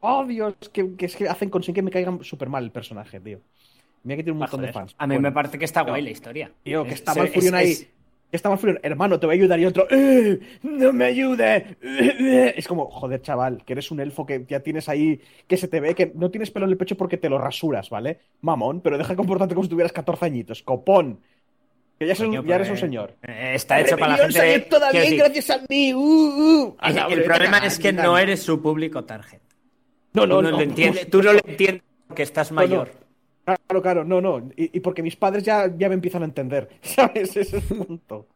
¡Oh, 0.00 0.24
Dios! 0.26 0.54
Que, 0.72 0.96
que 0.96 1.06
es 1.06 1.14
que 1.16 1.28
hacen 1.28 1.48
consiguen 1.48 1.74
que 1.76 1.82
me 1.82 1.90
caigan 1.92 2.22
súper 2.24 2.48
mal 2.48 2.64
el 2.64 2.72
personaje, 2.72 3.20
tío. 3.20 3.38
Mira 4.02 4.16
que 4.16 4.24
tiene 4.24 4.32
un 4.32 4.38
montón 4.40 4.58
Joder, 4.58 4.70
de 4.70 4.72
fans. 4.72 4.94
A 4.98 5.06
mí 5.06 5.14
Bueno, 5.14 5.28
me 5.28 5.32
parece 5.32 5.58
que 5.58 5.64
está 5.64 5.82
guay 5.82 6.02
la 6.02 6.10
historia. 6.10 6.50
Tío, 6.64 6.82
que 6.82 6.90
Es- 6.90 6.94
está 6.96 7.12
es- 7.12 7.18
Malfurion 7.18 7.54
es- 7.54 7.60
ahí. 7.60 7.70
es- 7.70 7.88
que 8.32 8.36
está 8.36 8.48
Malfurion, 8.48 8.80
hermano, 8.82 9.20
te 9.20 9.26
voy 9.26 9.36
a 9.36 9.38
ayudar. 9.38 9.60
Y 9.60 9.66
otro, 9.66 9.86
"Eh, 9.90 10.40
¡No 10.62 10.92
me 10.92 11.04
ayude! 11.04 11.76
eh". 11.80 12.54
Es 12.56 12.66
como, 12.66 12.90
joder, 12.90 13.22
chaval, 13.22 13.62
que 13.64 13.74
eres 13.74 13.92
un 13.92 14.00
elfo 14.00 14.26
que 14.26 14.44
ya 14.48 14.58
tienes 14.60 14.88
ahí, 14.88 15.20
que 15.46 15.56
se 15.56 15.68
te 15.68 15.78
ve 15.78 15.94
que 15.94 16.10
no 16.16 16.30
tienes 16.32 16.50
pelo 16.50 16.66
en 16.66 16.72
el 16.72 16.76
pecho 16.78 16.96
porque 16.96 17.16
te 17.18 17.28
lo 17.28 17.38
rasuras, 17.38 17.88
¿vale? 17.90 18.18
Mamón, 18.40 18.80
pero 18.80 18.98
deja 18.98 19.10
de 19.10 19.16
comportarte 19.16 19.54
como 19.54 19.62
si 19.64 19.70
tuvieras 19.70 19.92
14 19.92 20.24
añitos. 20.24 20.64
Copón. 20.64 21.20
Que 22.02 22.06
ya, 22.08 22.12
eres 22.12 22.20
un- 22.20 22.46
ya 22.46 22.54
eres 22.56 22.68
un 22.68 22.72
pues, 22.72 22.80
señor. 22.80 23.16
eh, 23.22 23.52
Está 23.54 23.80
hecho 23.80 23.96
para 23.96 24.12
la 24.12 24.18
gente. 24.18 24.32
salió 24.38 24.64
toda 24.66 24.90
quiero 24.90 25.06
bien 25.06 25.16
decir, 25.18 25.34
gracias 25.34 25.50
a 25.50 25.66
mí. 25.68 25.94
uh, 25.94 25.98
uh. 25.98 26.76
el- 26.82 26.98
Anda, 26.98 27.06
el 27.14 27.22
problema 27.24 27.58
es 27.58 27.78
que 27.78 27.92
no 27.92 28.18
eres 28.18 28.42
su 28.42 28.60
público 28.60 29.04
target. 29.04 29.40
No, 30.14 30.26
no, 30.26 30.36
tú 30.36 30.42
no, 30.42 30.50
no. 30.50 30.56
lo 30.58 30.62
entiendes, 30.62 31.08
tú 31.10 31.22
no 31.22 31.32
lo 31.32 31.38
entiendes 31.46 31.82
porque 32.08 32.22
estás 32.22 32.50
no. 32.50 32.56
mayor. 32.56 32.92
Claro, 33.44 33.82
claro, 33.82 34.04
no, 34.04 34.20
no. 34.20 34.38
Y, 34.56 34.76
y 34.76 34.80
porque 34.80 35.02
mis 35.02 35.16
padres 35.16 35.42
ya, 35.44 35.70
ya 35.76 35.88
me 35.88 35.94
empiezan 35.94 36.22
a 36.22 36.26
entender, 36.26 36.68
¿sabes? 36.82 37.36
Ese 37.36 37.40
es 37.58 37.70
el 37.70 37.76
punto. 37.84 38.26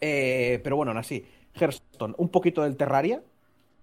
Eh, 0.00 0.60
pero 0.62 0.76
bueno, 0.76 0.90
aún 0.92 0.98
así. 0.98 1.24
Hearthstone, 1.58 2.14
un 2.18 2.28
poquito 2.28 2.62
del 2.62 2.76
Terraria, 2.76 3.22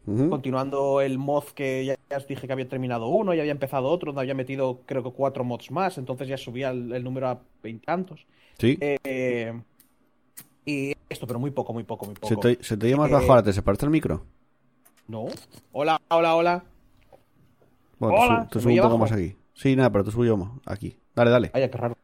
Continuando 0.06 1.02
el 1.02 1.18
mod 1.18 1.46
que 1.56 1.86
ya, 1.86 1.96
ya 2.10 2.18
os 2.18 2.28
dije 2.28 2.46
que 2.48 2.54
había 2.54 2.68
terminado 2.68 3.08
uno 3.08 3.34
y 3.34 3.40
había 3.40 3.52
empezado 3.52 3.88
otro, 3.90 4.12
donde 4.12 4.22
había 4.22 4.34
metido 4.34 4.82
creo 4.86 5.04
que 5.04 5.12
cuatro 5.12 5.44
mods 5.44 5.72
más, 5.72 5.98
entonces 5.98 6.28
ya 6.28 6.38
subía 6.38 6.70
el, 6.72 6.92
el 6.92 7.04
número 7.04 7.28
a 7.30 7.42
veintitantos. 7.62 8.26
Sí. 8.58 8.78
Eh, 8.82 9.54
y 10.66 10.94
esto, 11.10 11.28
pero 11.28 11.40
muy 11.40 11.52
poco, 11.52 11.74
muy 11.74 11.84
poco, 11.84 12.06
muy 12.06 12.16
poco. 12.16 12.42
Se 12.42 12.56
te, 12.56 12.64
se 12.64 12.78
te 12.78 12.96
más 12.96 13.10
Eh, 13.10 13.14
bajo 13.14 13.32
ahora, 13.32 13.44
¿te 13.44 13.54
separaste 13.54 13.86
el 13.86 13.92
micro? 13.92 14.26
No. 15.08 15.26
Hola, 15.72 16.00
hola, 16.10 16.36
hola. 16.36 16.64
Bueno, 18.00 18.16
Hola, 18.18 18.40
te, 18.40 18.44
su- 18.44 18.48
te 18.50 18.54
¿se 18.56 18.60
subo 18.62 18.74
me 18.74 18.82
un 18.82 18.82
poco 18.82 18.98
más 18.98 19.12
aquí. 19.12 19.36
Sí, 19.54 19.76
nada, 19.76 19.92
pero 19.92 20.04
te 20.04 20.12
subo 20.12 20.26
yo 20.26 20.38
más 20.38 20.52
aquí. 20.66 20.98
Dale, 21.16 21.32
dale. 21.32 21.52
Vaya, 21.54 21.70
qué 21.70 21.78
raro. 21.78 21.98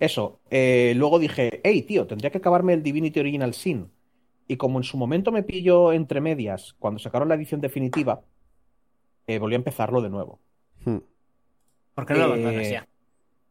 Eso. 0.00 0.40
eh, 0.50 0.94
luego 0.96 1.18
dije, 1.18 1.60
hey, 1.64 1.82
tío, 1.82 2.06
tendría 2.06 2.30
que 2.30 2.38
acabarme 2.38 2.72
el 2.74 2.82
Divinity 2.82 3.20
Original 3.20 3.52
Sin. 3.54 3.90
Y 4.46 4.56
como 4.56 4.78
en 4.78 4.84
su 4.84 4.96
momento 4.96 5.32
me 5.32 5.42
pilló 5.42 5.92
entre 5.92 6.20
medias, 6.20 6.74
cuando 6.78 6.98
sacaron 6.98 7.28
la 7.28 7.34
edición 7.34 7.60
definitiva, 7.60 8.22
eh, 9.26 9.38
volví 9.38 9.54
a 9.54 9.56
empezarlo 9.58 10.02
de 10.02 10.10
nuevo. 10.10 10.38
Hmm. 10.84 10.98
¿Por 11.94 12.06
qué 12.06 12.14
no 12.14 12.20
lo 12.20 12.24
Eh, 12.36 12.40
abandonas 12.42 12.70
ya? 12.70 12.86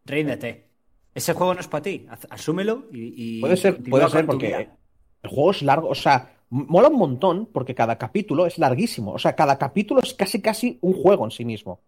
Ríndete. 0.05 0.67
Ese 1.15 1.33
juego 1.33 1.53
no 1.53 1.59
es 1.59 1.67
para 1.67 1.81
ti. 1.83 2.05
Asúmelo 2.29 2.85
y. 2.91 3.37
y 3.37 3.41
Puede 3.41 3.57
ser, 3.57 3.81
puede 3.83 4.09
ser 4.09 4.25
porque 4.25 4.47
vida. 4.47 4.77
el 5.23 5.29
juego 5.29 5.51
es 5.51 5.61
largo, 5.61 5.87
o 5.89 5.95
sea, 5.95 6.37
mola 6.49 6.89
un 6.89 6.97
montón 6.97 7.45
porque 7.51 7.75
cada 7.75 7.97
capítulo 7.97 8.45
es 8.45 8.57
larguísimo. 8.57 9.13
O 9.13 9.19
sea, 9.19 9.35
cada 9.35 9.57
capítulo 9.57 10.01
es 10.01 10.13
casi 10.13 10.41
casi 10.41 10.77
un 10.81 10.93
juego 10.93 11.25
en 11.25 11.31
sí 11.31 11.45
mismo. 11.45 11.81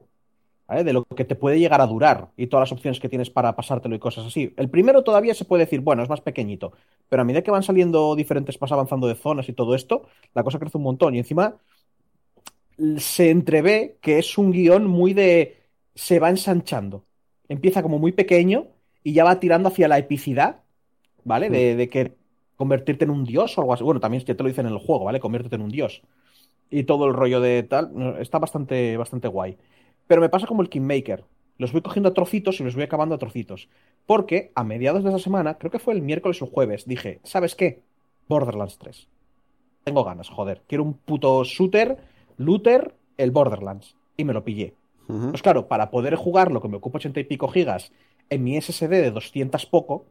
¿Vale? 0.67 0.83
De 0.83 0.93
lo 0.93 1.05
que 1.05 1.25
te 1.25 1.35
puede 1.35 1.59
llegar 1.59 1.79
a 1.81 1.85
durar 1.85 2.29
y 2.37 2.47
todas 2.47 2.63
las 2.69 2.71
opciones 2.71 2.99
que 2.99 3.07
tienes 3.07 3.29
para 3.29 3.55
pasártelo 3.55 3.95
y 3.95 3.99
cosas 3.99 4.25
así. 4.25 4.51
El 4.57 4.69
primero 4.69 5.03
todavía 5.03 5.35
se 5.35 5.45
puede 5.45 5.65
decir, 5.65 5.81
bueno, 5.81 6.01
es 6.01 6.09
más 6.09 6.21
pequeñito, 6.21 6.73
pero 7.07 7.21
a 7.21 7.25
medida 7.25 7.43
que 7.43 7.51
van 7.51 7.61
saliendo 7.61 8.15
diferentes, 8.15 8.57
vas 8.57 8.71
avanzando 8.71 9.07
de 9.07 9.13
zonas 9.13 9.47
y 9.47 9.53
todo 9.53 9.75
esto, 9.75 10.07
la 10.33 10.43
cosa 10.43 10.57
crece 10.57 10.77
un 10.77 10.83
montón. 10.83 11.13
Y 11.13 11.19
encima 11.19 11.57
se 12.97 13.29
entrevé 13.29 13.97
que 14.01 14.17
es 14.19 14.37
un 14.37 14.51
guion 14.51 14.87
muy 14.87 15.13
de... 15.13 15.57
se 15.93 16.19
va 16.19 16.29
ensanchando. 16.29 17.05
Empieza 17.47 17.83
como 17.83 17.99
muy 17.99 18.11
pequeño 18.11 18.67
y 19.03 19.13
ya 19.13 19.23
va 19.23 19.39
tirando 19.39 19.69
hacia 19.69 19.87
la 19.87 19.99
epicidad, 19.99 20.63
¿vale? 21.23 21.49
De, 21.51 21.75
de 21.75 21.89
que 21.89 22.15
convertirte 22.55 23.05
en 23.05 23.11
un 23.11 23.23
dios 23.23 23.55
o 23.57 23.61
algo 23.61 23.73
así. 23.73 23.83
Bueno, 23.83 23.99
también 23.99 24.23
ya 24.25 24.35
te 24.35 24.41
lo 24.43 24.49
dicen 24.49 24.65
en 24.65 24.73
el 24.73 24.79
juego, 24.79 25.05
¿vale? 25.05 25.19
Conviértete 25.19 25.55
en 25.55 25.61
un 25.61 25.69
dios. 25.69 26.01
Y 26.71 26.83
todo 26.83 27.05
el 27.05 27.13
rollo 27.13 27.39
de 27.39 27.63
tal, 27.63 28.17
está 28.19 28.39
bastante, 28.39 28.97
bastante 28.97 29.27
guay. 29.27 29.57
Pero 30.07 30.21
me 30.21 30.29
pasa 30.29 30.47
como 30.47 30.61
el 30.61 30.69
Kingmaker. 30.69 31.23
Los 31.57 31.71
voy 31.71 31.81
cogiendo 31.81 32.09
a 32.09 32.13
trocitos 32.13 32.59
y 32.59 32.63
los 32.63 32.75
voy 32.75 32.83
acabando 32.83 33.15
a 33.15 33.17
trocitos. 33.17 33.69
Porque 34.05 34.51
a 34.55 34.63
mediados 34.63 35.03
de 35.03 35.09
esa 35.09 35.19
semana, 35.19 35.57
creo 35.57 35.71
que 35.71 35.79
fue 35.79 35.93
el 35.93 36.01
miércoles 36.01 36.41
o 36.41 36.47
jueves, 36.47 36.85
dije, 36.85 37.19
¿sabes 37.23 37.55
qué? 37.55 37.81
Borderlands 38.27 38.77
3. 38.77 39.07
Tengo 39.83 40.03
ganas, 40.03 40.29
joder. 40.29 40.61
Quiero 40.67 40.83
un 40.83 40.93
puto 40.93 41.43
shooter, 41.43 41.97
looter, 42.37 42.93
el 43.17 43.31
Borderlands. 43.31 43.95
Y 44.17 44.25
me 44.25 44.33
lo 44.33 44.43
pillé. 44.43 44.73
Ujú. 45.07 45.29
Pues 45.29 45.41
claro, 45.41 45.67
para 45.67 45.91
poder 45.91 46.15
jugarlo, 46.15 46.61
que 46.61 46.67
me 46.67 46.77
ocupa 46.77 46.97
80 46.97 47.19
y 47.19 47.23
pico 47.23 47.47
gigas, 47.47 47.91
en 48.29 48.43
mi 48.43 48.59
SSD 48.59 48.89
de 48.89 49.11
200 49.11 49.65
poco, 49.67 50.05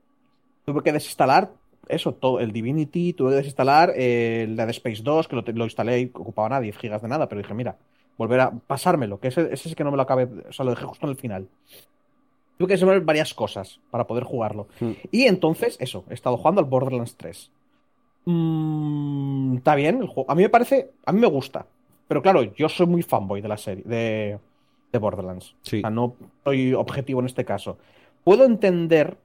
tuve 0.64 0.82
que 0.82 0.92
desinstalar 0.92 1.50
eso, 1.88 2.14
todo, 2.14 2.40
el 2.40 2.52
Divinity, 2.52 3.12
tuve 3.12 3.30
que 3.30 3.36
desinstalar 3.36 3.92
eh, 3.96 4.44
el 4.44 4.56
Dead 4.56 4.70
Space 4.70 5.02
2, 5.02 5.28
que 5.28 5.36
lo, 5.36 5.64
instalé 5.64 6.00
y 6.00 6.04
ocupaba 6.06 6.48
nada, 6.48 6.60
10 6.62 6.76
gigas 6.78 7.02
de 7.02 7.08
nada, 7.08 7.28
pero 7.28 7.40
dije, 7.40 7.54
mira, 7.54 7.76
volver 8.16 8.40
a 8.40 8.50
pasármelo, 8.52 9.18
que 9.20 9.28
ese, 9.28 9.52
ese 9.52 9.74
que 9.74 9.84
no 9.84 9.90
me 9.90 9.96
lo 9.96 10.02
acabé, 10.02 10.24
o 10.48 10.52
sea, 10.52 10.64
lo 10.64 10.70
dejé 10.72 10.84
justo 10.84 11.06
en 11.06 11.10
el 11.10 11.16
final. 11.16 11.48
Tuve 12.56 12.68
que 12.68 12.74
desinstalar 12.74 13.02
varias 13.02 13.34
cosas 13.34 13.80
para 13.90 14.06
poder 14.06 14.22
jugarlo. 14.24 14.68
Hmm. 14.80 14.92
Y 15.10 15.24
entonces, 15.24 15.76
eso, 15.80 16.04
he 16.08 16.14
estado 16.14 16.36
jugando 16.36 16.60
al 16.60 16.66
Borderlands 16.68 17.16
3. 17.16 17.50
Mm, 18.26 19.56
Está 19.56 19.74
bien, 19.74 20.00
el 20.00 20.06
juego. 20.08 20.30
A 20.30 20.34
mí 20.34 20.42
me 20.42 20.48
parece, 20.48 20.90
a 21.04 21.12
mí 21.12 21.20
me 21.20 21.26
gusta. 21.26 21.66
Pero 22.08 22.22
claro, 22.22 22.42
yo 22.42 22.68
soy 22.68 22.86
muy 22.86 23.02
fanboy 23.02 23.40
de 23.40 23.48
la 23.48 23.56
serie, 23.56 23.82
de, 23.84 24.38
de 24.92 24.98
Borderlands. 24.98 25.54
Sí. 25.62 25.78
O 25.78 25.80
sea, 25.80 25.90
no 25.90 26.14
soy 26.44 26.74
objetivo 26.74 27.20
en 27.20 27.26
este 27.26 27.44
caso. 27.44 27.78
Puedo 28.24 28.44
entender, 28.44 29.16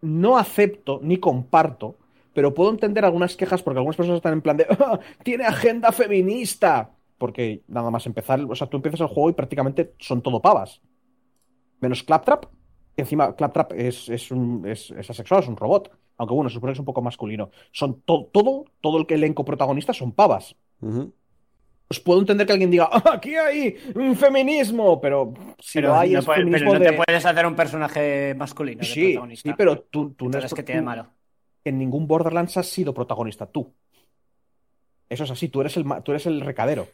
no 0.00 0.38
acepto 0.38 1.00
ni 1.02 1.18
comparto, 1.18 1.96
pero 2.34 2.54
puedo 2.54 2.70
entender 2.70 3.04
algunas 3.04 3.36
quejas 3.36 3.62
porque 3.62 3.78
algunas 3.78 3.96
personas 3.96 4.18
están 4.18 4.32
en 4.34 4.42
plan 4.42 4.56
de 4.56 4.66
"Ah, 4.78 4.98
tiene 5.22 5.44
agenda 5.44 5.90
feminista. 5.92 6.90
Porque 7.18 7.62
nada 7.66 7.90
más 7.90 8.06
empezar, 8.06 8.40
o 8.48 8.54
sea, 8.54 8.68
tú 8.68 8.76
empiezas 8.76 9.00
el 9.00 9.08
juego 9.08 9.30
y 9.30 9.32
prácticamente 9.34 9.94
son 9.98 10.22
todo 10.22 10.40
pavas. 10.40 10.80
Menos 11.80 12.02
Claptrap, 12.04 12.44
que 12.94 13.02
encima 13.02 13.34
Claptrap 13.34 13.72
es, 13.72 14.08
es, 14.08 14.30
un, 14.30 14.64
es, 14.66 14.90
es 14.92 15.10
asexual, 15.10 15.42
es 15.42 15.48
un 15.48 15.56
robot. 15.56 15.90
Aunque 16.16 16.34
bueno, 16.34 16.48
se 16.48 16.54
supone 16.54 16.70
que 16.72 16.74
es 16.74 16.78
un 16.80 16.84
poco 16.84 17.02
masculino. 17.02 17.50
Son 17.72 18.00
to- 18.02 18.28
todo, 18.32 18.64
todo 18.80 18.98
el 18.98 19.06
que 19.06 19.14
elenco 19.14 19.44
protagonista 19.44 19.92
son 19.92 20.12
pavas. 20.12 20.56
Pues 20.80 22.00
puedo 22.00 22.20
entender 22.20 22.46
que 22.46 22.52
alguien 22.52 22.70
diga, 22.70 22.88
"Ah, 22.92 23.02
aquí 23.14 23.34
hay 23.36 23.76
un 23.94 24.14
feminismo, 24.14 25.00
pero 25.00 25.32
si 25.58 25.78
Pero 25.78 25.88
lo 25.88 25.94
hay 25.98 26.12
no 26.12 26.18
es 26.18 26.24
puede- 26.24 26.38
pero 26.44 26.48
feminismo 26.50 26.74
no 26.74 26.80
de... 26.80 26.86
te 26.90 26.92
puedes 26.96 27.24
hacer 27.24 27.46
un 27.46 27.54
personaje 27.56 28.34
masculino. 28.36 28.80
de 28.80 28.84
Sí, 28.84 29.04
protagonista. 29.12 29.48
sí, 29.50 29.54
pero 29.56 29.78
tú, 29.82 30.10
tú 30.10 30.28
no 30.28 30.38
eres 30.38 30.52
¿qué 30.54 30.62
tiene 30.62 30.82
malo? 30.82 31.06
en 31.64 31.78
ningún 31.78 32.06
Borderlands 32.06 32.56
has 32.58 32.66
sido 32.66 32.92
protagonista 32.94 33.46
tú. 33.46 33.72
Eso 35.08 35.24
es 35.24 35.30
así, 35.30 35.48
tú 35.48 35.60
eres 35.62 35.76
el, 35.76 35.84
tú 36.04 36.12
eres 36.12 36.26
el 36.26 36.40
recadero. 36.42 36.86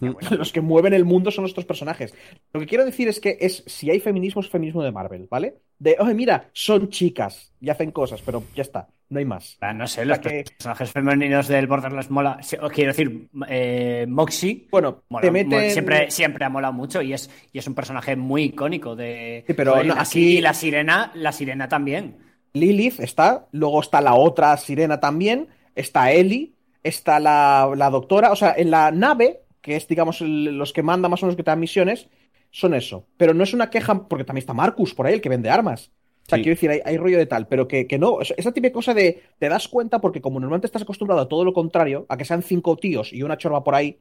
Los 0.00 0.52
que 0.52 0.60
mueven 0.60 0.92
el 0.92 1.04
mundo 1.04 1.30
son 1.30 1.42
nuestros 1.42 1.64
personajes. 1.64 2.14
Lo 2.52 2.60
que 2.60 2.66
quiero 2.66 2.84
decir 2.84 3.08
es 3.08 3.20
que 3.20 3.38
es 3.40 3.62
si 3.66 3.90
hay 3.90 4.00
feminismo, 4.00 4.40
es 4.42 4.48
feminismo 4.50 4.82
de 4.82 4.92
Marvel, 4.92 5.26
¿vale? 5.30 5.54
De, 5.78 5.96
oye, 5.98 6.14
mira, 6.14 6.48
son 6.52 6.88
chicas 6.88 7.52
y 7.60 7.70
hacen 7.70 7.90
cosas, 7.90 8.20
pero 8.24 8.42
ya 8.54 8.62
está, 8.62 8.88
no 9.08 9.18
hay 9.18 9.24
más. 9.24 9.56
Ah, 9.60 9.72
No 9.72 9.86
sé, 9.86 10.04
los 10.04 10.18
que- 10.18 10.44
personajes 10.56 10.90
femeninos 10.90 11.48
del 11.48 11.66
Borderlands 11.66 12.10
mola. 12.10 12.38
Quiero 12.72 12.90
decir, 12.92 13.28
eh, 13.48 14.06
Moxie 14.08 14.66
Bueno, 14.70 15.02
mola- 15.08 15.22
te 15.22 15.28
mo- 15.28 15.32
meten... 15.32 15.70
siempre, 15.70 16.10
siempre 16.10 16.44
ha 16.44 16.48
molado 16.48 16.72
mucho 16.72 17.00
y 17.02 17.12
es, 17.12 17.30
y 17.52 17.58
es 17.58 17.66
un 17.66 17.74
personaje 17.74 18.16
muy 18.16 18.44
icónico 18.44 18.94
de. 18.96 19.44
Sí, 19.46 19.54
pero 19.54 19.76
no, 19.76 19.82
la- 19.82 20.00
aquí- 20.02 20.38
Y 20.38 20.40
la 20.40 20.54
sirena, 20.54 21.12
la 21.14 21.32
sirena 21.32 21.68
también. 21.68 22.18
Lilith 22.52 23.00
está, 23.00 23.46
luego 23.52 23.80
está 23.80 24.00
la 24.00 24.14
otra 24.14 24.56
sirena 24.56 25.00
también, 25.00 25.48
está 25.74 26.12
Ellie, 26.12 26.52
está 26.84 27.18
la, 27.18 27.70
la 27.76 27.90
doctora, 27.90 28.30
o 28.30 28.36
sea, 28.36 28.54
en 28.56 28.70
la 28.70 28.92
nave, 28.92 29.40
que 29.64 29.76
es, 29.76 29.88
digamos, 29.88 30.20
el- 30.20 30.58
los 30.58 30.74
que 30.74 30.82
mandan 30.82 31.10
más 31.10 31.22
o 31.22 31.26
menos 31.26 31.36
que 31.36 31.42
te 31.42 31.50
dan 31.50 31.58
misiones, 31.58 32.08
son 32.50 32.74
eso. 32.74 33.06
Pero 33.16 33.32
no 33.32 33.42
es 33.42 33.54
una 33.54 33.70
queja, 33.70 34.06
porque 34.06 34.24
también 34.24 34.42
está 34.42 34.52
Marcus 34.52 34.94
por 34.94 35.06
ahí, 35.06 35.14
el 35.14 35.20
que 35.22 35.30
vende 35.30 35.48
armas. 35.48 35.90
O 36.26 36.28
sea, 36.28 36.36
Sí. 36.38 36.42
quiero 36.44 36.54
decir, 36.54 36.70
hay, 36.70 36.80
hay 36.84 36.96
rollo 36.98 37.16
de 37.18 37.24
tal, 37.26 37.48
pero 37.48 37.66
que, 37.66 37.86
que 37.86 37.98
no, 37.98 38.20
es- 38.20 38.34
esa 38.36 38.52
típica 38.52 38.74
cosa 38.74 38.92
de, 38.92 39.22
te 39.38 39.48
das 39.48 39.66
cuenta 39.68 40.00
porque 40.02 40.20
como 40.20 40.38
normalmente 40.38 40.66
estás 40.66 40.82
acostumbrado 40.82 41.22
a 41.22 41.28
todo 41.28 41.44
lo 41.44 41.52
contrario, 41.54 42.04
a 42.10 42.16
que 42.18 42.24
sean 42.26 42.42
cinco 42.42 42.76
tíos 42.76 43.10
y 43.12 43.22
una 43.22 43.38
chorba 43.38 43.64
por 43.64 43.74
ahí, 43.74 43.98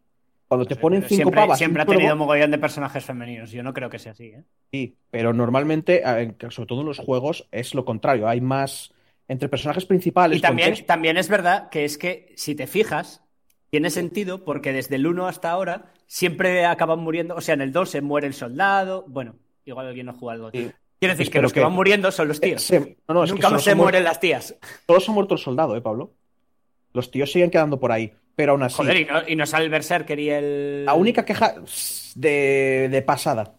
cuando 0.49 0.65
te 0.65 0.75
ponen 0.75 1.01
cinco 1.03 1.15
siempre, 1.15 1.35
pavas... 1.41 1.57
siempre 1.57 1.81
ha 1.81 1.85
tenido 1.85 2.09
cuervo- 2.09 2.17
mogollón 2.17 2.51
de 2.51 2.57
personajes 2.59 3.03
femeninos. 3.05 3.51
Yo 3.51 3.63
no 3.63 3.73
creo 3.73 3.89
que 3.89 3.97
sea 3.99 4.11
así, 4.11 4.25
¿eh? 4.25 4.43
Sí, 4.71 4.97
pero 5.09 5.33
normalmente, 5.33 6.03
sobre 6.49 6.67
todo 6.67 6.81
en 6.81 6.87
los 6.87 6.99
juegos, 6.99 7.47
es 7.51 7.73
lo 7.73 7.85
contrario. 7.85 8.27
Hay 8.27 8.41
más 8.41 8.93
entre 9.29 9.47
personajes 9.49 9.85
principales. 9.85 10.37
Y 10.37 10.41
también, 10.41 10.69
contexto- 10.71 10.85
también 10.85 11.17
es 11.17 11.29
verdad 11.29 11.69
que 11.69 11.85
es 11.85 11.97
que 11.97 12.33
si 12.35 12.53
te 12.55 12.67
fijas, 12.67 13.22
tiene 13.73 13.89
sentido 13.89 14.43
porque 14.45 14.71
desde 14.71 14.97
el 14.97 15.07
1 15.07 15.25
hasta 15.27 15.49
ahora 15.49 15.85
siempre 16.05 16.63
acaban 16.63 16.99
muriendo. 16.99 17.33
O 17.35 17.41
sea, 17.41 17.55
en 17.55 17.61
el 17.61 17.71
2 17.71 17.89
se 17.89 18.01
muere 18.01 18.27
el 18.27 18.35
soldado. 18.35 19.03
Bueno, 19.07 19.33
igual 19.65 19.87
alguien 19.87 20.05
no 20.05 20.11
ha 20.11 20.15
jugado 20.15 20.45
al 20.45 20.51
2. 20.53 20.61
Sí. 20.63 20.71
Quiero 20.99 21.15
decir 21.15 21.25
que 21.25 21.31
Pero 21.31 21.41
los 21.41 21.53
que, 21.53 21.59
que- 21.59 21.63
van 21.63 21.73
muriendo 21.73 22.11
son 22.11 22.27
los 22.27 22.39
tíos. 22.39 22.61
Se- 22.61 22.97
no, 23.07 23.25
Nunca 23.25 23.49
se 23.57 23.59
se, 23.59 23.71
muer- 23.71 23.75
mueren 23.77 24.03
las 24.03 24.19
tías. 24.19 24.55
solo 24.85 24.99
se 24.99 25.09
ha 25.09 25.13
muerto 25.15 25.33
el 25.33 25.39
soldado, 25.39 25.75
¿eh, 25.75 25.81
Pablo? 25.81 26.11
Los 26.93 27.09
tíos 27.09 27.31
siguen 27.31 27.49
quedando 27.49 27.79
por 27.79 27.91
ahí. 27.91 28.13
Pero 28.35 28.51
aún 28.51 28.61
así, 28.61 28.75
Joder, 28.77 28.97
y 28.97 29.05
no, 29.05 29.27
y 29.27 29.35
no 29.35 29.47
sale 29.47 29.65
el 29.65 29.71
Berserker 29.71 30.19
y 30.19 30.29
el. 30.29 30.85
la 30.85 30.93
única 30.93 31.25
queja 31.25 31.55
de, 32.13 32.89
de 32.91 33.01
pasada. 33.01 33.55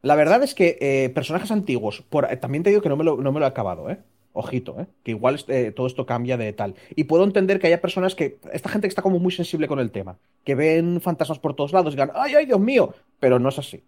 La 0.00 0.14
verdad 0.14 0.42
es 0.42 0.54
que 0.54 0.78
eh, 0.80 1.10
personajes 1.10 1.50
antiguos, 1.50 2.00
por, 2.08 2.24
eh, 2.32 2.38
también 2.38 2.62
te 2.64 2.70
digo 2.70 2.80
que 2.80 2.88
no 2.88 2.96
me 2.96 3.04
lo, 3.04 3.18
no 3.18 3.32
me 3.32 3.38
lo 3.40 3.44
he 3.44 3.48
acabado, 3.50 3.90
¿eh? 3.90 3.98
Ojito, 4.38 4.78
¿eh? 4.78 4.86
Que 5.02 5.12
igual 5.12 5.36
este, 5.36 5.72
todo 5.72 5.86
esto 5.86 6.04
cambia 6.04 6.36
de 6.36 6.52
tal. 6.52 6.74
Y 6.94 7.04
puedo 7.04 7.24
entender 7.24 7.58
que 7.58 7.68
haya 7.68 7.80
personas 7.80 8.14
que. 8.14 8.38
Esta 8.52 8.68
gente 8.68 8.86
que 8.86 8.90
está 8.90 9.00
como 9.00 9.18
muy 9.18 9.32
sensible 9.32 9.66
con 9.66 9.78
el 9.78 9.90
tema. 9.90 10.18
Que 10.44 10.54
ven 10.54 11.00
fantasmas 11.00 11.38
por 11.38 11.54
todos 11.54 11.72
lados 11.72 11.94
y 11.94 11.96
digan, 11.96 12.10
¡ay, 12.14 12.34
ay, 12.34 12.44
Dios 12.44 12.60
mío! 12.60 12.94
Pero 13.18 13.38
no 13.38 13.48
es 13.48 13.58
así. 13.58 13.82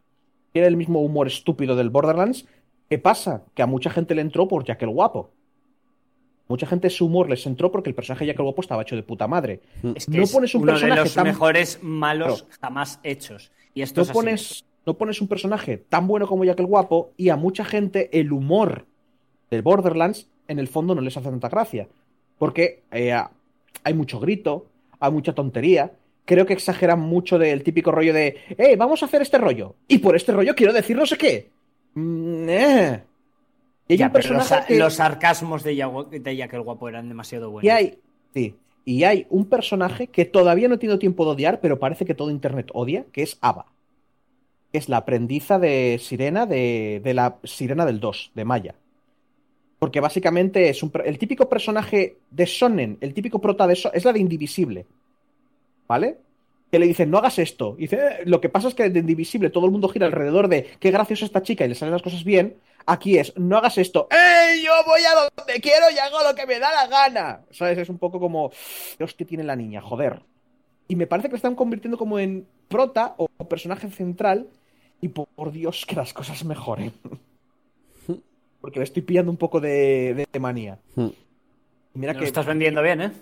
Tiene 0.53 0.69
el 0.69 0.79
mismo 0.79 1.03
humor 1.03 1.27
estúpido 1.27 1.77
del 1.77 1.91
Borderlands. 1.91 2.47
¿Qué 2.89 2.99
pasa? 2.99 3.45
Que 3.55 3.61
a 3.61 3.67
mucha 3.67 3.91
gente 3.91 4.15
le 4.15 4.23
entró 4.23 4.49
por 4.49 4.65
Jack 4.65 4.81
el 4.83 4.89
Guapo. 4.89 5.31
Mucha 6.49 6.67
gente 6.67 6.89
su 6.89 7.05
humor 7.05 7.29
les 7.29 7.47
entró 7.47 7.71
porque 7.71 7.91
el 7.91 7.95
personaje 7.95 8.25
de 8.25 8.33
Jack 8.33 8.39
el 8.39 8.45
Guapo 8.45 8.63
estaba 8.63 8.81
hecho 8.81 8.97
de 8.97 9.03
puta 9.03 9.29
madre. 9.29 9.61
Es 9.95 10.07
que 10.07 10.17
no 10.17 10.23
es 10.23 10.33
pones 10.33 10.55
un 10.55 10.63
uno 10.63 10.73
personaje 10.73 10.99
de 10.99 11.05
los 11.05 11.15
tan 11.15 11.25
mejores 11.25 11.79
malos 11.83 12.47
jamás 12.59 13.01
hechos. 13.03 13.53
Y 13.75 13.83
esto 13.83 14.01
no 14.01 14.03
es 14.05 14.09
así. 14.09 14.15
pones, 14.17 14.65
no 14.87 14.95
pones 14.97 15.21
un 15.21 15.29
personaje 15.29 15.77
tan 15.77 16.07
bueno 16.07 16.27
como 16.27 16.47
Jack 16.47 16.59
el 16.59 16.67
Guapo 16.67 17.13
y 17.19 17.29
a 17.29 17.37
mucha 17.37 17.67
gente 17.67 18.19
el 18.19 18.33
humor 18.33 18.87
del 19.51 19.61
Borderlands 19.61 20.31
en 20.49 20.59
el 20.59 20.69
fondo 20.69 20.95
no 20.95 21.01
les 21.01 21.17
hace 21.17 21.29
tanta 21.31 21.49
gracia. 21.49 21.87
Porque 22.39 22.83
eh, 22.91 23.15
hay 23.85 23.95
mucho 23.95 24.19
grito, 24.21 24.67
hay 24.99 25.13
mucha 25.13 25.35
tontería. 25.35 25.93
Creo 26.25 26.45
que 26.47 26.53
exageran 26.53 27.01
mucho 27.01 27.39
del 27.39 27.63
típico 27.63 27.91
rollo 27.91 28.13
de, 28.13 28.37
eh, 28.51 28.77
vamos 28.77 29.03
a 29.03 29.07
hacer 29.07 29.23
este 29.23 29.39
rollo. 29.39 29.75
Y 29.89 29.99
por 29.99 30.17
este 30.17 30.33
rollo 30.33 30.55
quiero 30.55 30.73
decir 30.73 30.97
no 30.97 31.07
sé 31.07 31.17
qué. 31.17 31.51
Mm, 31.95 32.49
eh. 32.49 33.03
Y 33.89 33.93
hay 33.95 33.99
Ya, 33.99 34.07
un 34.07 34.13
pero 34.13 34.29
los, 34.35 34.39
personaje 34.49 34.75
que- 34.75 34.79
los 34.79 34.95
sarcasmos 34.95 35.63
de 35.65 35.75
de 36.11 36.37
Jack 36.37 36.53
el 36.53 36.63
Guapo 36.63 36.89
eran 36.89 37.09
demasiado 37.09 37.51
buenos. 37.51 37.65
Y 37.65 37.71
hay, 37.71 37.99
sí, 38.35 38.55
y 38.85 39.05
hay 39.05 39.27
un 39.31 39.47
personaje 39.47 40.09
que 40.09 40.27
todavía 40.27 40.69
no 40.69 40.75
he 40.75 40.79
tenido 40.79 40.99
tiempo 40.99 41.25
de 41.25 41.31
odiar, 41.33 41.61
pero 41.61 41.79
parece 41.79 42.05
que 42.05 42.15
todo 42.15 42.31
Internet 42.31 42.71
odia, 42.75 43.05
que 43.13 43.23
es 43.23 43.39
Ava. 43.41 43.67
Que 44.71 44.77
es 44.79 44.91
la 44.91 44.99
aprendiza 44.99 45.59
de 45.59 45.99
Sirena 46.03 46.45
de, 46.45 47.01
de 47.03 47.15
la 47.15 47.39
Sirena 47.45 47.87
del 47.87 48.01
2, 48.01 48.33
de 48.35 48.45
Maya. 48.45 48.75
Porque 49.79 50.01
básicamente 50.01 50.69
es 50.69 50.83
un, 50.83 50.91
el 51.05 51.19
típico 51.19 51.49
personaje 51.49 52.19
de 52.31 52.47
Sonnen, 52.47 52.99
el 53.01 53.15
típico 53.15 53.41
prota 53.41 53.67
de 53.67 53.77
Sonnen, 53.77 53.97
es 53.97 54.05
la 54.05 54.13
de 54.13 54.19
Indivisible. 54.19 54.87
¿Vale? 55.87 56.19
Que 56.71 56.79
le 56.79 56.87
dicen, 56.87 57.11
no 57.11 57.19
hagas 57.19 57.39
esto. 57.39 57.75
Y 57.79 57.83
dice, 57.83 57.97
"Eh, 57.97 58.23
lo 58.27 58.41
que 58.41 58.49
pasa 58.49 58.69
es 58.69 58.75
que 58.75 58.91
de 58.91 58.99
Indivisible 58.99 59.51
todo 59.51 59.67
el 59.67 59.73
mundo 59.73 59.89
gira 59.89 60.07
alrededor 60.07 60.49
de 60.49 60.65
qué 60.81 60.91
graciosa 60.91 61.25
esta 61.25 61.43
chica 61.43 61.65
y 61.65 61.69
le 61.69 61.75
salen 61.75 61.93
las 61.93 62.03
cosas 62.03 62.25
bien. 62.25 62.57
Aquí 62.87 63.19
es, 63.19 63.37
no 63.37 63.57
hagas 63.59 63.79
esto. 63.79 64.09
¡Ey! 64.11 64.63
Yo 64.63 64.73
voy 64.87 65.01
a 65.03 65.15
donde 65.15 65.61
quiero 65.61 65.87
y 65.95 65.99
hago 65.99 66.23
lo 66.29 66.35
que 66.35 66.47
me 66.47 66.59
da 66.59 66.73
la 66.73 66.87
gana. 66.89 67.41
¿Sabes? 67.51 67.79
Es 67.79 67.89
un 67.89 67.99
poco 67.99 68.19
como, 68.19 68.51
Dios, 68.99 69.15
que 69.15 69.25
tiene 69.25 69.45
la 69.45 69.57
niña, 69.57 69.81
joder. 69.81 70.23
Y 70.89 70.97
me 70.97 71.07
parece 71.07 71.29
que 71.29 71.33
la 71.35 71.37
están 71.37 71.55
convirtiendo 71.55 71.99
como 71.99 72.19
en 72.19 72.47
prota 72.69 73.15
o 73.19 73.29
personaje 73.29 73.89
central. 73.91 74.49
Y 75.01 75.09
por 75.09 75.53
Dios, 75.53 75.87
que 75.87 75.95
las 75.95 76.13
cosas 76.13 76.45
mejoren. 76.45 76.93
Porque 78.61 78.81
le 78.81 78.85
estoy 78.85 79.03
pillando 79.03 79.31
un 79.31 79.37
poco 79.37 79.61
de, 79.61 80.27
de 80.31 80.41
manía. 80.41 80.79
Hmm. 80.97 81.09
Y 81.95 81.99
mira 81.99 82.13
Lo 82.13 82.19
que. 82.21 82.25
estás 82.25 82.47
vendiendo 82.47 82.83
bien, 82.83 83.01
¿eh? 83.01 83.13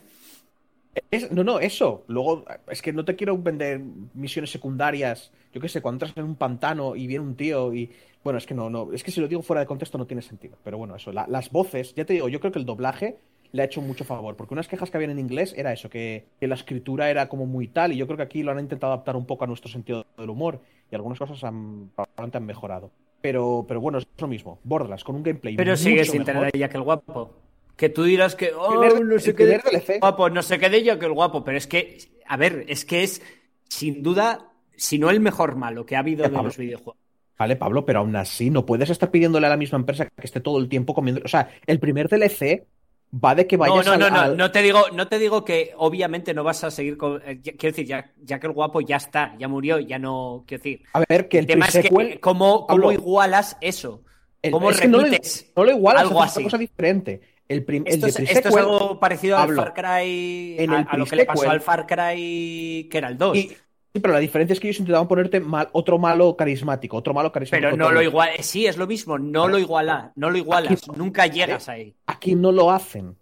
Es- 1.11 1.31
no, 1.31 1.45
no, 1.45 1.61
eso. 1.61 2.05
Luego, 2.09 2.45
es 2.71 2.81
que 2.81 2.93
no 2.93 3.05
te 3.05 3.17
quiero 3.17 3.37
vender 3.37 3.81
misiones 4.15 4.51
secundarias. 4.51 5.31
Yo 5.53 5.61
qué 5.61 5.69
sé, 5.69 5.81
cuando 5.83 6.05
entras 6.07 6.17
en 6.17 6.25
un 6.31 6.37
pantano 6.37 6.97
y 6.97 7.07
viene 7.07 7.25
un 7.25 7.35
tío 7.37 7.73
y. 7.75 7.91
Bueno, 8.25 8.39
es 8.39 8.47
que 8.47 8.55
no, 8.55 8.71
no. 8.71 8.93
Es 8.93 9.05
que 9.05 9.11
si 9.11 9.21
lo 9.21 9.29
digo 9.29 9.43
fuera 9.43 9.61
de 9.61 9.67
contexto 9.67 9.99
no 9.99 10.07
tiene 10.07 10.23
sentido. 10.23 10.57
Pero 10.65 10.79
bueno, 10.79 10.97
eso. 10.97 11.13
la- 11.13 11.27
las 11.29 11.51
voces, 11.51 11.95
ya 11.95 12.05
te 12.05 12.15
digo, 12.15 12.29
yo 12.29 12.41
creo 12.41 12.51
que 12.53 12.59
el 12.59 12.65
doblaje 12.67 13.19
le 13.53 13.63
ha 13.63 13.67
hecho 13.67 13.81
mucho 13.83 14.05
favor. 14.05 14.37
Porque 14.37 14.55
unas 14.55 14.69
quejas 14.69 14.91
que 14.91 14.97
habían 14.97 15.11
en 15.13 15.19
inglés 15.19 15.55
era 15.57 15.73
eso, 15.73 15.89
que, 15.91 16.25
que 16.41 16.49
la 16.49 16.55
escritura 16.57 17.11
era 17.11 17.29
como 17.29 17.47
muy 17.47 17.69
tal. 17.69 17.93
Y 17.93 17.97
yo 17.97 18.07
creo 18.07 18.17
que 18.17 18.23
aquí 18.25 18.43
lo 18.43 18.51
han 18.53 18.59
intentado 18.59 18.93
adaptar 18.95 19.17
un 19.17 19.27
poco 19.27 19.45
a 19.45 19.47
nuestro 19.47 19.71
sentido 19.71 20.05
del 20.17 20.31
humor. 20.31 20.61
Y 20.91 20.95
algunas 20.95 21.19
cosas 21.19 21.43
han, 21.45 21.91
probablemente 21.95 22.39
han 22.39 22.47
mejorado. 22.47 22.91
Pero, 23.21 23.65
pero 23.67 23.81
bueno, 23.81 23.99
es 23.99 24.07
lo 24.19 24.29
mismo. 24.29 24.59
Borderlands, 24.65 25.05
con 25.05 25.17
un 25.17 25.23
gameplay. 25.23 25.57
Pero 25.57 25.73
mucho 25.73 25.83
sigue 25.83 26.05
sin 26.05 26.21
mejor. 26.23 26.27
tener 26.27 26.45
a 26.47 26.51
Jack 26.59 26.75
el 26.75 26.83
Guapo. 26.83 27.35
Que 27.77 27.89
tú 27.89 28.05
dirás 28.05 28.35
que, 28.37 28.53
oh, 28.57 28.69
primer- 28.81 29.05
no 29.05 29.19
sé 29.19 29.31
el 29.31 29.37
qué 29.37 29.47
de 29.47 29.59
primer 29.59 29.83
DLC. 29.85 30.01
guapo, 30.01 30.31
no 30.31 30.43
sé 30.43 30.59
qué 30.59 30.71
de 30.71 30.83
Jack 30.83 31.03
el 31.03 31.13
Guapo, 31.13 31.45
pero 31.45 31.59
es 31.59 31.67
que, 31.67 31.99
a 32.27 32.37
ver, 32.37 32.65
es 32.69 32.85
que 32.85 33.03
es 33.03 33.21
sin 33.69 34.03
duda, 34.03 34.51
si 34.77 34.99
no 34.99 35.11
el 35.11 35.21
mejor 35.21 35.57
malo 35.57 35.85
que 35.85 35.97
ha 35.97 35.99
habido 35.99 36.23
Ya, 36.23 36.29
de 36.29 36.35
Pablo. 36.35 36.49
los 36.49 36.57
videojuegos. 36.57 36.97
Vale, 37.39 37.57
Pablo, 37.57 37.85
pero 37.85 37.99
aún 37.99 38.17
así 38.17 38.49
no 38.49 38.65
puedes 38.65 38.89
estar 38.89 39.11
pidiéndole 39.11 39.47
a 39.47 39.51
la 39.51 39.59
misma 39.59 39.77
empresa 39.77 40.07
que 40.07 40.13
esté 40.27 40.41
todo 40.41 40.59
el 40.59 40.69
tiempo 40.71 40.95
comiendo. 40.95 41.21
O 41.23 41.29
sea, 41.29 41.51
el 41.67 41.79
primer 41.79 42.09
DLC 42.09 42.67
va 43.13 43.35
de 43.35 43.47
que 43.47 43.57
No, 43.57 43.61
vayas 43.61 43.87
no, 43.87 43.93
al- 43.93 43.99
no, 43.99 44.11
no, 44.11 44.21
al- 44.21 44.37
no 44.37 44.51
te 44.53 44.63
digo, 44.63 44.81
no 44.93 45.09
te 45.09 45.19
digo 45.19 45.45
que 45.45 45.73
obviamente 45.77 46.35
no 46.35 46.45
vas 46.45 46.65
a 46.65 46.71
seguir 46.71 46.97
con. 46.97 47.23
eh, 47.25 47.39
ya- 47.43 47.53
quiero 47.53 47.73
decir, 47.75 47.87
Jack, 47.87 48.13
Jack 48.23 48.45
el 48.45 48.53
Guapo 48.53 48.81
ya 48.81 48.97
está, 48.97 49.35
ya 49.39 49.49
murió, 49.49 49.79
ya 49.79 49.99
no. 49.99 50.45
Quiero 50.47 50.63
decir. 50.63 50.83
A 50.93 51.03
ver, 51.09 51.29
que 51.29 51.39
el, 51.39 51.45
El 51.45 51.47
tema 51.47 51.67
es 51.67 51.79
que, 51.79 52.19
¿cómo, 52.21 52.67
cómo 52.67 52.93
igualas 52.93 53.57
eso? 53.61 54.03
el- 54.43 54.53
¿Cómo 54.53 54.71
es 54.71 54.81
que 54.81 54.89
no 54.89 54.99
lo, 54.99 55.09
no 55.09 55.65
lo 55.65 55.71
igualas, 55.71 56.03
algo 56.03 56.23
es 56.25 56.31
así? 56.31 56.45
cosa 56.45 56.59
diferente. 56.59 57.21
El, 57.49 57.65
prim- 57.65 57.85
el 57.87 57.95
Esto 57.95 58.07
de 58.07 58.11
es, 58.11 58.19
esto 58.19 58.33
es 58.49 58.55
pre-sequel- 58.55 58.59
algo 58.59 58.99
parecido 59.01 59.39
al 59.39 59.55
Far 59.55 59.73
Cry. 59.73 60.57
en 60.59 60.71
a, 60.73 60.81
el 60.81 60.87
a 60.91 60.97
lo 60.97 61.07
que 61.07 61.15
le 61.17 61.25
pasó 61.27 61.49
al 61.49 61.61
Far 61.61 61.87
Cry, 61.87 62.89
que 62.91 62.99
era 62.99 63.09
el 63.09 63.17
2. 63.17 63.37
y- 63.37 63.57
sí, 63.97 64.01
pero 64.01 64.15
la 64.15 64.21
diferencia 64.21 64.53
es 64.53 64.61
que 64.61 64.69
ellos 64.69 64.81
intentaban 64.81 65.09
ponerte 65.09 65.41
mal, 65.41 65.69
otro 65.73 65.99
malo 65.99 66.37
carismático, 66.37 66.97
otro 66.97 67.15
malo 67.15 67.33
carismático. 67.33 67.71
Pero 67.71 67.77
no 67.77 67.91
lo 67.93 68.03
igual, 68.03 68.31
sí, 68.41 68.67
es 68.67 68.77
lo 68.77 68.87
mismo, 68.87 69.19
no 69.19 69.49
lo 69.49 69.59
iguala, 69.59 70.13
no 70.17 70.31
lo 70.31 70.39
igualas, 70.39 70.73
Aquí- 70.73 70.99
nunca 70.99 71.27
llegas 71.27 71.69
ahí. 71.69 71.95
Aquí 72.07 72.35
no 72.35 72.53
lo 72.53 72.71
hacen. 72.71 73.17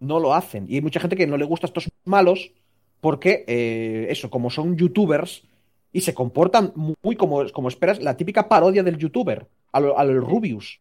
No 0.00 0.18
lo 0.20 0.34
hacen. 0.34 0.66
Y 0.68 0.74
hay 0.76 0.80
mucha 0.82 1.00
gente 1.00 1.16
que 1.16 1.26
no 1.26 1.36
le 1.36 1.44
gusta 1.44 1.66
estos 1.66 1.90
malos 2.04 2.50
porque, 3.00 3.44
eh, 3.46 4.06
eso, 4.10 4.30
como 4.30 4.50
son 4.50 4.76
youtubers 4.76 5.42
y 5.92 6.00
se 6.00 6.14
comportan 6.14 6.72
muy 7.02 7.16
como, 7.16 7.48
como 7.52 7.68
esperas, 7.68 8.02
la 8.02 8.16
típica 8.16 8.48
parodia 8.48 8.82
del 8.82 8.98
youtuber, 8.98 9.46
a 9.72 9.80
lo, 9.80 9.98
a 9.98 10.04
lo 10.04 10.20
Rubius. 10.20 10.80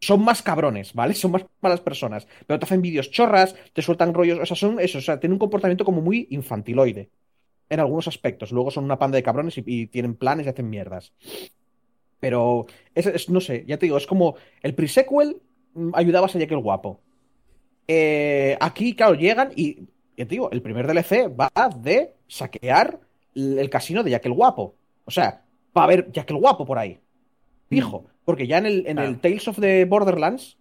Son 0.00 0.24
más 0.24 0.42
cabrones, 0.42 0.94
¿vale? 0.94 1.12
Son 1.14 1.30
más 1.30 1.44
malas 1.60 1.80
personas. 1.80 2.26
Pero 2.46 2.58
te 2.58 2.64
hacen 2.64 2.80
vídeos 2.80 3.10
chorras, 3.10 3.54
te 3.74 3.82
sueltan 3.82 4.14
rollos, 4.14 4.38
o 4.40 4.46
sea, 4.46 4.56
son 4.56 4.80
eso, 4.80 4.98
o 4.98 5.02
sea, 5.02 5.20
tienen 5.20 5.34
un 5.34 5.38
comportamiento 5.38 5.84
como 5.84 6.00
muy 6.00 6.26
infantiloide. 6.30 7.10
En 7.70 7.80
algunos 7.80 8.06
aspectos. 8.08 8.52
Luego 8.52 8.70
son 8.70 8.84
una 8.84 8.98
panda 8.98 9.16
de 9.16 9.22
cabrones 9.22 9.56
y, 9.56 9.62
y 9.64 9.86
tienen 9.86 10.14
planes 10.16 10.44
y 10.46 10.50
hacen 10.50 10.68
mierdas. 10.68 11.12
Pero, 12.18 12.66
es, 12.94 13.06
es- 13.06 13.30
no 13.30 13.40
sé, 13.40 13.64
ya 13.66 13.78
te 13.78 13.86
digo, 13.86 13.96
es 13.96 14.06
como 14.06 14.34
el 14.62 14.74
pre-sequel 14.74 15.40
mm, 15.74 15.90
ayudabas 15.94 16.36
a 16.36 16.38
Jack 16.38 16.50
el 16.52 16.58
Guapo. 16.58 17.00
Eh, 17.88 18.56
aquí, 18.60 18.94
claro, 18.94 19.14
llegan 19.14 19.50
y, 19.56 19.84
ya 20.16 20.24
te 20.26 20.26
digo, 20.26 20.50
el 20.50 20.62
primer 20.62 20.86
DLC 20.86 21.28
va 21.28 21.50
de 21.76 22.12
saquear 22.28 23.00
el 23.34 23.70
casino 23.70 24.02
de 24.02 24.10
Jack 24.10 24.26
el 24.26 24.32
Guapo. 24.34 24.74
O 25.04 25.10
sea, 25.10 25.44
va 25.76 25.82
a 25.82 25.84
haber 25.84 26.10
Jack 26.12 26.30
el 26.30 26.36
Guapo 26.36 26.66
por 26.66 26.78
ahí. 26.78 26.98
Fijo. 27.68 28.04
Porque 28.24 28.46
ya 28.46 28.58
en 28.58 28.66
el, 28.66 28.86
en 28.86 28.98
el. 28.98 29.18
Tales 29.20 29.48
of 29.48 29.58
the 29.58 29.84
Borderlands, 29.86 30.56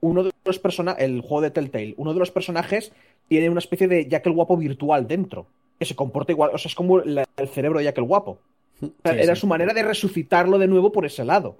uno 0.00 0.24
de 0.24 0.32
los 0.44 0.58
personajes, 0.58 1.04
el 1.04 1.20
juego 1.20 1.42
de 1.42 1.50
Telltale, 1.50 1.94
uno 1.98 2.12
de 2.14 2.18
los 2.20 2.30
personajes 2.30 2.92
tiene 3.28 3.50
una 3.50 3.58
especie 3.58 3.86
de 3.86 4.08
Jack 4.08 4.26
el 4.26 4.32
Guapo 4.32 4.56
virtual 4.56 5.06
dentro. 5.06 5.46
Que 5.78 5.84
se 5.84 5.94
comporta 5.94 6.32
igual, 6.32 6.50
o 6.54 6.58
sea, 6.58 6.68
es 6.68 6.74
como 6.74 6.98
la- 7.00 7.24
el 7.36 7.48
cerebro 7.48 7.78
de 7.78 7.84
Jack 7.86 7.98
el 7.98 8.04
Guapo. 8.04 8.38
O 8.82 8.86
sea, 9.02 9.12
Sí, 9.14 9.20
era 9.20 9.34
sí. 9.34 9.40
su 9.40 9.46
manera 9.46 9.72
de 9.74 9.82
resucitarlo 9.82 10.58
de 10.58 10.66
nuevo 10.66 10.92
por 10.92 11.06
ese 11.06 11.24
lado. 11.24 11.56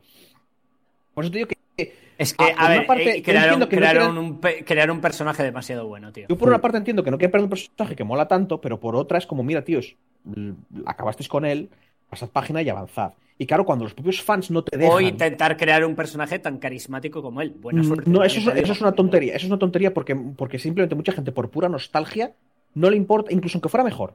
Por 1.14 1.24
eso 1.24 1.30
te 1.32 1.38
digo 1.38 1.48
que 1.48 1.94
Es 2.18 2.32
que, 2.34 2.44
a 2.56 2.68
ver, 2.70 2.86
parte, 2.86 3.18
eh, 3.18 3.22
crearon, 3.22 3.54
que 3.54 3.60
no 3.60 3.68
crearon 3.68 4.12
quieran- 4.14 4.18
un, 4.58 4.64
crearon 4.64 4.96
un 4.96 5.02
personaje 5.02 5.42
demasiado 5.42 5.86
bueno, 5.86 6.12
tío. 6.12 6.26
Yo 6.28 6.36
por 6.38 6.48
una 6.48 6.60
parte 6.62 6.78
entiendo 6.78 7.02
que 7.04 7.10
no 7.10 7.18
quieren 7.18 7.30
perder 7.30 7.44
un 7.44 7.50
personaje 7.50 7.94
que 7.94 8.04
mola 8.04 8.26
tanto, 8.26 8.60
pero 8.60 8.80
por 8.80 8.96
otra 8.96 9.18
es 9.18 9.26
como, 9.26 9.42
mira, 9.42 9.62
tíos, 9.64 9.96
l- 10.34 10.54
acabasteis 10.86 11.28
con 11.28 11.44
él, 11.44 11.68
pasad 12.08 12.28
página 12.30 12.62
y 12.62 12.68
avanzad. 12.70 13.12
Y 13.38 13.44
claro, 13.44 13.66
cuando 13.66 13.84
los 13.84 13.92
propios 13.92 14.22
fans 14.22 14.50
no 14.50 14.64
te 14.64 14.78
dejan... 14.78 14.94
O 14.96 15.00
intentar 15.00 15.58
crear 15.58 15.84
un 15.84 15.94
personaje 15.94 16.38
tan 16.38 16.56
carismático 16.56 17.20
como 17.20 17.42
él. 17.42 17.50
Buena 17.50 17.82
Mm, 17.82 17.84
suerte. 17.84 18.10
No, 18.10 18.24
eso 18.24 18.40
es, 18.40 18.46
eso 18.62 18.72
es 18.72 18.80
una 18.80 18.92
tontería. 18.92 19.34
Eso 19.34 19.44
es 19.44 19.50
una 19.50 19.58
tontería 19.58 19.92
porque, 19.92 20.16
porque 20.16 20.58
simplemente 20.58 20.94
mucha 20.94 21.12
gente, 21.12 21.32
por 21.32 21.50
pura 21.50 21.68
nostalgia, 21.68 22.32
no 22.76 22.90
le 22.90 22.96
importa, 22.96 23.32
incluso 23.32 23.56
aunque 23.56 23.70
fuera 23.70 23.82
mejor. 23.82 24.14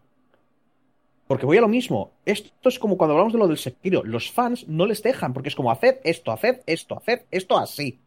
Porque 1.27 1.45
voy 1.45 1.57
a 1.57 1.61
lo 1.61 1.67
mismo. 1.67 2.11
Esto 2.25 2.69
es 2.69 2.77
como 2.77 2.95
cuando 2.95 3.13
hablamos 3.13 3.33
de 3.33 3.39
lo 3.39 3.47
del 3.47 3.57
Sekiro. 3.57 4.03
Los 4.03 4.31
fans 4.31 4.67
no 4.67 4.85
les 4.85 5.01
dejan, 5.01 5.33
porque 5.33 5.49
es 5.49 5.55
como, 5.55 5.71
haced 5.71 5.97
esto, 6.03 6.31
haced 6.31 6.59
esto, 6.67 6.97
haced 6.97 7.21
esto 7.31 7.57
así. 7.57 7.99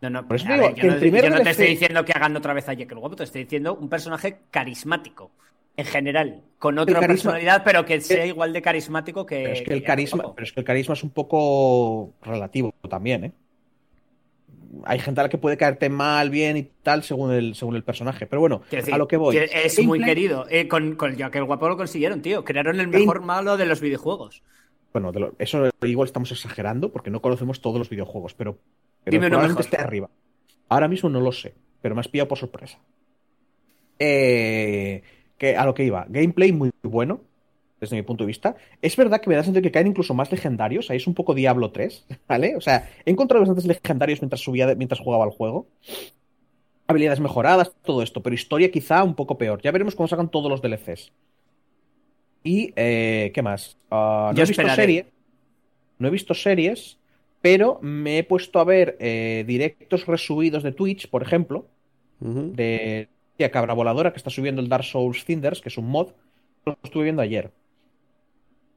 No, 0.00 0.10
no, 0.10 0.26
Por 0.26 0.36
eso 0.36 0.46
digo 0.46 0.66
ver, 0.66 0.74
que 0.74 0.82
yo 0.82 0.86
no, 0.88 0.98
yo 0.98 1.30
no 1.30 1.42
te 1.42 1.50
estoy 1.50 1.66
diciendo 1.66 2.04
que 2.04 2.12
hagan 2.12 2.36
otra 2.36 2.54
vez 2.54 2.68
a 2.68 2.72
el 2.72 2.86
Guapo, 2.86 3.16
te 3.16 3.24
estoy 3.24 3.44
diciendo 3.44 3.74
un 3.74 3.88
personaje 3.88 4.38
carismático. 4.50 5.30
En 5.74 5.86
general, 5.86 6.42
con 6.58 6.78
otra 6.78 7.00
personalidad, 7.00 7.62
pero 7.64 7.84
que 7.86 8.00
sea 8.02 8.26
igual 8.26 8.52
de 8.52 8.60
carismático 8.60 9.24
que. 9.24 9.36
Pero 9.36 9.52
es 9.52 9.62
que 9.62 9.72
el 9.72 9.82
carisma, 9.82 10.34
pero 10.34 10.44
es 10.44 10.52
que 10.52 10.60
el 10.60 10.66
carisma 10.66 10.92
es 10.92 11.02
un 11.02 11.10
poco 11.10 12.12
relativo 12.20 12.74
también, 12.88 13.24
¿eh? 13.24 13.32
Hay 14.84 14.98
gente 15.00 15.20
a 15.20 15.24
la 15.24 15.28
que 15.28 15.38
puede 15.38 15.56
caerte 15.56 15.88
mal, 15.90 16.30
bien 16.30 16.56
y 16.56 16.62
tal, 16.82 17.02
según 17.02 17.32
el, 17.32 17.54
según 17.54 17.76
el 17.76 17.84
personaje. 17.84 18.26
Pero 18.26 18.40
bueno, 18.40 18.62
decir, 18.70 18.94
a 18.94 18.98
lo 18.98 19.06
que 19.06 19.16
voy. 19.16 19.36
que 19.36 19.44
Es 19.64 19.82
muy 19.84 20.02
querido. 20.02 20.46
Eh, 20.48 20.66
con, 20.68 20.96
con 20.96 21.14
Jack 21.16 21.36
el 21.36 21.44
Guapo 21.44 21.68
lo 21.68 21.76
consiguieron, 21.76 22.22
tío. 22.22 22.44
Crearon 22.44 22.80
el 22.80 22.86
Game- 22.86 23.00
mejor 23.00 23.20
malo 23.22 23.56
de 23.56 23.66
los 23.66 23.80
videojuegos. 23.80 24.42
Bueno, 24.92 25.12
de 25.12 25.20
lo- 25.20 25.34
eso 25.38 25.68
igual 25.82 26.06
estamos 26.06 26.30
exagerando 26.32 26.90
porque 26.90 27.10
no 27.10 27.20
conocemos 27.22 27.60
todos 27.60 27.78
los 27.78 27.88
videojuegos, 27.90 28.34
pero, 28.34 28.58
pero 29.04 29.12
Dime 29.12 29.28
probablemente 29.28 29.60
mejor. 29.62 29.74
esté 29.74 29.76
arriba. 29.86 30.10
Ahora 30.68 30.88
mismo 30.88 31.08
no 31.10 31.20
lo 31.20 31.32
sé, 31.32 31.54
pero 31.80 31.94
me 31.94 32.00
has 32.00 32.08
pillado 32.08 32.28
por 32.28 32.38
sorpresa. 32.38 32.78
Eh, 33.98 35.02
que 35.38 35.56
a 35.56 35.64
lo 35.64 35.74
que 35.74 35.84
iba, 35.84 36.06
gameplay 36.08 36.52
muy 36.52 36.70
bueno. 36.82 37.20
Desde 37.82 37.96
mi 37.96 38.02
punto 38.02 38.22
de 38.22 38.28
vista. 38.28 38.54
Es 38.80 38.96
verdad 38.96 39.20
que 39.20 39.28
me 39.28 39.34
da 39.34 39.42
sentido 39.42 39.60
que 39.60 39.72
caen 39.72 39.88
incluso 39.88 40.14
más 40.14 40.30
legendarios. 40.30 40.88
Ahí 40.88 40.98
es 40.98 41.08
un 41.08 41.14
poco 41.14 41.34
Diablo 41.34 41.72
3, 41.72 42.06
¿vale? 42.28 42.54
O 42.54 42.60
sea, 42.60 42.88
he 43.04 43.10
encontrado 43.10 43.40
bastantes 43.40 43.66
legendarios 43.66 44.22
mientras 44.22 44.40
subía, 44.40 44.72
mientras 44.76 45.00
jugaba 45.00 45.24
al 45.24 45.30
juego. 45.30 45.66
Habilidades 46.86 47.18
mejoradas, 47.18 47.72
todo 47.82 48.02
esto, 48.02 48.22
pero 48.22 48.34
historia 48.34 48.70
quizá 48.70 49.02
un 49.02 49.16
poco 49.16 49.36
peor. 49.36 49.60
Ya 49.62 49.72
veremos 49.72 49.96
cómo 49.96 50.06
sacan 50.06 50.30
todos 50.30 50.48
los 50.48 50.62
DLCs. 50.62 51.12
Y, 52.44 52.72
eh, 52.76 53.32
¿qué 53.34 53.42
más? 53.42 53.76
Ah, 53.90 54.30
no 54.32 54.36
Yo 54.36 54.44
he 54.44 54.46
visto 54.46 54.68
serie. 54.68 55.06
No 55.98 56.06
he 56.06 56.10
visto 56.12 56.34
series, 56.34 56.98
pero 57.40 57.80
me 57.82 58.18
he 58.18 58.24
puesto 58.24 58.60
a 58.60 58.64
ver 58.64 58.96
eh, 59.00 59.42
directos 59.44 60.06
resubidos 60.06 60.62
de 60.62 60.70
Twitch, 60.70 61.08
por 61.10 61.22
ejemplo, 61.22 61.66
Ujú. 62.20 62.52
de 62.54 63.08
tía 63.36 63.50
Cabra 63.50 63.74
Voladora, 63.74 64.12
que 64.12 64.18
está 64.18 64.30
subiendo 64.30 64.62
el 64.62 64.68
Dark 64.68 64.84
Souls 64.84 65.24
Cinders, 65.24 65.60
que 65.60 65.68
es 65.68 65.78
un 65.78 65.88
mod. 65.88 66.10
Lo 66.64 66.78
estuve 66.84 67.04
viendo 67.04 67.22
ayer. 67.22 67.50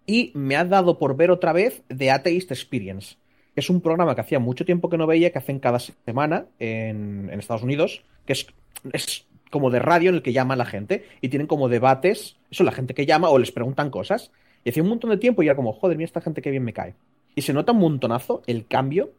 Y 0.06 0.32
me 0.36 0.56
ha 0.56 0.66
dado 0.66 0.98
por 1.00 1.16
ver 1.16 1.32
otra 1.32 1.52
vez 1.54 1.84
The 1.96 2.12
Atheist 2.12 2.52
Experience, 2.52 3.16
que 3.54 3.62
es 3.62 3.70
un 3.70 3.82
programa 3.82 4.16
que 4.16 4.22
hacía 4.22 4.40
mucho 4.40 4.66
tiempo 4.66 4.90
que 4.90 4.98
no 4.98 5.08
veía, 5.08 5.32
que 5.32 5.38
hacen 5.40 5.60
cada 5.60 5.80
semana 5.80 6.46
en, 6.60 7.30
en 7.32 7.40
Estados 7.40 7.64
Unidos, 7.64 8.04
que 8.26 8.34
es, 8.34 8.48
es 8.94 9.26
como 9.50 9.72
de 9.72 9.80
radio 9.80 10.10
en 10.10 10.16
el 10.16 10.22
que 10.22 10.34
llama 10.34 10.54
a 10.56 10.58
la 10.58 10.66
gente 10.66 11.06
y 11.22 11.30
tienen 11.30 11.48
como 11.48 11.70
debates, 11.70 12.36
eso, 12.52 12.64
la 12.64 12.72
gente 12.72 12.94
que 12.94 13.06
llama 13.06 13.30
o 13.30 13.40
les 13.40 13.52
preguntan 13.52 13.90
cosas. 13.90 14.32
Y 14.64 14.70
hacía 14.70 14.84
un 14.84 14.90
montón 14.90 15.12
de 15.12 15.18
tiempo 15.18 15.44
y 15.44 15.48
era 15.48 15.56
como, 15.56 15.74
joder, 15.74 15.98
mira 15.98 16.06
esta 16.06 16.22
gente 16.22 16.42
que 16.42 16.52
bien 16.52 16.64
me 16.64 16.74
cae. 16.74 16.96
Y 17.36 17.42
se 17.42 17.54
nota 17.54 17.72
un 17.72 17.80
montonazo 17.80 18.42
el 18.48 18.66
cambio, 18.68 19.12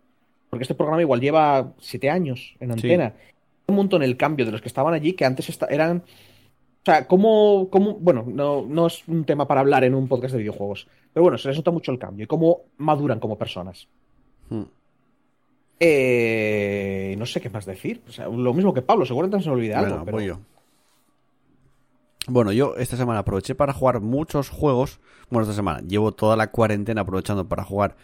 porque 0.51 0.65
este 0.65 0.75
programa 0.75 1.03
igual 1.03 1.21
lleva 1.21 1.73
siete 1.81 2.11
años 2.11 2.55
en 2.61 2.69
Sí. 2.79 2.87
antena. 2.91 3.15
Un 3.69 3.77
montón 3.77 4.03
el 4.03 4.17
cambio 4.17 4.45
de 4.47 4.53
los 4.53 4.61
que 4.63 4.69
estaban 4.69 4.95
allí, 4.95 5.13
que 5.15 5.25
antes 5.25 5.59
eran 5.71 6.03
o 6.87 6.89
sea, 6.89 7.09
cómo, 7.09 7.69
cómo- 7.69 7.95
bueno, 7.95 8.25
no, 8.29 8.65
no 8.65 8.87
es 8.87 9.03
un 9.09 9.25
tema 9.25 9.49
para 9.49 9.61
hablar 9.61 9.83
en 9.83 9.93
un 9.93 10.07
podcast 10.07 10.33
de 10.35 10.39
videojuegos, 10.39 10.87
pero 11.13 11.25
bueno, 11.25 11.37
se 11.37 11.49
les 11.49 11.57
nota 11.57 11.73
mucho 11.73 11.91
el 11.91 11.99
cambio 11.99 12.23
y 12.23 12.27
cómo 12.29 12.61
maduran 12.77 13.19
como 13.19 13.37
personas. 13.37 13.89
Mm. 14.51 14.63
Eh, 15.81 17.17
no 17.19 17.27
sé 17.27 17.41
qué 17.41 17.51
más 17.51 17.67
decir. 17.67 18.03
O 18.09 18.13
sea, 18.13 18.29
lo 18.29 18.55
mismo 18.55 18.73
que 18.73 18.83
Pablo, 18.83 19.05
seguramente 19.05 19.43
se 19.43 19.49
me 19.51 19.57
olvida 19.57 19.81
algo. 19.81 20.05
Pero- 20.05 20.17
voy 20.17 20.27
yo. 20.27 20.39
Bueno, 22.29 22.53
yo 22.53 22.77
esta 22.77 22.97
semana 22.97 23.19
aproveché 23.21 23.57
para 23.57 23.73
jugar 23.73 24.01
muchos 24.01 24.49
juegos. 24.49 25.01
Bueno, 25.29 25.43
esta 25.43 25.57
semana 25.57 25.81
llevo 25.81 26.13
toda 26.13 26.37
la 26.37 26.53
cuarentena 26.53 27.01
aprovechando 27.01 27.49
para 27.49 27.65
jugar 27.65 27.97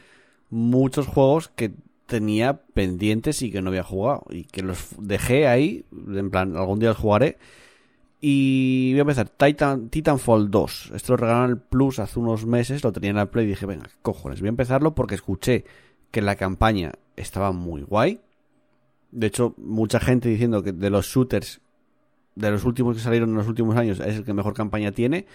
muchos 0.50 1.06
juegos 1.06 1.48
que 1.48 1.70
tenía 2.06 2.62
pendientes 2.74 3.42
y 3.42 3.52
que 3.52 3.62
no 3.62 3.70
había 3.70 3.84
jugado. 3.84 4.24
Y 4.30 4.42
que 4.44 4.62
los 4.62 4.88
dejé 4.98 5.46
ahí. 5.46 5.84
En 5.92 6.30
plan, 6.30 6.56
algún 6.56 6.80
día 6.80 6.88
los 6.88 6.98
jugaré. 6.98 7.38
Y 8.24 8.92
voy 8.92 9.00
a 9.00 9.02
empezar. 9.02 9.28
Titan, 9.28 9.88
Titanfall 9.88 10.48
2. 10.48 10.92
Esto 10.94 11.14
lo 11.14 11.16
regalaron 11.16 11.50
el 11.50 11.58
Plus 11.58 11.98
hace 11.98 12.20
unos 12.20 12.46
meses. 12.46 12.84
Lo 12.84 12.92
tenía 12.92 13.10
en 13.10 13.16
la 13.16 13.30
Play 13.32 13.46
y 13.46 13.48
dije, 13.48 13.66
venga, 13.66 13.82
¿qué 13.82 13.96
cojones. 14.00 14.40
Voy 14.40 14.46
a 14.46 14.50
empezarlo 14.50 14.94
porque 14.94 15.16
escuché 15.16 15.64
que 16.12 16.22
la 16.22 16.36
campaña 16.36 16.92
estaba 17.16 17.50
muy 17.50 17.82
guay. 17.82 18.20
De 19.10 19.26
hecho, 19.26 19.54
mucha 19.58 19.98
gente 19.98 20.28
diciendo 20.28 20.62
que 20.62 20.70
de 20.70 20.88
los 20.88 21.06
shooters, 21.06 21.60
de 22.36 22.52
los 22.52 22.64
últimos 22.64 22.96
que 22.96 23.02
salieron 23.02 23.30
en 23.30 23.36
los 23.36 23.48
últimos 23.48 23.76
años, 23.76 23.98
es 23.98 24.14
el 24.14 24.24
que 24.24 24.32
mejor 24.32 24.54
campaña 24.54 24.92
tiene. 24.92 25.26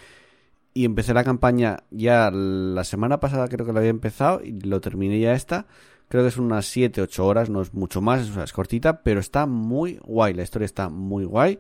Y 0.74 0.86
empecé 0.86 1.14
la 1.14 1.26
campaña 1.26 1.84
ya 1.92 2.32
la 2.32 2.86
semana 2.86 3.20
pasada, 3.20 3.50
creo 3.50 3.66
que 3.66 3.74
la 3.74 3.80
había 3.80 3.90
empezado, 3.90 4.42
y 4.42 4.62
lo 4.62 4.80
terminé 4.80 5.20
ya 5.20 5.34
esta. 5.34 5.68
Creo 6.08 6.24
que 6.24 6.32
son 6.32 6.46
unas 6.46 6.66
7, 6.68 7.02
8 7.02 7.26
horas, 7.26 7.50
no 7.50 7.62
es 7.62 7.74
mucho 7.74 8.00
más, 8.00 8.28
sea, 8.28 8.46
es 8.46 8.54
cortita, 8.54 9.04
pero 9.04 9.20
está 9.20 9.46
muy 9.46 10.00
guay, 10.06 10.34
la 10.34 10.44
historia 10.44 10.66
está 10.66 10.88
muy 10.88 11.26
guay. 11.26 11.60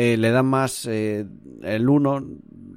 Eh, 0.00 0.16
le 0.16 0.30
dan 0.30 0.46
más 0.46 0.86
eh, 0.86 1.26
el 1.62 1.88
1, 1.88 2.24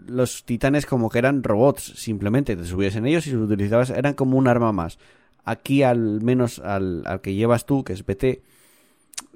los 0.08 0.44
titanes 0.44 0.88
como 0.88 1.08
que 1.08 1.20
eran 1.20 1.44
robots, 1.44 1.94
simplemente 1.96 2.56
te 2.56 2.64
subías 2.64 2.96
en 2.96 3.06
ellos 3.06 3.28
y 3.28 3.32
los 3.34 3.44
utilizabas, 3.44 3.92
eran 3.92 4.16
como 4.16 4.40
un 4.40 4.48
arma 4.48 4.72
más. 4.72 4.98
Aquí 5.44 5.84
al 5.84 6.24
menos 6.24 6.58
al, 6.58 7.04
al 7.06 7.22
que 7.22 7.36
llevas 7.36 7.68
tú, 7.68 7.84
que 7.84 7.94
es 7.94 8.04
BT, 8.04 8.42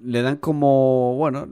le 0.01 0.21
dan 0.23 0.37
como, 0.37 1.13
bueno, 1.15 1.47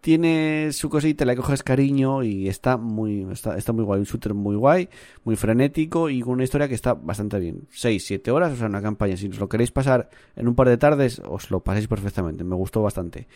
tiene 0.00 0.70
su 0.72 0.90
cosita, 0.90 1.24
le 1.24 1.36
coges 1.36 1.62
cariño 1.62 2.24
y 2.24 2.48
está 2.48 2.76
muy, 2.76 3.28
está, 3.30 3.56
está 3.56 3.72
muy 3.72 3.84
guay, 3.84 4.00
un 4.00 4.06
shooter 4.06 4.34
muy 4.34 4.56
guay, 4.56 4.88
muy 5.22 5.36
frenético 5.36 6.10
y 6.10 6.22
con 6.22 6.32
una 6.32 6.42
historia 6.42 6.66
que 6.66 6.74
está 6.74 6.94
bastante 6.94 7.38
bien. 7.38 7.68
6, 7.70 8.04
7 8.04 8.32
horas, 8.32 8.52
o 8.52 8.56
sea, 8.56 8.66
una 8.66 8.82
campaña, 8.82 9.16
si 9.16 9.28
os 9.28 9.38
lo 9.38 9.48
queréis 9.48 9.70
pasar 9.70 10.10
en 10.34 10.48
un 10.48 10.56
par 10.56 10.68
de 10.68 10.76
tardes, 10.76 11.22
os 11.24 11.52
lo 11.52 11.60
paséis 11.60 11.86
perfectamente, 11.86 12.42
me 12.42 12.56
gustó 12.56 12.82
bastante. 12.82 13.28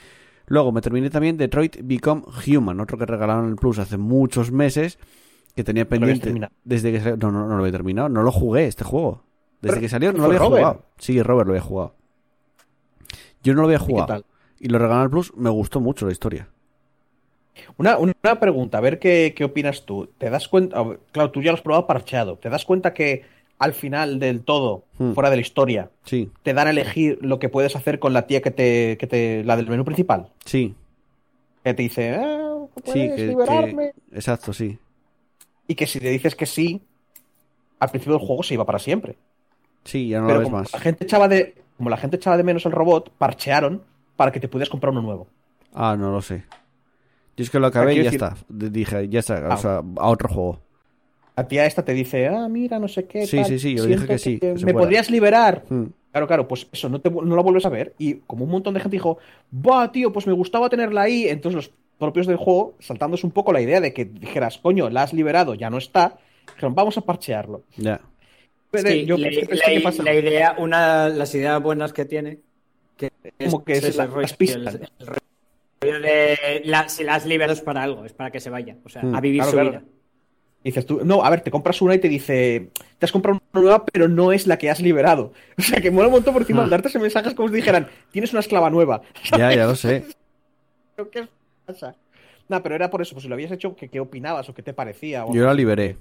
Luego 0.47 0.73
me 0.73 0.81
terminé 0.81 1.11
también 1.11 1.37
Detroit 1.37 1.77
Become 1.83 2.23
Human, 2.47 2.81
otro 2.81 2.99
que 2.99 3.07
regalaron 3.07 3.49
el 3.49 3.57
Plus 3.57 3.79
hace 3.79 3.97
muchos 3.99 4.53
meses, 4.53 4.99
que 5.55 5.65
tenía 5.65 5.89
pendiente 5.89 6.27
terminado. 6.27 6.53
desde 6.65 6.93
que 6.93 7.01
salió. 7.01 7.17
No, 7.17 7.31
no, 7.33 7.47
no 7.49 7.57
lo 7.59 7.67
he 7.67 7.73
terminado, 7.73 8.09
no 8.09 8.23
lo 8.23 8.33
jugué 8.33 8.67
este 8.67 8.85
juego. 8.85 9.25
Desde 9.61 9.79
Pero, 9.79 9.81
que 9.81 9.89
salió 9.89 10.13
no 10.13 10.19
lo 10.19 10.25
¿fue 10.25 10.37
había 10.37 10.39
Robert? 10.39 10.67
jugado. 10.67 10.87
Sí, 10.99 11.23
Robert 11.23 11.47
lo 11.47 11.53
había 11.55 11.63
jugado. 11.63 11.95
Yo 13.43 13.55
no 13.55 13.61
lo 13.63 13.67
había 13.69 13.79
¿Y 13.87 13.93
qué 13.93 13.93
jugado. 13.93 14.07
tal? 14.07 14.25
Y 14.59 14.69
lo 14.69 14.79
regalaron 14.79 15.05
al 15.05 15.11
Plus, 15.11 15.33
me 15.37 15.51
gustó 15.51 15.81
mucho 15.81 16.07
la 16.07 16.13
historia. 16.13 16.49
Una, 17.77 17.99
una 17.99 18.41
pregunta, 18.41 18.79
a 18.79 18.81
ver 18.81 18.99
qué, 18.99 19.35
qué 19.37 19.45
opinas 19.45 19.85
tú. 19.85 20.09
¿Te 20.19 20.31
das 20.31 20.49
cuenta? 20.49 20.83
Claro, 21.13 21.31
tú 21.31 21.43
ya 21.43 21.51
lo 21.53 21.57
has 21.57 21.63
probado 21.63 21.87
parcheado. 21.87 22.39
¿Te 22.39 22.49
das 22.49 22.65
cuenta 22.65 22.95
que 22.95 23.25
al 23.59 23.73
final 23.75 24.19
del 24.19 24.43
todo, 24.43 24.85
Hmm. 24.99 25.13
fuera 25.13 25.31
de 25.31 25.37
la 25.37 25.43
historia, 25.43 25.91
Sí, 26.05 26.31
te 26.43 26.53
dan 26.55 26.67
a 26.67 26.71
elegir 26.71 27.19
lo 27.23 27.39
que 27.39 27.49
puedes 27.49 27.77
hacer 27.77 27.99
con 27.99 28.13
la 28.13 28.27
tía 28.27 28.41
que 28.43 28.51
te, 28.51 28.97
que 28.99 29.07
te 29.07 29.45
la 29.45 29.57
del 29.57 29.69
menú 29.69 29.85
principal? 29.85 30.29
sí, 30.45 30.75
Que 31.65 31.75
te 31.75 31.83
dice, 31.85 32.17
ah, 32.17 32.57
sí, 32.77 32.93
puedes 32.93 33.15
que, 33.15 33.27
liberarme. 33.29 33.93
que- 34.11 34.17
exacto, 34.17 34.53
sí. 34.53 34.79
Y 35.69 35.75
que 35.77 35.87
si 35.87 36.01
te 36.01 36.09
dices 36.11 36.35
que 36.35 36.45
sí, 36.47 36.83
al 37.79 37.89
principio 37.91 38.19
del 38.19 38.27
juego 38.27 38.43
se 38.43 38.55
iba 38.55 38.65
para 38.67 38.79
siempre. 38.81 39.17
Sí, 39.85 40.09
ya 40.09 40.21
no 40.21 40.27
Pero 40.27 40.35
lo 40.35 40.41
ves 40.41 40.49
como 40.49 40.59
más. 40.63 40.73
la 40.73 40.81
gente 40.81 41.05
echaba 41.05 41.29
de, 41.29 41.55
como 41.77 41.89
la 41.91 41.97
gente 41.97 42.17
echaba 42.17 42.37
de 42.37 42.43
menos 42.43 42.67
el 42.67 42.73
robot, 42.73 43.11
parchearon 43.17 43.83
para 44.17 44.33
que 44.33 44.41
te 44.41 44.49
pudieras 44.49 44.71
comprar 44.71 44.91
uno 44.93 45.03
nuevo. 45.03 45.29
Ah, 45.73 45.97
no 45.99 46.11
lo 46.11 46.21
sé. 46.21 46.45
Yo 47.37 47.45
es 47.45 47.51
que 47.51 47.59
lo 47.61 47.69
acabé 47.69 47.95
y 47.95 48.03
ya 48.03 48.11
está. 48.11 48.37
Dije, 48.49 49.09
ya 49.09 49.21
está, 49.21 49.47
Ah. 49.49 49.55
o 49.55 49.57
sea, 49.57 49.83
a 49.97 50.09
otro 50.09 50.29
juego. 50.29 50.61
La 51.37 51.49
tía 51.49 51.65
esta 51.67 51.85
te 51.85 51.93
dice, 51.95 52.29
ah, 52.29 52.47
mira, 52.49 52.79
no 52.79 52.89
sé 52.89 53.05
qué. 53.07 53.27
Sí, 53.27 53.37
tal, 53.39 53.47
sí, 53.47 53.59
sí, 53.59 53.75
yo 53.77 53.87
dije 53.87 54.07
que 54.07 54.19
sí, 54.19 54.39
que 54.39 54.53
me 54.55 54.59
fuera". 54.61 54.79
podrías 54.79 55.11
liberar. 55.11 55.65
Hmm. 55.69 55.85
Claro, 56.11 56.27
claro, 56.27 56.47
pues 56.47 56.67
eso, 56.73 56.91
no, 56.91 57.01
te, 57.01 57.11
no 57.11 57.35
la 57.37 57.41
vuelves 57.43 57.65
a 57.65 57.71
ver. 57.71 57.95
Y 57.99 58.17
como 58.27 58.45
un 58.45 58.51
montón 58.51 58.75
de 58.75 58.81
gente 58.81 58.97
dijo, 58.97 59.17
va, 59.55 59.91
tío, 59.91 60.13
pues 60.13 60.27
me 60.27 60.35
gustaba 60.35 60.69
tenerla 60.69 61.03
ahí. 61.03 61.27
Entonces 61.29 61.57
los 61.57 61.71
propios 61.99 62.27
del 62.27 62.37
juego, 62.37 62.75
saltándose 62.81 63.25
un 63.27 63.33
poco 63.33 63.51
la 63.53 63.63
idea 63.63 63.81
de 63.81 63.95
que 63.95 64.05
dijeras, 64.05 64.59
coño, 64.59 64.91
la 64.91 65.05
has 65.05 65.15
liberado, 65.15 65.55
ya 65.55 65.71
no 65.71 65.79
está, 65.79 66.19
dijeron, 66.49 66.75
vamos 66.75 66.99
a 66.99 67.01
parchearlo. 67.01 67.63
Ya. 67.79 68.01
Pero 68.71 68.89
Sí, 68.91 69.07
yo 69.07 69.17
la, 69.17 69.29
es 69.29 69.39
que 69.39 69.47
pensé 69.47 69.65
la- 69.69 69.75
que 69.75 69.81
pasa- 69.81 70.03
la 70.03 70.15
idea, 70.15 70.55
una 70.59 71.09
de 71.09 71.17
las 71.17 71.35
ideas 71.35 71.63
buenas 71.63 71.93
que 71.95 72.05
tiene, 72.05 72.39
que 72.99 73.11
Como 73.47 73.65
que 73.65 73.73
es 73.75 73.97
la- 73.97 74.07
las 74.07 74.35
pistas. 74.35 74.75
el- 75.81 75.89
el 75.89 76.03
de 76.03 76.63
la- 76.67 76.89
si 76.91 77.05
las 77.05 77.25
liberas 77.25 77.59
es 77.59 77.65
para 77.65 77.83
algo, 77.83 78.05
es 78.05 78.13
para 78.13 78.31
que 78.31 78.41
se 78.41 78.51
vaya, 78.51 78.77
o 78.85 78.89
sea, 78.91 79.03
Mm, 79.03 79.15
a 79.15 79.21
vivir 79.23 79.39
claro, 79.41 79.51
su 79.51 79.57
claro. 79.57 79.71
vida. 79.71 79.83
Dices 80.65 80.87
tú, 80.87 81.01
no, 81.05 81.25
a 81.25 81.31
ver, 81.31 81.41
te 81.41 81.51
compras 81.51 81.83
una 81.83 81.95
y 81.95 81.99
te 81.99 82.09
dice, 82.09 82.71
te 82.99 83.07
has 83.07 83.11
comprado 83.11 83.41
una 83.53 83.63
nueva, 83.63 83.85
pero 83.85 84.07
no 84.07 84.33
es 84.33 84.47
la 84.47 84.59
que 84.59 84.71
has 84.71 84.81
liberado. 84.81 85.33
O 85.59 85.63
sea, 85.63 85.81
que 85.81 85.91
mola 85.91 86.07
un 86.09 86.15
montón 86.15 86.33
por 86.33 86.43
encima 86.43 86.63
Ah. 86.67 86.69
darte 86.69 86.89
ese 86.89 86.99
mensaje 86.99 87.29
es 87.29 87.35
como 87.35 87.49
si 87.49 87.55
dijeran, 87.57 87.89
tienes 88.13 88.33
una 88.33 88.41
esclava 88.41 88.71
nueva. 88.71 89.03
Ya, 89.37 89.55
ya 89.55 89.67
lo 89.67 89.75
sé. 89.75 90.05
¿Qué 91.11 91.27
pasa? 91.67 91.97
No, 92.49 92.63
pero 92.63 92.75
era 92.75 92.91
por 92.91 93.03
eso, 93.03 93.15
pues 93.15 93.23
si 93.23 93.29
lo 93.29 93.35
habías 93.35 93.51
hecho, 93.51 93.75
¿qué, 93.75 93.89
qué 93.89 93.99
opinabas 93.99 94.49
o 94.49 94.55
qué 94.55 94.63
te 94.63 94.73
parecía? 94.73 95.25
O 95.25 95.35
Yo 95.35 95.45
la 95.45 95.55
liberé. 95.55 95.97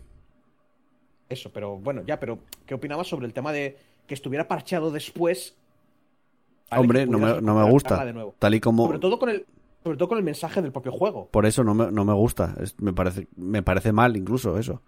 Eso, 1.29 1.51
pero 1.51 1.77
bueno, 1.77 2.03
ya, 2.05 2.19
pero 2.19 2.39
¿qué 2.65 2.73
opinabas 2.75 3.07
sobre 3.07 3.25
el 3.25 3.33
tema 3.33 3.51
de 3.53 3.77
que 4.05 4.13
estuviera 4.13 4.47
parcheado 4.47 4.91
después? 4.91 5.55
Hombre, 6.69 7.05
no 7.05 7.17
me, 7.17 7.41
no 7.41 7.55
me 7.55 7.69
gusta. 7.69 8.05
Tal 8.37 8.53
y 8.53 8.59
como... 8.59 8.85
Sobre 8.85 8.99
todo 8.99 9.17
con 9.17 9.29
el, 9.29 9.45
sobre 9.83 9.97
todo 9.97 10.09
con 10.09 10.17
el 10.17 10.23
mensaje 10.23 10.61
del 10.61 10.71
propio 10.71 10.91
juego. 10.91 11.27
Por 11.31 11.45
eso 11.45 11.63
no 11.63 11.73
me, 11.73 11.91
no 11.91 12.05
me 12.05 12.13
gusta. 12.13 12.55
Es- 12.59 12.79
me, 12.79 12.93
parece, 12.93 13.27
me 13.35 13.63
parece 13.63 13.91
mal 13.91 14.15
incluso 14.15 14.57
eso. 14.57 14.81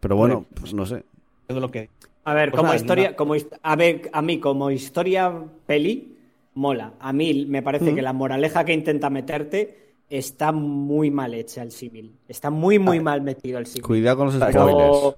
Pero 0.00 0.16
bueno, 0.16 0.46
pues 0.54 0.72
no 0.74 0.86
sé. 0.86 1.04
Todo 1.46 1.60
lo 1.60 1.70
que. 1.70 1.90
A 2.24 2.34
ver, 2.34 2.50
Pues 2.50 2.56
como 2.58 2.68
nada, 2.68 2.76
historia, 2.76 3.16
como 3.16 3.34
a 3.62 3.76
ver, 3.76 4.10
a 4.12 4.22
mí 4.22 4.38
como 4.38 4.70
historia 4.70 5.32
peli 5.66 6.16
mola. 6.54 6.94
A 7.00 7.12
mí 7.12 7.46
me 7.46 7.62
parece 7.62 7.94
que 7.94 8.02
la 8.02 8.12
moraleja 8.12 8.64
que 8.64 8.72
intenta 8.72 9.08
meterte 9.10 9.94
está 10.08 10.52
muy 10.52 11.10
mal 11.10 11.34
hecha 11.34 11.62
el 11.62 11.72
civil. 11.72 12.12
Está 12.28 12.50
muy 12.50 12.78
muy 12.78 13.00
mal 13.00 13.22
metido 13.22 13.58
el 13.58 13.66
civil. 13.66 13.82
Cuidado 13.86 14.18
con 14.18 14.26
los 14.26 14.34
spoilers. 14.36 14.98
pero, 14.98 15.16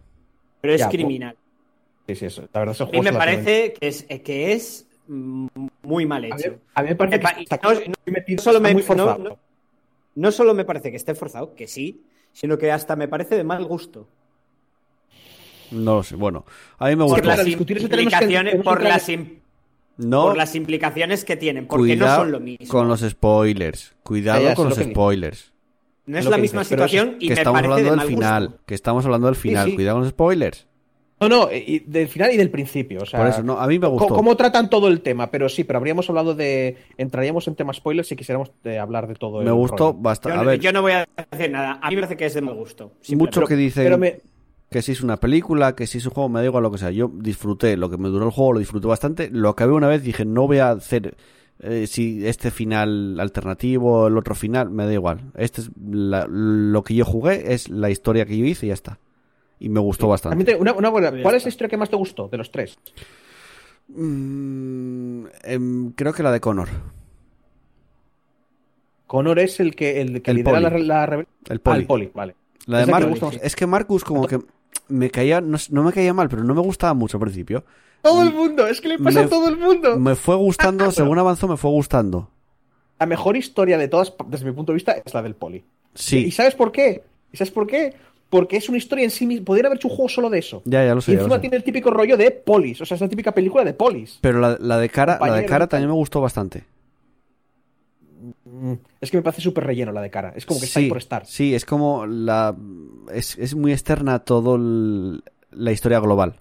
pero 0.60 0.74
es 0.74 0.80
Ya, 0.80 0.88
criminal. 0.88 1.36
Sí, 2.06 2.14
sí, 2.16 2.26
eso. 2.26 2.48
La 2.52 2.60
verdad 2.60 2.76
A 2.80 2.86
mí 2.86 3.00
me 3.00 3.12
parece 3.12 3.72
que 3.74 3.88
es 3.88 4.04
que 4.04 4.52
es 4.52 4.86
mm, 5.08 5.46
muy 5.82 6.06
mal 6.06 6.24
A 6.24 6.28
mí, 6.28 6.34
hecho. 6.42 6.58
a 6.74 6.82
mí 6.82 6.88
me 6.90 6.96
parece 6.96 7.20
que 7.20 7.42
está 7.42 7.60
no- 7.62 7.70
solo 8.38 8.56
está 8.58 8.60
me- 8.60 8.72
muy 8.74 8.82
forzado. 8.82 9.18
no- 9.18 9.28
no- 9.30 9.38
No 10.14 10.30
solo 10.30 10.52
me 10.54 10.64
parece 10.66 10.90
que 10.90 10.96
esté 10.96 11.14
forzado, 11.14 11.54
que 11.54 11.66
sí, 11.66 12.02
sino 12.32 12.58
que 12.58 12.70
hasta 12.70 12.96
me 12.96 13.08
parece 13.08 13.34
de 13.36 13.44
mal 13.44 13.64
gusto. 13.64 14.06
No 15.70 15.96
lo 15.96 16.02
sé. 16.02 16.16
Bueno, 16.16 16.44
a 16.78 16.88
mí 16.88 16.96
me 16.96 17.04
para 17.06 17.22
Por 17.22 17.26
las 17.26 17.46
implicaciones, 17.46 18.54
que 18.56 18.62
por 18.62 18.82
las 18.82 19.08
No, 19.96 20.22
por 20.24 20.36
las 20.36 20.54
implicaciones 20.54 21.24
que 21.24 21.36
tienen, 21.36 21.66
porque 21.66 21.94
cuidado 21.96 22.16
no 22.18 22.22
son 22.24 22.32
lo 22.32 22.40
mismo. 22.40 22.66
con 22.68 22.88
los 22.88 23.00
spoilers. 23.00 23.94
Cuidado 24.02 24.42
ya, 24.42 24.54
con 24.54 24.68
los 24.68 24.78
lo 24.78 24.84
spoilers. 24.84 25.52
No 26.04 26.18
es 26.18 26.24
la 26.26 26.36
misma 26.36 26.60
dices, 26.62 26.68
situación 26.70 27.16
y 27.20 27.28
que 27.28 27.34
me 27.34 27.40
estamos 27.40 27.56
parece 27.62 27.72
hablando 27.72 27.84
de 27.84 27.90
del 27.90 27.96
mal 27.96 28.06
final. 28.08 28.46
gusto. 28.48 28.62
Que 28.66 28.74
estamos 28.74 29.04
hablando 29.04 29.26
del 29.28 29.36
final. 29.36 29.68
sí. 29.68 29.74
Cuidado 29.76 29.96
con 29.96 30.02
los 30.02 30.10
spoilers. 30.10 30.66
No, 31.22 31.28
no, 31.28 31.48
y 31.52 31.80
del 31.86 32.08
final 32.08 32.32
y 32.32 32.36
del 32.36 32.50
principio. 32.50 33.00
O 33.02 33.06
sea, 33.06 33.20
Por 33.20 33.28
eso, 33.28 33.42
no, 33.42 33.58
a 33.58 33.66
mí 33.66 33.78
me 33.78 33.86
gustó. 33.86 34.08
¿Cómo 34.08 34.36
tratan 34.36 34.68
todo 34.68 34.88
el 34.88 35.00
tema? 35.00 35.30
Pero 35.30 35.48
sí, 35.48 35.64
pero 35.64 35.78
habríamos 35.78 36.08
hablado 36.08 36.34
de. 36.34 36.76
Entraríamos 36.98 37.46
en 37.48 37.54
temas 37.54 37.76
spoilers 37.76 38.08
si 38.08 38.16
quisiéramos 38.16 38.50
de 38.64 38.78
hablar 38.78 39.06
de 39.08 39.14
todo 39.14 39.38
Me 39.40 39.46
el 39.46 39.52
gustó 39.54 39.94
bastante. 39.94 40.34
Yo, 40.36 40.40
A 40.40 40.44
no- 40.44 40.50
ver, 40.50 40.60
yo 40.60 40.72
no 40.72 40.82
voy 40.82 40.92
a 40.92 41.06
decir 41.30 41.50
nada. 41.50 41.78
A 41.82 41.88
mí 41.90 41.96
me 41.96 42.02
parece 42.02 42.16
que 42.16 42.26
es 42.26 42.34
de 42.34 42.40
mal 42.42 42.54
gusto. 42.54 42.92
mucho 43.16 43.42
que 43.42 43.56
dicen 43.56 43.84
Pero 43.84 43.98
me, 43.98 44.20
que 44.70 44.82
si 44.82 44.92
es 44.92 45.02
una 45.02 45.16
película, 45.18 45.74
que 45.74 45.86
si 45.86 45.98
es 45.98 46.06
un 46.06 46.12
juego, 46.12 46.28
me 46.28 46.40
da 46.40 46.46
igual 46.46 46.62
lo 46.62 46.70
que 46.70 46.78
sea. 46.78 46.90
Yo 46.90 47.10
disfruté 47.14 47.76
lo 47.76 47.90
que 47.90 47.98
me 47.98 48.08
duró 48.08 48.24
el 48.26 48.30
juego, 48.32 48.54
lo 48.54 48.58
disfruté 48.58 48.86
bastante. 48.88 49.28
Lo 49.30 49.48
acabé 49.50 49.72
una 49.72 49.88
vez, 49.88 50.02
dije, 50.02 50.24
no 50.24 50.46
voy 50.46 50.58
a 50.58 50.70
hacer 50.70 51.16
eh, 51.60 51.86
si 51.86 52.26
este 52.26 52.50
final 52.50 53.20
alternativo, 53.20 54.08
el 54.08 54.16
otro 54.18 54.34
final, 54.34 54.70
me 54.70 54.84
da 54.86 54.92
igual. 54.92 55.30
Este 55.36 55.60
es 55.60 55.70
la- 55.80 56.26
lo 56.28 56.82
que 56.82 56.94
yo 56.94 57.04
jugué, 57.04 57.52
es 57.54 57.68
la 57.68 57.88
historia 57.90 58.24
que 58.26 58.36
yo 58.36 58.44
hice 58.44 58.66
y 58.66 58.68
ya 58.70 58.74
está. 58.74 58.98
Y 59.60 59.68
me 59.68 59.80
gustó 59.80 60.08
bastante. 60.08 60.44
te- 60.44 60.56
una, 60.56 60.72
una 60.72 60.88
buena- 60.88 61.12
¿Cuál 61.22 61.34
es 61.36 61.44
la 61.44 61.48
historia 61.48 61.68
que 61.68 61.76
más 61.76 61.88
te 61.90 61.96
gustó 61.96 62.28
de 62.28 62.36
los 62.38 62.50
tres? 62.50 62.78
Mm, 63.88 65.26
em, 65.44 65.92
creo 65.92 66.12
que 66.12 66.22
la 66.22 66.32
de 66.32 66.40
Connor, 66.40 66.68
Connor 69.06 69.38
es 69.38 69.60
el 69.60 69.74
que, 69.76 70.00
el 70.00 70.22
que 70.22 70.30
El 70.30 70.38
lidera 70.38 70.60
la, 70.60 70.70
poli. 70.70 70.84
la 70.86 71.06
rebel- 71.06 71.26
el 71.48 71.56
Ah, 71.58 71.60
poli. 71.62 71.80
el 71.80 71.86
poli, 71.86 72.10
vale. 72.14 72.36
La 72.66 72.78
de 72.78 72.84
que 72.86 72.90
Marcus, 72.92 73.38
es 73.42 73.56
que 73.56 73.66
Marcus 73.66 74.04
como 74.04 74.26
que 74.26 74.38
me 74.88 75.10
caía, 75.10 75.40
no, 75.40 75.58
no 75.70 75.82
me 75.82 75.92
caía 75.92 76.14
mal, 76.14 76.28
pero 76.28 76.44
no 76.44 76.54
me 76.54 76.60
gustaba 76.62 76.94
mucho 76.94 77.18
al 77.18 77.22
principio. 77.22 77.64
Todo 78.00 78.22
el 78.22 78.32
mundo, 78.32 78.66
es 78.66 78.80
que 78.80 78.88
le 78.88 78.98
pasa 78.98 79.20
Me- 79.20 79.26
a 79.26 79.28
todo 79.28 79.48
el 79.48 79.58
mundo. 79.58 79.98
Me 79.98 80.14
fue 80.14 80.36
gustando, 80.36 80.90
según 80.92 81.18
avanzó, 81.18 81.46
me 81.48 81.56
fue 81.56 81.70
gustando. 81.70 82.30
La 82.98 83.06
mejor 83.06 83.36
historia 83.36 83.76
de 83.78 83.88
todas, 83.88 84.14
desde 84.28 84.44
mi 84.46 84.52
punto 84.52 84.72
de 84.72 84.74
vista, 84.76 84.92
es 85.04 85.12
la 85.12 85.22
del 85.22 85.34
poli. 85.34 85.58
¿Y 85.58 85.64
Sí, 85.94 86.30
sabes 86.30 86.54
por 86.54 86.72
qué? 86.72 87.02
¿Y 87.32 87.36
sabes 87.36 87.50
por 87.50 87.66
qué? 87.66 87.94
Porque 88.32 88.56
es 88.56 88.66
una 88.70 88.78
historia 88.78 89.04
en 89.04 89.10
sí 89.10 89.26
misma. 89.26 89.44
Podrían 89.44 89.66
haber 89.66 89.76
hecho 89.76 89.88
un 89.88 89.94
juego 89.94 90.08
solo 90.08 90.30
de 90.30 90.38
eso. 90.38 90.62
ya, 90.64 90.82
ya 90.86 90.94
lo 90.94 91.00
y 91.00 91.02
sé. 91.02 91.12
lo 91.12 91.18
encima 91.18 91.34
sé. 91.36 91.40
tiene 91.42 91.56
el 91.56 91.62
típico 91.64 91.90
rollo 91.90 92.16
de 92.16 92.30
polis. 92.30 92.80
O 92.80 92.86
sea, 92.86 92.94
es 92.94 93.00
la 93.02 93.08
típica 93.10 93.32
película 93.32 93.62
de 93.62 93.74
polis. 93.74 94.18
Pero 94.22 94.40
la, 94.40 94.56
la 94.58 94.78
de 94.78 94.88
cara, 94.88 95.18
la 95.20 95.34
de 95.34 95.44
cara 95.44 95.66
y 95.66 95.68
también 95.68 95.90
me 95.90 95.94
gustó 95.94 96.22
bastante. 96.22 96.64
Mm, 98.46 98.72
Es 99.02 99.10
que 99.10 99.18
me 99.18 99.22
parece 99.22 99.42
súper 99.42 99.64
relleno 99.64 99.92
la 99.92 100.00
de 100.00 100.08
cara. 100.10 100.32
Es 100.34 100.46
como 100.46 100.60
que 100.60 100.64
está 100.66 100.80
sí, 100.80 100.84
ahí 100.84 100.88
por 100.88 100.96
estar. 100.98 101.26
sí, 101.26 101.54
es 101.54 101.66
como 101.66 102.06
la 102.06 102.56
es, 103.12 103.36
es 103.36 103.54
muy 103.54 103.72
externa 103.72 104.14
a 104.14 104.18
todo 104.20 104.56
el- 104.56 105.22
la 105.50 105.72
historia 105.72 106.00
global. 106.00 106.36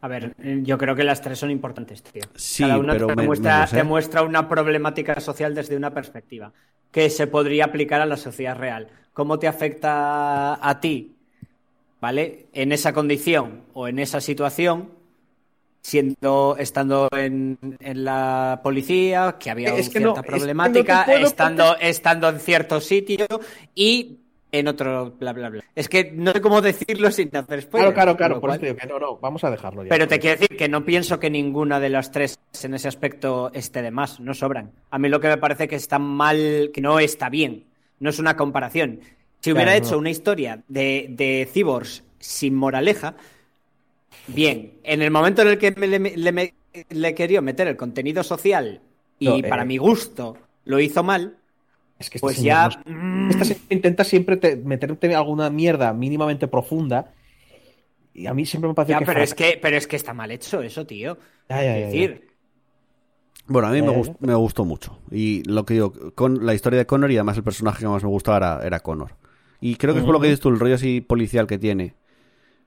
A 0.00 0.08
ver, 0.08 0.34
eh, 0.42 0.60
yo 0.62 0.78
creo 0.78 0.94
que 0.94 1.04
las 1.04 1.20
tres 1.20 1.38
son 1.38 1.50
importantes, 1.50 2.02
tío. 2.02 2.22
Sí, 2.36 2.62
Cada 2.62 2.78
una 2.78 2.92
pero 2.92 3.06
te, 3.08 3.16
me- 3.16 3.24
muestra, 3.24 3.52
menos, 3.54 3.72
¿eh? 3.72 3.76
te 3.76 3.84
muestra 3.84 4.22
una 4.22 4.48
problemática 4.48 5.20
social 5.20 5.54
desde 5.54 5.76
una 5.76 5.92
perspectiva 5.92 6.52
que 6.92 7.10
se 7.10 7.26
podría 7.26 7.66
aplicar 7.66 8.00
a 8.00 8.06
la 8.06 8.16
sociedad 8.16 8.56
real. 8.56 8.88
¿Cómo 9.12 9.38
te 9.38 9.48
afecta 9.48 10.54
a 10.66 10.80
ti, 10.80 11.16
¿vale? 12.00 12.46
En 12.52 12.72
esa 12.72 12.92
condición 12.92 13.62
o 13.74 13.88
en 13.88 13.98
esa 13.98 14.20
situación, 14.20 14.90
siendo 15.82 16.56
estando 16.58 17.08
en, 17.12 17.58
en 17.80 18.04
la 18.04 18.60
policía, 18.62 19.36
que 19.40 19.50
había 19.50 19.70
Es 19.74 19.88
que 19.90 20.00
cierta 20.00 20.22
no, 20.22 20.28
es 20.28 20.32
que 20.32 20.38
problemática, 20.38 20.98
no 21.00 21.04
te 21.04 21.12
puedo 21.12 21.26
estando, 21.26 21.76
estando 21.78 22.28
en 22.28 22.40
cierto 22.40 22.80
sitio 22.80 23.26
y 23.74 24.18
en 24.50 24.68
otro 24.68 25.12
bla 25.18 25.32
bla 25.32 25.50
bla. 25.50 25.64
Es 25.74 25.88
que 25.88 26.10
no 26.12 26.32
sé 26.32 26.40
cómo 26.40 26.60
decirlo 26.62 27.10
sin 27.10 27.28
hacer 27.36 27.62
spoilers. 27.62 27.92
Claro, 27.92 28.14
claro, 28.14 28.16
claro. 28.16 28.40
Por 28.40 28.50
eso 28.50 28.60
digo 28.60 28.76
que 28.76 28.86
no, 28.86 28.98
no. 28.98 29.16
Vamos 29.18 29.44
a 29.44 29.50
dejarlo 29.50 29.82
ya. 29.84 29.88
pero 29.90 30.08
te 30.08 30.18
quiero 30.18 30.38
decir 30.40 30.56
que 30.56 30.68
no 30.68 30.84
pienso 30.84 31.18
que 31.20 31.28
ninguna 31.30 31.80
de 31.80 31.90
las 31.90 32.10
tres 32.10 32.38
en 32.62 32.74
ese 32.74 32.88
aspecto 32.88 33.50
esté 33.52 33.82
de 33.82 33.90
más, 33.90 34.20
no 34.20 34.32
sobran. 34.34 34.72
A 34.90 34.98
mí 34.98 35.08
lo 35.08 35.20
que 35.20 35.28
me 35.28 35.36
parece 35.36 35.68
que 35.68 35.76
está 35.76 35.98
mal, 35.98 36.70
que 36.72 36.80
no 36.80 36.98
está 36.98 37.28
bien, 37.28 37.64
no 38.00 38.10
es 38.10 38.18
una 38.18 38.36
comparación. 38.36 39.00
Si 39.40 39.52
hubiera 39.52 39.70
Claro, 39.72 39.84
hecho 39.84 39.92
no. 39.94 39.98
una 39.98 40.10
historia 40.10 40.62
de, 40.68 41.06
de 41.10 41.48
cyborgs 41.52 42.02
sin 42.18 42.54
moraleja, 42.54 43.14
bien, 44.26 44.74
en 44.82 45.02
el 45.02 45.10
momento 45.10 45.42
en 45.42 45.48
el 45.48 45.58
que 45.58 45.72
me- 45.72 45.86
le, 45.86 45.98
le, 45.98 46.32
me- 46.32 46.54
le 46.90 47.14
quería 47.14 47.40
meter 47.40 47.68
el 47.68 47.76
contenido 47.76 48.22
social 48.22 48.80
y 49.18 49.26
No, 49.28 49.36
eh, 49.36 49.42
para 49.48 49.64
mi 49.64 49.76
gusto 49.78 50.36
lo 50.64 50.80
hizo 50.80 51.02
mal, 51.02 51.36
Es 51.98 52.10
que 52.10 52.18
este 52.18 52.20
pues 52.20 52.42
ya... 52.42 52.66
nos- 52.66 52.78
mm, 52.86 53.30
Esta 53.30 53.44
se 53.44 53.58
intenta 53.70 54.04
siempre 54.04 54.36
te- 54.36 54.56
meterte 54.56 55.14
alguna 55.14 55.50
mierda 55.50 55.92
mínimamente 55.92 56.46
profunda. 56.48 57.12
Y 58.14 58.26
a 58.26 58.34
mí 58.34 58.46
siempre 58.46 58.68
me 58.68 58.74
parece 58.74 58.92
ya, 58.92 58.98
que. 59.00 59.04
pero, 59.06 59.22
es 59.22 59.34
que, 59.34 59.58
pero 59.60 59.76
es 59.76 59.86
que 59.86 59.96
está 59.96 60.12
mal 60.14 60.30
hecho 60.30 60.60
eso, 60.62 60.86
tío. 60.86 61.18
Ya, 61.48 61.62
ya, 61.62 61.76
Es 61.78 61.80
ya, 61.80 61.80
ya. 61.80 61.86
decir, 61.86 62.28
Bueno, 63.46 63.68
a 63.68 63.70
mí 63.70 63.78
Ya, 63.78 63.84
me, 63.84 63.92
ya, 63.92 63.98
gust- 63.98 64.16
me 64.20 64.34
gustó 64.34 64.64
mucho. 64.64 64.98
Y 65.10 65.42
lo 65.48 65.64
que 65.64 65.74
digo, 65.74 65.92
con 66.14 66.44
la 66.44 66.54
historia 66.54 66.78
de 66.80 66.86
Connor 66.86 67.10
y 67.10 67.16
además 67.16 67.36
el 67.36 67.44
personaje 67.44 67.80
que 67.80 67.88
más 67.88 68.02
me 68.02 68.08
gustaba 68.08 68.36
era, 68.36 68.66
era 68.66 68.80
Connor. 68.80 69.16
Y 69.60 69.76
creo 69.76 69.92
que 69.94 70.00
es 70.00 70.04
por 70.06 70.14
lo 70.14 70.20
que 70.20 70.28
dices 70.28 70.40
tú, 70.40 70.50
el 70.50 70.58
rollo 70.60 70.74
así 70.76 71.00
policial 71.00 71.46
que 71.46 71.58
tiene. 71.58 71.94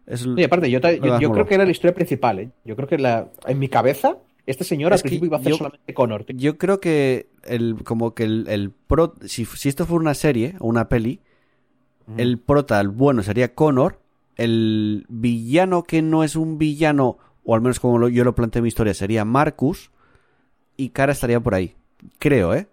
Es, 0.06 0.26
Y 0.36 0.44
aparte, 0.44 0.70
yo, 0.70 0.82
creo 0.82 1.46
que 1.46 1.54
era 1.56 1.64
la 1.66 1.72
historia 1.72 1.94
principal. 1.94 2.40
¿eh? 2.40 2.50
Yo 2.66 2.76
creo 2.76 2.88
que 2.88 2.98
la, 2.98 3.30
en 3.48 3.60
mi 3.60 3.70
cabeza, 3.70 4.18
este 4.46 4.64
señor 4.64 4.92
Es 4.92 5.00
al 5.00 5.02
principio 5.04 5.28
iba 5.28 5.38
a 5.38 5.40
hacer 5.40 5.52
yo- 5.52 5.58
solamente 5.58 5.94
Connor. 5.94 6.24
tío. 6.26 6.36
Yo 6.38 6.58
creo 6.58 6.80
que 6.80 7.28
el, 7.44 7.84
como 7.84 8.14
que 8.14 8.24
el, 8.24 8.46
el 8.50 8.72
pro, 8.72 9.16
si, 9.26 9.46
si 9.46 9.70
esto 9.70 9.86
fuera 9.86 10.02
una 10.02 10.14
serie 10.14 10.56
o 10.60 10.68
una 10.68 10.88
peli, 10.90 11.20
el 12.18 12.38
prota, 12.40 12.80
el 12.82 12.90
bueno 12.90 13.24
sería 13.24 13.54
Connor, 13.56 14.00
el 14.36 15.06
villano 15.08 15.84
que 15.84 16.02
no 16.02 16.24
es 16.24 16.36
un 16.36 16.58
villano, 16.58 17.18
o 17.46 17.56
al 17.56 17.62
menos 17.62 17.80
como 17.80 17.98
lo- 18.00 18.10
yo 18.10 18.24
lo 18.24 18.36
planteé 18.36 18.60
en 18.60 18.64
mi 18.64 18.68
historia, 18.70 18.94
sería 18.94 19.24
Marcus, 19.24 19.92
y 20.78 20.90
Cara 20.90 21.12
estaría 21.14 21.40
por 21.40 21.54
ahí. 21.56 21.76
Creo, 22.20 22.54
¿eh? 22.54 22.68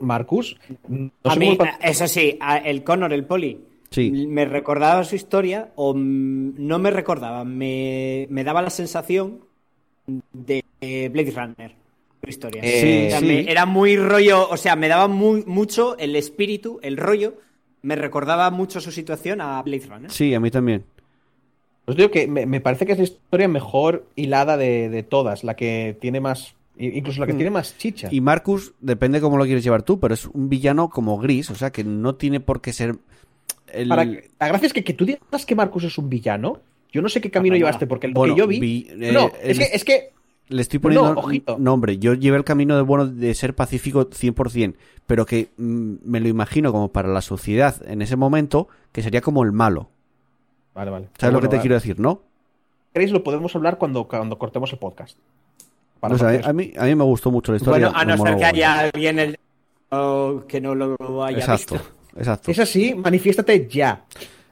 Marcus. 0.00 0.58
No 0.86 1.10
a 1.24 1.34
mí, 1.36 1.56
cómo- 1.56 1.70
eso 1.82 2.06
sí, 2.06 2.36
a- 2.40 2.58
el 2.58 2.84
Connor, 2.84 3.12
el 3.12 3.24
poli, 3.24 3.58
Sí. 3.90 4.10
me 4.28 4.44
recordaba 4.44 5.02
su 5.04 5.16
historia 5.16 5.72
o 5.76 5.94
no 5.96 6.78
me 6.78 6.90
recordaba, 6.90 7.42
me, 7.44 8.26
me 8.30 8.44
daba 8.44 8.60
la 8.60 8.68
sensación 8.70 9.40
de 10.34 10.62
eh, 10.82 11.08
Blade 11.08 11.30
Runner. 11.32 11.74
Historia. 12.28 12.60
Eh, 12.64 13.06
O 13.06 13.10
sea, 13.10 13.20
sí. 13.20 13.26
me- 13.26 13.50
era 13.50 13.66
muy 13.66 13.96
rollo, 13.96 14.48
o 14.48 14.56
sea, 14.56 14.76
me 14.76 14.88
daba 14.88 15.08
muy, 15.08 15.44
mucho 15.46 15.96
el 15.98 16.14
espíritu, 16.16 16.78
el 16.82 16.96
rollo, 16.96 17.34
me 17.82 17.96
recordaba 17.96 18.50
mucho 18.50 18.80
su 18.80 18.90
situación 18.92 19.40
a 19.40 19.62
Blade 19.62 19.86
Runner. 19.88 20.10
Sí, 20.10 20.34
a 20.34 20.40
mí 20.40 20.50
también. 20.50 20.84
Os 21.86 21.96
digo 21.96 22.10
que 22.10 22.26
me, 22.26 22.44
me 22.44 22.60
parece 22.60 22.84
que 22.84 22.92
es 22.92 22.98
la 22.98 23.04
historia 23.04 23.48
mejor 23.48 24.06
hilada 24.14 24.56
de, 24.58 24.88
de 24.90 25.02
todas, 25.02 25.42
la 25.44 25.56
que 25.56 25.96
tiene 26.00 26.20
más. 26.20 26.54
Incluso 26.76 27.18
la 27.20 27.26
que 27.26 27.32
Mm. 27.32 27.36
tiene 27.38 27.50
más 27.50 27.76
chicha. 27.78 28.08
Y 28.12 28.20
Marcus, 28.20 28.72
depende 28.80 29.20
cómo 29.20 29.36
lo 29.38 29.44
quieres 29.46 29.64
llevar 29.64 29.82
tú, 29.82 29.98
pero 29.98 30.14
es 30.14 30.26
un 30.26 30.48
villano 30.48 30.90
como 30.90 31.18
gris, 31.18 31.50
o 31.50 31.54
sea 31.54 31.70
que 31.72 31.82
no 31.82 32.14
tiene 32.16 32.40
por 32.40 32.60
qué 32.60 32.72
ser. 32.72 32.96
El... 33.72 33.88
Para 33.88 34.04
que- 34.04 34.30
la 34.38 34.48
gracia 34.48 34.66
es 34.66 34.72
que, 34.72 34.84
que 34.84 34.92
tú 34.92 35.04
digas 35.04 35.44
que 35.46 35.54
Marcus 35.56 35.84
es 35.84 35.98
un 35.98 36.08
villano. 36.08 36.60
Yo 36.92 37.02
no 37.02 37.08
sé 37.08 37.20
qué 37.20 37.30
camino 37.30 37.56
llevaste, 37.56 37.86
porque 37.86 38.08
lo 38.08 38.14
Bueno, 38.14 38.34
que 38.34 38.38
yo 38.40 38.46
vi. 38.46 38.60
vi- 38.60 38.86
eh, 38.90 39.10
no, 39.12 39.30
el- 39.42 39.50
es 39.50 39.58
que, 39.58 39.64
es 39.74 39.84
que 39.84 40.10
Le 40.48 40.62
estoy 40.62 40.78
poniendo 40.78 41.14
No, 41.46 41.58
nombre. 41.58 41.98
Yo 41.98 42.14
llevé 42.14 42.36
el 42.38 42.44
camino 42.44 42.76
de 42.76 42.82
bueno 42.82 43.06
de 43.06 43.34
ser 43.34 43.54
pacífico 43.54 44.08
100%, 44.08 44.74
pero 45.06 45.26
que 45.26 45.50
mm, 45.56 45.94
me 46.04 46.20
lo 46.20 46.28
imagino 46.28 46.72
como 46.72 46.88
para 46.90 47.08
la 47.08 47.20
sociedad 47.20 47.76
en 47.86 48.00
ese 48.02 48.16
momento, 48.16 48.68
que 48.92 49.02
sería 49.02 49.20
como 49.20 49.42
el 49.44 49.52
malo. 49.52 49.90
Vale, 50.74 50.90
vale. 50.90 51.08
¿Sabes 51.18 51.34
lo 51.34 51.40
que 51.40 51.48
te 51.48 51.56
vale. 51.56 51.60
quiero 51.62 51.74
decir, 51.74 52.00
no? 52.00 52.22
Queréis, 52.94 53.10
lo 53.12 53.22
podemos 53.22 53.54
hablar 53.56 53.76
cuando, 53.78 54.04
cuando 54.08 54.38
cortemos 54.38 54.72
el 54.72 54.78
podcast. 54.78 55.18
Para 56.00 56.14
O 56.14 56.18
sea, 56.18 56.30
porque- 56.32 56.48
a, 56.48 56.52
mí, 56.52 56.72
a 56.78 56.84
mí 56.84 56.94
me 56.94 57.04
gustó 57.04 57.30
mucho 57.30 57.52
la 57.52 57.56
historia. 57.58 57.88
Bueno, 57.90 57.98
a 57.98 58.04
no 58.04 58.16
ser 58.24 58.36
que 58.36 58.44
haya 58.44 58.78
alguien 58.80 59.18
el- 59.18 59.38
o 59.90 60.44
que 60.48 60.60
no 60.60 60.74
lo 60.74 60.96
haya 61.24 61.38
Exacto, 61.38 61.74
visto. 61.74 61.90
exacto. 62.16 62.50
Es 62.50 62.58
así, 62.58 62.94
manifiéstate 62.94 63.66
ya. 63.68 64.04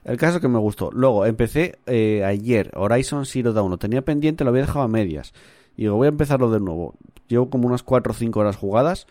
El 0.05 0.17
caso 0.17 0.41
que 0.41 0.49
me 0.49 0.59
gustó. 0.59 0.91
Luego 0.93 1.27
empecé 1.27 1.79
eh, 1.87 2.23
ayer 2.25 2.71
Horizon 2.75 3.27
Zero 3.27 3.53
Dawn. 3.53 3.71
Lo 3.71 3.77
tenía 3.79 4.03
pendiente, 4.03 4.45
lo 4.45 4.51
había 4.51 4.63
dejado 4.63 4.85
a 4.85 4.89
medias. 4.89 5.33
Y 5.77 5.83
digo, 5.83 5.97
voy 5.97 6.07
a 6.07 6.11
empezarlo 6.11 6.51
de 6.51 6.61
nuevo. 6.61 6.95
Llevo 7.29 7.51
como 7.51 7.67
unas 7.69 7.83
4 7.83 8.13
o 8.13 8.15
5 8.15 8.41
horas 8.41 8.57
jugadas. 8.57 9.07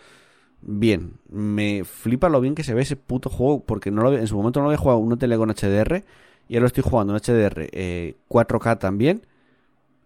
Bien, 0.61 1.13
me 1.29 1.83
flipa 1.83 2.29
lo 2.29 2.41
bien 2.41 2.55
que 2.55 2.63
se 2.63 2.73
ve 2.73 2.81
ese 2.81 2.95
puto 2.95 3.29
juego. 3.29 3.63
Porque 3.63 3.91
no 3.91 4.01
lo 4.01 4.07
había- 4.09 4.21
en 4.21 4.27
su 4.27 4.35
momento 4.35 4.59
no 4.59 4.65
lo 4.65 4.69
había 4.71 4.77
jugado 4.81 4.99
una 4.99 5.17
tele 5.17 5.37
con 5.37 5.49
HDR. 5.49 6.03
Y 6.47 6.55
ahora 6.55 6.61
lo 6.61 6.67
estoy 6.67 6.83
jugando 6.83 7.13
en 7.13 7.17
HDR 7.17 7.69
eh, 7.71 8.15
4K 8.27 8.77
también. 8.79 9.21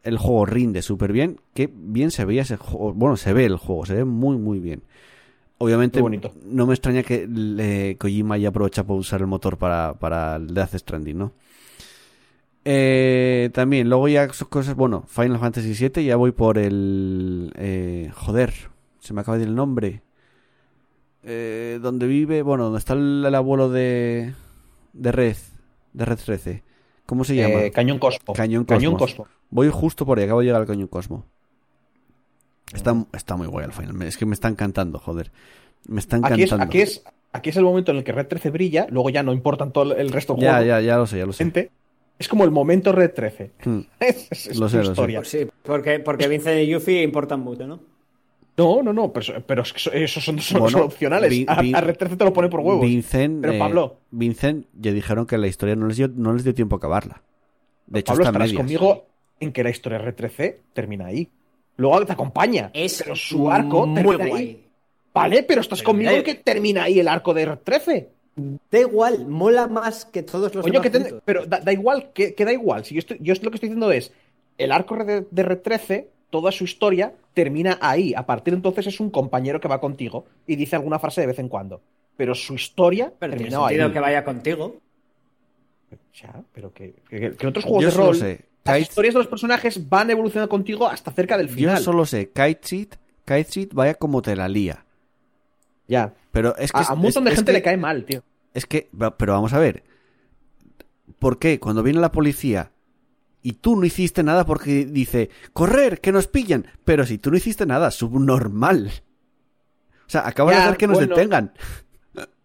El 0.04 0.18
juego 0.18 0.46
rinde 0.46 0.82
súper 0.82 1.12
bien. 1.12 1.40
Qué 1.54 1.70
bien 1.74 2.12
se 2.12 2.26
veía 2.26 2.42
ese 2.44 2.58
juego. 2.58 2.94
Bueno, 2.94 3.18
se 3.18 3.34
ve 3.34 3.46
el 3.46 3.58
juego, 3.58 3.86
se 3.86 3.94
ve 3.96 4.06
muy, 4.06 4.38
muy 4.38 4.60
bien. 4.60 4.82
Obviamente, 5.58 6.00
bonito. 6.02 6.32
no 6.46 6.66
me 6.66 6.74
extraña 6.74 7.04
que 7.04 7.28
le- 7.28 7.98
Kojima 7.98 8.36
haya 8.36 8.48
aprovechado 8.48 8.88
para 8.88 9.00
usar 9.00 9.20
el 9.20 9.28
motor 9.28 9.58
para, 9.58 9.94
para 10.00 10.38
el 10.38 10.54
Death 10.54 10.76
Stranding, 10.76 11.18
¿no? 11.18 11.34
Eh, 12.72 13.50
también, 13.52 13.90
luego 13.90 14.08
ya 14.08 14.28
cosas, 14.28 14.76
bueno, 14.76 15.04
Final 15.08 15.40
Fantasy 15.40 15.74
VII, 15.74 16.06
ya 16.06 16.16
voy 16.18 16.32
por 16.34 16.60
el... 16.60 17.52
eh, 17.56 18.12
joder, 18.14 18.54
se 19.00 19.12
me 19.14 19.22
acaba 19.22 19.38
de 19.38 19.44
ir 19.44 19.50
el 19.50 19.56
nombre. 19.56 20.04
Eh, 21.24 21.80
donde 21.82 22.06
vive, 22.06 22.44
bueno, 22.44 22.66
donde 22.66 22.78
está 22.78 22.94
el, 22.94 23.24
el 23.26 23.34
abuelo 23.34 23.70
de... 23.72 24.36
De 24.94 25.12
Red, 25.12 25.36
de 25.94 26.06
Red 26.06 26.18
13. 26.24 26.64
¿Cómo 27.08 27.24
se 27.24 27.36
llama? 27.36 27.64
Eh, 27.64 27.72
Cañón 27.72 27.98
Cosmo. 27.98 28.34
Cañón 28.36 28.66
Cañón 28.66 28.94
Cosmos. 28.94 29.28
Cosmo. 29.28 29.28
Voy 29.50 29.70
justo 29.70 30.06
por 30.06 30.20
ahí, 30.20 30.26
acabo 30.26 30.42
de 30.42 30.46
llegar 30.46 30.62
al 30.62 30.68
Cañón 30.68 30.88
Cosmo. 30.88 31.26
Está, 32.74 32.96
está 33.14 33.36
muy 33.36 33.48
guay 33.48 33.66
el 33.66 33.72
final, 33.72 34.00
es 34.04 34.16
que 34.16 34.28
me 34.28 34.36
está 34.36 34.48
encantando, 34.48 35.00
joder. 35.00 35.32
Me 35.88 36.00
está 36.00 36.18
Aquí 36.18 36.44
es, 36.44 36.52
encantando. 36.52 36.66
aquí 36.66 36.82
es, 36.82 37.04
aquí 37.34 37.50
es 37.50 37.58
el 37.58 37.64
momento 37.64 37.90
en 37.92 37.98
el 37.98 38.04
que 38.04 38.12
Red 38.12 38.28
13 38.28 38.52
brilla, 38.52 38.86
luego 38.92 39.10
ya 39.10 39.24
no 39.24 39.34
importan 39.34 39.72
todo 39.74 39.96
el 39.96 40.12
resto 40.12 40.36
del 40.36 40.44
Ya, 40.44 40.52
juego. 40.58 40.68
ya, 40.68 40.82
ya 40.82 40.98
lo 40.98 41.08
sé, 41.08 41.18
ya 41.18 41.26
lo 41.26 41.34
sé. 41.34 41.44
Gente, 41.46 41.72
Es 42.20 42.28
como 42.28 42.44
el 42.44 42.52
momento 42.52 42.92
Red 42.92 43.14
13. 43.14 43.52
Hmm. 43.66 43.80
Es, 44.00 44.28
es- 44.30 44.48
es 44.48 44.58
Lo 44.60 44.66
tu 44.68 44.72
sé, 44.72 44.78
lo 44.78 44.84
sé. 44.84 44.90
historia. 44.92 45.20
Pues 45.20 45.30
sí, 45.30 45.48
porque, 45.64 46.00
porque 46.00 46.28
Vincent 46.28 46.62
y 46.62 46.68
Yuffie 46.68 47.02
importan 47.02 47.40
mucho, 47.40 47.66
¿no? 47.66 47.80
No, 48.58 48.84
no, 48.84 48.92
no, 48.92 49.14
pero, 49.14 49.42
pero 49.46 49.62
es 49.62 49.72
que 49.72 49.78
eso- 49.78 49.92
esos 49.94 50.24
son, 50.24 50.38
son- 50.42 50.60
Bueno, 50.60 50.78
son 50.80 50.88
opcionales. 50.88 51.32
Vin- 51.32 51.46
a, 51.48 51.62
Vin- 51.62 51.76
a 51.76 51.82
Red 51.82 51.96
13 51.96 52.18
te 52.18 52.26
lo 52.26 52.34
pone 52.34 52.50
por 52.50 52.60
huevos. 52.60 52.82
Vincent, 52.86 53.40
Pero 53.42 53.54
eh, 53.54 53.58
Pablo. 53.60 53.98
Vincent 54.12 54.68
ya 54.78 54.92
dijeron 54.92 55.26
que 55.26 55.38
la 55.38 55.48
historia 55.48 55.76
no 55.78 55.88
les 55.88 55.96
dio, 55.98 56.10
no 56.10 56.34
les 56.34 56.44
dio 56.44 56.54
tiempo 56.54 56.76
a 56.76 56.78
acabarla. 56.78 57.22
De 57.88 58.02
hecho, 58.02 58.12
Pablo, 58.12 58.24
está 58.26 58.30
estarás 58.32 58.50
medias. 58.50 58.58
conmigo 58.80 59.06
en 59.40 59.52
que 59.54 59.64
la 59.64 59.70
historia 59.70 59.98
de 60.00 60.06
Red 60.06 60.16
13 60.16 60.60
termina 60.74 61.06
ahí. 61.06 61.30
Luego 61.78 62.06
te 62.06 62.12
acompaña. 62.12 62.70
Es 62.74 63.02
pero 63.02 63.16
su 63.16 63.50
arco 63.50 63.88
muy 63.88 63.96
termina 64.04 64.24
ahí. 64.26 64.30
guay. 64.30 64.66
Vale, 65.14 65.44
pero 65.44 65.62
estás 65.62 65.80
Pero 65.80 65.88
conmigo 65.92 66.12
en 66.12 66.24
que 66.24 66.36
termina 66.36 66.84
ahí 66.84 67.00
el 67.00 67.08
arco 67.08 67.34
de 67.34 67.46
Red 67.46 67.60
13. 67.64 68.10
Da 68.72 68.80
igual, 68.80 69.26
mola 69.28 69.68
más 69.68 70.06
que 70.06 70.24
todos 70.24 70.54
los 70.56 70.66
demás 70.66 70.82
que 70.82 70.90
ten- 70.90 71.22
pero 71.26 71.46
da, 71.46 71.60
da 71.60 71.72
igual, 71.74 72.12
que, 72.14 72.34
que 72.36 72.46
da 72.46 72.52
igual. 72.54 72.86
Si 72.86 72.96
yo, 72.96 73.00
estoy- 73.00 73.18
yo 73.22 73.34
lo 73.42 73.50
que 73.52 73.56
estoy 73.58 73.70
diciendo 73.70 73.92
es, 73.92 74.12
el 74.58 74.72
arco 74.72 74.96
de, 75.04 75.26
de 75.30 75.44
Red 75.44 75.60
13, 75.60 76.10
toda 76.30 76.52
su 76.52 76.64
historia 76.64 77.14
termina 77.34 77.78
ahí. 77.82 78.14
A 78.16 78.26
partir 78.26 78.54
de 78.54 78.58
entonces 78.58 78.88
es 78.88 79.00
un 79.00 79.10
compañero 79.10 79.60
que 79.60 79.68
va 79.68 79.80
contigo 79.80 80.26
y 80.46 80.56
dice 80.56 80.76
alguna 80.76 81.00
frase 81.00 81.22
de 81.22 81.28
vez 81.28 81.40
en 81.40 81.48
cuando. 81.50 81.82
Pero 82.18 82.36
su 82.36 82.54
historia 82.56 83.14
Pero 83.18 83.36
tiene 83.38 83.56
ahí. 83.56 83.62
sentido 83.76 83.94
que 83.94 84.00
vaya 84.00 84.24
contigo. 84.26 84.78
Ya, 86.22 86.44
pero 86.54 86.72
que, 86.74 86.96
que- 87.10 87.34
que 87.36 87.48
otros 87.48 87.64
juegos 87.66 87.84
Yo 87.84 87.88
de 87.90 87.92
solo 87.96 88.06
rol, 88.08 88.16
sé. 88.16 88.46
las 88.66 88.76
Kite- 88.78 88.82
historias 88.82 89.14
de 89.14 89.20
los 89.20 89.28
personajes 89.28 89.90
van 89.90 90.10
evolucionando 90.10 90.50
contigo 90.50 90.88
hasta 90.88 91.12
cerca 91.12 91.38
del 91.38 91.48
yo 91.48 91.56
final. 91.56 91.82
solo 91.82 92.06
sé. 92.06 92.28
Kite 92.30 92.60
Seed, 92.62 92.88
Kite 93.26 93.70
vaya 93.74 93.94
como 93.96 94.22
te 94.22 94.36
la 94.36 94.48
lía. 94.48 94.86
Ya. 95.88 96.14
Pero 96.32 96.56
es 96.58 96.72
que. 96.72 96.80
A, 96.80 96.94
un 96.94 97.00
montón 97.02 97.24
es- 97.24 97.26
de 97.26 97.30
es 97.32 97.36
gente 97.38 97.52
que- 97.52 97.58
le 97.58 97.62
cae 97.64 97.78
mal, 97.78 98.04
tío. 98.06 98.22
Es 98.54 98.66
que, 98.66 98.90
pero 99.18 99.34
vamos 99.34 99.54
a 99.54 99.60
ver. 99.60 99.84
¿Por 101.20 101.40
qué? 101.40 101.60
Cuando 101.60 101.84
viene 101.84 102.00
la 102.00 102.12
policía 102.12 102.72
y 103.42 103.54
tú 103.54 103.76
no 103.76 103.86
hiciste 103.86 104.24
nada 104.24 104.46
porque 104.46 104.86
dice, 104.86 105.30
correr, 105.54 106.02
que 106.02 106.12
nos 106.12 106.28
pillan. 106.28 106.68
Pero 106.84 107.06
si 107.06 107.18
tú 107.18 107.32
no 107.32 107.38
hiciste 107.38 107.66
nada, 107.66 107.92
subnormal. 107.92 108.92
O 110.08 110.10
sea, 110.10 110.28
acabas 110.28 110.56
de 110.56 110.62
hacer 110.64 110.78
que 110.78 110.88
nos 110.88 110.98
bueno. 110.98 111.16
detengan. 111.16 111.54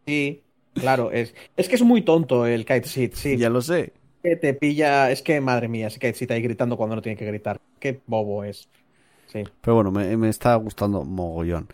Sí, 0.07 0.43
claro. 0.75 1.11
Es, 1.11 1.35
es 1.57 1.69
que 1.69 1.75
es 1.77 1.83
muy 1.83 2.03
tonto 2.03 2.47
el 2.47 2.65
Kite 2.65 2.89
Seed, 2.89 3.13
sí. 3.15 3.37
Ya 3.37 3.49
lo 3.51 3.63
sé. 3.63 3.93
Que 4.23 4.37
te 4.37 4.55
pilla. 4.55 5.11
Es 5.11 5.23
que, 5.23 5.41
madre 5.41 5.69
mía, 5.69 5.89
ese 5.89 5.99
Kite 5.99 6.15
Seed 6.15 6.31
ahí 6.31 6.43
gritando 6.43 6.77
cuando 6.77 6.97
no 6.97 7.03
tiene 7.03 7.17
que 7.17 7.27
gritar. 7.27 7.61
Qué 7.79 8.01
bobo 8.07 8.45
es. 8.45 8.69
Sí. 9.27 9.43
Pero 9.61 9.75
bueno, 9.75 9.91
me, 9.91 10.17
me 10.17 10.29
está 10.29 10.55
gustando 10.57 11.05
mogollón. 11.05 11.69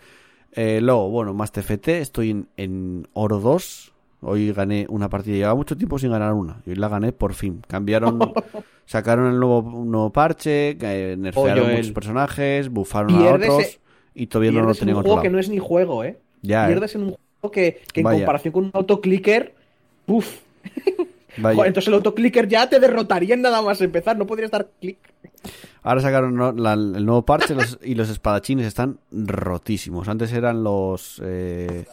Eh, 0.53 0.81
luego, 0.81 1.11
bueno, 1.11 1.35
más 1.35 1.53
TFT, 1.53 1.89
estoy 1.89 2.31
en, 2.31 2.49
en 2.57 3.09
Oro 3.13 3.39
2. 3.39 3.90
Hoy 4.23 4.53
gané 4.53 4.87
una 4.91 5.09
partida, 5.09 5.37
llevaba 5.37 5.55
mucho 5.55 5.77
tiempo 5.77 5.99
sin 5.99 6.11
ganar 6.11 6.35
una. 6.35 6.61
Y 6.67 6.71
hoy 6.71 6.77
la 6.77 6.89
gané 6.89 7.13
por 7.13 7.33
fin. 7.35 7.63
Cambiaron, 7.67 8.19
sacaron 8.87 9.33
el 9.33 9.39
nuevo, 9.41 9.61
un 9.61 9.91
nuevo 9.91 10.11
parche, 10.13 10.77
eh, 10.81 11.17
nerfearon 11.19 11.67
Oye, 11.67 11.77
muchos 11.77 11.93
personajes, 11.93 12.69
bufaron 12.69 13.15
a 13.15 13.35
otros. 13.35 13.81
Y 14.15 14.27
todavía 14.27 14.53
no 14.53 14.63
lo 14.63 14.73
en 14.73 14.79
tenían 14.79 14.97
un 14.99 15.03
juego 15.05 15.23
que 15.23 15.31
no 15.31 15.39
es 15.39 15.49
ni 15.49 15.59
juego, 15.59 16.05
¿eh? 16.05 16.19
Ya, 16.43 16.65
eh. 16.67 16.73
Pierdes 16.73 16.95
en 16.97 17.03
un 17.05 17.09
juego 17.11 17.51
que, 17.53 17.81
que 17.93 18.01
en 18.01 18.07
comparación 18.07 18.53
con 18.53 18.65
un 18.65 18.71
autoclicker. 18.75 19.55
Puf. 20.05 20.41
Joder, 21.41 21.67
entonces 21.69 21.89
el 21.89 21.95
autoclicker 21.95 22.49
ya 22.49 22.69
te 22.69 22.81
derrotaría 22.81 23.35
en 23.35 23.43
nada 23.43 23.63
más 23.63 23.81
empezar. 23.81 24.19
No 24.19 24.27
podrías 24.27 24.51
dar 24.51 24.69
clic. 24.81 24.99
Ahora 25.83 26.01
sacaron 26.03 26.33
el 26.59 27.07
nuevo 27.07 27.25
parche 27.25 27.55
los- 27.55 27.79
y 27.83 27.95
los 27.95 28.11
espadachines 28.11 28.67
están 28.67 28.99
rotísimos. 29.11 30.09
Antes 30.09 30.33
eran 30.33 30.63
los 30.63 31.23
eh, 31.25 31.87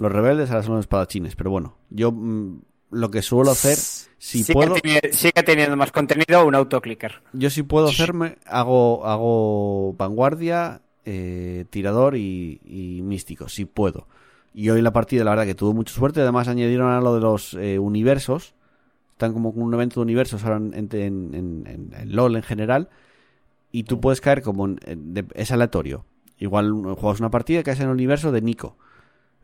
los 0.00 0.10
rebeldes, 0.12 0.50
ahora 0.50 0.62
son 0.62 0.74
los 0.76 0.84
espadachines. 0.84 1.36
Pero 1.36 1.50
bueno, 1.50 1.76
yo 1.90 2.10
mm, 2.12 2.60
lo 2.90 3.10
que 3.10 3.22
suelo 3.22 3.50
hacer, 3.50 3.76
si 3.76 4.42
sigue, 4.44 4.52
puedo, 4.54 4.74
sigue 5.12 5.42
teniendo 5.44 5.76
más 5.76 5.92
contenido 5.92 6.44
un 6.46 6.54
autoclicker. 6.54 7.22
yo 7.32 7.50
si 7.50 7.62
puedo 7.62 7.88
hacerme, 7.88 8.38
hago, 8.46 9.06
hago 9.06 9.92
vanguardia, 9.94 10.82
eh, 11.04 11.64
tirador 11.70 12.16
y, 12.16 12.60
y 12.64 13.02
místico, 13.02 13.48
si 13.48 13.64
puedo. 13.64 14.06
Y 14.52 14.68
hoy 14.70 14.82
la 14.82 14.92
partida, 14.92 15.22
la 15.22 15.30
verdad 15.30 15.46
que 15.46 15.54
tuvo 15.54 15.72
mucha 15.72 15.94
suerte. 15.94 16.20
Además 16.20 16.48
añadieron 16.48 16.90
a 16.90 17.00
lo 17.00 17.14
de 17.14 17.20
los 17.20 17.54
eh, 17.54 17.78
universos. 17.78 18.54
Están 19.12 19.32
como 19.32 19.52
con 19.54 19.62
un 19.62 19.74
evento 19.74 20.00
de 20.00 20.02
universos 20.04 20.42
ahora 20.44 20.56
en, 20.56 20.74
en- 20.74 20.92
en- 20.92 21.66
en- 21.66 21.92
en 21.94 22.16
LOL 22.16 22.34
en 22.36 22.42
general. 22.42 22.88
Y 23.70 23.84
tú 23.84 24.00
puedes 24.00 24.20
caer 24.20 24.42
como... 24.42 24.66
de- 24.68 25.24
es 25.34 25.52
aleatorio. 25.52 26.04
Igual 26.38 26.72
juegas 26.98 27.20
una 27.20 27.30
partida 27.30 27.60
que 27.60 27.64
caes 27.64 27.78
en 27.80 27.86
el 27.86 27.92
universo 27.92 28.32
de 28.32 28.40
Nico. 28.42 28.76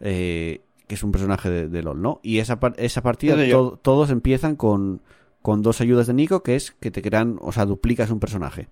Eh, 0.01 0.61
que 0.87 0.95
es 0.95 1.03
un 1.03 1.13
personaje 1.13 1.51
de, 1.51 1.69
de 1.69 1.83
LOL, 1.83 2.01
¿no? 2.01 2.21
Y 2.23 2.39
esa, 2.39 2.59
esa 2.77 3.03
partida 3.03 3.35
to- 3.51 3.79
todos 3.83 4.11
empiezan 4.11 4.57
con, 4.57 5.01
con 5.43 5.63
dos 5.63 5.81
ayudas 5.81 6.07
de 6.07 6.15
Nico, 6.15 6.43
que 6.43 6.55
es 6.57 6.73
que 6.81 6.91
te 6.91 7.03
crean... 7.03 7.39
O 7.41 7.53
sea, 7.53 7.67
duplicas 7.67 8.11
un 8.11 8.21
personaje. 8.21 8.69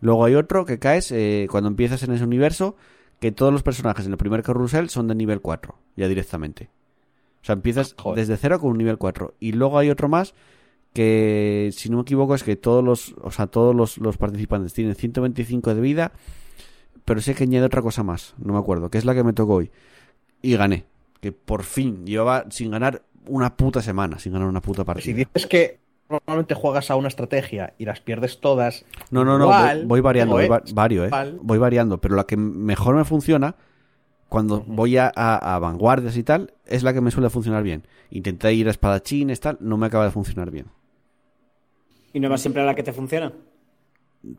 Luego 0.00 0.24
hay 0.24 0.34
otro 0.34 0.64
que 0.64 0.78
caes 0.78 1.10
eh, 1.12 1.46
cuando 1.50 1.68
empiezas 1.68 2.02
en 2.02 2.12
ese 2.12 2.24
universo, 2.24 2.76
que 3.20 3.32
todos 3.32 3.52
los 3.52 3.62
personajes 3.62 4.06
en 4.06 4.12
el 4.12 4.18
primer 4.18 4.42
carrusel 4.42 4.90
son 4.90 5.08
de 5.08 5.14
nivel 5.14 5.40
4, 5.40 5.74
ya 5.96 6.08
directamente. 6.08 6.68
O 7.42 7.46
sea, 7.46 7.54
empiezas 7.54 7.94
Joder. 7.98 8.18
desde 8.20 8.36
cero 8.36 8.58
con 8.60 8.70
un 8.70 8.78
nivel 8.78 8.98
4. 8.98 9.34
Y 9.40 9.52
luego 9.52 9.78
hay 9.78 9.90
otro 9.90 10.08
más 10.08 10.34
que, 10.92 11.70
si 11.72 11.88
no 11.90 11.96
me 11.96 12.02
equivoco, 12.02 12.34
es 12.34 12.42
que 12.44 12.56
todos 12.56 12.84
los, 12.84 13.14
o 13.20 13.30
sea, 13.30 13.46
todos 13.46 13.74
los, 13.74 13.98
los 13.98 14.16
participantes 14.16 14.72
tienen 14.74 14.94
125 14.94 15.74
de 15.74 15.80
vida, 15.80 16.12
pero 17.04 17.20
sé 17.20 17.34
que 17.34 17.44
añade 17.44 17.66
otra 17.66 17.82
cosa 17.82 18.02
más, 18.02 18.34
no 18.38 18.52
me 18.52 18.58
acuerdo, 18.58 18.90
que 18.90 18.98
es 18.98 19.04
la 19.04 19.14
que 19.14 19.24
me 19.24 19.32
tocó 19.32 19.54
hoy. 19.54 19.70
Y 20.44 20.56
gané. 20.56 20.84
Que 21.20 21.32
por 21.32 21.62
fin 21.62 22.04
llevaba 22.04 22.44
sin 22.50 22.70
ganar 22.70 23.02
una 23.26 23.56
puta 23.56 23.80
semana, 23.80 24.18
sin 24.18 24.32
ganar 24.34 24.46
una 24.48 24.60
puta 24.60 24.84
partida. 24.84 25.04
Si 25.04 25.12
dices 25.14 25.46
que 25.46 25.78
normalmente 26.10 26.54
juegas 26.54 26.90
a 26.90 26.96
una 26.96 27.08
estrategia 27.08 27.72
y 27.78 27.86
las 27.86 28.00
pierdes 28.00 28.40
todas. 28.40 28.84
No, 29.10 29.24
no, 29.24 29.38
no, 29.38 29.44
igual, 29.46 29.78
voy, 29.78 29.86
voy 29.86 30.00
variando, 30.02 30.34
voy, 30.34 30.44
ojo, 30.44 30.52
va- 30.52 30.62
vario, 30.74 31.06
eh. 31.06 31.10
Voy 31.40 31.56
variando, 31.58 31.98
pero 31.98 32.14
la 32.14 32.24
que 32.24 32.36
mejor 32.36 32.94
me 32.94 33.04
funciona 33.04 33.54
cuando 34.28 34.60
voy 34.66 34.98
a, 34.98 35.10
a- 35.16 35.54
a 35.54 35.58
vanguardias 35.58 36.16
y 36.18 36.22
tal, 36.24 36.52
es 36.66 36.82
la 36.82 36.92
que 36.92 37.00
me 37.00 37.10
suele 37.10 37.30
funcionar 37.30 37.62
bien. 37.62 37.86
Intenté 38.10 38.52
ir 38.52 38.68
a 38.68 38.70
espadachines, 38.70 39.40
tal, 39.40 39.56
no 39.60 39.78
me 39.78 39.86
acaba 39.86 40.04
de 40.04 40.10
funcionar 40.10 40.50
bien. 40.50 40.66
Y 42.12 42.20
no 42.20 42.28
va 42.28 42.36
siempre 42.38 42.62
a 42.62 42.66
la 42.66 42.74
que 42.74 42.82
te 42.82 42.92
funciona. 42.92 43.32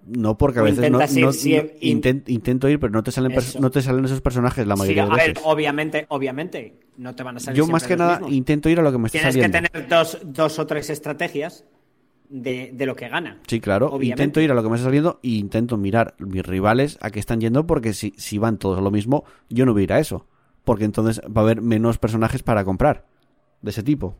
No 0.08 0.38
porque 0.38 0.60
a 0.60 0.64
veces 0.64 0.90
no, 0.90 1.00
ir 1.46 1.76
intento 2.26 2.68
ir, 2.70 2.80
pero 2.80 2.92
no 2.92 3.04
te 3.04 3.12
salen 3.12 3.32
Eso. 3.34 3.60
no 3.60 3.70
te 3.70 3.82
salen 3.82 4.04
esos 4.06 4.22
personajes 4.22 4.66
la 4.66 4.76
Sí, 4.76 4.80
mayoría 4.82 5.04
a 5.04 5.10
de 5.10 5.16
ver, 5.16 5.28
veces. 5.30 5.44
obviamente, 5.46 6.06
obviamente, 6.10 6.80
no 6.98 7.14
te 7.16 7.22
van 7.24 7.38
a 7.38 7.40
salir 7.40 7.58
Yo 7.60 7.68
más 7.68 7.84
que 7.86 7.96
nada 7.96 8.14
mismos. 8.20 8.34
intento 8.34 8.70
ir 8.70 8.80
a 8.80 8.82
lo 8.82 8.92
que 8.92 8.98
me 8.98 9.08
está 9.08 9.20
Tienes 9.20 9.36
que 9.36 9.42
saliendo. 9.44 9.70
tener 9.70 9.88
dos, 9.88 10.20
dos 10.24 10.58
o 10.60 10.66
tres 10.66 10.90
estrategias 10.90 11.66
de, 12.30 12.72
de 12.74 12.86
lo 12.88 12.96
que 12.96 13.10
gana. 13.10 13.40
Sí, 13.48 13.60
claro. 13.60 13.88
Obviamente. 13.88 14.24
Intento 14.24 14.42
ir 14.42 14.52
a 14.52 14.56
lo 14.56 14.64
que 14.64 14.70
me 14.70 14.76
está 14.76 14.86
saliendo 14.86 15.20
y 15.22 15.38
intento 15.38 15.78
mirar 15.78 16.16
mis 16.18 16.44
rivales 16.44 16.98
a 17.02 17.12
qué 17.12 17.20
están 17.20 17.40
yendo 17.40 17.68
porque 17.68 17.94
si, 17.94 18.14
si 18.18 18.40
van 18.40 18.58
todos 18.58 18.80
a 18.80 18.82
lo 18.82 18.90
mismo, 18.90 19.24
yo 19.50 19.68
no 19.68 19.74
voy 19.74 19.82
a 19.82 19.84
ir 19.84 19.94
a 19.94 20.00
eso. 20.00 20.26
Porque 20.64 20.86
entonces 20.86 21.22
va 21.26 21.42
a 21.42 21.44
haber 21.44 21.62
menos 21.62 22.00
personajes 22.00 22.42
para 22.42 22.64
comprar 22.66 23.06
de 23.62 23.70
ese 23.70 23.84
tipo. 23.84 24.18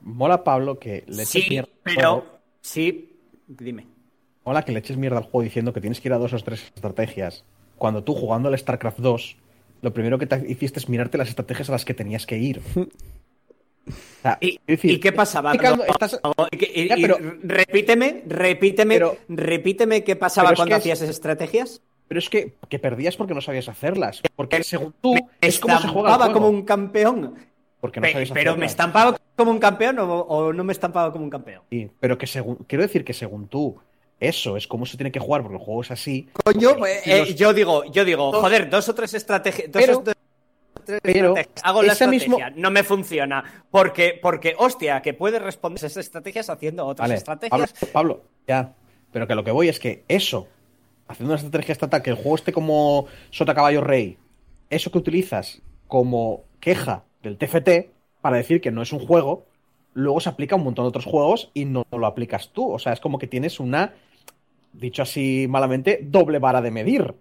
Mola, 0.00 0.44
Pablo, 0.44 0.78
que 0.78 1.04
le 1.08 1.24
Sí, 1.24 1.60
pero 1.82 2.24
sí, 2.60 3.18
dime. 3.48 3.88
Mola 4.46 4.62
que 4.64 4.70
le 4.72 4.78
eches 4.78 4.96
mierda 4.96 5.18
al 5.18 5.24
juego 5.24 5.42
diciendo 5.42 5.72
que 5.72 5.80
tienes 5.80 6.00
que 6.00 6.08
ir 6.08 6.12
a 6.14 6.18
dos 6.18 6.32
o 6.32 6.38
tres 6.38 6.62
estrategias. 6.74 7.44
Cuando 7.76 8.04
tú 8.04 8.14
jugando 8.14 8.48
al 8.48 8.56
StarCraft 8.56 9.00
2, 9.00 9.36
lo 9.82 9.92
primero 9.92 10.18
que 10.18 10.26
te 10.26 10.50
hiciste 10.50 10.78
es 10.78 10.88
mirarte 10.88 11.18
las 11.18 11.28
estrategias 11.28 11.68
a 11.68 11.72
las 11.72 11.84
que 11.84 11.92
tenías 11.94 12.24
que 12.26 12.38
ir. 12.38 12.62
O 13.88 13.92
sea, 14.22 14.38
¿Y, 14.40 14.48
quiero 14.58 14.64
decir, 14.66 14.90
y 14.90 14.98
qué 14.98 15.12
pasaba? 15.12 15.52
explicando- 15.52 15.84
No, 15.86 15.92
estás- 15.92 16.20
y 16.50 16.56
que- 16.56 16.72
y- 16.74 16.88
Ya, 16.88 16.98
y 16.98 17.02
pero- 17.02 17.18
repíteme, 17.44 18.24
repíteme, 18.26 18.94
Pero- 18.96 19.16
repíteme 19.28 20.02
qué 20.02 20.16
pasaba 20.16 20.50
es 20.50 20.56
cuando 20.56 20.74
es- 20.74 20.80
hacías 20.80 20.98
esas 21.02 21.10
estrategias. 21.10 21.82
Pero 22.08 22.18
es 22.18 22.28
que, 22.28 22.54
que 22.68 22.80
perdías 22.80 23.16
porque 23.16 23.32
no 23.34 23.40
sabías 23.40 23.68
hacerlas. 23.68 24.22
Porque 24.34 24.64
según 24.64 24.92
tú, 25.00 25.14
Me 25.14 25.20
es 25.40 25.60
como 25.60 25.78
se 25.78 25.86
juega 25.86 26.08
el 26.08 26.14
estampaba 26.14 26.24
juego. 26.24 26.32
como 26.32 26.48
un 26.48 26.62
campeón. 26.64 27.34
Porque 27.80 28.00
no 28.00 28.06
Pe- 28.06 28.12
sabías 28.14 28.30
pero 28.32 28.56
me 28.56 28.66
estampaba 28.66 29.16
como 29.36 29.52
un 29.52 29.60
campeón 29.60 30.00
o, 30.00 30.20
o 30.20 30.52
no 30.52 30.64
me 30.64 30.72
estampaba 30.72 31.12
como 31.12 31.22
un 31.22 31.30
campeón. 31.30 31.62
Sí, 31.70 31.88
pero 32.00 32.18
que 32.18 32.26
según. 32.26 32.56
Quiero 32.66 32.82
decir 32.82 33.04
que 33.04 33.12
según 33.12 33.46
tú, 33.46 33.76
eso 34.20 34.56
es 34.56 34.66
como 34.66 34.86
se 34.86 34.96
tiene 34.96 35.12
que 35.12 35.20
jugar 35.20 35.42
porque 35.42 35.56
el 35.58 35.62
juego 35.62 35.82
es 35.82 35.90
así. 35.90 36.28
Coño, 36.44 36.76
pues, 36.78 37.06
eh, 37.06 37.18
los- 37.20 37.34
yo 37.34 37.52
digo, 37.52 37.84
yo 37.84 38.04
digo, 38.04 38.32
joder, 38.32 38.70
dos 38.70 38.88
o 38.88 38.94
tres 38.94 39.12
estrategias. 39.14 39.70
Dos 39.70 39.82
Pero- 39.82 39.98
o 39.98 40.02
tres 40.02 40.16
pero 41.02 41.28
estrategias. 41.36 41.64
hago 41.64 41.82
la 41.82 41.92
estrategia, 41.92 42.28
mismo- 42.28 42.38
no 42.56 42.70
me 42.70 42.82
funciona. 42.84 43.64
Porque, 43.70 44.18
porque, 44.22 44.54
hostia, 44.58 45.02
que 45.02 45.14
puedes 45.14 45.42
responder 45.42 45.78
esas 45.84 45.96
estrategias 45.98 46.48
haciendo 46.48 46.86
otras 46.86 47.04
Vale, 47.08 47.14
estrategias. 47.18 47.72
Pablo, 47.72 47.92
Pablo, 47.92 48.22
ya. 48.46 48.72
Pero 49.12 49.26
que 49.26 49.34
lo 49.34 49.44
que 49.44 49.50
voy 49.50 49.68
es 49.68 49.78
que 49.80 50.04
eso, 50.08 50.48
haciendo 51.08 51.32
una 51.34 51.42
estrategia 51.42 51.72
estatal, 51.72 52.02
que 52.02 52.10
el 52.10 52.16
juego 52.16 52.36
esté 52.36 52.52
como 52.52 53.06
Sota 53.30 53.54
Caballo 53.54 53.80
Rey, 53.82 54.16
eso 54.70 54.90
que 54.90 54.98
utilizas 54.98 55.60
como 55.88 56.44
queja 56.60 57.04
del 57.22 57.36
TFT 57.36 57.90
para 58.20 58.36
decir 58.36 58.60
que 58.60 58.70
no 58.70 58.82
es 58.82 58.92
un 58.92 58.98
juego, 59.06 59.46
luego 59.94 60.20
se 60.20 60.28
aplica 60.28 60.54
a 60.54 60.58
un 60.58 60.64
montón 60.64 60.84
de 60.84 60.88
otros 60.90 61.04
juegos 61.04 61.50
y 61.54 61.64
no 61.64 61.84
lo 61.90 62.06
aplicas 62.06 62.50
tú. 62.52 62.70
O 62.72 62.78
sea, 62.78 62.92
es 62.92 63.00
como 63.00 63.18
que 63.18 63.26
tienes 63.26 63.58
una, 63.60 63.94
dicho 64.78 65.02
así 65.02 65.46
malamente, 65.48 66.00
doble 66.02 66.38
vara 66.38 66.60
de 66.62 66.70
medir. 66.70 67.14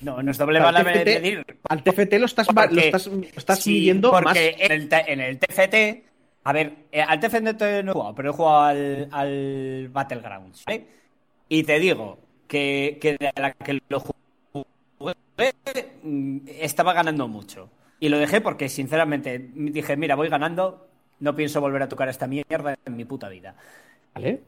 No, 0.00 0.22
no 0.22 0.30
es 0.30 0.36
doble 0.38 0.60
bala 0.60 0.82
TFT 0.84 1.04
medir. 1.06 1.46
Al 1.68 1.82
TFT 1.82 2.18
lo 2.18 2.26
estás, 2.26 2.48
va- 2.48 2.64
lo 2.66 2.68
Porque- 2.70 2.86
estás, 2.86 3.06
lo 3.06 3.22
estás 3.36 3.58
Sí, 3.60 3.70
midiendo 3.72 4.10
porque 4.10 4.24
más. 4.24 4.36
en 4.36 4.72
el, 4.72 4.88
T- 4.88 5.12
en 5.12 5.20
el 5.20 5.38
TFT, 5.38 6.04
a 6.44 6.52
ver, 6.52 6.72
eh, 6.92 7.00
al 7.00 7.20
TFT 7.20 7.82
no 7.84 7.90
he 7.90 7.94
jugado, 7.94 8.14
pero 8.14 8.30
he 8.30 8.32
jugado 8.32 8.60
al, 8.66 9.08
al 9.12 9.88
Battlegrounds, 9.90 10.64
¿vale? 10.66 10.86
Y 11.48 11.62
te 11.62 11.78
digo 11.78 12.18
que, 12.46 12.98
que 13.00 13.12
de 13.18 13.32
la 13.36 13.52
que 13.52 13.80
lo 13.88 14.00
jugué 14.00 14.64
mm, 16.02 16.38
estaba 16.60 16.92
ganando 16.92 17.28
mucho. 17.28 17.70
Y 18.00 18.08
lo 18.08 18.18
dejé 18.18 18.40
porque, 18.40 18.68
sinceramente, 18.68 19.50
dije, 19.54 19.96
mira, 19.96 20.14
voy 20.16 20.28
ganando, 20.28 20.88
no 21.20 21.34
pienso 21.34 21.60
volver 21.60 21.82
a 21.82 21.88
tocar 21.88 22.08
esta 22.08 22.26
mierda 22.26 22.74
en 22.84 22.96
mi 22.96 23.04
puta 23.04 23.28
vida. 23.28 23.54
¿Vale? 24.14 24.42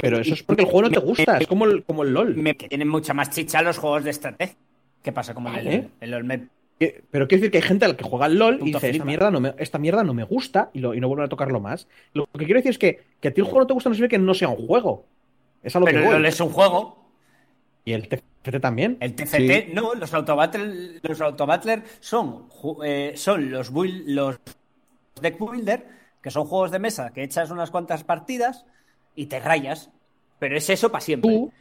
Pero 0.00 0.18
eso 0.18 0.34
es 0.34 0.42
porque 0.42 0.62
el 0.62 0.68
juego 0.68 0.82
no 0.82 0.90
te 0.90 0.98
gusta, 1.00 1.38
es 1.38 1.46
como 1.46 1.64
el, 1.64 1.84
como 1.84 2.02
el 2.02 2.12
LOL. 2.12 2.36
Me, 2.36 2.56
que 2.56 2.68
tienen 2.68 2.88
mucha 2.88 3.14
más 3.14 3.30
chicha 3.30 3.62
los 3.62 3.78
juegos 3.78 4.04
de 4.04 4.10
estrategia. 4.10 4.56
¿Qué 5.02 5.12
pasa? 5.12 5.34
Como 5.34 5.50
Vale. 5.50 5.74
el, 5.74 5.90
el 6.00 6.10
LoL 6.10 6.24
me 6.24 6.48
Pero 6.78 7.26
quiero 7.28 7.40
decir 7.40 7.50
que 7.50 7.58
hay 7.58 7.62
gente 7.62 7.84
a 7.84 7.88
la 7.88 7.96
que 7.96 8.04
juega 8.04 8.26
al 8.26 8.36
LOL 8.38 8.58
y 8.62 8.72
dice, 8.72 8.90
esta 8.90 9.04
mierda, 9.04 9.30
no 9.30 9.40
me, 9.40 9.54
esta 9.58 9.78
mierda 9.78 10.02
no 10.04 10.14
me 10.14 10.24
gusta 10.24 10.70
y, 10.74 10.80
lo, 10.80 10.94
y 10.94 11.00
no 11.00 11.08
vuelven 11.08 11.26
a 11.26 11.28
tocarlo 11.28 11.60
más. 11.60 11.88
Lo 12.14 12.26
que 12.26 12.44
quiero 12.44 12.58
decir 12.58 12.70
es 12.70 12.78
que, 12.78 13.02
que 13.20 13.28
a 13.28 13.34
ti 13.34 13.40
el 13.40 13.44
juego 13.46 13.60
no 13.60 13.66
te 13.66 13.74
gusta 13.74 13.88
no 13.88 13.94
significa 13.94 14.18
que 14.18 14.24
no 14.24 14.34
sea 14.34 14.48
un 14.48 14.66
juego. 14.66 15.06
Es 15.62 15.74
a 15.76 15.78
lo 15.80 15.86
Pero 15.86 16.00
que 16.00 16.06
el. 16.06 16.12
LoL 16.12 16.26
es 16.26 16.40
un 16.40 16.50
juego. 16.50 16.98
Y 17.84 17.92
el 17.92 18.06
TFT 18.08 18.60
también. 18.60 18.96
El 19.00 19.14
TFT, 19.14 19.36
Sí. 19.36 19.64
no, 19.72 19.94
los 19.94 20.12
autobattle, 20.12 21.00
los 21.02 21.20
autobattler 21.20 21.82
son, 22.00 22.46
eh, 22.84 23.12
son 23.16 23.50
los, 23.50 23.72
build- 23.72 24.04
los 24.06 24.38
deck 25.22 25.38
builder, 25.38 25.86
que 26.22 26.30
son 26.30 26.44
juegos 26.46 26.70
de 26.70 26.78
mesa 26.80 27.12
que 27.12 27.22
echas 27.22 27.50
unas 27.50 27.70
cuantas 27.70 28.04
partidas 28.04 28.66
y 29.18 29.26
te 29.26 29.40
rayas. 29.40 29.90
Pero 30.38 30.56
es 30.56 30.70
eso 30.70 30.90
para 30.90 31.00
siempre. 31.00 31.30
Tú, 31.30 31.52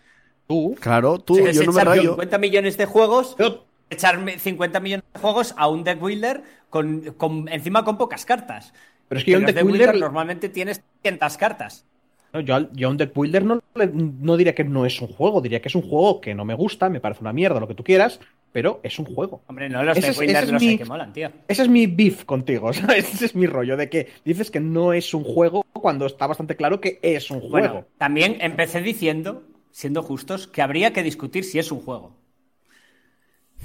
tú, 0.48 0.76
Claro, 0.80 1.20
tú, 1.20 1.36
yo 1.38 1.44
no 1.64 1.72
me 1.74 1.82
echar 1.82 1.88
rayo. 1.88 2.12
50 2.12 2.38
millones 2.38 2.78
de 2.78 2.86
juegos, 2.86 3.36
yo- 3.40 3.66
echarme 3.90 4.38
50 4.38 4.80
millones 4.80 5.04
de 5.14 5.20
juegos 5.20 5.54
a 5.58 5.68
un 5.68 5.84
deck 5.84 6.00
builder 6.00 6.44
con, 6.70 7.02
con- 7.18 7.48
encima 7.50 7.84
con 7.84 7.98
pocas 7.98 8.26
cartas. 8.26 8.74
Pero 9.08 9.20
es 9.20 9.26
que 9.26 9.32
yo 9.32 9.40
un 9.40 9.46
deck 9.46 9.56
deck 9.56 9.66
builder, 9.66 9.96
normalmente 10.00 10.50
tienes 10.50 10.84
100 11.02 11.18
cartas. 11.40 11.86
no, 12.34 12.42
yo, 12.42 12.72
yo 12.74 12.88
a 12.88 12.92
un 12.92 12.98
deck 12.98 13.14
builder 13.14 13.44
no, 13.46 13.62
no 13.76 14.38
diría 14.38 14.54
que 14.54 14.64
no 14.64 14.86
es 14.86 15.02
un 15.02 15.08
juego, 15.08 15.42
diría 15.42 15.62
que 15.62 15.70
es 15.70 15.76
un 15.76 15.82
juego 15.82 16.22
que 16.22 16.36
no 16.36 16.46
me 16.46 16.54
gusta, 16.54 16.90
me 16.90 17.00
parece 17.00 17.22
una 17.22 17.34
mierda, 17.34 17.60
lo 17.60 17.68
que 17.68 17.74
tú 17.74 17.84
quieras, 17.84 18.20
pero 18.58 18.80
es 18.82 18.98
un 18.98 19.06
juego. 19.06 19.44
Hombre, 19.46 19.70
no, 19.70 19.84
los 19.84 19.96
Ese 19.96 20.08
es- 20.10 20.20
ese 20.20 20.40
es 20.40 20.52
no 20.52 20.58
mi- 20.60 20.72
sé 20.72 20.78
qué 20.80 20.86
molan, 20.86 21.14
tío. 21.14 21.30
Ese 21.48 21.62
es 21.62 21.70
mi 21.70 21.86
beef 21.86 22.26
contigo, 22.26 22.74
¿sabes? 22.74 23.14
Ese 23.14 23.26
es 23.28 23.36
mi 23.36 23.46
rollo, 23.46 23.78
de 23.78 23.88
que 23.88 24.08
dices 24.26 24.50
que 24.50 24.60
no 24.60 24.94
es 24.94 25.14
un 25.14 25.24
juego 25.24 25.64
cuando 25.74 26.08
está 26.08 26.26
bastante 26.26 26.56
claro 26.56 26.82
que 26.82 26.98
es 27.04 27.30
un 27.30 27.40
juego. 27.40 27.52
Bueno, 27.52 27.86
también 28.00 28.38
empecé 28.42 28.82
diciendo, 28.82 29.44
siendo 29.70 30.02
justos, 30.02 30.48
que 30.48 30.64
habría 30.64 30.92
que 30.92 31.04
discutir 31.04 31.44
si 31.44 31.60
es 31.60 31.72
un 31.72 31.82
juego. 31.82 32.16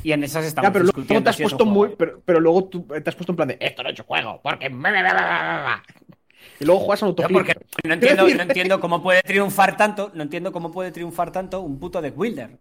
Y 0.03 0.13
en 0.13 0.25
esas 0.25 0.45
estamos 0.45 0.69
Ya, 0.69 0.73
pero 0.75 0.85
luego 0.85 0.97
discutiendo 0.99 1.25
te 1.25 1.31
has 1.31 1.37
si 1.37 1.43
puesto 1.45 1.65
muy. 1.65 1.89
Pero, 1.97 2.21
pero 2.23 2.39
luego 2.39 2.65
tú 2.65 2.83
te 2.83 3.09
has 3.09 3.17
puesto 3.17 3.33
en 3.33 3.37
plan 3.37 3.49
de 3.49 3.57
esto 3.61 3.83
no 3.83 3.89
es 3.89 3.99
un 3.99 4.05
juego, 4.05 4.41
porque. 4.43 4.69
me- 4.69 4.93
me- 4.93 5.03
me- 5.03 5.03
me- 5.05 5.15
me- 5.15 5.63
me". 5.63 5.83
Y 6.61 6.67
luego 6.67 6.81
juegas 6.81 7.03
a 7.03 7.07
No, 7.07 7.11
autoflipper. 7.13 7.57
porque 7.57 7.89
no 7.89 7.95
entiendo, 7.95 8.29
no 8.29 8.43
entiendo 8.43 8.79
cómo 8.79 9.03
puede 9.03 9.23
triunfar 9.23 9.75
tanto, 9.79 10.11
no 10.13 10.23
entiendo 10.23 10.53
cómo 10.53 10.71
puede 10.71 10.93
triunfar 10.93 11.33
tanto 11.33 11.63
un 11.63 11.79
puto 11.79 12.03
deck 12.03 12.15
builder. 12.15 12.59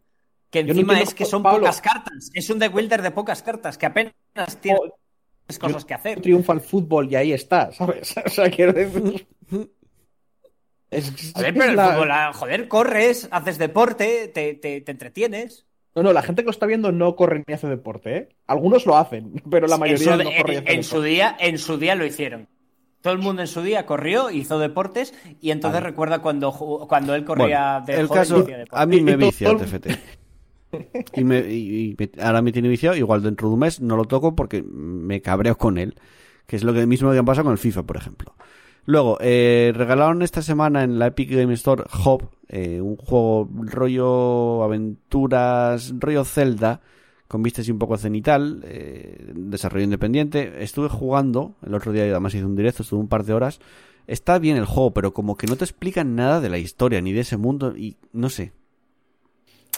Que 0.52 0.64
no 0.64 0.72
encima 0.72 1.00
es 1.00 1.14
que 1.16 1.26
son 1.26 1.42
Pablo- 1.42 1.62
pocas 1.62 1.82
cartas. 1.82 2.30
Es 2.34 2.50
un 2.52 2.60
deck 2.60 2.72
builder 2.74 3.02
de 3.02 3.10
pocas 3.12 3.42
cartas, 3.42 3.78
que 3.78 3.86
apenas 3.88 4.14
tiene 4.60 4.80
cosas 5.60 5.84
que 5.86 5.94
hacer. 5.96 6.22
Triunfa 6.22 6.54
el 6.54 6.62
fútbol 6.62 7.12
y 7.12 7.16
ahí 7.16 7.34
está, 7.34 7.72
¿sabes? 7.72 8.14
O 8.26 8.30
sea, 8.30 8.50
quiero 8.52 8.74
decir. 8.74 9.28
Es, 10.90 11.32
Joder, 11.34 11.54
pero 11.54 11.66
el 11.70 11.76
la- 11.78 11.94
fútbol, 11.94 12.12
ah, 12.12 12.32
joder, 12.34 12.68
corres, 12.68 13.30
haces 13.32 13.58
deporte, 13.58 14.28
te, 14.28 14.56
te- 14.56 14.82
te 14.82 14.92
entretienes. 14.92 15.66
No, 15.96 16.04
no, 16.04 16.12
la 16.12 16.22
gente 16.22 16.42
que 16.42 16.48
lo 16.48 16.52
está 16.52 16.66
viendo 16.66 16.92
no 16.92 17.16
corre 17.16 17.44
ni 17.48 17.54
hace 17.54 17.68
deporte, 17.68 18.18
¿eh? 18.18 18.30
Algunos 18.48 18.86
lo 18.86 18.98
hacen, 18.98 19.42
pero 19.50 19.68
la 19.68 19.78
mayoría 19.78 20.16
En 20.16 20.18
su- 20.20 20.24
no 20.26 20.32
corre 20.38 20.54
en- 20.58 20.64
hace 20.66 20.74
en 20.76 20.84
su 20.84 21.02
día, 21.02 21.38
en 21.40 21.58
su 21.60 21.78
día 21.78 21.96
lo 21.96 22.06
hicieron. 22.06 22.50
Todo 23.00 23.14
el 23.14 23.20
mundo 23.20 23.42
en 23.42 23.48
su 23.48 23.62
día 23.64 23.86
corrió, 23.86 24.30
hizo 24.32 24.60
deportes 24.60 25.14
y 25.40 25.52
entonces 25.52 25.80
Vale. 25.80 25.92
recuerda 25.92 26.20
cuando, 26.20 26.52
cuando 26.52 27.16
él 27.16 27.24
corría 27.24 27.80
Bueno, 27.80 27.86
de 27.86 27.94
el 28.02 28.08
joven 28.08 28.22
caso, 28.22 28.38
y 28.38 28.42
hacía 28.42 28.58
deporte. 28.58 28.84
a 28.84 28.86
mí 28.86 29.02
me 29.02 29.16
vicia 29.16 29.50
el 29.50 29.58
TFT. 29.58 29.88
Y, 31.16 31.24
me, 31.24 31.40
y- 31.52 31.96
y 32.00 32.10
ahora 32.22 32.42
me 32.42 32.52
tiene 32.52 32.70
viciado, 32.70 32.96
igual 32.96 33.22
dentro 33.22 33.48
de 33.48 33.54
un 33.56 33.60
mes 33.60 33.82
no 33.82 33.96
lo 33.98 34.06
toco 34.06 34.36
porque 34.36 34.64
me 34.64 35.22
cabreo 35.22 35.58
con 35.58 35.78
él, 35.78 35.96
que 36.48 36.56
es 36.56 36.64
lo 36.64 36.74
que 36.74 36.86
mismo 36.86 37.12
que 37.12 37.18
ha 37.18 37.24
pasado 37.24 37.46
con 37.46 37.52
el 37.54 37.58
FIFA, 37.58 37.84
por 37.84 37.98
ejemplo. 37.98 38.36
Luego, 38.86 39.18
eh, 39.22 39.74
regalaron 39.76 40.22
esta 40.22 40.42
semana 40.42 40.84
en 40.84 40.98
la 41.00 41.08
Epic 41.08 41.32
Game 41.32 41.54
Store 41.54 41.84
Hop, 42.06 42.30
eh, 42.48 42.82
un 42.82 42.96
juego 42.98 43.48
rollo 43.66 44.64
aventuras, 44.64 45.94
rollo 46.00 46.24
Zelda, 46.26 46.82
con 47.28 47.44
vistas 47.44 47.68
y 47.68 47.72
un 47.72 47.80
poco 47.80 47.98
cenital, 47.98 48.62
eh, 48.66 49.32
desarrollo 49.36 49.84
independiente. 49.86 50.64
Estuve 50.64 50.90
jugando, 50.90 51.56
el 51.66 51.74
otro 51.76 51.92
día 51.92 52.04
además 52.04 52.34
hice 52.34 52.46
un 52.46 52.56
directo, 52.56 52.84
estuve 52.84 53.00
un 53.00 53.08
par 53.08 53.24
de 53.24 53.34
horas. 53.34 53.60
Está 54.08 54.40
bien 54.40 54.58
el 54.58 54.66
juego, 54.66 54.94
pero 54.94 55.14
como 55.14 55.38
que 55.38 55.48
no 55.48 55.56
te 55.56 55.64
explican 55.64 56.16
nada 56.16 56.42
de 56.42 56.50
la 56.50 56.58
historia 56.58 57.02
ni 57.02 57.14
de 57.14 57.22
ese 57.22 57.38
mundo 57.38 57.76
y 57.78 57.98
no 58.14 58.30
sé. 58.30 58.52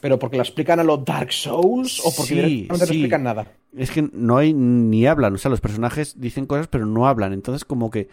Pero 0.03 0.19
porque 0.19 0.35
lo 0.35 0.43
explican 0.43 0.81
a 0.81 0.83
los 0.83 1.05
Dark 1.05 1.31
Souls 1.31 2.01
o 2.01 2.13
porque 2.13 2.33
Sí, 2.33 2.35
directamente 2.35 2.85
no 2.85 2.91
explican 2.91 3.23
nada. 3.23 3.47
Es 3.73 3.89
que 3.89 4.01
no 4.11 4.35
hay 4.35 4.51
ni 4.51 5.07
hablan, 5.07 5.35
o 5.35 5.37
sea, 5.37 5.49
los 5.49 5.61
personajes 5.61 6.19
dicen 6.19 6.45
cosas 6.45 6.67
pero 6.67 6.85
no 6.85 7.07
hablan, 7.07 7.31
entonces 7.31 7.63
como 7.63 7.89
que 7.89 8.09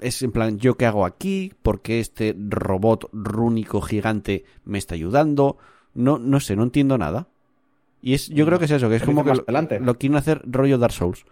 es 0.00 0.20
en 0.22 0.32
plan, 0.32 0.58
¿yo 0.58 0.76
qué 0.76 0.86
hago 0.86 1.06
aquí? 1.06 1.52
¿Por 1.62 1.80
qué 1.80 2.00
este 2.00 2.34
robot 2.36 3.08
rúnico 3.12 3.80
gigante 3.80 4.46
me 4.64 4.78
está 4.78 4.96
ayudando? 4.96 5.58
No, 5.94 6.18
no 6.18 6.40
sé, 6.40 6.56
no 6.56 6.64
entiendo 6.64 6.98
nada. 6.98 7.28
Y 8.02 8.14
es, 8.14 8.26
yo 8.30 8.44
creo 8.44 8.58
que 8.58 8.64
es 8.64 8.72
eso, 8.72 8.88
que 8.88 8.96
es 8.96 9.04
como 9.04 9.22
que 9.22 9.34
lo, 9.34 9.44
lo 9.78 9.94
quieren 9.96 10.16
hacer 10.16 10.42
rollo 10.44 10.76
Dark 10.76 10.92
Souls. 10.92 11.24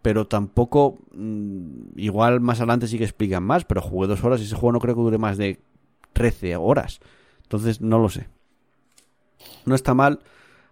Pero 0.00 0.28
tampoco, 0.28 1.00
mm, 1.12 1.98
igual 1.98 2.38
más 2.40 2.60
adelante 2.60 2.86
sí 2.86 2.98
que 2.98 3.04
explican 3.04 3.42
más, 3.42 3.64
pero 3.64 3.82
jugué 3.82 4.06
dos 4.06 4.22
horas 4.22 4.40
y 4.40 4.44
ese 4.44 4.54
juego 4.54 4.74
no 4.74 4.78
creo 4.78 4.94
que 4.94 5.00
dure 5.00 5.18
más 5.18 5.38
de 5.38 5.60
13 6.12 6.54
horas. 6.54 7.00
Entonces 7.42 7.80
no 7.80 7.98
lo 7.98 8.10
sé. 8.10 8.28
No 9.70 9.76
está 9.76 9.94
mal, 9.94 10.18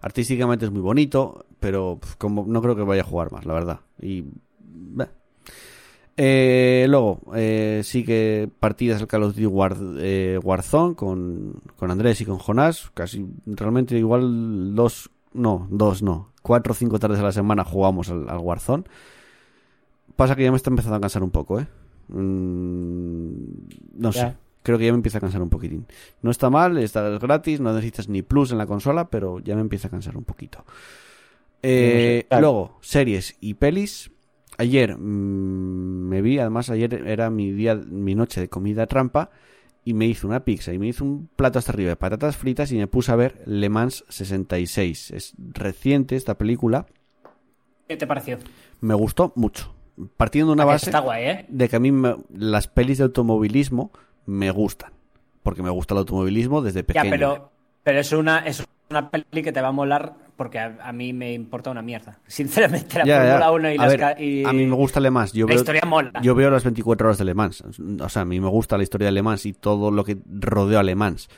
artísticamente 0.01 0.65
es 0.65 0.73
muy 0.73 0.81
bonito, 0.81 1.47
pero 1.61 2.01
como 2.19 2.45
no 2.49 2.61
creo 2.61 2.75
que 2.75 2.83
vaya 2.83 3.03
a 3.03 3.07
jugar 3.07 3.31
más, 3.31 3.47
la 3.47 3.55
verdad. 3.55 3.81
Y. 4.03 4.25
Eh, 6.17 6.87
luego, 6.89 7.21
eh, 7.37 7.83
sí 7.85 8.05
que 8.05 8.51
partidas 8.59 9.01
al 9.01 9.07
Call 9.07 9.23
of 9.23 9.37
Duty 9.37 9.47
War, 9.47 9.77
eh, 9.99 10.41
Warzone 10.43 10.97
con, 10.97 11.63
con 11.77 11.93
Andrés 11.93 12.21
y 12.21 12.25
con 12.25 12.39
Jonás. 12.39 12.91
Casi 12.93 13.25
realmente 13.47 13.97
igual 13.97 14.75
dos, 14.75 15.11
no, 15.33 15.69
dos 15.71 16.03
no. 16.03 16.33
Cuatro 16.43 16.73
o 16.73 16.75
cinco 16.75 16.99
tardes 16.99 17.21
a 17.21 17.23
la 17.23 17.31
semana 17.31 17.63
jugamos 17.63 18.09
al, 18.11 18.29
al 18.29 18.39
Warzone. 18.39 18.83
Pasa 20.17 20.35
que 20.35 20.43
ya 20.43 20.51
me 20.51 20.57
está 20.57 20.71
empezando 20.71 20.97
a 20.97 21.01
cansar 21.01 21.23
un 21.23 21.31
poco, 21.31 21.61
¿eh? 21.61 21.69
Mm, 22.09 23.43
no 23.95 24.11
sé. 24.11 24.35
Creo 24.63 24.77
que 24.79 24.85
ya 24.87 24.93
me 24.93 24.97
empieza 24.97 25.19
a 25.19 25.21
cansar 25.21 25.41
un 25.43 25.49
poquitín. 25.51 25.87
No 26.23 26.31
está 26.31 26.51
mal, 26.51 26.77
está 26.79 27.09
gratis, 27.19 27.61
no 27.61 27.73
necesitas 27.73 28.09
ni 28.09 28.23
plus 28.23 28.53
en 28.53 28.59
la 28.59 28.67
consola, 28.67 29.09
pero 29.09 29.39
ya 29.39 29.55
me 29.55 29.61
empieza 29.63 29.89
a 29.89 29.91
cansar 29.91 30.17
un 30.17 30.25
poquito. 30.25 30.65
Eh, 31.63 32.27
claro. 32.29 32.41
Luego, 32.43 32.79
series 32.81 33.37
y 33.41 33.55
pelis. 33.55 34.11
Ayer 34.59 34.97
mm, 34.97 36.09
me 36.09 36.21
vi, 36.23 36.39
además 36.39 36.71
ayer 36.71 36.95
era 37.07 37.31
mi 37.31 37.53
día, 37.53 37.75
mi 37.77 38.15
noche 38.15 38.41
de 38.41 38.49
comida 38.49 38.87
trampa 38.87 39.31
y 39.85 39.95
me 39.95 40.07
hice 40.07 40.27
una 40.27 40.45
pizza 40.45 40.73
y 40.73 40.79
me 40.79 40.89
hice 40.89 41.05
un 41.05 41.29
plato 41.37 41.59
hasta 41.59 41.73
arriba 41.73 41.91
de 41.91 41.97
patatas 41.97 42.37
fritas 42.37 42.73
y 42.73 42.77
me 42.77 42.89
puse 42.89 43.13
a 43.13 43.17
ver 43.17 43.41
Le 43.47 43.69
Mans 43.69 44.05
66. 44.09 45.13
Es 45.13 45.35
reciente 45.39 46.17
esta 46.17 46.37
película, 46.37 46.87
¿Qué 47.87 47.97
te 47.97 48.07
pareció? 48.07 48.39
me 48.81 48.95
gustó 48.95 49.33
mucho. 49.37 49.73
Partiendo 50.17 50.51
de 50.51 50.55
una 50.55 50.65
base 50.65 50.87
Está 50.91 51.01
guay, 51.01 51.25
¿eh? 51.25 51.47
de 51.49 51.69
que 51.69 51.77
a 51.77 51.81
mí 51.81 51.91
me- 51.91 52.17
las 52.33 52.69
pelis 52.69 52.99
de 52.99 53.05
automovilismo 53.05 53.93
me 54.29 54.51
gustan. 54.51 54.93
Porque 55.43 55.63
me 55.63 55.71
gusta 55.71 55.95
el 55.95 55.99
automovilismo 55.99 56.61
desde 56.63 56.85
pequeño. 56.85 57.05
Ya, 57.05 57.11
pero, 57.11 57.51
pero 57.83 58.01
es 58.01 58.13
una, 58.13 58.41
es 58.41 58.63
una 58.91 59.11
peli 59.11 59.43
que 59.43 59.53
te 59.53 59.61
va 59.63 59.69
a 59.69 59.73
molar 59.73 60.15
porque 60.37 60.59
a, 60.59 60.77
a 60.83 60.93
mí 60.93 61.13
me 61.13 61.33
importa 61.33 61.71
una 61.71 61.81
mierda. 61.83 62.19
Sinceramente, 62.27 62.99
la 62.99 63.05
Ya. 63.07 63.23
Fórmula 63.41 63.51
1 63.53 63.71
y 63.73 63.75
a, 63.75 63.77
las 63.81 63.89
ver, 63.91 64.01
ca- 64.01 64.21
y- 64.21 64.45
a 64.45 64.53
mí 64.53 64.67
me 64.67 64.75
gusta 64.77 65.01
Le 65.01 65.11
Mans. 65.11 65.33
Yo 65.33 65.47
la 65.47 65.53
veo, 65.55 65.57
historia 65.61 65.83
mola. 65.87 66.21
yo 66.23 66.35
veo 66.35 66.51
las 66.51 66.65
24 66.65 67.09
horas 67.09 67.19
de 67.19 67.25
Le 67.25 67.35
Mans. 67.35 67.63
O 68.01 68.09
sea, 68.09 68.23
a 68.23 68.25
mí 68.25 68.39
me 68.41 68.49
gusta 68.49 68.77
la 68.77 68.83
historia 68.83 69.07
de 69.07 69.13
Le 69.13 69.23
Mans 69.23 69.47
y 69.47 69.53
todo 69.55 69.91
lo 69.91 70.05
que 70.05 70.19
rodea 70.31 70.81
a 70.81 70.83
Le 70.83 70.95
Mans. 70.95 71.29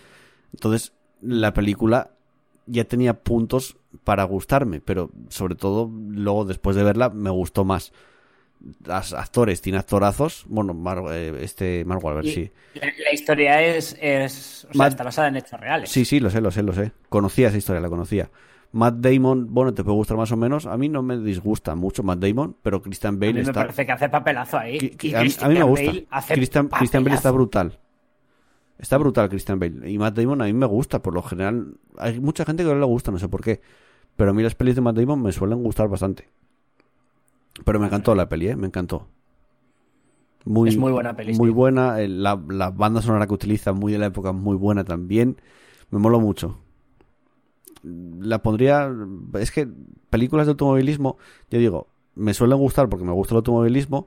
Entonces, 0.52 0.92
la 1.22 1.54
película 1.54 2.10
ya 2.66 2.84
tenía 2.84 3.14
puntos 3.14 3.76
para 4.04 4.24
gustarme, 4.24 4.80
pero 4.80 5.10
sobre 5.28 5.54
todo 5.54 5.88
luego 6.10 6.44
después 6.44 6.74
de 6.76 6.82
verla 6.84 7.10
me 7.10 7.30
gustó 7.30 7.64
más. 7.64 7.92
Las 8.84 9.12
actores, 9.14 9.62
tiene 9.62 9.78
actorazos. 9.78 10.44
Bueno, 10.48 10.74
Mar- 10.74 11.02
eh, 11.12 11.32
este 11.40 11.84
Mark 11.86 12.04
Wahlberg, 12.04 12.26
Y 12.26 12.32
sí. 12.32 12.50
La, 12.74 12.86
la 12.86 13.12
historia 13.14 13.62
es, 13.62 13.96
es 14.00 14.66
o 14.70 14.72
sea, 14.74 14.78
Matt- 14.78 14.88
está 14.92 15.04
basada 15.04 15.28
en 15.28 15.36
hechos 15.36 15.58
reales. 15.58 15.90
Sí, 15.90 16.04
sí, 16.04 16.20
lo 16.20 16.28
sé, 16.30 16.40
lo 16.40 16.50
sé, 16.50 16.62
lo 16.62 16.72
sé. 16.74 16.92
Conocía 17.08 17.48
esa 17.48 17.56
historia, 17.56 17.80
la 17.80 17.88
conocía. 17.88 18.30
Matt 18.72 18.96
Damon, 18.98 19.52
bueno, 19.52 19.74
te 19.74 19.82
puede 19.82 19.96
gustar 19.96 20.16
más 20.16 20.30
o 20.30 20.36
menos. 20.36 20.66
A 20.66 20.76
mí 20.76 20.88
no 20.88 21.02
me 21.02 21.16
disgusta 21.18 21.74
mucho 21.74 22.02
Matt 22.02 22.20
Damon, 22.20 22.56
pero 22.62 22.80
Christian 22.82 23.14
a 23.14 23.18
Bale 23.18 23.32
mí 23.32 23.38
me 23.38 23.40
está. 23.42 23.52
parece 23.62 23.84
que 23.86 23.92
hace 23.92 24.08
papelazo 24.08 24.58
ahí. 24.58 24.96
Y 25.02 25.14
a, 25.14 25.22
mí- 25.22 25.30
a 25.40 25.48
me 25.48 25.62
gusta. 25.62 25.92
Christian, 26.34 26.68
Christian 26.68 27.02
Bale 27.02 27.16
está 27.16 27.30
brutal. 27.30 27.78
Está 28.78 28.96
brutal 28.98 29.28
Christian 29.28 29.58
Bale. 29.58 29.90
Y 29.90 29.98
Matt 29.98 30.16
Damon 30.16 30.40
a 30.42 30.44
mí 30.44 30.52
me 30.52 30.66
gusta, 30.66 31.02
por 31.02 31.14
lo 31.14 31.22
general. 31.22 31.74
Hay 31.98 32.20
mucha 32.20 32.44
gente 32.44 32.62
que 32.62 32.68
no 32.68 32.78
le 32.78 32.86
gusta, 32.86 33.10
no 33.10 33.18
sé 33.18 33.28
por 33.28 33.42
qué. 33.42 33.60
Pero 34.16 34.30
a 34.30 34.34
mí 34.34 34.42
las 34.42 34.54
pelis 34.54 34.74
de 34.74 34.80
Matt 34.82 34.96
Damon 34.96 35.22
me 35.22 35.32
suelen 35.32 35.62
gustar 35.62 35.88
bastante. 35.88 36.28
Pero 37.64 37.78
me 37.80 37.86
encantó 37.86 38.14
la 38.14 38.28
peli, 38.28 38.48
¿eh? 38.48 38.56
Me 38.56 38.66
encantó. 38.66 39.06
Muy, 40.44 40.70
Es 40.70 40.78
muy 40.78 40.90
buena 40.92 41.14
peli, 41.14 41.34
Muy 41.34 41.50
buena. 41.50 42.00
eh, 42.00 42.08
La, 42.08 42.40
la 42.48 42.70
banda 42.70 43.02
sonora 43.02 43.26
que 43.26 43.34
utiliza, 43.34 43.72
muy 43.72 43.92
de 43.92 43.98
la 43.98 44.06
época, 44.06 44.32
muy 44.32 44.56
buena 44.56 44.84
también. 44.84 45.36
Me 45.90 45.98
mola 45.98 46.18
mucho. 46.18 46.58
La 47.82 48.42
pondría. 48.42 48.90
Es 49.38 49.50
que 49.50 49.68
películas 50.10 50.46
de 50.46 50.50
automovilismo, 50.52 51.16
yo 51.50 51.58
digo, 51.58 51.86
me 52.14 52.34
suelen 52.34 52.58
gustar 52.58 52.88
porque 52.88 53.04
me 53.04 53.12
gusta 53.12 53.34
el 53.34 53.38
automovilismo. 53.38 54.06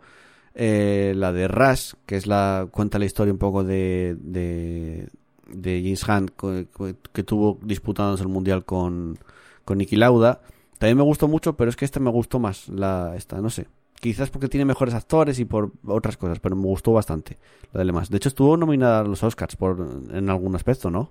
Eh, 0.56 1.14
la 1.16 1.32
de 1.34 1.48
Rush, 1.48 1.94
que 2.06 2.16
es 2.16 2.28
la. 2.28 2.68
cuenta 2.72 3.00
la 3.00 3.06
historia 3.06 3.34
un 3.34 3.40
poco 3.40 3.64
de. 3.64 4.16
de, 4.20 5.10
de 5.48 5.82
James 5.84 6.08
Hunt, 6.08 6.32
co- 6.36 6.66
que 7.14 7.24
tuvo 7.24 7.60
disputándose 7.64 8.24
el 8.24 8.30
mundial 8.30 8.64
con, 8.66 9.18
con 9.66 9.80
Niki 9.80 9.96
Lauda. 9.96 10.42
También 10.84 10.98
me 10.98 11.04
gustó 11.04 11.30
mucho, 11.30 11.56
pero 11.56 11.70
es 11.70 11.78
que 11.78 11.86
esta 11.86 12.02
me 12.02 12.10
gustó 12.12 12.40
más. 12.40 12.68
La, 12.68 13.14
esta, 13.16 13.40
no 13.40 13.50
sé. 13.50 13.68
Quizás 14.02 14.30
porque 14.30 14.50
tiene 14.50 14.66
mejores 14.66 14.94
actores 14.94 15.40
y 15.40 15.46
por 15.46 15.72
otras 15.88 16.18
cosas, 16.18 16.42
pero 16.42 16.58
me 16.58 16.66
gustó 16.66 16.92
bastante 16.92 17.38
la 17.72 17.80
de 17.80 17.86
Le 17.86 17.94
Mans. 17.94 18.10
De 18.10 18.18
hecho, 18.18 18.28
estuvo 18.28 18.58
nominada 18.58 19.00
a 19.00 19.04
los 19.06 19.24
Oscars 19.24 19.56
por, 19.56 19.78
en 20.12 20.30
algún 20.30 20.54
aspecto, 20.58 20.92
¿no? 20.92 21.10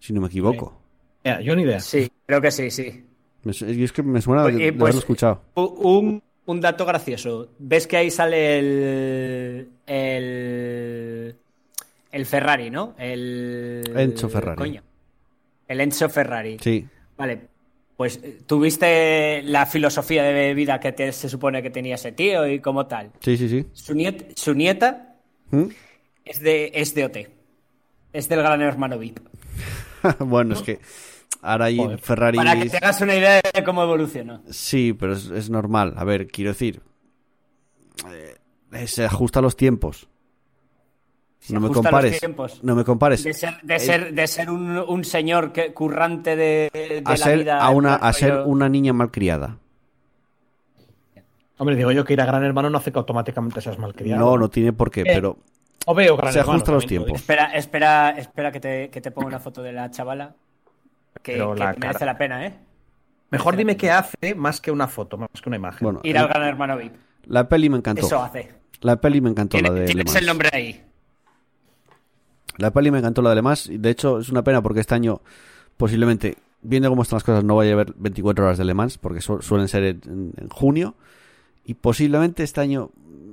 Si 0.00 0.14
no 0.14 0.22
me 0.22 0.28
equivoco. 0.28 0.80
Mira, 1.26 1.42
yo 1.42 1.54
ni 1.54 1.64
idea. 1.64 1.78
Sí, 1.78 2.10
creo 2.24 2.40
que 2.40 2.50
sí, 2.50 2.70
sí. 2.70 3.04
Me 3.42 3.52
es 3.52 3.92
que 3.92 4.02
me 4.02 4.22
suena 4.22 4.44
de, 4.44 4.48
Pues, 4.50 4.56
de 4.60 4.66
eh, 4.66 4.72
pues, 4.72 4.80
haberlo 4.80 5.00
escuchado. 5.00 5.42
Un, 5.54 6.22
un 6.46 6.60
dato 6.62 6.86
gracioso. 6.86 7.50
¿Ves 7.58 7.86
que 7.86 7.98
ahí 7.98 8.10
sale 8.10 8.58
el. 8.58 9.68
el. 9.84 11.36
el 12.12 12.24
Ferrari, 12.24 12.70
¿no? 12.70 12.94
El. 12.96 13.82
Enzo 13.94 14.30
Ferrari. 14.30 14.56
Coño. 14.56 14.82
El 15.68 15.82
Enzo 15.82 16.08
Ferrari. 16.08 16.56
Sí. 16.58 16.88
Vale. 17.18 17.55
Pues 17.96 18.20
eh, 18.22 18.40
tuviste 18.46 19.42
la 19.44 19.64
filosofía 19.66 20.22
de 20.24 20.52
vida 20.54 20.78
que 20.80 20.92
te- 20.92 21.12
se 21.12 21.28
supone 21.28 21.62
que 21.62 21.70
tenía 21.70 21.94
ese 21.94 22.12
tío 22.12 22.46
y 22.46 22.60
como 22.60 22.86
tal. 22.86 23.10
Sí, 23.20 23.36
sí, 23.36 23.48
sí. 23.48 23.66
Su, 23.72 23.94
niet- 23.94 24.32
su 24.36 24.54
nieta 24.54 25.16
¿Mm? 25.50 25.64
es 26.24 26.40
de, 26.40 26.72
es 26.74 26.94
de 26.94 27.04
OT. 27.06 27.16
Es 28.12 28.28
del 28.28 28.40
gran 28.40 28.60
hermano 28.62 28.98
VIP. 28.98 29.18
bueno, 30.18 30.54
es 30.54 30.62
que 30.62 30.78
ahora 31.40 31.66
hay 31.66 31.76
Joder. 31.78 31.98
Ferrari. 32.00 32.36
Para 32.36 32.58
que 32.60 32.68
te 32.68 32.76
hagas 32.76 33.00
una 33.00 33.14
idea 33.14 33.40
de 33.54 33.64
cómo 33.64 33.82
evolucionó. 33.82 34.42
Sí, 34.50 34.92
pero 34.92 35.14
es, 35.14 35.26
es 35.30 35.48
normal. 35.50 35.94
A 35.96 36.04
ver, 36.04 36.26
quiero 36.28 36.50
decir. 36.50 36.82
eh, 38.12 38.86
se 38.86 39.04
ajusta 39.06 39.38
a 39.38 39.42
los 39.42 39.56
tiempos. 39.56 40.08
Se 41.38 41.52
no 41.54 41.60
me 41.60 41.68
compares. 41.70 42.20
No 42.62 42.74
me 42.74 42.84
compares. 42.84 43.22
De 43.22 43.32
ser, 43.32 43.60
de 43.62 43.76
Eh, 43.76 43.80
ser, 43.80 44.12
de 44.14 44.26
ser 44.26 44.50
un, 44.50 44.76
un 44.78 45.04
señor 45.04 45.52
que, 45.52 45.72
currante 45.72 46.34
de, 46.34 46.70
de 46.72 47.02
a 47.04 47.10
la 47.10 47.16
ser, 47.16 47.38
vida. 47.38 47.58
a, 47.60 47.70
una, 47.70 47.94
a 47.94 48.12
ser 48.12 48.38
una 48.46 48.68
niña 48.68 48.92
malcriada. 48.92 49.58
Hombre, 51.58 51.76
digo 51.76 51.90
yo 51.92 52.04
que 52.04 52.12
ir 52.12 52.20
a 52.20 52.26
Gran 52.26 52.44
Hermano 52.44 52.68
no 52.68 52.78
hace 52.78 52.92
que 52.92 52.98
automáticamente 52.98 53.60
seas 53.60 53.78
malcriado. 53.78 54.20
No, 54.22 54.36
no 54.36 54.48
tiene 54.50 54.72
por 54.72 54.90
qué, 54.90 55.04
pero 55.04 55.38
O 55.86 55.94
veo 55.94 56.16
Gran 56.16 56.32
se 56.32 56.40
ajusta 56.40 56.70
a 56.70 56.74
los 56.74 56.86
tiempos. 56.86 57.12
Espera, 57.20 57.46
espera, 57.54 58.10
espera 58.10 58.52
que 58.52 58.60
te, 58.60 58.90
que 58.90 59.00
te 59.00 59.10
ponga 59.10 59.28
una 59.28 59.38
foto 59.40 59.62
de 59.62 59.72
la 59.72 59.90
chavala. 59.90 60.34
Que, 61.22 61.32
Pero 61.32 61.54
que 61.54 61.60
la 61.60 61.66
merece 61.72 61.92
cara- 62.00 62.06
la 62.12 62.18
pena, 62.18 62.46
¿eh? 62.46 62.54
Mejor 63.30 63.56
dime 63.56 63.76
qué 63.76 63.90
hace 63.90 64.34
más 64.36 64.60
que 64.60 64.70
una 64.70 64.86
foto, 64.86 65.16
más 65.16 65.28
que 65.42 65.48
una 65.48 65.56
imagen. 65.56 65.78
bueno, 65.82 66.00
Ir 66.02 66.16
al 66.18 66.28
gran 66.28 66.42
hermano 66.44 66.76
VIP. 66.76 66.92
la 67.26 67.48
peli 67.48 67.70
me 67.70 67.78
encantó. 67.78 68.06
Eso 68.06 68.22
hace. 68.22 68.52
La 68.82 69.00
peli 69.00 69.20
me 69.22 69.30
encantó, 69.30 69.58
la 69.58 69.70
de 69.70 69.80
Le 69.80 69.86
Tienes 69.86 70.04
Mans. 70.06 70.16
el 70.16 70.26
nombre 70.26 70.50
ahí. 70.52 70.82
La 72.58 72.70
peli 72.72 72.90
me 72.90 72.98
encantó 72.98 73.22
la 73.22 73.30
de 73.30 73.36
Le 73.36 73.42
Mans, 73.42 73.68
y 73.68 73.78
de 73.78 73.90
hecho 73.90 74.18
es 74.18 74.28
una 74.30 74.42
pena 74.42 74.62
porque 74.62 74.80
este 74.80 74.94
año 74.94 75.20
posiblemente, 75.76 76.36
viendo 76.62 76.88
cómo 76.88 77.02
están 77.02 77.16
las 77.16 77.24
cosas, 77.24 77.44
no 77.44 77.56
vaya 77.56 77.70
a 77.72 77.74
haber 77.74 77.92
24 77.96 78.44
horas 78.46 78.58
de 78.58 78.64
Le 78.64 78.74
Mans, 78.74 78.96
porque 78.98 79.20
su- 79.20 79.42
suelen 79.42 79.68
ser 79.68 79.84
en, 79.84 80.32
en- 80.36 80.48
junio, 80.48 80.94
y 81.64 81.74
posiblemente 81.74 82.42
este 82.42 82.60
año 82.60 82.90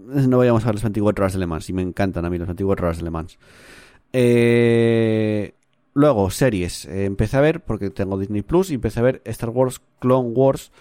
no 0.08 0.38
vayamos 0.40 0.64
a 0.64 0.68
ver 0.68 0.76
las 0.76 0.84
24 0.84 1.24
horas 1.24 1.34
de 1.34 1.40
Le 1.40 1.48
Mans, 1.48 1.70
y 1.70 1.74
me 1.74 1.82
encantan 1.82 2.26
a 2.26 2.30
mí 2.30 2.38
las 2.38 2.48
24 2.48 2.86
horas 2.88 2.98
de 2.98 3.04
Le 3.04 3.12
Mans. 3.12 3.38
Eh, 4.12 5.54
luego, 5.94 6.30
series. 6.30 6.86
Eh, 6.86 7.06
empecé 7.06 7.38
a 7.38 7.41
ver, 7.41 7.62
porque 7.62 7.90
tengo 7.90 8.18
Disney 8.18 8.41
Plus, 8.41 8.72
y 8.72 8.76
empecé 8.76 9.00
a 9.00 9.04
ver 9.04 9.22
Star 9.26 9.50
Wars 9.50 9.82
Clone 10.00 10.30
Wars. 10.30 10.72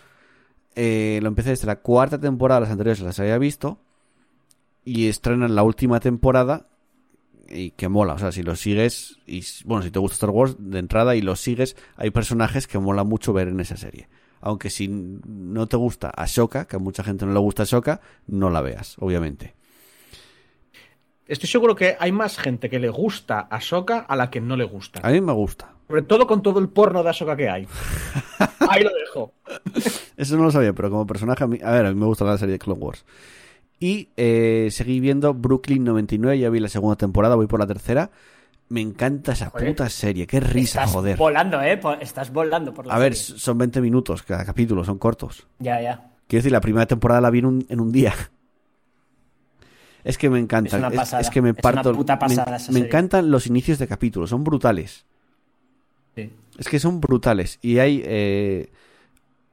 Eh, 0.74 1.20
lo 1.22 1.28
empecé 1.28 1.50
desde 1.50 1.66
la 1.66 1.76
cuarta 1.76 2.18
temporada, 2.18 2.60
las 2.60 2.70
anteriores 2.70 3.00
las 3.00 3.20
había 3.20 3.38
visto, 3.38 3.78
y 4.84 5.08
estrenan 5.08 5.54
la 5.54 5.62
última 5.62 6.00
temporada 6.00 6.66
y 7.52 7.70
que 7.72 7.88
mola, 7.88 8.14
o 8.14 8.18
sea, 8.18 8.32
si 8.32 8.42
lo 8.42 8.56
sigues 8.56 9.18
y 9.26 9.44
bueno, 9.64 9.82
si 9.82 9.90
te 9.90 9.98
gusta 9.98 10.14
Star 10.14 10.30
Wars 10.30 10.56
de 10.58 10.78
entrada 10.78 11.14
y 11.16 11.22
lo 11.22 11.36
sigues, 11.36 11.76
hay 11.96 12.10
personajes 12.10 12.66
que 12.66 12.78
mola 12.78 13.04
mucho 13.04 13.32
ver 13.32 13.48
en 13.48 13.60
esa 13.60 13.76
serie. 13.76 14.08
Aunque 14.40 14.70
si 14.70 14.88
no 14.88 15.68
te 15.68 15.76
gusta 15.76 16.10
Ashoka, 16.16 16.66
que 16.66 16.76
a 16.76 16.78
mucha 16.78 17.04
gente 17.04 17.26
no 17.26 17.32
le 17.32 17.38
gusta 17.38 17.62
Ashoka, 17.62 18.00
no 18.26 18.50
la 18.50 18.60
veas, 18.60 18.96
obviamente. 18.98 19.54
Estoy 21.26 21.48
seguro 21.48 21.74
que 21.76 21.96
hay 21.98 22.10
más 22.10 22.36
gente 22.36 22.68
que 22.68 22.78
le 22.78 22.88
gusta 22.88 23.38
a 23.38 23.56
Ahsoka 23.56 24.00
a 24.00 24.16
la 24.16 24.28
que 24.28 24.40
no 24.40 24.56
le 24.56 24.64
gusta. 24.64 25.00
A 25.02 25.10
mí 25.12 25.20
me 25.20 25.32
gusta. 25.32 25.72
Sobre 25.86 26.02
todo 26.02 26.26
con 26.26 26.42
todo 26.42 26.58
el 26.58 26.68
porno 26.68 27.02
de 27.02 27.10
Ahsoka 27.10 27.36
que 27.36 27.48
hay. 27.48 27.66
Ahí 28.68 28.82
lo 28.82 28.90
dejo. 28.90 29.32
Eso 30.16 30.36
no 30.36 30.42
lo 30.42 30.50
sabía, 30.50 30.72
pero 30.72 30.90
como 30.90 31.06
personaje 31.06 31.44
a 31.44 31.46
mí, 31.46 31.58
a 31.62 31.70
ver, 31.70 31.86
a 31.86 31.90
mí 31.90 31.98
me 31.98 32.06
gusta 32.06 32.24
la 32.24 32.36
serie 32.36 32.54
de 32.54 32.58
Clone 32.58 32.80
Wars. 32.80 33.04
Y 33.82 34.10
eh, 34.16 34.68
seguí 34.70 35.00
viendo 35.00 35.34
Brooklyn 35.34 35.82
99, 35.82 36.38
ya 36.38 36.50
vi 36.50 36.60
la 36.60 36.68
segunda 36.68 36.94
temporada, 36.94 37.34
voy 37.34 37.48
por 37.48 37.58
la 37.58 37.66
tercera. 37.66 38.12
Me 38.68 38.80
encanta 38.80 39.32
esa 39.32 39.50
Joder. 39.50 39.68
puta 39.70 39.88
serie, 39.90 40.24
qué 40.28 40.38
risa, 40.38 40.80
Estás 40.82 40.92
joder. 40.94 41.16
volando, 41.16 41.60
¿eh? 41.60 41.80
Estás 42.00 42.32
volando 42.32 42.72
por 42.72 42.86
la 42.86 42.94
A 42.94 42.98
ver, 42.98 43.16
son 43.16 43.58
20 43.58 43.80
minutos 43.80 44.22
cada 44.22 44.44
capítulo, 44.44 44.84
son 44.84 44.98
cortos. 44.98 45.48
Ya, 45.58 45.80
ya. 45.82 46.12
Quiero 46.28 46.42
decir, 46.42 46.52
la 46.52 46.60
primera 46.60 46.86
temporada 46.86 47.20
la 47.20 47.30
vi 47.30 47.40
en 47.40 47.46
un, 47.46 47.66
en 47.68 47.80
un 47.80 47.90
día. 47.90 48.14
Es 50.04 50.16
que 50.16 50.30
me 50.30 50.38
encanta. 50.38 50.68
Es 50.76 50.80
una 50.80 50.88
Es, 50.88 50.94
pasada. 50.94 51.20
es 51.22 51.30
que 51.30 51.42
me 51.42 51.50
Es 51.50 51.56
una 51.64 51.82
puta 51.82 52.18
pasada 52.20 52.50
me, 52.52 52.56
esa 52.56 52.68
me 52.70 52.74
serie. 52.74 52.86
encantan 52.88 53.30
los 53.32 53.46
inicios 53.48 53.78
de 53.78 53.88
capítulos, 53.88 54.30
son 54.30 54.44
brutales. 54.44 55.06
Sí. 56.14 56.30
Es 56.56 56.68
que 56.68 56.78
son 56.78 57.00
brutales. 57.00 57.58
Y 57.62 57.78
hay. 57.78 58.00
eh, 58.04 58.70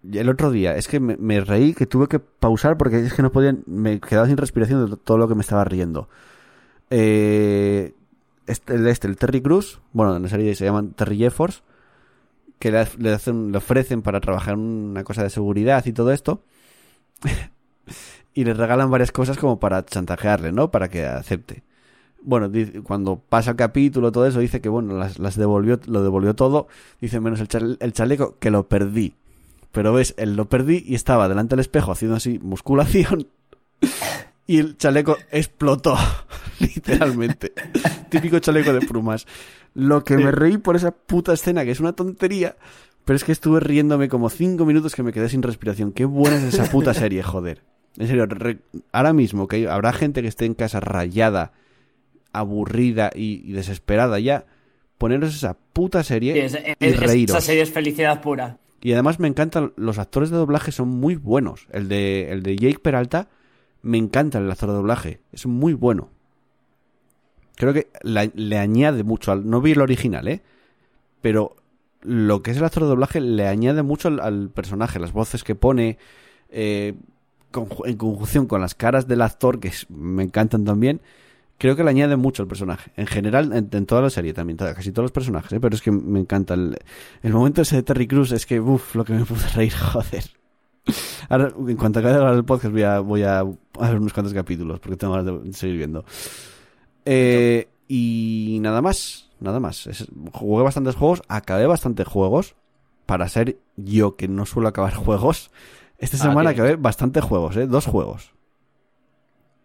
el 0.03 0.29
otro 0.29 0.51
día, 0.51 0.75
es 0.75 0.87
que 0.87 0.99
me, 0.99 1.41
reí 1.41 1.73
que 1.73 1.85
tuve 1.85 2.07
que 2.07 2.19
pausar 2.19 2.77
porque 2.77 2.99
es 2.99 3.13
que 3.13 3.21
no 3.21 3.31
podía. 3.31 3.55
Me 3.65 3.99
quedaba 3.99 4.27
sin 4.27 4.37
respiración 4.37 4.89
de 4.89 4.97
todo 4.97 5.17
lo 5.17 5.27
que 5.27 5.35
me 5.35 5.41
estaba 5.41 5.65
riendo. 5.65 6.07
Eh, 6.89 7.93
este, 8.47 8.75
el, 8.75 8.87
este, 8.87 9.13
Terry 9.15 9.41
Cruz, 9.41 9.81
bueno, 9.93 10.15
en 10.15 10.23
la 10.23 10.29
serie 10.29 10.55
se 10.55 10.65
llaman 10.65 10.93
Terry 10.93 11.17
Jeffers, 11.17 11.63
que 12.59 12.71
le, 12.71 12.79
hacen, 12.79 13.51
le 13.51 13.57
ofrecen 13.57 14.01
para 14.01 14.21
trabajar 14.21 14.55
una 14.57 15.03
cosa 15.03 15.23
de 15.23 15.29
seguridad 15.29 15.85
y 15.85 15.93
todo 15.93 16.11
esto. 16.11 16.43
y 18.33 18.45
le 18.45 18.53
regalan 18.53 18.89
varias 18.89 19.11
cosas 19.11 19.37
como 19.37 19.59
para 19.59 19.85
chantajearle, 19.85 20.51
¿no? 20.51 20.71
Para 20.71 20.89
que 20.89 21.05
acepte. 21.05 21.63
Bueno, 22.21 22.51
cuando 22.83 23.17
pasa 23.17 23.51
el 23.51 23.57
capítulo, 23.57 24.11
todo 24.11 24.25
eso, 24.27 24.39
dice 24.39 24.61
que, 24.61 24.69
bueno, 24.69 24.97
las, 24.97 25.19
las 25.19 25.35
devolvió, 25.35 25.79
lo 25.87 26.03
devolvió 26.03 26.35
todo. 26.35 26.67
Dice, 27.01 27.19
menos 27.19 27.39
el, 27.41 27.77
el 27.79 27.93
chaleco, 27.93 28.37
que 28.39 28.51
lo 28.51 28.67
perdí. 28.67 29.15
Pero 29.71 29.93
ves, 29.93 30.15
él 30.17 30.35
lo 30.35 30.49
perdí 30.49 30.83
y 30.85 30.95
estaba 30.95 31.29
delante 31.29 31.55
del 31.55 31.61
espejo 31.61 31.91
haciendo 31.91 32.17
así 32.17 32.39
musculación. 32.39 33.27
Y 34.47 34.57
el 34.57 34.77
chaleco 34.77 35.17
explotó, 35.31 35.95
literalmente. 36.59 37.53
Típico 38.09 38.39
chaleco 38.39 38.73
de 38.73 38.81
plumas. 38.81 39.27
Lo 39.75 40.03
que 40.03 40.17
me 40.17 40.31
reí 40.31 40.57
por 40.57 40.75
esa 40.75 40.91
puta 40.91 41.33
escena, 41.33 41.63
que 41.63 41.71
es 41.71 41.79
una 41.79 41.93
tontería, 41.93 42.55
pero 43.05 43.15
es 43.15 43.23
que 43.23 43.31
estuve 43.31 43.59
riéndome 43.59 44.09
como 44.09 44.29
cinco 44.29 44.65
minutos 44.65 44.95
que 44.95 45.03
me 45.03 45.13
quedé 45.13 45.29
sin 45.29 45.43
respiración. 45.43 45.91
Qué 45.91 46.05
buena 46.05 46.37
es 46.37 46.55
esa 46.55 46.65
puta 46.71 46.93
serie, 46.95 47.21
joder. 47.21 47.61
En 47.97 48.07
serio, 48.07 48.25
re- 48.25 48.59
ahora 48.91 49.13
mismo 49.13 49.47
que 49.47 49.67
habrá 49.69 49.93
gente 49.93 50.21
que 50.23 50.27
esté 50.27 50.45
en 50.45 50.55
casa 50.55 50.79
rayada, 50.79 51.51
aburrida 52.33 53.11
y, 53.13 53.41
y 53.47 53.51
desesperada 53.53 54.19
ya, 54.19 54.45
poneros 54.97 55.35
esa 55.35 55.55
puta 55.73 56.03
serie 56.03 56.33
Sí, 56.33 56.39
es- 56.39 56.63
y 56.79 56.85
es- 56.85 56.99
reíros. 56.99 57.37
esa 57.37 57.45
serie 57.45 57.61
es 57.63 57.71
felicidad 57.71 58.21
pura. 58.21 58.57
Y 58.81 58.93
además 58.93 59.19
me 59.19 59.27
encantan, 59.27 59.73
los 59.75 59.99
actores 59.99 60.29
de 60.29 60.37
doblaje 60.37 60.71
son 60.71 60.89
muy 60.89 61.15
buenos. 61.15 61.67
El 61.71 61.89
de, 61.89 62.31
el 62.31 62.43
de 62.43 62.55
Jake 62.55 62.79
Peralta, 62.79 63.27
me 63.81 63.97
encanta 63.97 64.37
el 64.37 64.49
actor 64.49 64.69
de 64.69 64.75
doblaje, 64.75 65.21
es 65.31 65.45
muy 65.45 65.73
bueno. 65.73 66.09
Creo 67.55 67.73
que 67.73 67.89
le 68.03 68.57
añade 68.57 69.03
mucho 69.03 69.33
al... 69.33 69.49
No 69.49 69.59
vi 69.59 69.73
el 69.73 69.81
original, 69.81 70.29
¿eh? 70.29 70.41
Pero 71.21 71.57
lo 72.01 72.41
que 72.41 72.51
es 72.51 72.57
el 72.57 72.63
actor 72.63 72.83
de 72.83 72.89
doblaje 72.89 73.19
le 73.19 73.47
añade 73.47 73.83
mucho 73.83 74.07
al, 74.07 74.49
personaje, 74.49 74.99
las 74.99 75.11
voces 75.11 75.43
que 75.43 75.55
pone, 75.55 75.97
eh, 76.49 76.93
en 77.85 77.97
conjunción 77.97 78.47
con 78.47 78.61
las 78.61 78.75
caras 78.75 79.07
del 79.07 79.21
actor, 79.21 79.59
que 79.59 79.71
me 79.89 80.23
encantan 80.23 80.63
también. 80.63 81.01
Creo 81.59 81.75
que 81.75 81.83
le 81.83 81.91
añade 81.91 82.15
mucho 82.15 82.41
al 82.41 82.47
personaje. 82.47 82.91
En 82.95 83.05
general, 83.05 83.53
en, 83.53 83.69
en 83.71 83.85
toda 83.85 84.01
la 84.01 84.09
serie 84.09 84.33
también, 84.33 84.57
toda- 84.57 84.73
casi 84.73 84.91
todos 84.91 85.03
los 85.03 85.11
personajes, 85.11 85.51
¿eh? 85.53 85.59
pero 85.59 85.75
es 85.75 85.81
que 85.83 85.91
me 85.91 86.19
encanta. 86.19 86.55
El, 86.55 86.75
el 87.21 87.33
momento 87.33 87.61
ese 87.61 87.75
de 87.75 87.83
Terry 87.83 88.07
Cruz 88.07 88.31
es 88.31 88.45
que, 88.47 88.59
uff, 88.59 88.95
lo 88.95 89.05
que 89.05 89.13
me 89.13 89.25
puso 89.25 89.45
a 89.51 89.51
reír, 89.51 89.73
joder. 89.73 90.23
Ahora, 91.29 91.53
en 91.67 91.75
cuanto 91.75 91.99
acabe 91.99 92.17
de 92.17 92.37
el 92.37 92.45
podcast, 92.45 92.71
voy 92.71 92.81
a, 92.83 92.99
voy 93.01 93.21
a, 93.23 93.43
ver 93.43 93.95
unos 93.97 94.13
cuantos 94.13 94.33
capítulos, 94.33 94.79
porque 94.79 94.97
tengo 94.97 95.13
ganas 95.13 95.43
de 95.43 95.53
seguir 95.53 95.77
viendo. 95.77 96.03
Eh, 97.05 97.67
y 97.87 98.59
nada 98.61 98.81
más, 98.81 99.29
nada 99.39 99.59
más. 99.59 99.87
Es- 99.87 100.07
jugué 100.33 100.63
bastantes 100.63 100.95
juegos, 100.95 101.21
acabé 101.27 101.67
bastantes 101.67 102.07
juegos. 102.07 102.55
para 103.05 103.27
ser 103.27 103.57
yo 103.75 104.15
que 104.15 104.27
no 104.27 104.45
suelo 104.45 104.69
acabar 104.69 104.93
juegos, 105.05 105.51
esta 105.97 106.17
Ah, 106.17 106.21
semana 106.21 106.51
acabé 106.51 106.75
bastantes 106.75 107.23
juegos, 107.23 107.57
¿eh? 107.57 107.65
Dos 107.67 107.85
juegos. 107.87 108.31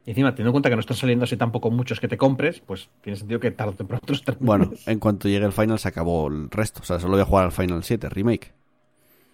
Y 0.07 0.11
encima, 0.11 0.33
teniendo 0.33 0.51
en 0.51 0.53
cuenta 0.53 0.69
que 0.69 0.77
no 0.77 0.81
están 0.81 0.97
saliendo 0.97 1.25
así 1.25 1.37
tampoco 1.37 1.71
muchos 1.71 1.99
que 1.99 2.09
te 2.09 2.19
compres, 2.19 2.61
pues 2.61 2.91
tiene 3.01 3.17
sentido 3.17 3.41
que 3.41 3.51
tarde 3.51 3.73
o 3.73 3.77
temprano 3.77 4.03
termines. 4.07 4.39
Bueno, 4.47 4.71
en 4.87 4.99
cuanto 4.99 5.29
llegue 5.29 5.47
el 5.47 5.53
final 5.53 5.79
se 5.79 5.89
acabó 5.89 6.29
el 6.29 6.51
resto. 6.51 6.81
O 6.83 6.85
sea, 6.85 6.99
solo 7.01 7.13
voy 7.15 7.23
a 7.23 7.25
jugar 7.25 7.45
al 7.47 7.53
Final 7.53 7.83
7 7.83 8.09
Remake. 8.11 8.53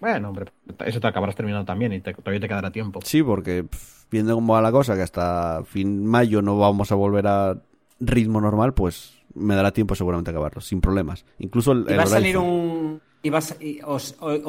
Bueno, 0.01 0.28
hombre, 0.30 0.47
eso 0.86 1.01
te 1.01 1.06
acabarás 1.09 1.34
terminando 1.34 1.66
también 1.66 1.92
y 1.92 2.01
te- 2.01 2.14
todavía 2.14 2.40
te 2.40 2.48
quedará 2.48 2.70
tiempo. 2.70 3.01
Sí, 3.05 3.22
porque 3.22 3.64
pff, 3.64 4.05
viendo 4.10 4.34
cómo 4.34 4.55
va 4.55 4.62
la 4.62 4.70
cosa, 4.72 4.94
que 4.94 5.02
hasta 5.02 5.62
fin 5.64 6.06
mayo 6.06 6.40
no 6.40 6.56
vamos 6.56 6.90
a 6.92 6.94
volver 6.94 7.26
a 7.26 7.60
ritmo 7.98 8.40
normal, 8.40 8.72
pues 8.72 9.18
me 9.34 9.55
dará 9.56 9.72
tiempo 9.72 9.94
seguramente 9.94 10.30
a 10.30 10.32
acabarlo, 10.32 10.60
sin 10.62 10.80
problemas. 10.80 11.26
Incluso 11.38 11.72
el, 11.72 11.84
el 11.88 11.94
Iba 11.94 12.02
a 12.05 12.06
salir 12.06 12.38
un. 12.38 13.01
Iba 13.22 13.38
a 13.38 13.42
o- 13.86 13.98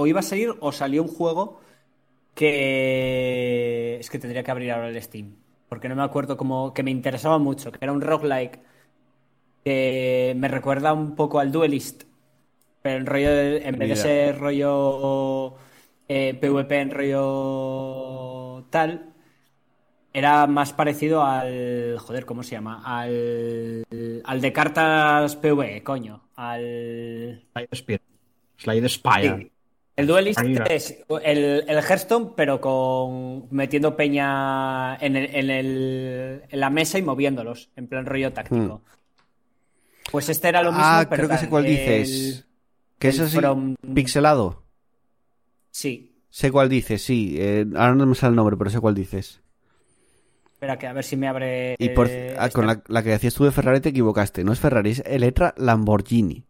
o 0.01 0.07
iba 0.07 0.19
a 0.21 0.23
salir 0.23 0.53
o 0.59 0.71
salió 0.71 1.01
un 1.01 1.09
juego 1.09 1.59
que. 2.61 3.97
Es 3.99 4.09
que 4.09 4.19
tendría 4.19 4.43
que 4.43 4.51
abrir 4.51 4.71
ahora 4.71 4.89
el 4.89 5.01
Steam. 5.01 5.35
Porque 5.71 5.87
no 5.87 5.95
me 5.95 6.03
acuerdo 6.03 6.35
cómo. 6.35 6.73
que 6.73 6.83
me 6.83 6.91
interesaba 6.91 7.37
mucho. 7.37 7.71
Que 7.71 7.77
era 7.81 7.93
un 7.93 8.01
roguelike. 8.01 8.59
Que 9.63 10.33
me 10.35 10.49
recuerda 10.49 10.91
un 10.91 11.15
poco 11.15 11.39
al 11.39 11.49
Duelist. 11.53 12.03
Pero 12.81 12.97
en 12.97 13.05
rollo. 13.05 13.29
de- 13.31 13.57
en 13.65 13.79
vez 13.79 13.87
de 13.89 13.95
ser 13.95 14.37
rollo. 14.37 15.55
eh, 16.09 16.33
PvP 16.33 16.71
en 16.81 16.91
rollo. 16.91 18.65
tal. 18.69 19.13
Era 20.13 20.45
más 20.45 20.73
parecido 20.73 21.23
al. 21.23 21.97
Joder, 21.99 22.25
¿cómo 22.25 22.43
se 22.43 22.51
llama? 22.51 22.81
Al. 22.83 23.85
Al 24.25 24.41
de 24.41 24.51
cartas 24.51 25.37
PvE, 25.37 25.83
coño. 25.83 26.21
Al. 26.35 27.45
Slide 27.53 27.69
Spire. 27.73 28.01
Slide 28.57 28.89
Spire. 28.89 29.37
Sí. 29.37 29.51
El 30.01 30.07
Duelist 30.07 30.39
es 30.69 30.97
el, 31.23 31.63
el 31.67 31.77
Hearthstone, 31.77 32.31
pero 32.35 32.59
con 32.61 33.47
metiendo 33.51 33.95
peña 33.95 34.95
en, 34.97 35.15
el- 35.15 35.35
en, 35.35 35.49
el- 35.49 36.41
en 36.49 36.59
la 36.59 36.69
mesa 36.69 36.97
y 36.99 37.01
moviéndolos, 37.01 37.69
en 37.75 37.87
plan 37.87 38.05
rollo 38.05 38.33
táctico. 38.33 38.81
Pues 40.11 40.27
este 40.29 40.49
era 40.49 40.61
lo 40.61 40.71
mismo, 40.71 40.83
Ah, 40.85 41.05
pero 41.09 41.23
creo 41.27 41.29
que 41.29 41.37
sé 41.43 41.49
cuál 41.49 41.63
dices. 41.65 42.45
Que 42.99 43.07
es 43.09 43.19
así, 43.19 43.37
From- 43.37 43.75
pixelado. 43.93 44.63
Sí. 45.71 46.11
Sé 46.29 46.51
cuál 46.51 46.69
dices, 46.69 47.01
sí. 47.03 47.35
eh, 47.39 47.65
ahora 47.75 47.95
no 47.95 48.05
me 48.05 48.15
sale 48.15 48.31
el 48.31 48.35
nombre, 48.35 48.57
pero 48.57 48.69
sé 48.69 48.79
cuál 48.79 48.95
dices. 48.95 49.41
Espera, 50.45 50.77
que 50.77 50.87
a 50.87 50.93
ver 50.93 51.03
si 51.03 51.17
me 51.17 51.27
abre. 51.27 51.75
Y 51.79 51.89
por, 51.89 52.07
eh, 52.09 52.35
ah, 52.37 52.49
con 52.49 52.69
este- 52.69 52.83
la, 52.89 52.99
la 52.99 53.03
que 53.03 53.09
decías 53.09 53.33
tú 53.33 53.43
de 53.45 53.51
Ferrari 53.51 53.79
te 53.79 53.89
equivocaste. 53.89 54.43
No 54.43 54.53
es 54.53 54.59
Ferrari, 54.59 54.91
es 54.91 55.03
Electra 55.05 55.53
Lamborghini. 55.57 56.43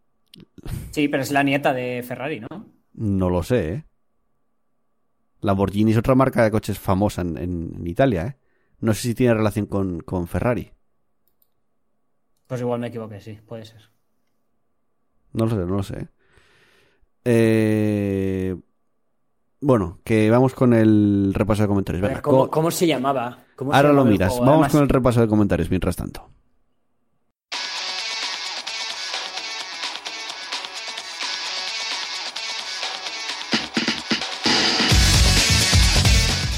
Sí, 0.90 1.08
pero 1.08 1.22
es 1.22 1.30
la 1.30 1.42
nieta 1.42 1.72
de 1.72 2.02
Ferrari, 2.06 2.40
¿no? 2.40 2.66
No 2.94 3.30
lo 3.30 3.42
sé, 3.42 3.72
¿eh? 3.74 3.84
Lamborghini 5.40 5.90
es 5.92 5.96
otra 5.98 6.14
marca 6.14 6.44
de 6.44 6.50
coches 6.50 6.78
famosa 6.78 7.22
en, 7.22 7.36
en- 7.36 7.72
en 7.76 7.86
Italia, 7.86 8.26
¿eh? 8.26 8.36
No 8.80 8.94
sé 8.94 9.02
si 9.02 9.14
tiene 9.14 9.34
relación 9.34 9.66
con, 9.66 10.00
con 10.00 10.26
Ferrari. 10.28 10.70
Pues 12.46 12.60
igual 12.60 12.80
me 12.80 12.88
equivoqué, 12.88 13.20
sí, 13.20 13.38
puede 13.46 13.64
ser. 13.64 13.80
No 15.32 15.46
lo 15.46 15.50
sé, 15.50 15.56
no 15.56 15.76
lo 15.76 15.82
sé. 15.82 16.08
Eh, 17.24 18.56
Bueno, 19.60 20.00
que 20.04 20.28
vamos 20.30 20.54
con 20.54 20.74
el 20.74 21.32
repaso 21.34 21.62
de 21.62 21.68
comentarios. 21.68 22.02
Venga, 22.02 22.20
¿cómo, 22.20 22.70
se 22.72 22.86
llamaba? 22.86 23.38
¿Cómo 23.56 23.70
se 23.70 23.76
Ahora 23.76 23.90
lo 23.90 23.98
llamaba 23.98 24.10
miras. 24.10 24.30
Vamos 24.38 24.48
Además- 24.48 24.72
con 24.72 24.82
el 24.82 24.88
repaso 24.88 25.20
de 25.20 25.28
comentarios 25.28 25.70
mientras 25.70 25.94
tanto. 25.96 26.28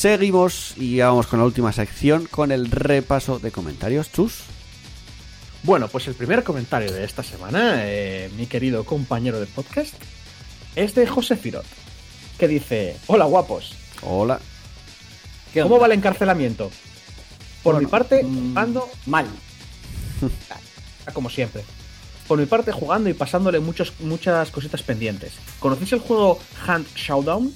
Seguimos 0.00 0.72
y 0.78 0.96
ya 0.96 1.08
vamos 1.08 1.26
con 1.26 1.40
la 1.40 1.44
última 1.44 1.74
sección 1.74 2.24
con 2.24 2.52
el 2.52 2.70
repaso 2.70 3.38
de 3.38 3.52
comentarios. 3.52 4.10
Chus. 4.10 4.44
Bueno, 5.62 5.88
pues 5.88 6.08
el 6.08 6.14
primer 6.14 6.42
comentario 6.42 6.90
de 6.90 7.04
esta 7.04 7.22
semana, 7.22 7.82
eh, 7.84 8.30
mi 8.38 8.46
querido 8.46 8.84
compañero 8.84 9.38
de 9.38 9.44
podcast, 9.44 9.92
es 10.74 10.94
de 10.94 11.06
José 11.06 11.36
Firot, 11.36 11.66
que 12.38 12.48
dice, 12.48 12.96
hola 13.08 13.26
guapos, 13.26 13.74
Hola. 14.00 14.40
¿Qué 15.52 15.60
¿cómo 15.60 15.78
va 15.78 15.84
el 15.84 15.92
encarcelamiento? 15.92 16.70
Por 17.62 17.78
mi 17.78 17.84
parte, 17.84 18.22
Mm, 18.24 18.54
jugando, 18.54 18.88
Mal. 19.04 19.26
como 21.12 21.28
siempre. 21.28 21.62
Por 22.26 22.38
mi 22.38 22.46
parte, 22.46 22.72
jugando 22.72 23.10
y 23.10 23.12
pasándole 23.12 23.60
muchos, 23.60 23.92
muchas 24.00 24.50
cositas 24.50 24.82
pendientes. 24.82 25.34
¿Conocéis 25.58 25.92
el 25.92 25.98
juego 25.98 26.38
Hand 26.66 26.86
Showdown? 26.94 27.52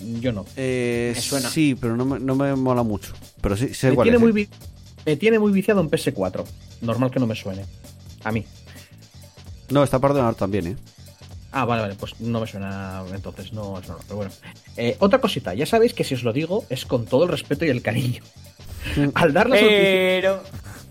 Yo 0.00 0.32
no. 0.32 0.44
Eh, 0.56 1.12
Me 1.14 1.20
suena. 1.20 1.48
Sí, 1.48 1.74
pero 1.80 1.96
no 1.96 2.04
me, 2.04 2.18
no 2.20 2.34
me 2.34 2.54
mola 2.54 2.82
mucho. 2.82 3.12
Pero 3.40 3.56
sí, 3.56 3.72
sé 3.74 3.90
Me 3.90 3.94
cuál 3.96 4.06
tiene, 4.06 4.16
es, 4.16 4.32
muy 4.32 4.42
¿eh? 4.42 4.48
me 5.06 5.16
tiene 5.16 5.38
muy 5.38 5.52
viciado 5.52 5.80
en 5.80 5.90
PS4. 5.90 6.44
Normal 6.82 7.10
que 7.10 7.18
no 7.20 7.26
me 7.26 7.34
suene. 7.34 7.64
A 8.24 8.32
mí. 8.32 8.44
No, 9.70 9.82
está 9.82 9.98
para 9.98 10.14
ordenar 10.14 10.34
también, 10.34 10.66
¿eh? 10.68 10.76
Ah, 11.52 11.64
vale, 11.64 11.82
vale, 11.82 11.94
pues 11.94 12.20
no 12.20 12.40
me 12.40 12.46
suena 12.46 13.02
entonces, 13.14 13.52
no 13.52 13.78
es 13.78 13.88
normal, 13.88 14.04
pero 14.06 14.16
bueno. 14.16 14.32
Eh, 14.76 14.96
otra 15.00 15.20
cosita, 15.20 15.54
ya 15.54 15.64
sabéis 15.64 15.94
que 15.94 16.04
si 16.04 16.14
os 16.14 16.22
lo 16.22 16.32
digo 16.34 16.64
es 16.68 16.84
con 16.84 17.06
todo 17.06 17.24
el 17.24 17.30
respeto 17.30 17.64
y 17.64 17.70
el 17.70 17.80
cariño. 17.82 18.22
Al 19.14 19.32
dar, 19.32 19.48
las 19.48 19.60
noticias, 19.62 19.80
Pero. 19.80 20.42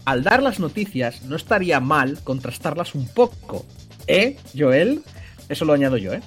al 0.06 0.24
dar 0.24 0.42
las 0.44 0.60
noticias, 0.60 1.22
no 1.24 1.36
estaría 1.36 1.80
mal 1.80 2.20
contrastarlas 2.24 2.96
un 2.96 3.08
poco. 3.08 3.66
¿Eh, 4.08 4.38
Joel? 4.58 5.04
Eso 5.50 5.66
lo 5.66 5.74
añado 5.74 5.98
yo, 5.98 6.14
¿eh? 6.14 6.22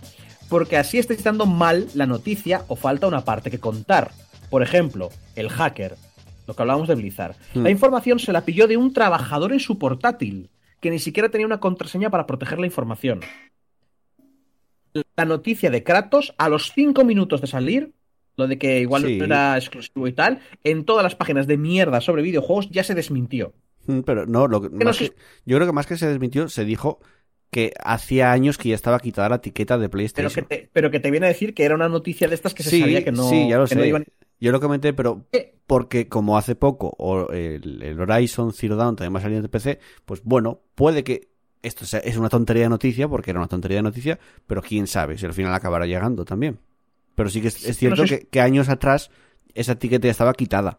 Porque 0.49 0.77
así 0.77 0.99
estáis 0.99 1.23
dando 1.23 1.47
mal 1.47 1.89
la 1.95 2.07
noticia 2.07 2.65
o 2.69 2.77
falta 2.77 3.07
una 3.07 3.25
parte 3.25 3.51
que 3.51 3.59
contar. 3.61 4.13
Por 4.51 4.63
ejemplo, 4.63 5.11
el 5.37 5.51
hacker, 5.51 5.97
lo 6.47 6.55
que 6.55 6.63
hablábamos 6.63 6.89
de 6.89 6.95
Blizzard. 6.95 7.37
Hmm. 7.55 7.63
La 7.65 7.71
información 7.71 8.19
se 8.19 8.33
la 8.33 8.45
pilló 8.45 8.67
de 8.67 8.77
un 8.79 8.93
trabajador 8.95 9.53
en 9.53 9.61
su 9.61 9.79
portátil, 9.79 10.49
que 10.81 10.91
ni 10.91 10.99
siquiera 10.99 11.29
tenía 11.29 11.47
una 11.47 11.61
contraseña 11.61 12.09
para 12.11 12.27
proteger 12.27 12.59
la 12.59 12.67
información. 12.67 13.21
La 15.17 15.25
noticia 15.27 15.71
de 15.71 15.85
Kratos, 15.85 16.35
a 16.39 16.49
los 16.49 16.73
5 16.73 17.05
minutos 17.05 17.41
de 17.41 17.47
salir, 17.47 17.93
lo 18.37 18.47
de 18.49 18.59
que 18.59 18.81
igual 18.81 19.03
Sí. 19.05 19.19
no 19.19 19.25
era 19.27 19.57
exclusivo 19.57 20.09
y 20.09 20.13
tal, 20.13 20.41
en 20.65 20.85
todas 20.85 21.03
las 21.03 21.15
páginas 21.15 21.47
de 21.47 21.59
mierda 21.59 22.01
sobre 22.01 22.23
videojuegos 22.23 22.71
ya 22.71 22.83
se 22.85 22.95
desmintió. 22.95 23.53
Mm, 23.87 24.01
Pero 24.01 24.27
no, 24.27 24.47
lo 24.49 24.63
que, 24.63 24.71
no 24.71 24.85
más 24.87 24.97
sé- 24.97 25.11
que- 25.11 25.17
yo 25.45 25.57
creo 25.57 25.67
que 25.67 25.73
más 25.73 25.87
que 25.87 25.97
se 25.97 26.07
desmintió, 26.09 26.49
se 26.49 26.65
dijo 26.65 27.01
que 27.51 27.73
hacía 27.83 28.33
años 28.33 28.59
que 28.59 28.71
ya 28.71 28.75
estaba 28.75 29.01
quitada 29.01 29.29
la 29.31 29.37
etiqueta 29.37 29.79
de 29.79 29.89
Pero 29.89 29.93
PlayStation. 29.93 30.33
que, 30.33 30.43
te, 30.43 30.71
pero 30.73 30.91
que 30.91 31.01
te 31.01 31.11
viene 31.11 31.27
a 31.27 31.29
decir 31.29 31.55
que 31.55 31.65
era 31.65 31.75
una 31.75 31.89
noticia 31.89 32.29
de 32.29 32.35
estas 32.35 32.55
que 32.55 32.63
se 32.63 32.71
sí, 32.71 32.81
sabía 32.81 33.05
que 33.05 33.13
no, 33.13 33.29
sí, 33.31 33.49
ya 33.49 33.57
lo 33.59 33.63
no 33.63 33.67
sé. 33.67 33.89
iban- 33.89 34.05
Yo 34.41 34.53
lo 34.53 34.61
comenté, 34.61 34.93
pero 34.93 35.25
porque 35.67 36.09
como 36.09 36.39
hace 36.39 36.55
poco 36.55 36.95
o 36.99 37.31
el, 37.33 37.83
el 37.83 38.01
Horizon 38.01 38.53
Zero 38.53 38.77
Dawn 38.77 38.97
también 38.97 39.15
va 39.15 39.19
a 39.19 39.23
salir 39.23 39.39
en 39.39 39.49
PC, 39.49 39.79
pues 40.05 40.23
bueno, 40.25 40.61
puede 40.75 41.05
que 41.05 41.29
esto 41.63 41.85
sea, 41.87 42.01
es 42.01 42.17
una 42.17 42.29
tontería 42.29 42.65
de 42.65 42.69
noticia, 42.69 43.09
porque 43.09 43.31
era 43.33 43.41
una 43.41 43.49
tontería 43.49 43.79
de 43.79 43.83
noticia, 43.83 44.19
pero 44.47 44.63
quién 44.63 44.87
sabe 44.87 45.19
si 45.19 45.27
al 45.27 45.35
final 45.35 45.53
acabará 45.55 45.87
llegando 45.87 46.25
también. 46.25 46.59
Pero 47.15 47.29
sí 47.31 47.41
que 47.43 47.49
es, 47.49 47.65
es 47.65 47.77
cierto 47.77 48.03
no 48.03 48.07
sé 48.09 48.21
que, 48.21 48.29
que 48.29 48.41
años 48.41 48.69
atrás 48.69 49.11
esa 49.55 49.73
etiqueta 49.73 50.07
ya 50.07 50.13
estaba 50.13 50.35
quitada. 50.35 50.79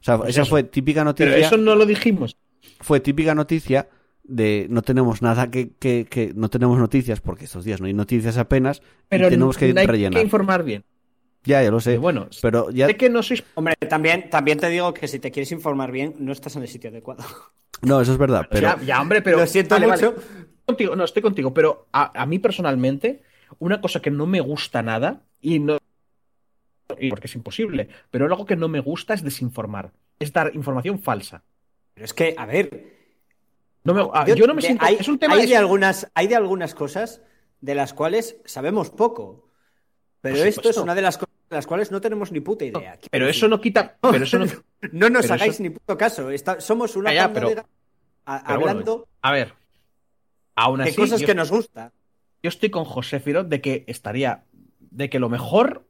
O 0.00 0.04
sea, 0.04 0.18
Pues 0.18 0.30
esa 0.30 0.42
eso. 0.42 0.50
fue 0.50 0.62
típica 0.64 1.04
noticia. 1.04 1.32
Pero 1.34 1.46
eso 1.46 1.56
no 1.56 1.74
lo 1.74 1.86
dijimos. 1.86 2.36
fue 2.80 3.00
típica 3.00 3.34
noticia 3.34 3.88
de 4.28 4.66
no 4.70 4.82
tenemos 4.82 5.22
nada 5.22 5.50
que, 5.50 5.70
que, 5.78 6.06
que 6.08 6.32
no 6.34 6.48
tenemos 6.48 6.78
noticias 6.78 7.20
porque 7.20 7.46
estos 7.46 7.64
días 7.64 7.80
no 7.80 7.86
hay 7.86 7.94
noticias 7.94 8.36
apenas 8.38 8.82
Pero 9.08 9.26
y 9.26 9.30
tenemos 9.30 9.56
que 9.56 9.74
hay 9.76 9.86
rellenar. 9.86 10.12
que 10.20 10.22
informar 10.22 10.62
bien. 10.62 10.84
Ya, 11.44 11.62
ya 11.62 11.70
lo 11.70 11.80
sé. 11.80 11.96
Bueno, 11.98 12.28
pero 12.42 12.70
ya 12.70 12.86
sé 12.86 12.96
que 12.96 13.08
no 13.08 13.22
sois. 13.22 13.42
Hombre, 13.54 13.74
también, 13.88 14.28
también 14.28 14.58
te 14.58 14.68
digo 14.68 14.92
que 14.92 15.08
si 15.08 15.18
te 15.18 15.30
quieres 15.30 15.50
informar 15.52 15.90
bien, 15.92 16.14
no 16.18 16.32
estás 16.32 16.56
en 16.56 16.62
el 16.62 16.68
sitio 16.68 16.90
adecuado. 16.90 17.24
no, 17.82 18.00
eso 18.00 18.12
es 18.12 18.18
verdad, 18.18 18.46
pero 18.50 18.62
ya, 18.62 18.80
ya, 18.84 19.00
hombre, 19.00 19.22
pero. 19.22 19.38
Lo 19.38 19.46
siento 19.46 19.76
vale, 19.76 19.86
mucho. 19.86 20.12
vale. 20.12 20.22
Contigo, 20.66 20.94
no, 20.94 21.04
estoy 21.04 21.22
contigo, 21.22 21.54
pero 21.54 21.86
a, 21.92 22.20
a 22.22 22.26
mí 22.26 22.38
personalmente, 22.38 23.22
una 23.58 23.80
cosa 23.80 24.02
que 24.02 24.10
no 24.10 24.26
me 24.26 24.40
gusta 24.40 24.82
nada, 24.82 25.22
y 25.40 25.58
no. 25.60 25.78
y 26.98 27.08
porque 27.08 27.28
es 27.28 27.34
imposible, 27.34 27.88
pero 28.10 28.26
algo 28.26 28.44
que 28.44 28.56
no 28.56 28.68
me 28.68 28.80
gusta 28.80 29.14
es 29.14 29.22
desinformar. 29.22 29.92
Es 30.18 30.32
dar 30.32 30.50
información 30.54 30.98
falsa. 30.98 31.44
Pero 31.94 32.04
es 32.04 32.12
que, 32.12 32.34
a 32.36 32.44
ver. 32.44 32.97
No 33.84 33.94
me, 33.94 34.02
ah, 34.12 34.26
yo, 34.26 34.46
no 34.46 34.54
me 34.54 34.60
de- 34.60 34.66
siento. 34.68 34.84
Hay, 34.84 34.96
es 34.96 35.08
un 35.08 35.18
tema 35.18 35.34
hay 35.34 35.46
de 35.46 35.56
algunas, 35.56 36.10
hay 36.14 36.26
de 36.26 36.36
algunas 36.36 36.74
cosas 36.74 37.22
de 37.60 37.74
las 37.74 37.94
cuales 37.94 38.36
sabemos 38.44 38.90
poco. 38.90 39.48
Pero 40.20 40.36
esto 40.36 40.68
es 40.70 40.76
una 40.76 40.94
de 40.94 41.02
las 41.02 41.16
cosas 41.16 41.34
de 41.48 41.56
las 41.56 41.66
cuales 41.66 41.90
no 41.90 42.00
tenemos 42.00 42.30
ni 42.32 42.40
puta 42.40 42.64
idea. 42.64 42.98
Pero 43.10 43.26
decir, 43.26 43.38
eso 43.38 43.48
no 43.48 43.60
quita. 43.60 43.96
Pero 44.02 44.24
eso 44.24 44.38
no. 44.38 44.46
no 44.92 45.08
nos 45.10 45.30
hagáis 45.30 45.54
eso- 45.54 45.62
ni 45.62 45.70
puto 45.70 45.96
caso. 45.96 46.30
Está- 46.30 46.60
somos 46.60 46.96
una 46.96 47.10
pero- 47.10 47.48
de 47.50 47.62
a- 48.26 48.42
pero 48.44 48.60
bueno, 48.60 48.70
hablando 48.70 49.08
a 49.22 49.32
ver. 49.32 49.54
Aún 50.54 50.78
de 50.78 50.84
así, 50.90 50.96
cosas 50.96 51.20
yo, 51.20 51.26
que 51.26 51.34
nos 51.34 51.50
gusta. 51.50 51.92
yo 52.42 52.48
estoy 52.48 52.68
con 52.68 52.84
José 52.84 53.20
Firo 53.20 53.44
de 53.44 53.60
que 53.60 53.84
estaría. 53.86 54.44
De 54.80 55.08
que 55.08 55.18
lo 55.18 55.28
mejor. 55.28 55.86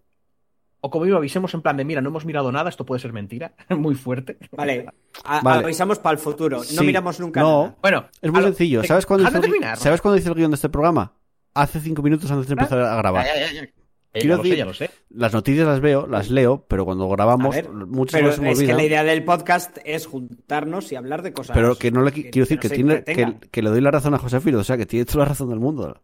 O 0.80 0.90
como 0.90 1.05
digo, 1.05 1.16
avisemos 1.16 1.52
en 1.55 1.62
plan 1.62 1.76
de, 1.76 1.84
mira, 1.84 2.00
no 2.00 2.09
hemos 2.10 2.24
mirado 2.24 2.52
nada, 2.52 2.68
esto 2.70 2.86
puede 2.86 3.00
ser 3.00 3.12
mentira. 3.12 3.52
Muy 3.70 3.94
fuerte. 3.96 4.38
Vale, 4.56 4.86
a- 5.24 5.40
Vale. 5.40 5.64
avisamos 5.64 5.98
para 5.98 6.12
el 6.14 6.18
futuro. 6.18 6.59
No 6.59 6.62
Sí, 6.64 6.84
miramos 6.84 7.18
nunca 7.18 7.40
no. 7.40 7.62
nada. 7.62 7.76
Bueno, 7.82 8.05
Es 8.22 8.30
muy 8.32 8.42
sencillo. 8.42 8.84
¿Sabes 8.84 9.05
cuándo, 9.06 9.24
de 9.24 9.30
el, 9.30 9.36
gui- 9.38 9.40
terminar. 9.42 9.76
¿Sabes 9.78 10.00
cuándo 10.00 10.16
hice 10.18 10.28
el 10.28 10.34
guion 10.34 10.50
de 10.50 10.55
este 10.56 10.68
programa? 10.68 11.12
Hace 11.55 11.80
cinco 11.80 12.02
minutos 12.02 12.30
antes 12.30 12.46
de 12.46 12.52
empezar 12.55 12.78
a 12.80 12.94
grabar. 12.96 13.26
Ya, 13.26 13.34
ya, 13.34 13.52
ya, 13.52 13.62
ya. 13.62 13.68
Eh, 14.14 14.20
Quiero 14.20 14.36
ya 14.36 14.36
lo 14.36 14.42
sé, 14.42 14.48
decir- 14.48 14.59
ya 14.59 14.64
lo 14.64 14.74
sé. 14.74 14.90
Las 15.10 15.32
noticias 15.34 15.66
las 15.66 15.80
veo, 15.80 16.06
las 16.06 16.30
leo, 16.30 16.64
pero 16.66 16.84
cuando 16.84 17.09
grabamos, 17.09 17.55
ver, 17.55 17.68
muchas 17.70 18.34
se 18.36 18.40
me 18.40 18.52
es 18.52 18.59
que 18.60 18.72
la 18.72 18.82
idea 18.84 19.05
del 19.05 19.22
podcast 19.24 19.76
es 19.84 20.06
juntarnos 20.06 20.90
y 20.92 20.96
hablar 20.96 21.22
de 21.22 21.32
cosas. 21.32 21.55
Pero 21.55 21.74
que 21.76 21.90
no 21.90 22.02
le 22.02 22.10
qui- 22.12 22.30
quiero 22.30 22.46
decir 22.46 22.56
nos 22.59 22.62
que, 22.62 22.68
tiene, 22.70 23.05
que, 23.05 23.48
que 23.50 23.62
le 23.62 23.68
doy 23.70 23.80
la 23.82 23.90
razón 23.90 24.14
a 24.14 24.18
José 24.18 24.40
Firo, 24.40 24.60
o 24.60 24.64
sea, 24.64 24.76
que 24.78 24.86
tiene 24.86 25.05
toda 25.05 25.24
la 25.24 25.28
razón 25.30 25.50
del 25.50 25.59
mundo. 25.60 26.00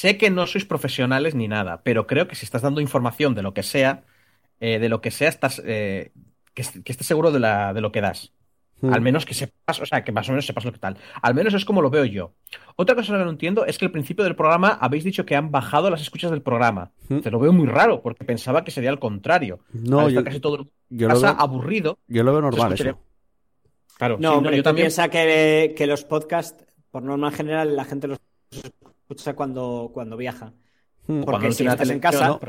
Sé 0.00 0.16
que 0.18 0.30
no 0.30 0.46
sois 0.46 0.64
profesionales 0.72 1.34
ni 1.34 1.48
nada, 1.48 1.82
pero 1.82 2.06
creo 2.06 2.28
que 2.28 2.36
si 2.36 2.44
estás 2.44 2.62
dando 2.62 2.80
información 2.80 3.34
de 3.34 3.42
lo 3.42 3.52
que 3.52 3.62
sea, 3.64 4.04
eh, 4.60 4.78
de 4.78 4.88
lo 4.88 5.00
que 5.00 5.10
sea, 5.10 5.28
estás 5.28 5.60
eh, 5.64 6.12
que, 6.54 6.62
est- 6.62 6.82
que 6.84 6.92
estés 6.92 7.06
seguro 7.06 7.30
de, 7.32 7.40
la, 7.40 7.72
de 7.74 7.80
lo 7.80 7.90
que 7.90 8.00
das. 8.00 8.32
Mm. 8.80 8.92
Al 8.94 9.00
menos 9.00 9.26
que 9.26 9.34
sepas, 9.34 9.80
o 9.80 9.86
sea, 9.86 10.04
que 10.04 10.12
más 10.12 10.28
o 10.28 10.32
menos 10.32 10.46
sepas 10.46 10.64
lo 10.64 10.70
que 10.72 10.78
tal. 10.78 10.96
Al 11.20 11.34
menos 11.34 11.52
es 11.54 11.64
como 11.64 11.82
lo 11.82 11.90
veo 11.90 12.04
yo. 12.04 12.32
Otra 12.76 12.94
cosa 12.94 13.18
que 13.18 13.24
no 13.24 13.30
entiendo 13.30 13.66
es 13.66 13.76
que 13.76 13.86
al 13.86 13.90
principio 13.90 14.22
del 14.24 14.36
programa 14.36 14.78
habéis 14.80 15.02
dicho 15.02 15.26
que 15.26 15.34
han 15.34 15.50
bajado 15.50 15.90
las 15.90 16.00
escuchas 16.00 16.30
del 16.30 16.42
programa. 16.42 16.92
Mm. 17.08 17.18
Te 17.18 17.30
lo 17.32 17.40
veo 17.40 17.52
muy 17.52 17.66
raro, 17.66 18.00
porque 18.00 18.24
pensaba 18.24 18.62
que 18.62 18.70
sería 18.70 18.90
al 18.90 19.00
contrario. 19.00 19.58
No, 19.72 19.98
Al 20.00 20.08
estar 20.10 20.22
yo, 20.22 20.24
casi 20.28 20.38
todo 20.40 20.56
el 20.60 20.70
yo 20.90 21.08
lo 21.08 21.20
veo, 21.20 21.34
aburrido. 21.36 21.98
yo 22.06 22.22
lo 22.22 22.30
veo 22.32 22.42
normal 22.42 22.72
eso. 22.74 22.98
Claro, 23.96 24.16
No, 24.20 24.30
sí, 24.30 24.36
hombre, 24.36 24.56
yo 24.56 24.62
tú 24.62 24.68
también. 24.68 24.84
piensa 24.84 25.08
que, 25.08 25.74
que 25.76 25.86
los 25.88 26.04
podcasts, 26.04 26.64
por 26.92 27.02
norma 27.02 27.32
general, 27.32 27.74
la 27.74 27.84
gente 27.84 28.06
los 28.06 28.18
escucha 29.08 29.34
cuando, 29.34 29.90
cuando 29.92 30.16
viaja. 30.16 30.52
Mm. 31.06 31.22
Cuando 31.22 31.26
Porque 31.26 31.46
no 31.48 31.52
si 31.52 31.66
estás 31.66 31.88
en 31.90 32.00
casa, 32.00 32.28
no. 32.28 32.40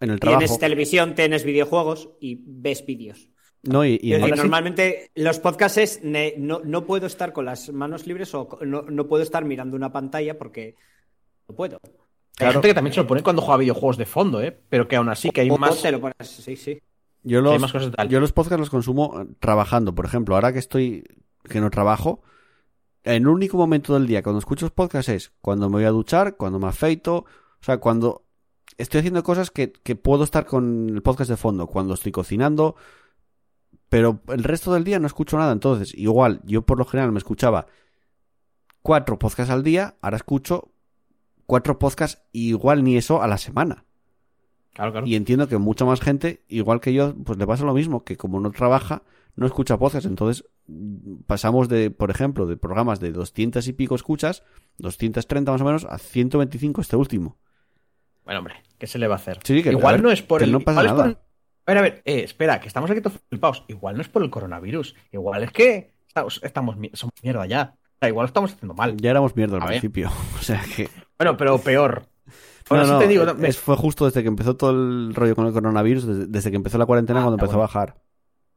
En 0.00 0.10
el 0.10 0.20
trabajo. 0.20 0.40
tienes 0.40 0.58
televisión, 0.58 1.14
tienes 1.14 1.44
videojuegos 1.44 2.10
y 2.20 2.40
ves 2.46 2.84
vídeos. 2.86 3.28
No, 3.62 3.84
y, 3.84 3.98
normalmente 4.36 5.10
los 5.14 5.38
podcasts 5.38 5.78
es 5.78 6.04
ne- 6.04 6.34
no, 6.36 6.60
no 6.64 6.84
puedo 6.84 7.06
estar 7.06 7.32
con 7.32 7.46
las 7.46 7.72
manos 7.72 8.06
libres 8.06 8.34
o 8.34 8.58
no, 8.60 8.82
no 8.82 9.06
puedo 9.08 9.22
estar 9.22 9.44
mirando 9.44 9.74
una 9.74 9.90
pantalla 9.90 10.36
porque 10.36 10.76
no 11.48 11.54
puedo. 11.56 11.80
Hay 11.82 11.90
Claro. 12.36 12.52
gente 12.54 12.68
que 12.68 12.74
también 12.74 12.92
se 12.92 13.00
lo 13.00 13.06
pone 13.06 13.22
cuando 13.22 13.40
juega 13.42 13.58
videojuegos 13.58 13.96
de 13.96 14.04
fondo, 14.06 14.42
¿eh? 14.42 14.54
Pero 14.68 14.86
que 14.86 14.96
aún 14.96 15.08
así 15.08 15.30
que 15.30 15.40
hay 15.42 15.50
O 15.50 15.56
más, 15.56 15.80
te 15.80 15.90
lo 15.92 16.00
pones, 16.00 16.14
sí, 16.28 16.56
sí. 16.56 16.78
yo, 17.22 17.38
hay 17.38 17.44
los, 17.44 17.60
más 17.60 17.72
cosas 17.72 17.90
de 17.90 17.96
tal. 17.96 18.08
yo 18.08 18.20
los 18.20 18.32
podcasts 18.32 18.60
los 18.60 18.70
consumo 18.70 19.22
eh, 19.22 19.26
trabajando. 19.38 19.94
Por 19.94 20.04
ejemplo, 20.04 20.34
ahora 20.34 20.52
que 20.52 20.58
estoy, 20.58 21.04
que 21.48 21.60
no 21.60 21.70
trabajo, 21.70 22.22
el 23.04 23.28
único 23.28 23.56
momento 23.56 23.94
del 23.94 24.06
día 24.06 24.22
cuando 24.22 24.38
escucho 24.38 24.66
los 24.66 24.72
podcasts 24.72 25.10
es 25.10 25.32
cuando 25.40 25.68
me 25.68 25.76
voy 25.76 25.84
a 25.84 25.90
duchar, 25.90 26.36
cuando 26.36 26.58
me 26.58 26.68
afeito, 26.68 27.18
o 27.18 27.26
sea, 27.60 27.78
cuando 27.78 28.24
estoy 28.78 29.00
haciendo 29.00 29.22
cosas 29.22 29.50
que, 29.50 29.72
que 29.72 29.94
puedo 29.94 30.24
estar 30.24 30.46
con 30.46 30.88
el 30.88 31.02
podcast 31.02 31.30
de 31.30 31.36
fondo, 31.36 31.66
cuando 31.66 31.94
estoy 31.94 32.12
cocinando, 32.12 32.76
pero 33.88 34.22
el 34.28 34.42
resto 34.42 34.72
del 34.72 34.84
día 34.84 34.98
no 34.98 35.06
escucho 35.06 35.38
nada. 35.38 35.52
Entonces, 35.52 35.94
igual, 35.94 36.40
yo 36.44 36.62
por 36.62 36.78
lo 36.78 36.84
general 36.84 37.12
me 37.12 37.18
escuchaba 37.18 37.66
cuatro 38.82 39.18
podcasts 39.18 39.52
al 39.52 39.62
día, 39.62 39.96
ahora 40.00 40.16
escucho 40.16 40.72
cuatro 41.46 41.78
podcasts 41.78 42.22
igual 42.32 42.84
ni 42.84 42.96
eso 42.96 43.22
a 43.22 43.28
la 43.28 43.38
semana. 43.38 43.84
Claro, 44.72 44.92
claro. 44.92 45.06
Y 45.06 45.14
entiendo 45.14 45.46
que 45.46 45.58
mucha 45.58 45.84
más 45.84 46.00
gente, 46.00 46.42
igual 46.48 46.80
que 46.80 46.92
yo, 46.92 47.14
pues 47.14 47.38
le 47.38 47.46
pasa 47.46 47.64
lo 47.64 47.74
mismo, 47.74 48.02
que 48.02 48.16
como 48.16 48.40
no 48.40 48.50
trabaja, 48.50 49.02
no 49.36 49.46
escucha 49.46 49.78
podcast. 49.78 50.06
Entonces 50.06 50.44
pasamos 51.26 51.68
de, 51.68 51.90
por 51.90 52.10
ejemplo, 52.10 52.46
de 52.46 52.56
programas 52.56 53.00
de 53.00 53.12
200 53.12 53.66
y 53.68 53.72
pico 53.72 53.94
escuchas, 53.94 54.42
230 54.78 55.52
más 55.52 55.60
o 55.60 55.64
menos, 55.64 55.84
a 55.84 55.98
125 55.98 56.80
este 56.80 56.96
último. 56.96 57.36
Bueno, 58.24 58.38
hombre, 58.40 58.54
¿qué 58.78 58.86
se 58.86 58.98
le 58.98 59.06
va 59.06 59.14
a 59.14 59.18
hacer? 59.18 59.38
Sí, 59.44 59.62
que- 59.62 59.70
igual 59.70 59.86
a 59.86 59.92
ver, 59.92 60.02
no 60.02 60.10
es 60.10 60.22
por 60.22 60.38
que 60.38 60.44
el. 60.46 60.52
no 60.52 60.60
pasa 60.60 60.80
por 60.80 60.90
nada. 60.90 61.04
el- 61.06 61.18
A 61.66 61.70
ver, 61.72 61.78
a 61.78 61.82
ver, 61.82 62.02
eh, 62.04 62.22
espera, 62.24 62.60
que 62.60 62.68
estamos 62.68 62.90
aquí 62.90 63.00
todos 63.00 63.18
flipados. 63.28 63.64
Igual 63.68 63.96
no 63.96 64.02
es 64.02 64.08
por 64.08 64.22
el 64.22 64.30
coronavirus. 64.30 64.94
Igual 65.12 65.44
es 65.44 65.50
que 65.52 65.94
estamos, 66.08 66.40
estamos 66.42 66.76
somos 66.94 67.14
mierda 67.22 67.46
ya. 67.46 67.74
O 67.76 67.96
sea, 68.00 68.08
igual 68.08 68.24
lo 68.24 68.28
estamos 68.28 68.52
haciendo 68.52 68.74
mal. 68.74 68.96
Ya 68.98 69.10
éramos 69.10 69.34
mierda 69.36 69.56
al 69.56 69.62
A 69.62 69.66
ver. 69.66 69.80
principio. 69.80 70.10
O 70.38 70.42
sea 70.42 70.62
que. 70.74 70.88
Bueno, 71.18 71.36
pero 71.36 71.58
peor. 71.58 72.06
No, 72.70 72.76
Ahora 72.76 72.84
sí 72.86 72.92
no, 72.92 72.98
te 72.98 73.08
digo, 73.08 73.24
es- 73.42 73.58
fue 73.58 73.76
justo 73.76 74.06
desde 74.06 74.22
que 74.22 74.28
empezó 74.28 74.56
todo 74.56 74.70
el 74.70 75.14
rollo 75.14 75.36
con 75.36 75.46
el 75.46 75.52
coronavirus, 75.52 76.06
desde, 76.06 76.26
desde 76.26 76.50
que 76.50 76.56
empezó 76.56 76.78
la 76.78 76.86
cuarentena, 76.86 77.20
Ah, 77.20 77.22
cuando 77.24 77.36
empezó 77.36 77.52
bueno. 77.58 77.64
a 77.64 77.66
bajar. 77.66 78.02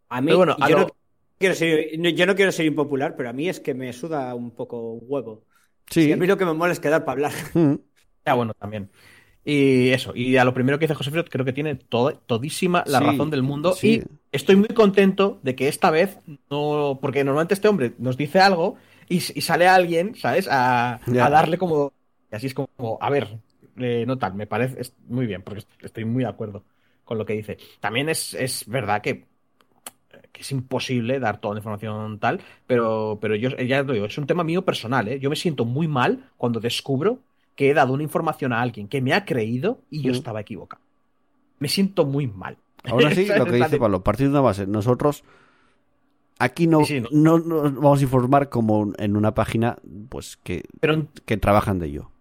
A 0.09 0.21
mí, 0.21 0.27
Pero 0.27 0.37
bueno, 0.37 0.55
a 0.59 0.69
yo, 0.69 0.75
lo- 0.77 0.81
no 0.83 0.89
quiero 1.37 1.55
ser, 1.55 1.89
yo 2.15 2.25
no 2.25 2.35
quiero 2.35 2.51
ser 2.51 2.65
impopular, 2.65 3.15
pero 3.15 3.29
a 3.29 3.33
mí 3.33 3.49
es 3.49 3.59
que 3.59 3.73
me 3.73 3.91
suda 3.93 4.33
un 4.35 4.51
poco 4.51 4.93
huevo. 4.93 5.45
Sí. 5.89 6.09
Y 6.09 6.11
a 6.11 6.17
mí 6.17 6.27
lo 6.27 6.37
que 6.37 6.45
me 6.45 6.53
mola 6.53 6.73
es 6.73 6.79
quedar 6.79 7.05
para 7.05 7.13
hablar. 7.13 7.31
Mm. 7.53 7.75
Ya, 8.25 8.33
bueno, 8.33 8.53
también. 8.53 8.89
Y 9.45 9.89
eso, 9.91 10.13
y 10.13 10.35
a 10.35 10.43
lo 10.43 10.53
primero 10.53 10.77
que 10.77 10.83
dice 10.85 10.95
José 10.95 11.09
Frío, 11.11 11.23
creo 11.23 11.45
que 11.45 11.53
tiene 11.53 11.75
todo- 11.75 12.13
todísima 12.25 12.83
la 12.85 12.99
Sí, 12.99 13.05
razón 13.05 13.29
del 13.29 13.43
mundo. 13.43 13.71
sí. 13.73 14.01
Y 14.01 14.03
estoy 14.31 14.57
muy 14.57 14.67
contento 14.69 15.39
de 15.43 15.55
que 15.55 15.69
esta 15.69 15.89
vez 15.89 16.19
no. 16.49 16.99
Porque 17.01 17.23
normalmente 17.23 17.53
este 17.53 17.69
hombre 17.69 17.93
nos 17.97 18.17
dice 18.17 18.39
algo 18.41 18.75
y, 19.07 19.15
y 19.17 19.41
sale 19.41 19.67
alguien, 19.67 20.15
¿sabes? 20.15 20.47
A, 20.51 20.99
darle 21.07 21.57
como. 21.57 21.93
Y 22.29 22.35
así 22.35 22.47
es 22.47 22.53
como, 22.53 22.97
a 22.99 23.09
ver, 23.09 23.39
eh, 23.77 24.03
no 24.05 24.17
tal, 24.17 24.33
me 24.33 24.47
parece 24.47 24.81
es 24.81 24.93
muy 25.07 25.25
bien, 25.25 25.41
porque 25.43 25.63
estoy 25.81 26.03
muy 26.03 26.23
de 26.23 26.29
acuerdo 26.29 26.65
con 27.05 27.17
lo 27.17 27.25
que 27.25 27.33
dice. 27.33 27.57
También 27.79 28.09
es, 28.09 28.33
es 28.33 28.67
verdad 28.67 29.01
que, 29.01 29.25
que 30.37 30.43
es 30.43 30.51
imposible 30.51 31.19
dar 31.19 31.39
toda 31.41 31.55
la 31.55 31.59
información 31.61 32.19
tal, 32.19 32.39
pero, 32.67 33.17
pero 33.19 33.35
yo 33.35 33.49
ya 33.57 33.81
lo 33.81 33.93
digo, 33.93 34.05
es 34.05 34.15
un 34.19 34.27
tema 34.27 34.43
mío 34.43 34.63
personal, 34.63 35.07
¿eh? 35.07 35.19
Yo 35.19 35.31
me 35.31 35.35
siento 35.35 35.65
muy 35.65 35.87
mal 35.87 36.29
cuando 36.37 36.59
descubro 36.59 37.17
que 37.55 37.71
he 37.71 37.73
dado 37.73 37.93
una 37.93 38.03
información 38.03 38.53
a 38.53 38.61
alguien 38.61 38.87
que 38.87 39.01
me 39.01 39.13
ha 39.15 39.25
creído 39.25 39.79
y 39.89 40.03
yo 40.03 40.11
Mm. 40.11 40.15
estaba 40.15 40.41
equivocado. 40.41 40.83
Me 41.57 41.67
siento 41.67 42.05
muy 42.05 42.27
mal. 42.27 42.55
Así, 42.83 43.25
¿Sabes? 43.25 43.39
lo 43.39 43.45
que 43.45 43.51
dice 43.53 43.79
Pablo, 43.79 44.03
partir 44.03 44.27
de 44.27 44.31
una 44.33 44.41
base, 44.41 44.67
nosotros 44.67 45.23
aquí 46.37 46.67
no, 46.67 46.85
Sí, 46.85 46.99
sí, 47.01 47.07
no. 47.11 47.39
nos 47.39 47.73
vamos 47.73 47.99
a 47.99 48.03
informar 48.03 48.49
como 48.49 48.93
en 48.99 49.17
una 49.17 49.33
página 49.33 49.77
pues 50.09 50.37
que, 50.37 50.63
Pero 50.79 51.07
que 51.25 51.37
trabajan 51.37 51.79
de 51.79 51.87
ello. 51.87 52.11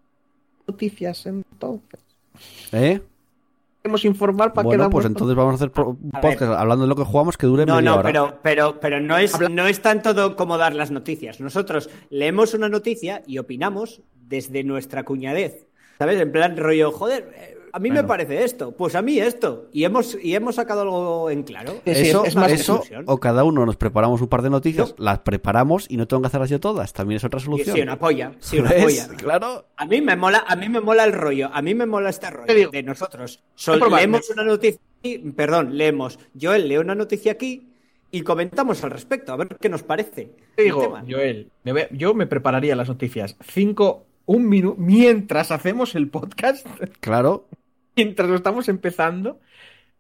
noticias 0.67 1.27
entonces. 1.27 2.01
¿Eh? 2.73 3.03
Queremos 3.87 4.05
informar 4.05 4.53
para 4.53 4.65
que 4.65 4.77
Bueno, 4.77 4.91
pues 4.91 5.07
entonces 5.07 5.37
vamos 5.37 5.53
a 5.53 5.55
hacer 5.55 5.71
podcast 5.71 6.43
hablando 6.59 6.83
de 6.83 6.89
lo 6.89 6.97
que 6.97 7.05
jugamos 7.05 7.37
que 7.37 7.47
dure 7.47 7.65
No, 7.65 7.77
media 7.77 7.91
no, 7.91 7.97
hora. 7.99 8.03
pero, 8.09 8.39
pero, 8.43 8.81
pero 8.81 9.01
no, 9.01 9.17
es, 9.17 9.39
no 9.49 9.69
es 9.69 9.81
tanto 9.81 10.35
como 10.35 10.59
dar 10.59 10.75
las 10.75 10.91
noticias. 10.91 11.39
Nosotros 11.41 11.89
leemos 12.11 12.53
una 12.55 12.69
noticia 12.69 13.23
y 13.29 13.39
opinamos 13.39 14.03
desde 14.15 14.65
nuestra 14.65 15.05
cuñadez. 15.05 15.69
¿Sabes? 15.99 16.21
En 16.21 16.33
plan 16.33 16.57
rollo, 16.57 16.91
joder, 16.91 17.33
eh, 17.37 17.56
a 17.77 17.79
mí 17.79 17.91
me 17.91 18.03
parece 18.05 18.43
esto, 18.43 18.73
pues 18.73 18.95
a 18.95 19.03
mí 19.03 19.19
esto. 19.19 19.69
Y 19.73 19.85
hemos, 19.85 20.17
y 20.23 20.35
hemos 20.35 20.55
sacado 20.55 20.81
algo 20.83 21.31
en 21.31 21.43
claro. 21.43 21.75
Eso, 21.85 22.25
es 22.25 22.35
más 22.35 22.51
eso 22.51 22.83
o 23.05 23.19
cada 23.21 23.45
uno 23.45 23.67
nos 23.67 23.77
preparamos 23.77 24.21
un 24.23 24.29
par 24.29 24.41
de 24.43 24.49
noticias, 24.51 24.95
No. 24.99 25.05
las 25.05 25.19
preparamos 25.21 25.87
y 25.91 25.97
no 25.99 26.09
tengo 26.09 26.23
que 26.23 26.29
hacerlas 26.29 26.49
yo 26.51 26.59
todas. 26.59 26.93
También 26.93 27.17
es 27.19 27.25
otra 27.25 27.39
solución. 27.39 27.77
sí, 27.77 27.83
una 27.83 27.99
polla. 27.99 28.33
Sí, 28.41 28.59
una 28.59 28.71
polla. 28.71 29.09
Claro. 29.19 29.67
A 29.77 29.85
mí 29.85 30.01
me 30.01 30.17
mola, 30.17 30.45
a 30.49 30.57
mí 30.57 30.69
me 30.69 30.81
mola 30.81 31.05
el 31.05 31.13
rollo, 31.13 31.51
a 31.53 31.61
mí 31.63 31.75
me 31.75 31.85
mola 31.87 32.09
este 32.11 32.31
rollo 32.31 32.71
de 32.71 32.83
nosotros. 32.83 33.43
Sol- 33.55 33.81
leemos 33.95 34.31
una 34.31 34.45
noticia 34.45 34.81
aquí, 35.01 35.19
perdón, 35.37 35.77
leemos. 35.77 36.19
Joel 36.41 36.69
lee 36.69 36.79
una 36.79 36.95
noticia 36.95 37.33
aquí 37.33 37.69
y 38.11 38.23
comentamos 38.23 38.83
al 38.85 38.91
respecto, 38.93 39.33
a 39.33 39.37
ver 39.37 39.49
qué 39.61 39.69
nos 39.69 39.83
parece. 39.83 40.31
Te 40.55 40.63
digo. 40.63 40.97
Joel, 41.07 41.51
me 41.65 41.73
ve- 41.75 41.89
yo 41.93 42.15
me 42.15 42.27
prepararía 42.27 42.75
las 42.75 42.89
noticias 42.89 43.37
cinco, 43.47 44.05
un 44.29 44.49
minuto, 44.49 44.77
mientras 44.81 45.51
hacemos 45.53 45.95
el 45.95 46.09
podcast, 46.09 46.67
Claro. 47.01 47.47
Mientras 47.97 48.29
lo 48.29 48.37
estamos 48.37 48.69
empezando, 48.69 49.41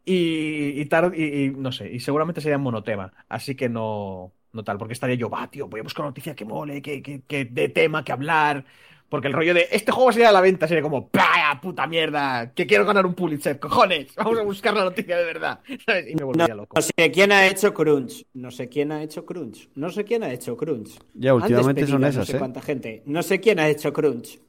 y, 0.04 0.82
y, 0.82 0.88
y- 1.14 1.44
y 1.46 1.50
no 1.50 1.72
sé, 1.72 1.90
y 1.92 2.00
seguramente 2.00 2.40
sería 2.40 2.58
monotema, 2.58 3.12
así 3.28 3.54
que 3.56 3.68
no, 3.68 4.32
no 4.52 4.64
tal, 4.64 4.78
porque 4.78 4.94
estaría 4.94 5.16
yo, 5.16 5.30
va, 5.30 5.50
tío, 5.50 5.68
voy 5.68 5.80
a 5.80 5.82
buscar 5.84 6.02
una 6.04 6.10
noticia 6.10 6.34
que 6.34 6.44
mole, 6.44 6.82
que, 6.82 7.02
que, 7.02 7.22
que 7.22 7.44
de 7.46 7.68
tema 7.70 8.04
que 8.04 8.12
hablar, 8.12 8.64
porque 9.08 9.28
el 9.28 9.34
rollo 9.34 9.54
de 9.54 9.68
este 9.70 9.92
juego 9.92 10.12
sería 10.12 10.30
a 10.30 10.32
la 10.32 10.40
venta 10.40 10.66
sería 10.66 10.82
como, 10.82 11.08
¡pah, 11.08 11.60
puta 11.62 11.86
mierda! 11.86 12.52
Que 12.54 12.66
quiero 12.66 12.84
ganar 12.84 13.06
un 13.06 13.14
Pulitzer, 13.14 13.58
cojones, 13.58 14.14
vamos 14.16 14.38
a 14.38 14.42
buscar 14.42 14.74
la 14.74 14.84
noticia 14.84 15.16
de 15.16 15.24
verdad, 15.24 15.60
¿sabes? 15.86 16.10
Y 16.10 16.14
me 16.16 16.24
volvería 16.24 16.54
loco. 16.54 16.76
No 16.76 16.82
sé 16.82 17.10
quién 17.12 17.32
ha 17.32 17.46
hecho 17.46 17.72
Crunch. 17.74 18.26
No 18.34 18.50
sé 18.50 18.68
quién 18.68 18.92
ha 18.92 19.02
hecho 19.02 19.24
Crunch. 19.24 19.68
No 19.74 19.90
sé 19.90 20.04
quién 20.04 20.22
ha 20.24 20.32
hecho 20.32 20.56
Crunch. 20.56 20.98
Ya, 21.14 21.34
últimamente 21.34 21.86
son 21.86 22.04
esas, 22.04 22.16
No 22.16 22.24
sé 22.26 22.36
¿eh? 22.36 22.38
cuánta 22.38 22.60
gente. 22.62 23.02
No 23.06 23.22
sé 23.22 23.40
quién 23.40 23.58
ha 23.60 23.68
hecho 23.68 23.92
Crunch. 23.92 24.40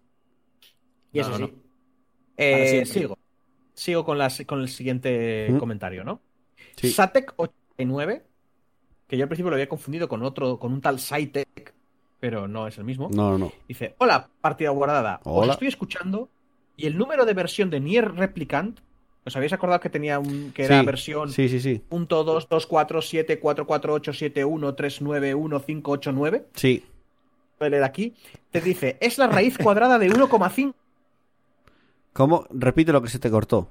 Y 1.14 1.20
eso 1.20 1.32
No, 1.32 1.38
sí. 1.38 1.42
no. 1.44 1.50
Eh, 2.38 2.86
sigo. 2.86 3.17
Sigo 3.78 4.04
con, 4.04 4.18
las, 4.18 4.44
con 4.48 4.60
el 4.62 4.70
siguiente 4.70 5.50
¿Mm? 5.52 5.58
comentario, 5.60 6.04
¿no? 6.04 6.20
Sí. 6.78 6.88
Satec89, 6.88 8.24
que 9.08 9.18
yo 9.18 9.24
al 9.24 9.30
principio 9.30 9.52
lo 9.52 9.56
había 9.56 9.70
confundido 9.70 10.10
con 10.10 10.24
otro, 10.24 10.58
con 10.58 10.74
un 10.74 10.82
tal 10.82 11.00
Saitec, 11.00 11.74
pero 12.20 12.48
no 12.48 12.68
es 12.68 12.80
el 12.80 12.86
mismo. 12.86 13.08
No, 13.14 13.30
no, 13.32 13.38
no. 13.38 13.52
Dice, 13.68 13.94
hola, 14.00 14.30
partida 14.42 14.72
guardada. 14.72 15.20
Os 15.24 15.44
Hola. 15.44 15.54
estoy 15.54 15.68
escuchando 15.68 16.28
Y 16.76 16.88
el 16.88 16.98
número 16.98 17.24
de 17.26 17.34
versión 17.36 17.70
de 17.70 17.80
Nier 17.80 18.16
Replicant, 18.16 18.80
¿os 19.26 19.36
habéis 19.36 19.54
acordado 19.54 19.80
que 19.80 19.92
tenía 19.92 20.18
un 20.18 20.52
que 20.54 20.64
era 20.66 20.80
Sí, 20.80 20.86
versión 20.86 21.32
Sí, 21.32 21.48
sí, 21.48 21.60
sí. 21.60 21.80
punto 21.88 22.24
dos 22.24 22.50
dos 22.50 22.66
cuatro 22.66 23.02
siete 23.04 23.40
cuatro 23.40 23.68
cuatro 23.68 23.94
ocho 23.94 24.12
siete 24.12 24.44
uno 24.44 24.74
tres 24.74 25.02
nueve 25.04 25.36
uno 25.36 25.60
cinco 25.60 25.92
ocho 25.92 26.12
nueve? 26.12 26.48
Sí. 26.56 26.84
Voy 27.60 27.68
a 27.68 27.70
leer 27.70 27.84
aquí. 27.84 28.16
Te 28.50 28.60
dice, 28.62 28.98
es 29.00 29.18
la 29.20 29.28
raíz 29.28 29.58
cuadrada 29.58 29.98
de 30.00 30.10
1,5. 30.10 30.74
¿Cómo? 32.18 32.48
Repite 32.50 32.92
lo 32.92 33.02
que 33.04 33.10
se 33.10 33.20
te 33.20 33.30
cortó. 33.30 33.70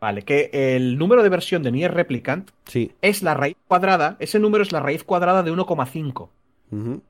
Vale, 0.00 0.22
que 0.22 0.48
el 0.52 0.96
número 0.96 1.24
de 1.24 1.28
versión 1.28 1.64
de 1.64 1.72
Nier 1.72 1.92
Replicant 1.92 2.50
Sí. 2.66 2.92
es 3.02 3.24
la 3.24 3.34
raíz 3.34 3.56
cuadrada, 3.66 4.14
ese 4.20 4.38
número 4.38 4.62
es 4.62 4.70
la 4.70 4.78
raíz 4.78 5.02
cuadrada 5.02 5.42
de 5.42 5.50
1,5. 5.50 6.30
Ujú. 6.70 7.02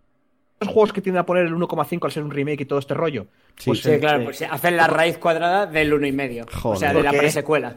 Los 0.60 0.70
juegos 0.72 0.94
que 0.94 1.02
tienden 1.02 1.20
a 1.20 1.26
poner 1.26 1.44
el 1.44 1.52
1,5 1.54 2.06
al 2.06 2.12
ser 2.12 2.22
un 2.24 2.30
remake 2.30 2.62
y 2.62 2.64
todo 2.64 2.78
este 2.78 2.94
rollo. 2.94 3.26
Sí, 3.58 3.66
Pues, 3.70 3.82
Sí, 3.82 3.90
eh, 3.90 3.98
claro, 4.00 4.22
eh, 4.22 4.24
pues 4.24 4.40
hacen 4.40 4.78
la 4.78 4.86
raíz 4.86 5.18
cuadrada 5.18 5.66
del 5.66 5.92
uno 5.92 6.06
y 6.06 6.12
medio. 6.12 6.44
O 6.44 6.58
Joder. 6.60 6.78
sea, 6.78 6.94
de 6.94 7.02
la 7.02 7.12
presecuela. 7.12 7.76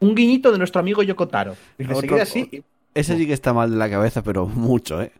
Un 0.00 0.14
guiñito 0.14 0.50
de 0.50 0.56
nuestro 0.56 0.80
amigo 0.80 1.02
Yokotaro. 1.02 1.54
Otro- 1.78 2.00
seguida 2.00 2.22
así, 2.22 2.64
Ese 2.94 3.18
sí 3.18 3.26
que 3.26 3.34
está 3.34 3.52
mal 3.52 3.70
de 3.70 3.76
la 3.76 3.90
cabeza, 3.90 4.22
pero 4.22 4.46
mucho, 4.54 5.02
¿eh? 5.02 5.12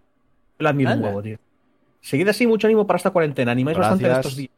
lo 0.59 0.69
admiro 0.70 0.90
un 0.94 1.05
huevo, 1.05 1.23
tío. 1.23 1.36
Seguida 2.01 2.31
así, 2.31 2.47
mucho 2.47 2.66
ánimo 2.66 2.86
para 2.86 2.97
esta 2.97 3.11
cuarentena. 3.11 3.53
Animáis 3.53 3.77
bastante 3.77 4.05
Gracias. 4.05 4.24
estos 4.27 4.36
días. 4.39 4.51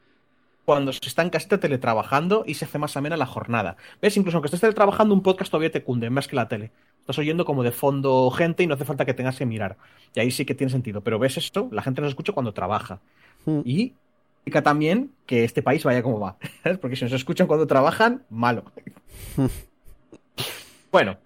Cuando 0.64 0.92
se 0.92 1.00
está 1.06 1.22
en 1.22 1.30
casita 1.30 1.60
teletrabajando 1.60 2.44
y 2.46 2.54
se 2.54 2.64
hace 2.64 2.78
más 2.78 2.96
amena 2.96 3.16
la 3.16 3.26
jornada. 3.26 3.76
¿Ves? 4.00 4.16
Incluso 4.16 4.38
aunque 4.38 4.46
estés 4.46 4.60
teletrabajando, 4.60 5.14
un 5.14 5.22
podcast 5.22 5.50
todavía 5.50 5.70
te 5.70 5.82
cunde, 5.82 6.08
más 6.10 6.26
que 6.26 6.36
la 6.36 6.48
tele. 6.48 6.70
Estás 7.00 7.18
oyendo 7.18 7.44
como 7.44 7.62
de 7.62 7.70
fondo 7.70 8.30
gente 8.30 8.62
y 8.62 8.66
no 8.66 8.74
hace 8.74 8.86
falta 8.86 9.04
que 9.04 9.12
tengas 9.12 9.36
que 9.36 9.44
mirar. 9.44 9.76
Y 10.14 10.20
ahí 10.20 10.30
sí 10.30 10.46
que 10.46 10.54
tiene 10.54 10.70
sentido. 10.70 11.02
Pero 11.02 11.18
ves 11.18 11.36
esto, 11.36 11.68
la 11.70 11.82
gente 11.82 12.00
nos 12.00 12.08
escucha 12.08 12.32
cuando 12.32 12.54
trabaja. 12.54 13.00
Mm. 13.44 13.60
Y 13.64 13.94
significa 14.38 14.62
también 14.62 15.10
que 15.26 15.44
este 15.44 15.62
país 15.62 15.84
vaya 15.84 16.02
como 16.02 16.18
va. 16.18 16.36
¿sabes? 16.62 16.78
Porque 16.78 16.96
si 16.96 17.04
nos 17.04 17.12
escuchan 17.12 17.46
cuando 17.46 17.66
trabajan, 17.66 18.22
malo. 18.30 18.64
bueno, 20.90 21.18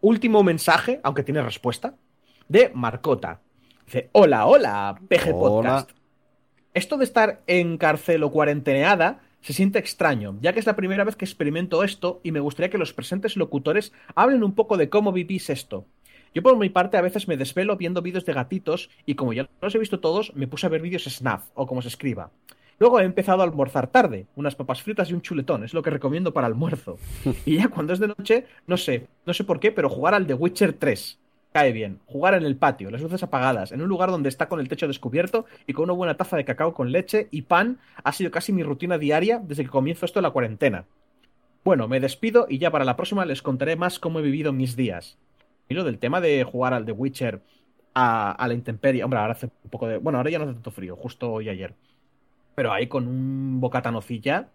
último 0.00 0.42
mensaje, 0.42 1.00
aunque 1.04 1.22
tiene 1.22 1.40
respuesta, 1.40 1.94
de 2.48 2.72
Marcota. 2.74 3.40
Dice, 3.86 4.10
hola, 4.12 4.46
hola, 4.46 4.98
PG 5.08 5.32
Hola. 5.34 5.86
Esto 6.74 6.96
de 6.96 7.04
estar 7.04 7.42
en 7.46 7.76
cárcel 7.76 8.22
o 8.22 8.30
cuarenteneada 8.30 9.20
se 9.42 9.52
siente 9.52 9.78
extraño, 9.78 10.38
ya 10.40 10.54
que 10.54 10.60
es 10.60 10.64
la 10.64 10.74
primera 10.74 11.04
vez 11.04 11.16
que 11.16 11.26
experimento 11.26 11.84
esto 11.84 12.20
y 12.22 12.32
me 12.32 12.40
gustaría 12.40 12.70
que 12.70 12.78
los 12.78 12.94
presentes 12.94 13.36
locutores 13.36 13.92
hablen 14.14 14.42
un 14.42 14.54
poco 14.54 14.78
de 14.78 14.88
cómo 14.88 15.12
vivís 15.12 15.50
esto. 15.50 15.84
Yo 16.34 16.42
por 16.42 16.56
mi 16.56 16.70
parte 16.70 16.96
a 16.96 17.02
veces 17.02 17.28
me 17.28 17.36
desvelo 17.36 17.76
viendo 17.76 18.00
vídeos 18.00 18.24
de 18.24 18.32
gatitos 18.32 18.88
y 19.04 19.16
como 19.16 19.34
ya 19.34 19.50
los 19.60 19.74
he 19.74 19.78
visto 19.78 20.00
todos, 20.00 20.34
me 20.34 20.46
puse 20.46 20.64
a 20.64 20.70
ver 20.70 20.80
vídeos 20.80 21.04
snaf 21.04 21.44
o 21.52 21.66
como 21.66 21.82
se 21.82 21.88
escriba. 21.88 22.30
Luego 22.78 23.00
he 23.00 23.04
empezado 23.04 23.42
a 23.42 23.44
almorzar 23.44 23.88
tarde, 23.88 24.26
unas 24.34 24.54
papas 24.54 24.80
fritas 24.80 25.10
y 25.10 25.12
un 25.12 25.20
chuletón, 25.20 25.64
es 25.64 25.74
lo 25.74 25.82
que 25.82 25.90
recomiendo 25.90 26.32
para 26.32 26.46
almuerzo. 26.46 26.96
Y 27.44 27.56
ya 27.56 27.68
cuando 27.68 27.92
es 27.92 27.98
de 27.98 28.08
noche, 28.08 28.46
no 28.66 28.78
sé, 28.78 29.08
no 29.26 29.34
sé 29.34 29.44
por 29.44 29.60
qué, 29.60 29.72
pero 29.72 29.90
jugar 29.90 30.14
al 30.14 30.26
The 30.26 30.34
Witcher 30.34 30.72
3 30.72 31.18
cae 31.52 31.72
bien. 31.72 32.00
Jugar 32.06 32.34
en 32.34 32.44
el 32.44 32.56
patio, 32.56 32.90
las 32.90 33.02
luces 33.02 33.22
apagadas, 33.22 33.72
en 33.72 33.82
un 33.82 33.88
lugar 33.88 34.10
donde 34.10 34.28
está 34.28 34.48
con 34.48 34.60
el 34.60 34.68
techo 34.68 34.88
descubierto 34.88 35.44
y 35.66 35.72
con 35.72 35.84
una 35.84 35.92
buena 35.92 36.16
taza 36.16 36.36
de 36.36 36.44
cacao 36.44 36.72
con 36.74 36.92
leche 36.92 37.28
y 37.30 37.42
pan 37.42 37.78
ha 38.02 38.12
sido 38.12 38.30
casi 38.30 38.52
mi 38.52 38.62
rutina 38.62 38.98
diaria 38.98 39.38
desde 39.38 39.64
que 39.64 39.70
comienzo 39.70 40.06
esto 40.06 40.18
de 40.18 40.22
la 40.22 40.30
cuarentena. 40.30 40.84
Bueno, 41.64 41.88
me 41.88 42.00
despido 42.00 42.46
y 42.48 42.58
ya 42.58 42.70
para 42.70 42.84
la 42.84 42.96
próxima 42.96 43.24
les 43.24 43.42
contaré 43.42 43.76
más 43.76 43.98
cómo 43.98 44.18
he 44.18 44.22
vivido 44.22 44.52
mis 44.52 44.74
días. 44.76 45.18
Y 45.68 45.74
lo 45.74 45.84
del 45.84 45.98
tema 45.98 46.20
de 46.20 46.42
jugar 46.44 46.74
al 46.74 46.84
The 46.84 46.92
Witcher 46.92 47.40
a, 47.94 48.32
a 48.32 48.48
la 48.48 48.54
intemperie, 48.54 49.04
hombre, 49.04 49.20
ahora 49.20 49.32
hace 49.32 49.46
un 49.62 49.70
poco 49.70 49.86
de... 49.86 49.98
Bueno, 49.98 50.18
ahora 50.18 50.30
ya 50.30 50.38
no 50.38 50.44
hace 50.44 50.54
tanto 50.54 50.70
frío, 50.70 50.96
justo 50.96 51.30
hoy 51.30 51.46
y 51.46 51.50
ayer. 51.50 51.74
Pero 52.54 52.72
ahí 52.72 52.86
con 52.88 53.06
un 53.06 53.60
bocata 53.60 53.90
nocilla 53.90 54.48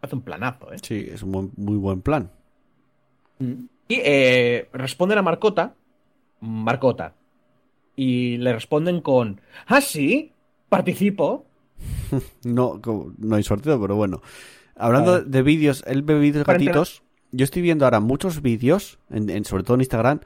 hace 0.00 0.14
un 0.14 0.22
planazo, 0.22 0.72
¿eh? 0.72 0.76
Sí, 0.80 1.08
es 1.10 1.22
un 1.22 1.32
buen- 1.32 1.52
muy 1.56 1.76
buen 1.76 2.02
plan. 2.02 2.30
Y 3.38 3.66
eh, 3.88 4.68
responden 4.72 5.18
a 5.18 5.22
Marcota, 5.22 5.74
Marcota, 6.40 7.14
y 7.96 8.36
le 8.38 8.52
responden 8.52 9.00
con, 9.00 9.40
ah, 9.66 9.80
sí, 9.80 10.32
participo. 10.68 11.46
No, 12.44 12.80
no 13.18 13.36
hay 13.36 13.42
sorteo, 13.42 13.80
pero 13.80 13.96
bueno. 13.96 14.22
Hablando 14.76 15.12
Vale. 15.12 15.24
de 15.26 15.42
vídeos, 15.42 15.82
él 15.86 16.02
ve 16.02 16.18
vídeos 16.18 16.46
gatitos. 16.46 17.02
Yo 17.32 17.44
estoy 17.44 17.62
viendo 17.62 17.84
ahora 17.84 18.00
muchos 18.00 18.42
vídeos, 18.42 18.98
en, 19.10 19.28
en- 19.30 19.44
sobre 19.44 19.62
todo 19.64 19.74
en 19.76 19.80
Instagram. 19.82 20.20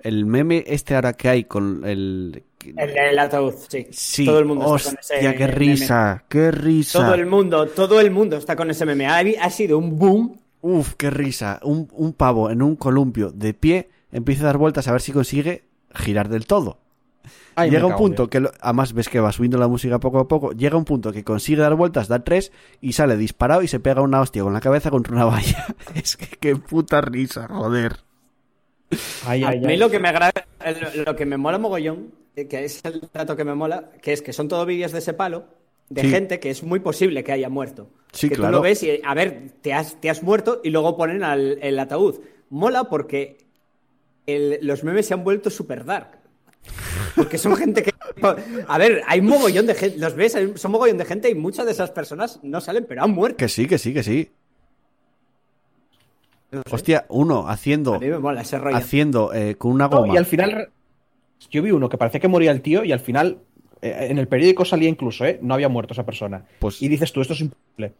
El 0.00 0.26
meme 0.26 0.64
este 0.66 0.94
ahora 0.94 1.12
que 1.12 1.28
hay 1.28 1.44
con 1.44 1.84
el... 1.84 2.44
El 2.64 2.92
del 2.94 3.18
ataúd, 3.18 3.54
sí. 3.68 3.86
Sí, 3.90 4.24
todo 4.24 4.38
el 4.40 4.44
mundo 4.44 4.76
está 4.76 4.90
con 4.90 4.98
ese 5.00 5.20
qué 5.20 5.28
meme. 5.46 5.46
risa, 5.52 6.24
qué 6.28 6.50
risa. 6.50 6.98
Todo 7.00 7.14
el 7.14 7.26
mundo, 7.26 7.66
todo 7.66 8.00
el 8.00 8.10
mundo 8.10 8.36
está 8.36 8.54
con 8.56 8.70
ese 8.70 8.84
meme. 8.86 9.06
Ha, 9.06 9.20
ha 9.40 9.50
sido 9.50 9.78
un 9.78 9.98
boom. 9.98 10.38
Uf, 10.60 10.94
qué 10.94 11.10
risa. 11.10 11.60
Un, 11.62 11.88
un 11.92 12.12
pavo 12.12 12.50
en 12.50 12.62
un 12.62 12.76
columpio 12.76 13.30
de 13.30 13.54
pie 13.54 13.88
empieza 14.12 14.42
a 14.42 14.46
dar 14.46 14.58
vueltas 14.58 14.88
a 14.88 14.92
ver 14.92 15.00
si 15.00 15.12
consigue 15.12 15.64
girar 15.94 16.28
del 16.28 16.46
todo. 16.46 16.78
Ay, 17.56 17.70
llega 17.70 17.86
un 17.86 17.96
punto 17.96 18.28
que, 18.30 18.40
lo- 18.40 18.52
además 18.60 18.92
ves 18.92 19.08
que 19.08 19.20
va 19.20 19.32
subiendo 19.32 19.58
la 19.58 19.66
música 19.68 19.98
poco 19.98 20.20
a 20.20 20.28
poco, 20.28 20.52
llega 20.52 20.76
un 20.76 20.84
punto 20.84 21.12
que 21.12 21.24
consigue 21.24 21.60
dar 21.60 21.74
vueltas, 21.74 22.06
da 22.08 22.20
tres 22.24 22.52
y 22.80 22.92
sale 22.92 23.16
disparado 23.16 23.62
y 23.62 23.68
se 23.68 23.80
pega 23.80 24.00
una 24.00 24.20
hostia 24.20 24.42
con 24.44 24.52
la 24.52 24.60
cabeza 24.60 24.90
contra 24.90 25.12
una 25.14 25.24
valla. 25.24 25.66
es 25.94 26.16
que 26.16 26.26
qué 26.38 26.56
puta 26.56 27.00
risa, 27.00 27.48
joder. 27.48 27.96
Ay, 29.26 29.42
A 29.44 29.48
ay, 29.48 29.60
mí 29.60 29.76
lo 29.76 29.90
que 29.90 29.98
me 29.98 30.08
agrada, 30.08 30.32
lo- 31.04 31.16
que 31.16 31.26
me 31.26 31.36
mola 31.36 31.58
mogollón, 31.58 32.12
eh, 32.36 32.46
que 32.46 32.64
es 32.64 32.82
el 32.84 33.02
dato 33.12 33.36
que 33.36 33.44
me 33.44 33.54
mola, 33.54 33.90
que 34.00 34.12
es 34.12 34.22
que 34.22 34.32
son 34.32 34.48
todos 34.48 34.66
vídeos 34.66 34.92
de 34.92 34.98
ese 34.98 35.12
palo 35.12 35.44
de 35.90 36.02
Sí. 36.02 36.10
gente 36.10 36.38
que 36.40 36.50
es 36.50 36.62
muy 36.62 36.80
posible 36.80 37.24
que 37.24 37.32
haya 37.32 37.48
muerto. 37.48 37.90
Sí, 38.12 38.28
que 38.28 38.36
claro. 38.36 38.52
tú 38.52 38.56
lo 38.58 38.62
ves 38.62 38.82
y, 38.82 39.00
a 39.04 39.14
ver, 39.14 39.52
te 39.62 39.74
has, 39.74 40.00
te 40.00 40.08
has 40.08 40.22
muerto 40.22 40.60
y 40.64 40.70
luego 40.70 40.96
ponen 40.96 41.22
al, 41.24 41.58
el 41.60 41.78
ataúd. 41.78 42.20
Mola 42.50 42.84
porque 42.84 43.38
el- 44.28 44.58
los 44.62 44.84
memes 44.84 45.06
se 45.06 45.14
han 45.14 45.24
vuelto 45.24 45.50
super 45.50 45.84
dark. 45.84 46.18
Porque 47.16 47.38
son 47.38 47.56
gente 47.56 47.82
que... 47.82 47.92
A 48.66 48.78
ver, 48.78 49.02
hay 49.06 49.20
mogollón 49.20 49.66
de 49.66 49.74
gente, 49.74 49.98
los 49.98 50.14
ves, 50.14 50.36
son 50.56 50.70
mogollón 50.70 50.98
de 50.98 51.04
gente 51.04 51.30
y 51.30 51.34
muchas 51.34 51.64
de 51.66 51.72
esas 51.72 51.90
personas 51.90 52.40
no 52.42 52.60
salen, 52.60 52.84
pero 52.88 53.02
han 53.02 53.10
muerto. 53.12 53.36
Que 53.38 53.48
sí, 53.48 53.66
que 53.66 53.78
sí, 53.78 53.94
que 53.94 54.02
sí. 54.02 54.30
Hostia, 56.70 57.04
uno 57.08 57.46
haciendo, 57.48 57.94
A 57.94 57.98
mí 57.98 58.06
me 58.08 58.18
mola 58.18 58.40
ese 58.40 58.58
rollo. 58.58 58.76
haciendo 58.76 59.32
eh, 59.34 59.56
con 59.56 59.72
una 59.72 59.88
No, 59.88 59.98
goma. 59.98 60.14
y 60.14 60.16
al 60.16 60.24
final, 60.24 60.70
yo 61.50 61.62
vi 61.62 61.70
uno 61.72 61.88
que 61.88 61.98
parecía 61.98 62.20
que 62.20 62.28
moría 62.28 62.50
el 62.50 62.62
tío 62.62 62.84
y 62.84 62.92
al 62.92 63.00
final, 63.00 63.38
eh, 63.82 64.06
en 64.10 64.18
el 64.18 64.28
periódico 64.28 64.64
salía 64.64 64.88
incluso, 64.88 65.26
¿eh? 65.26 65.38
No 65.42 65.52
había 65.54 65.68
muerto 65.68 65.92
esa 65.92 66.06
persona. 66.06 66.44
Pues- 66.58 66.80
Y 66.82 66.88
dices 66.88 67.12
tú, 67.12 67.20
esto 67.20 67.34
es 67.34 67.40
imposible. 67.42 67.92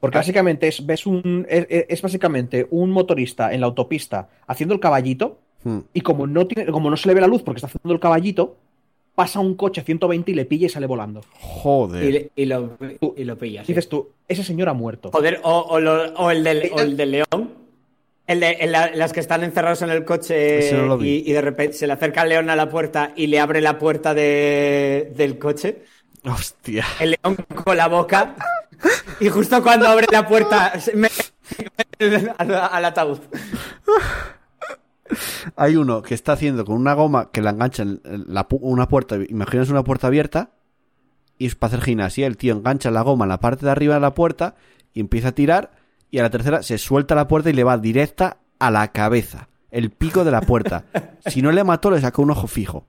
Porque 0.00 0.18
básicamente 0.18 0.68
es, 0.68 0.84
ves 0.84 1.06
un, 1.06 1.46
es, 1.48 1.66
es 1.70 2.02
básicamente 2.02 2.66
un 2.70 2.90
motorista 2.90 3.54
en 3.54 3.60
la 3.60 3.66
autopista 3.66 4.28
haciendo 4.46 4.74
el 4.74 4.80
caballito 4.80 5.40
Hmm. 5.64 5.78
y 5.94 6.00
como 6.02 6.26
no, 6.26 6.46
tiene, 6.46 6.70
como 6.70 6.90
no 6.90 6.96
se 6.96 7.08
le 7.08 7.14
ve 7.14 7.20
la 7.22 7.26
luz 7.26 7.42
porque 7.42 7.58
está 7.58 7.66
haciendo 7.68 7.92
el 7.94 8.00
caballito, 8.00 8.56
pasa 9.14 9.40
un 9.40 9.54
coche 9.54 9.80
a 9.80 9.84
120 9.84 10.30
y 10.30 10.34
le 10.34 10.44
pilla 10.44 10.66
y 10.66 10.68
sale 10.68 10.86
volando. 10.86 11.22
Joder. 11.40 12.04
Y, 12.04 12.12
le- 12.12 12.30
y 12.36 12.44
lo, 12.46 12.76
y 13.16 13.24
lo 13.24 13.38
pillas. 13.38 13.66
sí. 13.66 13.72
Dices 13.72 13.88
tú, 13.88 14.10
ese 14.28 14.44
señor 14.44 14.68
ha 14.68 14.74
muerto. 14.74 15.10
Joder, 15.12 15.40
o, 15.42 15.58
o 15.60 15.80
lo- 15.80 16.12
o 16.14 16.30
el, 16.30 16.44
del, 16.44 16.70
o 16.72 16.80
el 16.80 16.96
del 16.96 17.10
león. 17.12 17.50
El 18.26 18.40
de 18.40 18.56
en 18.60 18.72
la- 18.72 18.90
las 18.94 19.12
que 19.12 19.20
están 19.20 19.44
encerrados 19.44 19.82
en 19.82 19.90
el 19.90 20.04
coche 20.04 20.72
no 20.72 21.02
y, 21.04 21.22
y 21.26 21.32
de 21.32 21.40
repente 21.42 21.74
se 21.76 21.86
le 21.86 21.92
acerca 21.92 22.22
el 22.22 22.30
león 22.30 22.48
a 22.50 22.56
la 22.56 22.68
puerta 22.70 23.12
y 23.16 23.26
le 23.26 23.38
abre 23.38 23.60
la 23.60 23.78
puerta 23.78 24.14
de- 24.14 25.12
del 25.16 25.38
coche. 25.38 25.82
Hostia. 26.24 26.84
El 27.00 27.16
león 27.22 27.36
con 27.64 27.76
la 27.76 27.86
boca. 27.88 28.34
Y 29.20 29.28
justo 29.28 29.62
cuando 29.62 29.86
abre 29.86 30.06
la 30.10 30.26
puerta 30.26 30.80
se 30.80 30.94
me 30.96 31.08
al, 32.38 32.54
al 32.54 32.84
ataúd. 32.84 33.18
Hay 35.56 35.76
uno 35.76 36.02
que 36.02 36.14
está 36.14 36.32
haciendo 36.32 36.64
con 36.64 36.76
una 36.76 36.94
goma 36.94 37.30
que 37.30 37.42
la 37.42 37.50
engancha 37.50 37.82
en 37.82 38.00
la 38.26 38.48
pu- 38.48 38.58
una 38.62 38.88
puerta, 38.88 39.16
imagínense 39.28 39.70
una 39.72 39.84
puerta 39.84 40.06
abierta, 40.06 40.50
y 41.38 41.46
es 41.46 41.54
para 41.54 41.74
hacer 41.74 41.84
gimnasia. 41.84 42.26
El 42.26 42.36
tío 42.36 42.54
engancha 42.54 42.90
la 42.90 43.02
goma 43.02 43.24
en 43.24 43.28
la 43.30 43.40
parte 43.40 43.66
de 43.66 43.72
arriba 43.72 43.94
de 43.94 44.00
la 44.00 44.14
puerta 44.14 44.54
y 44.92 45.00
empieza 45.00 45.28
a 45.28 45.32
tirar, 45.32 45.72
y 46.10 46.18
a 46.18 46.22
la 46.22 46.30
tercera 46.30 46.62
se 46.62 46.78
suelta 46.78 47.14
la 47.14 47.28
puerta 47.28 47.50
y 47.50 47.52
le 47.52 47.64
va 47.64 47.76
directa 47.78 48.38
a 48.58 48.70
la 48.70 48.92
cabeza, 48.92 49.48
el 49.70 49.90
pico 49.90 50.24
de 50.24 50.30
la 50.30 50.40
puerta. 50.40 50.84
si 51.26 51.42
no 51.42 51.52
le 51.52 51.64
mató, 51.64 51.90
le 51.90 52.00
sacó 52.00 52.22
un 52.22 52.30
ojo 52.30 52.46
fijo. 52.46 52.86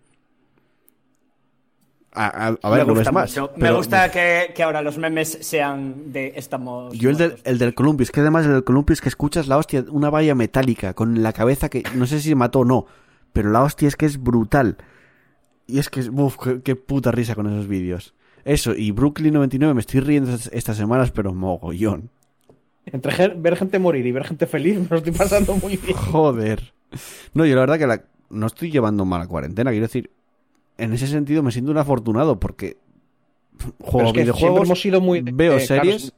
A, 2.15 2.55
a- 2.61 2.69
ver, 2.69 2.87
no 2.87 3.11
más. 3.11 3.35
Me 3.57 3.71
gusta 3.71 4.09
que, 4.09 4.51
que 4.55 4.63
ahora 4.63 4.81
los 4.81 4.97
memes 4.97 5.37
sean 5.41 6.11
de 6.13 6.33
estamos. 6.35 6.97
Yo 6.97 7.09
el 7.09 7.17
del, 7.17 7.35
el 7.43 7.57
del 7.57 7.73
columpio, 7.75 8.03
es 8.03 8.11
que 8.11 8.21
además 8.21 8.45
el 8.45 8.53
del 8.53 8.63
columpio 8.63 8.93
es 8.93 9.01
que 9.01 9.09
escuchas 9.09 9.47
la 9.47 9.57
hostia, 9.57 9.83
una 9.89 10.09
valla 10.09 10.33
metálica 10.35 10.93
con 10.93 11.21
la 11.21 11.33
cabeza 11.33 11.67
que 11.69 11.83
no 11.95 12.07
sé 12.07 12.19
si 12.21 12.29
se 12.29 12.35
mató 12.35 12.59
o 12.59 12.65
no, 12.65 12.85
pero 13.33 13.49
la 13.51 13.63
hostia 13.63 13.87
es 13.87 13.95
que 13.95 14.05
es 14.05 14.21
brutal. 14.21 14.77
Y 15.67 15.79
es 15.79 15.89
que 15.89 15.99
es, 15.99 16.09
uf, 16.13 16.37
qué, 16.41 16.61
qué 16.61 16.75
puta 16.75 17.11
risa 17.11 17.35
con 17.35 17.47
esos 17.47 17.67
vídeos. 17.67 18.13
Eso, 18.45 18.75
y 18.75 18.91
Brooklyn 18.91 19.33
99 19.33 19.73
me 19.73 19.79
estoy 19.81 19.99
riendo 19.99 20.31
estas, 20.51 20.77
semanas, 20.77 21.11
pero 21.11 21.33
mogollón. 21.33 22.11
Entre 22.85 23.27
ver 23.29 23.55
gente 23.57 23.79
morir 23.79 24.05
y 24.05 24.11
ver 24.11 24.23
gente 24.25 24.45
feliz, 24.45 24.77
me 24.79 24.87
lo 24.89 24.97
estoy 24.97 25.11
pasando 25.13 25.55
muy 25.55 25.75
bien. 25.77 25.97
Joder. 25.97 26.71
No, 27.33 27.45
yo 27.45 27.55
la 27.55 27.61
verdad 27.61 27.79
que 27.79 27.87
la- 27.87 28.03
no 28.29 28.45
estoy 28.47 28.71
llevando 28.71 29.03
mala 29.05 29.27
cuarentena, 29.27 29.71
quiero 29.71 29.87
decir, 29.87 30.11
en 30.77 30.93
ese 30.93 31.07
sentido 31.07 31.43
me 31.43 31.51
siento 31.51 31.71
un 31.71 31.77
afortunado 31.77 32.39
porque 32.39 32.77
juego 33.81 34.07
es 34.09 34.13
que 34.13 34.23
siempre 34.23 34.23
videojuegos, 34.23 34.67
hemos 34.67 34.81
sido 34.81 35.01
muy. 35.01 35.21
veo 35.21 35.57
eh, 35.57 35.59
series, 35.61 36.03
es- 36.05 36.13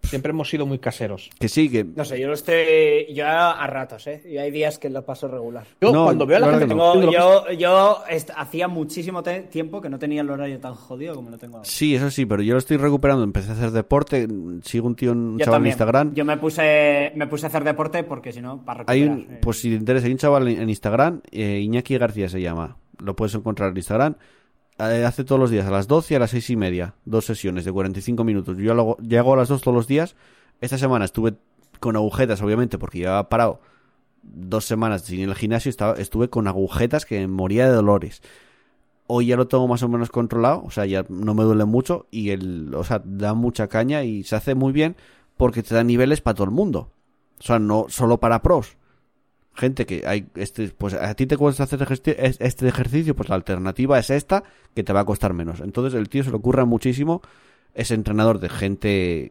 Siempre 0.00 0.30
hemos 0.30 0.48
sido 0.48 0.64
muy 0.64 0.78
caseros. 0.78 1.28
Que 1.40 1.48
sí, 1.48 1.68
que... 1.68 1.82
No 1.84 2.04
sé, 2.04 2.18
yo 2.20 2.28
lo 2.28 2.34
estoy. 2.34 3.12
Yo 3.12 3.26
a 3.26 3.66
ratos, 3.66 4.06
¿eh? 4.06 4.22
Y 4.30 4.38
hay 4.38 4.52
días 4.52 4.78
que 4.78 4.88
lo 4.88 5.04
paso 5.04 5.26
regular. 5.26 5.66
Yo 5.82 5.92
No, 5.92 6.04
cuando 6.04 6.24
veo 6.24 6.36
a 6.36 6.40
la 6.40 6.50
gente 6.50 6.66
Tengo- 6.68 7.10
yo 7.10 7.50
yo 7.50 7.98
hacía 8.36 8.68
muchísimo 8.68 9.22
tiempo 9.50 9.80
que 9.82 9.90
no 9.90 9.98
tenía 9.98 10.20
el 10.22 10.30
horario 10.30 10.60
tan 10.60 10.74
jodido 10.74 11.16
como 11.16 11.30
lo 11.30 11.36
tengo 11.36 11.56
ahora. 11.58 11.68
Sí, 11.68 11.96
eso 11.96 12.10
sí, 12.12 12.24
pero 12.26 12.42
yo 12.42 12.54
lo 12.54 12.58
estoy 12.58 12.76
recuperando. 12.76 13.24
Empecé 13.24 13.50
a 13.50 13.54
hacer 13.54 13.72
deporte, 13.72 14.28
sigo 14.62 14.86
un 14.86 14.94
tío, 14.94 15.10
un 15.12 15.36
Yo 15.36 15.44
chaval 15.44 15.62
en. 15.62 15.66
Instagram. 15.66 16.14
Yo 16.14 16.24
me 16.24 16.36
puse, 16.38 17.12
me 17.16 17.26
puse 17.26 17.46
a 17.46 17.48
hacer 17.48 17.64
deporte 17.64 18.04
porque 18.04 18.32
si 18.32 18.40
no, 18.40 18.64
para 18.64 18.84
Hay 18.86 19.02
recuperar. 19.02 19.28
un, 19.28 19.34
eh. 19.34 19.40
pues 19.42 19.58
si 19.60 19.68
te 19.70 19.74
interesa, 19.74 20.06
hay 20.06 20.12
un 20.12 20.18
chaval 20.18 20.46
en 20.48 20.62
en 20.62 20.68
Instagram, 20.70 21.20
eh, 21.32 21.58
Iñaki 21.60 21.98
García 21.98 22.28
se 22.28 22.40
llama. 22.40 22.76
Lo 22.98 23.16
puedes 23.16 23.34
encontrar 23.34 23.70
en 23.70 23.76
Instagram. 23.76 24.16
Eh, 24.78 25.04
hace 25.04 25.24
todos 25.24 25.40
los 25.40 25.50
días, 25.50 25.66
a 25.66 25.70
las 25.70 25.88
12 25.88 26.14
y 26.14 26.16
a 26.16 26.20
las 26.20 26.30
6 26.30 26.50
y 26.50 26.56
media. 26.56 26.94
Dos 27.04 27.24
sesiones 27.24 27.64
de 27.64 27.72
45 27.72 28.24
minutos. 28.24 28.56
Yo 28.58 28.74
lo 28.74 28.96
a 29.32 29.36
las 29.36 29.48
2 29.48 29.62
todos 29.62 29.74
los 29.74 29.86
días. 29.86 30.16
Esta 30.60 30.78
semana 30.78 31.04
estuve 31.04 31.34
con 31.80 31.96
agujetas, 31.96 32.42
obviamente, 32.42 32.78
porque 32.78 32.98
llevaba 32.98 33.28
parado 33.28 33.60
dos 34.22 34.64
semanas 34.64 35.02
sin 35.02 35.28
al 35.28 35.34
gimnasio. 35.34 35.70
Estaba, 35.70 35.94
estuve 35.94 36.28
con 36.28 36.46
agujetas 36.46 37.06
que 37.06 37.26
moría 37.26 37.66
de 37.66 37.74
dolores. 37.74 38.22
Hoy 39.06 39.26
ya 39.26 39.36
lo 39.36 39.48
tengo 39.48 39.66
más 39.66 39.82
o 39.82 39.88
menos 39.88 40.10
controlado, 40.10 40.62
o 40.64 40.70
sea, 40.70 40.84
ya 40.84 41.04
no 41.08 41.32
me 41.32 41.42
duele 41.42 41.64
mucho 41.64 42.06
y 42.10 42.30
el, 42.30 42.74
o 42.74 42.84
sea, 42.84 43.00
da 43.02 43.32
mucha 43.32 43.66
caña 43.68 44.04
y 44.04 44.22
se 44.22 44.36
hace 44.36 44.54
muy 44.54 44.70
bien 44.70 44.96
porque 45.38 45.62
te 45.62 45.74
da 45.74 45.82
niveles 45.82 46.20
para 46.20 46.34
todo 46.34 46.44
el 46.44 46.50
mundo. 46.50 46.90
O 47.40 47.42
sea, 47.42 47.58
no 47.58 47.86
solo 47.88 48.18
para 48.18 48.42
pros. 48.42 48.76
Gente 49.58 49.86
que 49.86 50.04
hay, 50.06 50.28
este, 50.36 50.68
pues 50.68 50.94
a 50.94 51.12
ti 51.14 51.26
te 51.26 51.36
cuesta 51.36 51.64
hacer 51.64 51.84
este 51.90 52.68
ejercicio, 52.68 53.16
pues 53.16 53.28
la 53.28 53.34
alternativa 53.34 53.98
es 53.98 54.08
esta, 54.08 54.44
que 54.72 54.84
te 54.84 54.92
va 54.92 55.00
a 55.00 55.04
costar 55.04 55.34
menos. 55.34 55.58
Entonces 55.60 55.98
el 55.98 56.08
tío 56.08 56.22
se 56.22 56.30
le 56.30 56.36
ocurra 56.36 56.64
muchísimo, 56.64 57.22
es 57.74 57.90
entrenador 57.90 58.38
de 58.38 58.48
gente 58.48 59.30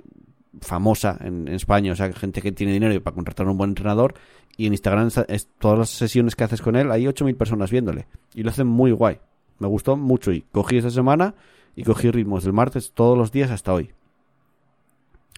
famosa 0.59 1.17
en, 1.21 1.47
España, 1.47 1.93
o 1.93 1.95
sea, 1.95 2.11
gente 2.11 2.41
que 2.41 2.51
tiene 2.51 2.73
dinero 2.73 3.01
para 3.01 3.15
contratar 3.15 3.47
un 3.47 3.57
buen 3.57 3.69
entrenador, 3.69 4.15
y 4.57 4.65
en 4.65 4.73
Instagram 4.73 5.09
es, 5.29 5.47
todas 5.59 5.79
las 5.79 5.89
sesiones 5.91 6.35
que 6.35 6.43
haces 6.43 6.61
con 6.61 6.75
él, 6.75 6.91
hay 6.91 7.05
8.000 7.05 7.37
personas 7.37 7.71
viéndole, 7.71 8.07
y 8.33 8.43
lo 8.43 8.49
hacen 8.49 8.67
muy 8.67 8.91
guay. 8.91 9.19
Me 9.59 9.67
gustó 9.67 9.95
mucho 9.95 10.33
y 10.33 10.41
cogí 10.51 10.77
esta 10.77 10.91
semana 10.91 11.35
y 11.73 11.83
cogí 11.83 12.11
ritmos 12.11 12.43
del 12.43 12.51
martes 12.51 12.91
todos 12.93 13.17
los 13.17 13.31
días 13.31 13.49
hasta 13.49 13.73
hoy. 13.73 13.91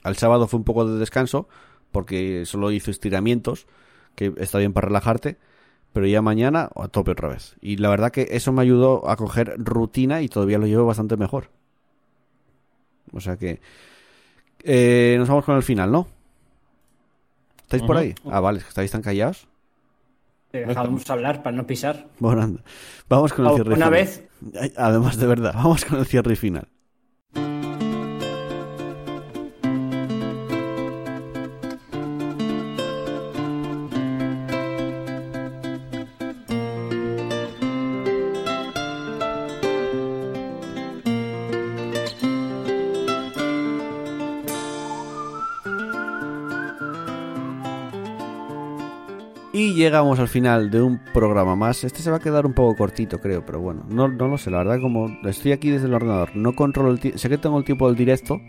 Al 0.04 0.16
sábado 0.16 0.48
fue 0.48 0.58
un 0.58 0.64
poco 0.64 0.86
de 0.86 0.98
descanso 0.98 1.48
porque 1.92 2.46
solo 2.46 2.72
hizo 2.72 2.92
estiramientos, 2.92 3.68
que 4.20 4.34
está 4.38 4.58
bien 4.58 4.74
para 4.74 4.88
relajarte, 4.88 5.38
pero 5.94 6.06
ya 6.06 6.22
mañana 6.22 6.70
a 6.76 6.90
tope 6.90 7.12
otra 7.12 7.30
vez. 7.30 7.56
Y 7.62 7.78
la 7.78 7.90
verdad 7.90 8.12
que 8.12 8.28
eso 8.32 8.52
me 8.52 8.62
ayudó 8.62 9.10
a 9.10 9.16
coger 9.16 9.56
rutina 9.58 10.22
y 10.22 10.28
todavía 10.28 10.58
lo 10.58 10.68
llevo 10.68 10.86
bastante 10.86 11.16
mejor. 11.16 11.50
O 13.14 13.22
sea 13.22 13.38
que 13.38 13.62
eh, 14.64 15.16
nos 15.18 15.30
vamos 15.30 15.46
con 15.46 15.56
el 15.56 15.64
final, 15.64 15.90
¿no? 15.92 16.08
¿Estáis 17.62 17.84
por 17.84 17.98
ahí? 17.98 18.14
Ah, 18.26 18.40
vale, 18.42 18.58
es 18.58 18.66
que 18.66 18.70
estáis 18.70 18.92
tan 18.92 19.02
callados. 19.02 19.48
Dejamos 20.52 21.10
hablar 21.10 21.44
para 21.44 21.56
no 21.56 21.66
pisar. 21.66 22.08
Bueno, 22.20 22.42
anda. 22.42 22.64
vamos 23.08 23.32
con 23.34 23.46
el 23.46 23.54
cierre 23.54 23.74
Una 23.76 23.86
final. 23.86 23.92
vez, 23.92 24.28
Además, 24.76 25.18
de 25.18 25.28
verdad, 25.28 25.54
vamos 25.56 25.86
con 25.86 26.00
el 26.00 26.06
cierre 26.06 26.36
final. 26.36 26.68
Llegamos 49.90 50.20
al 50.20 50.28
final 50.28 50.70
de 50.70 50.82
un 50.84 51.00
programa 51.14 51.56
más. 51.56 51.84
Este 51.84 52.02
se 52.04 52.12
va 52.12 52.18
a 52.18 52.20
quedar 52.20 52.46
un 52.46 52.54
poco 52.54 52.76
cortito, 52.78 53.20
creo, 53.20 53.44
pero 53.44 53.60
bueno, 53.60 53.84
no, 53.90 54.08
no 54.08 54.28
lo 54.28 54.38
sé. 54.38 54.52
La 54.52 54.60
verdad, 54.60 54.80
como 54.80 55.08
estoy 55.28 55.52
aquí 55.52 55.72
desde 55.72 55.88
el 55.88 55.94
ordenador, 55.96 56.30
no 56.36 56.54
controlo 56.56 56.92
el 56.92 57.00
tiempo. 57.00 57.18
Sé 57.18 57.28
que 57.28 57.40
tengo 57.40 57.58
el 57.58 57.64
tiempo 57.66 57.88
del 57.88 57.96
directo, 57.98 58.40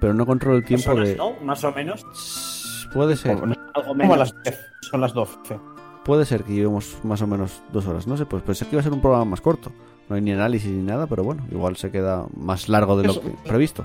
pero 0.00 0.14
no 0.14 0.24
controlo 0.24 0.56
el 0.56 0.64
tiempo 0.64 0.86
personas, 0.94 1.08
de. 1.10 1.16
¿no? 1.16 1.32
Más 1.44 1.62
o 1.62 1.72
menos. 1.72 2.88
Puede 2.94 3.16
ser, 3.16 3.32
Algo 3.74 3.94
menos. 3.94 4.18
las 4.18 4.34
10, 4.42 4.58
son 4.80 5.00
las 5.02 5.12
12. 5.12 5.60
puede 6.04 6.24
ser 6.24 6.42
que 6.44 6.54
llevemos 6.54 6.96
más 7.04 7.20
o 7.20 7.26
menos 7.26 7.62
dos 7.70 7.86
horas. 7.86 8.06
No 8.06 8.16
sé, 8.16 8.24
pues 8.24 8.42
pensé 8.42 8.64
que 8.64 8.70
iba 8.72 8.80
a 8.80 8.82
ser 8.84 8.92
un 8.94 9.02
programa 9.02 9.26
más 9.26 9.42
corto. 9.42 9.70
No 10.08 10.16
hay 10.16 10.22
ni 10.22 10.32
análisis 10.32 10.70
ni 10.70 10.82
nada, 10.82 11.06
pero 11.06 11.22
bueno, 11.22 11.46
igual 11.50 11.76
se 11.76 11.90
queda 11.90 12.24
más 12.34 12.70
largo 12.70 12.96
de 12.96 13.04
lo 13.04 13.10
Eso. 13.12 13.20
que 13.20 13.28
previsto. 13.46 13.84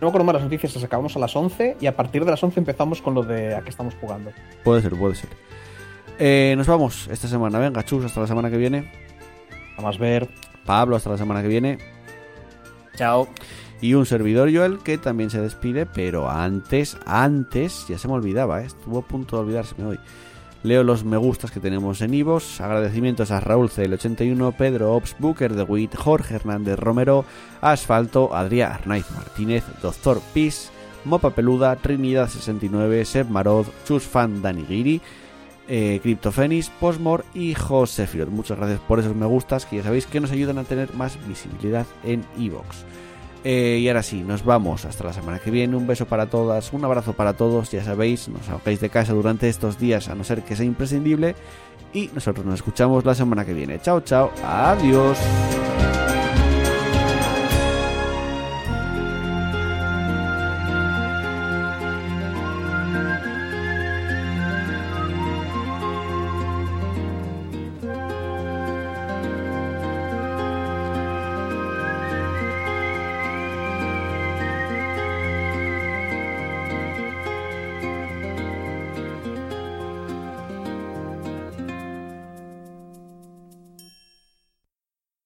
No 0.00 0.02
me 0.02 0.08
acuerdo 0.08 0.24
más 0.26 0.34
las 0.34 0.44
noticias, 0.44 0.72
las 0.76 0.84
acabamos 0.84 1.16
a 1.16 1.18
las 1.18 1.34
11 1.34 1.78
y 1.80 1.86
a 1.86 1.96
partir 1.96 2.24
de 2.24 2.30
las 2.30 2.40
11 2.44 2.60
empezamos 2.60 3.02
con 3.02 3.14
lo 3.14 3.22
de 3.24 3.56
a 3.56 3.62
qué 3.62 3.70
estamos 3.70 3.94
jugando. 4.00 4.30
Puede 4.62 4.82
ser, 4.82 4.94
puede 4.94 5.16
ser. 5.16 5.30
Eh, 6.18 6.54
nos 6.56 6.66
vamos 6.66 7.08
esta 7.10 7.28
semana. 7.28 7.58
Venga, 7.58 7.84
chus, 7.84 8.04
hasta 8.04 8.20
la 8.20 8.26
semana 8.26 8.50
que 8.50 8.56
viene. 8.56 8.90
A 9.76 9.82
más 9.82 9.98
ver. 9.98 10.28
Pablo, 10.64 10.96
hasta 10.96 11.10
la 11.10 11.18
semana 11.18 11.42
que 11.42 11.48
viene. 11.48 11.78
Chao. 12.96 13.28
Y 13.80 13.94
un 13.94 14.06
servidor 14.06 14.52
Joel 14.54 14.78
que 14.78 14.98
también 14.98 15.30
se 15.30 15.40
despide, 15.40 15.84
pero 15.84 16.30
antes, 16.30 16.96
antes, 17.04 17.86
ya 17.88 17.98
se 17.98 18.08
me 18.08 18.14
olvidaba, 18.14 18.62
¿eh? 18.62 18.66
estuvo 18.66 19.00
a 19.00 19.02
punto 19.02 19.36
de 19.36 19.42
olvidárseme 19.42 19.84
hoy. 19.84 19.98
Leo 20.62 20.82
los 20.82 21.04
me 21.04 21.18
gustas 21.18 21.50
que 21.50 21.60
tenemos 21.60 22.00
en 22.00 22.14
Ivos. 22.14 22.60
Agradecimientos 22.60 23.30
a 23.30 23.38
Raúl 23.38 23.68
CL81, 23.68 24.56
Pedro 24.56 24.94
Ops, 24.94 25.14
Booker 25.18 25.54
de 25.54 25.62
Witt, 25.62 25.94
Jorge 25.94 26.34
Hernández 26.34 26.78
Romero, 26.78 27.24
Asfalto, 27.60 28.34
Adrián 28.34 28.72
Arnaiz 28.72 29.08
Martínez, 29.12 29.62
Doctor 29.82 30.20
Pis, 30.32 30.70
Mopa 31.04 31.30
Peluda, 31.30 31.78
Trinidad69, 31.80 33.04
Seb 33.04 33.30
Marod, 33.30 33.66
Chus 33.86 34.02
Fan 34.02 34.42
Dani 34.42 34.64
Giri, 34.64 35.00
eh, 35.68 36.00
Cryptofenis, 36.02 36.70
Posmor 36.70 37.24
y 37.34 37.54
José 37.54 38.06
Fiot. 38.06 38.30
Muchas 38.30 38.58
gracias 38.58 38.80
por 38.80 39.00
esos 39.00 39.14
me 39.14 39.26
gustas 39.26 39.66
que 39.66 39.76
ya 39.76 39.82
sabéis 39.82 40.06
que 40.06 40.20
nos 40.20 40.30
ayudan 40.30 40.58
a 40.58 40.64
tener 40.64 40.94
más 40.94 41.18
visibilidad 41.26 41.86
en 42.04 42.24
Evox. 42.38 42.84
Eh, 43.44 43.78
y 43.80 43.86
ahora 43.86 44.02
sí, 44.02 44.22
nos 44.22 44.44
vamos 44.44 44.84
hasta 44.84 45.04
la 45.04 45.12
semana 45.12 45.38
que 45.38 45.52
viene. 45.52 45.76
Un 45.76 45.86
beso 45.86 46.06
para 46.06 46.26
todas, 46.26 46.72
un 46.72 46.84
abrazo 46.84 47.12
para 47.12 47.34
todos. 47.34 47.70
Ya 47.70 47.84
sabéis, 47.84 48.28
nos 48.28 48.46
salgáis 48.46 48.80
de 48.80 48.88
casa 48.88 49.12
durante 49.12 49.48
estos 49.48 49.78
días 49.78 50.08
a 50.08 50.14
no 50.16 50.24
ser 50.24 50.42
que 50.42 50.56
sea 50.56 50.66
imprescindible. 50.66 51.36
Y 51.92 52.10
nosotros 52.12 52.44
nos 52.44 52.56
escuchamos 52.56 53.04
la 53.04 53.14
semana 53.14 53.44
que 53.44 53.54
viene. 53.54 53.80
Chao, 53.80 54.00
chao. 54.00 54.32
Adiós. 54.44 55.16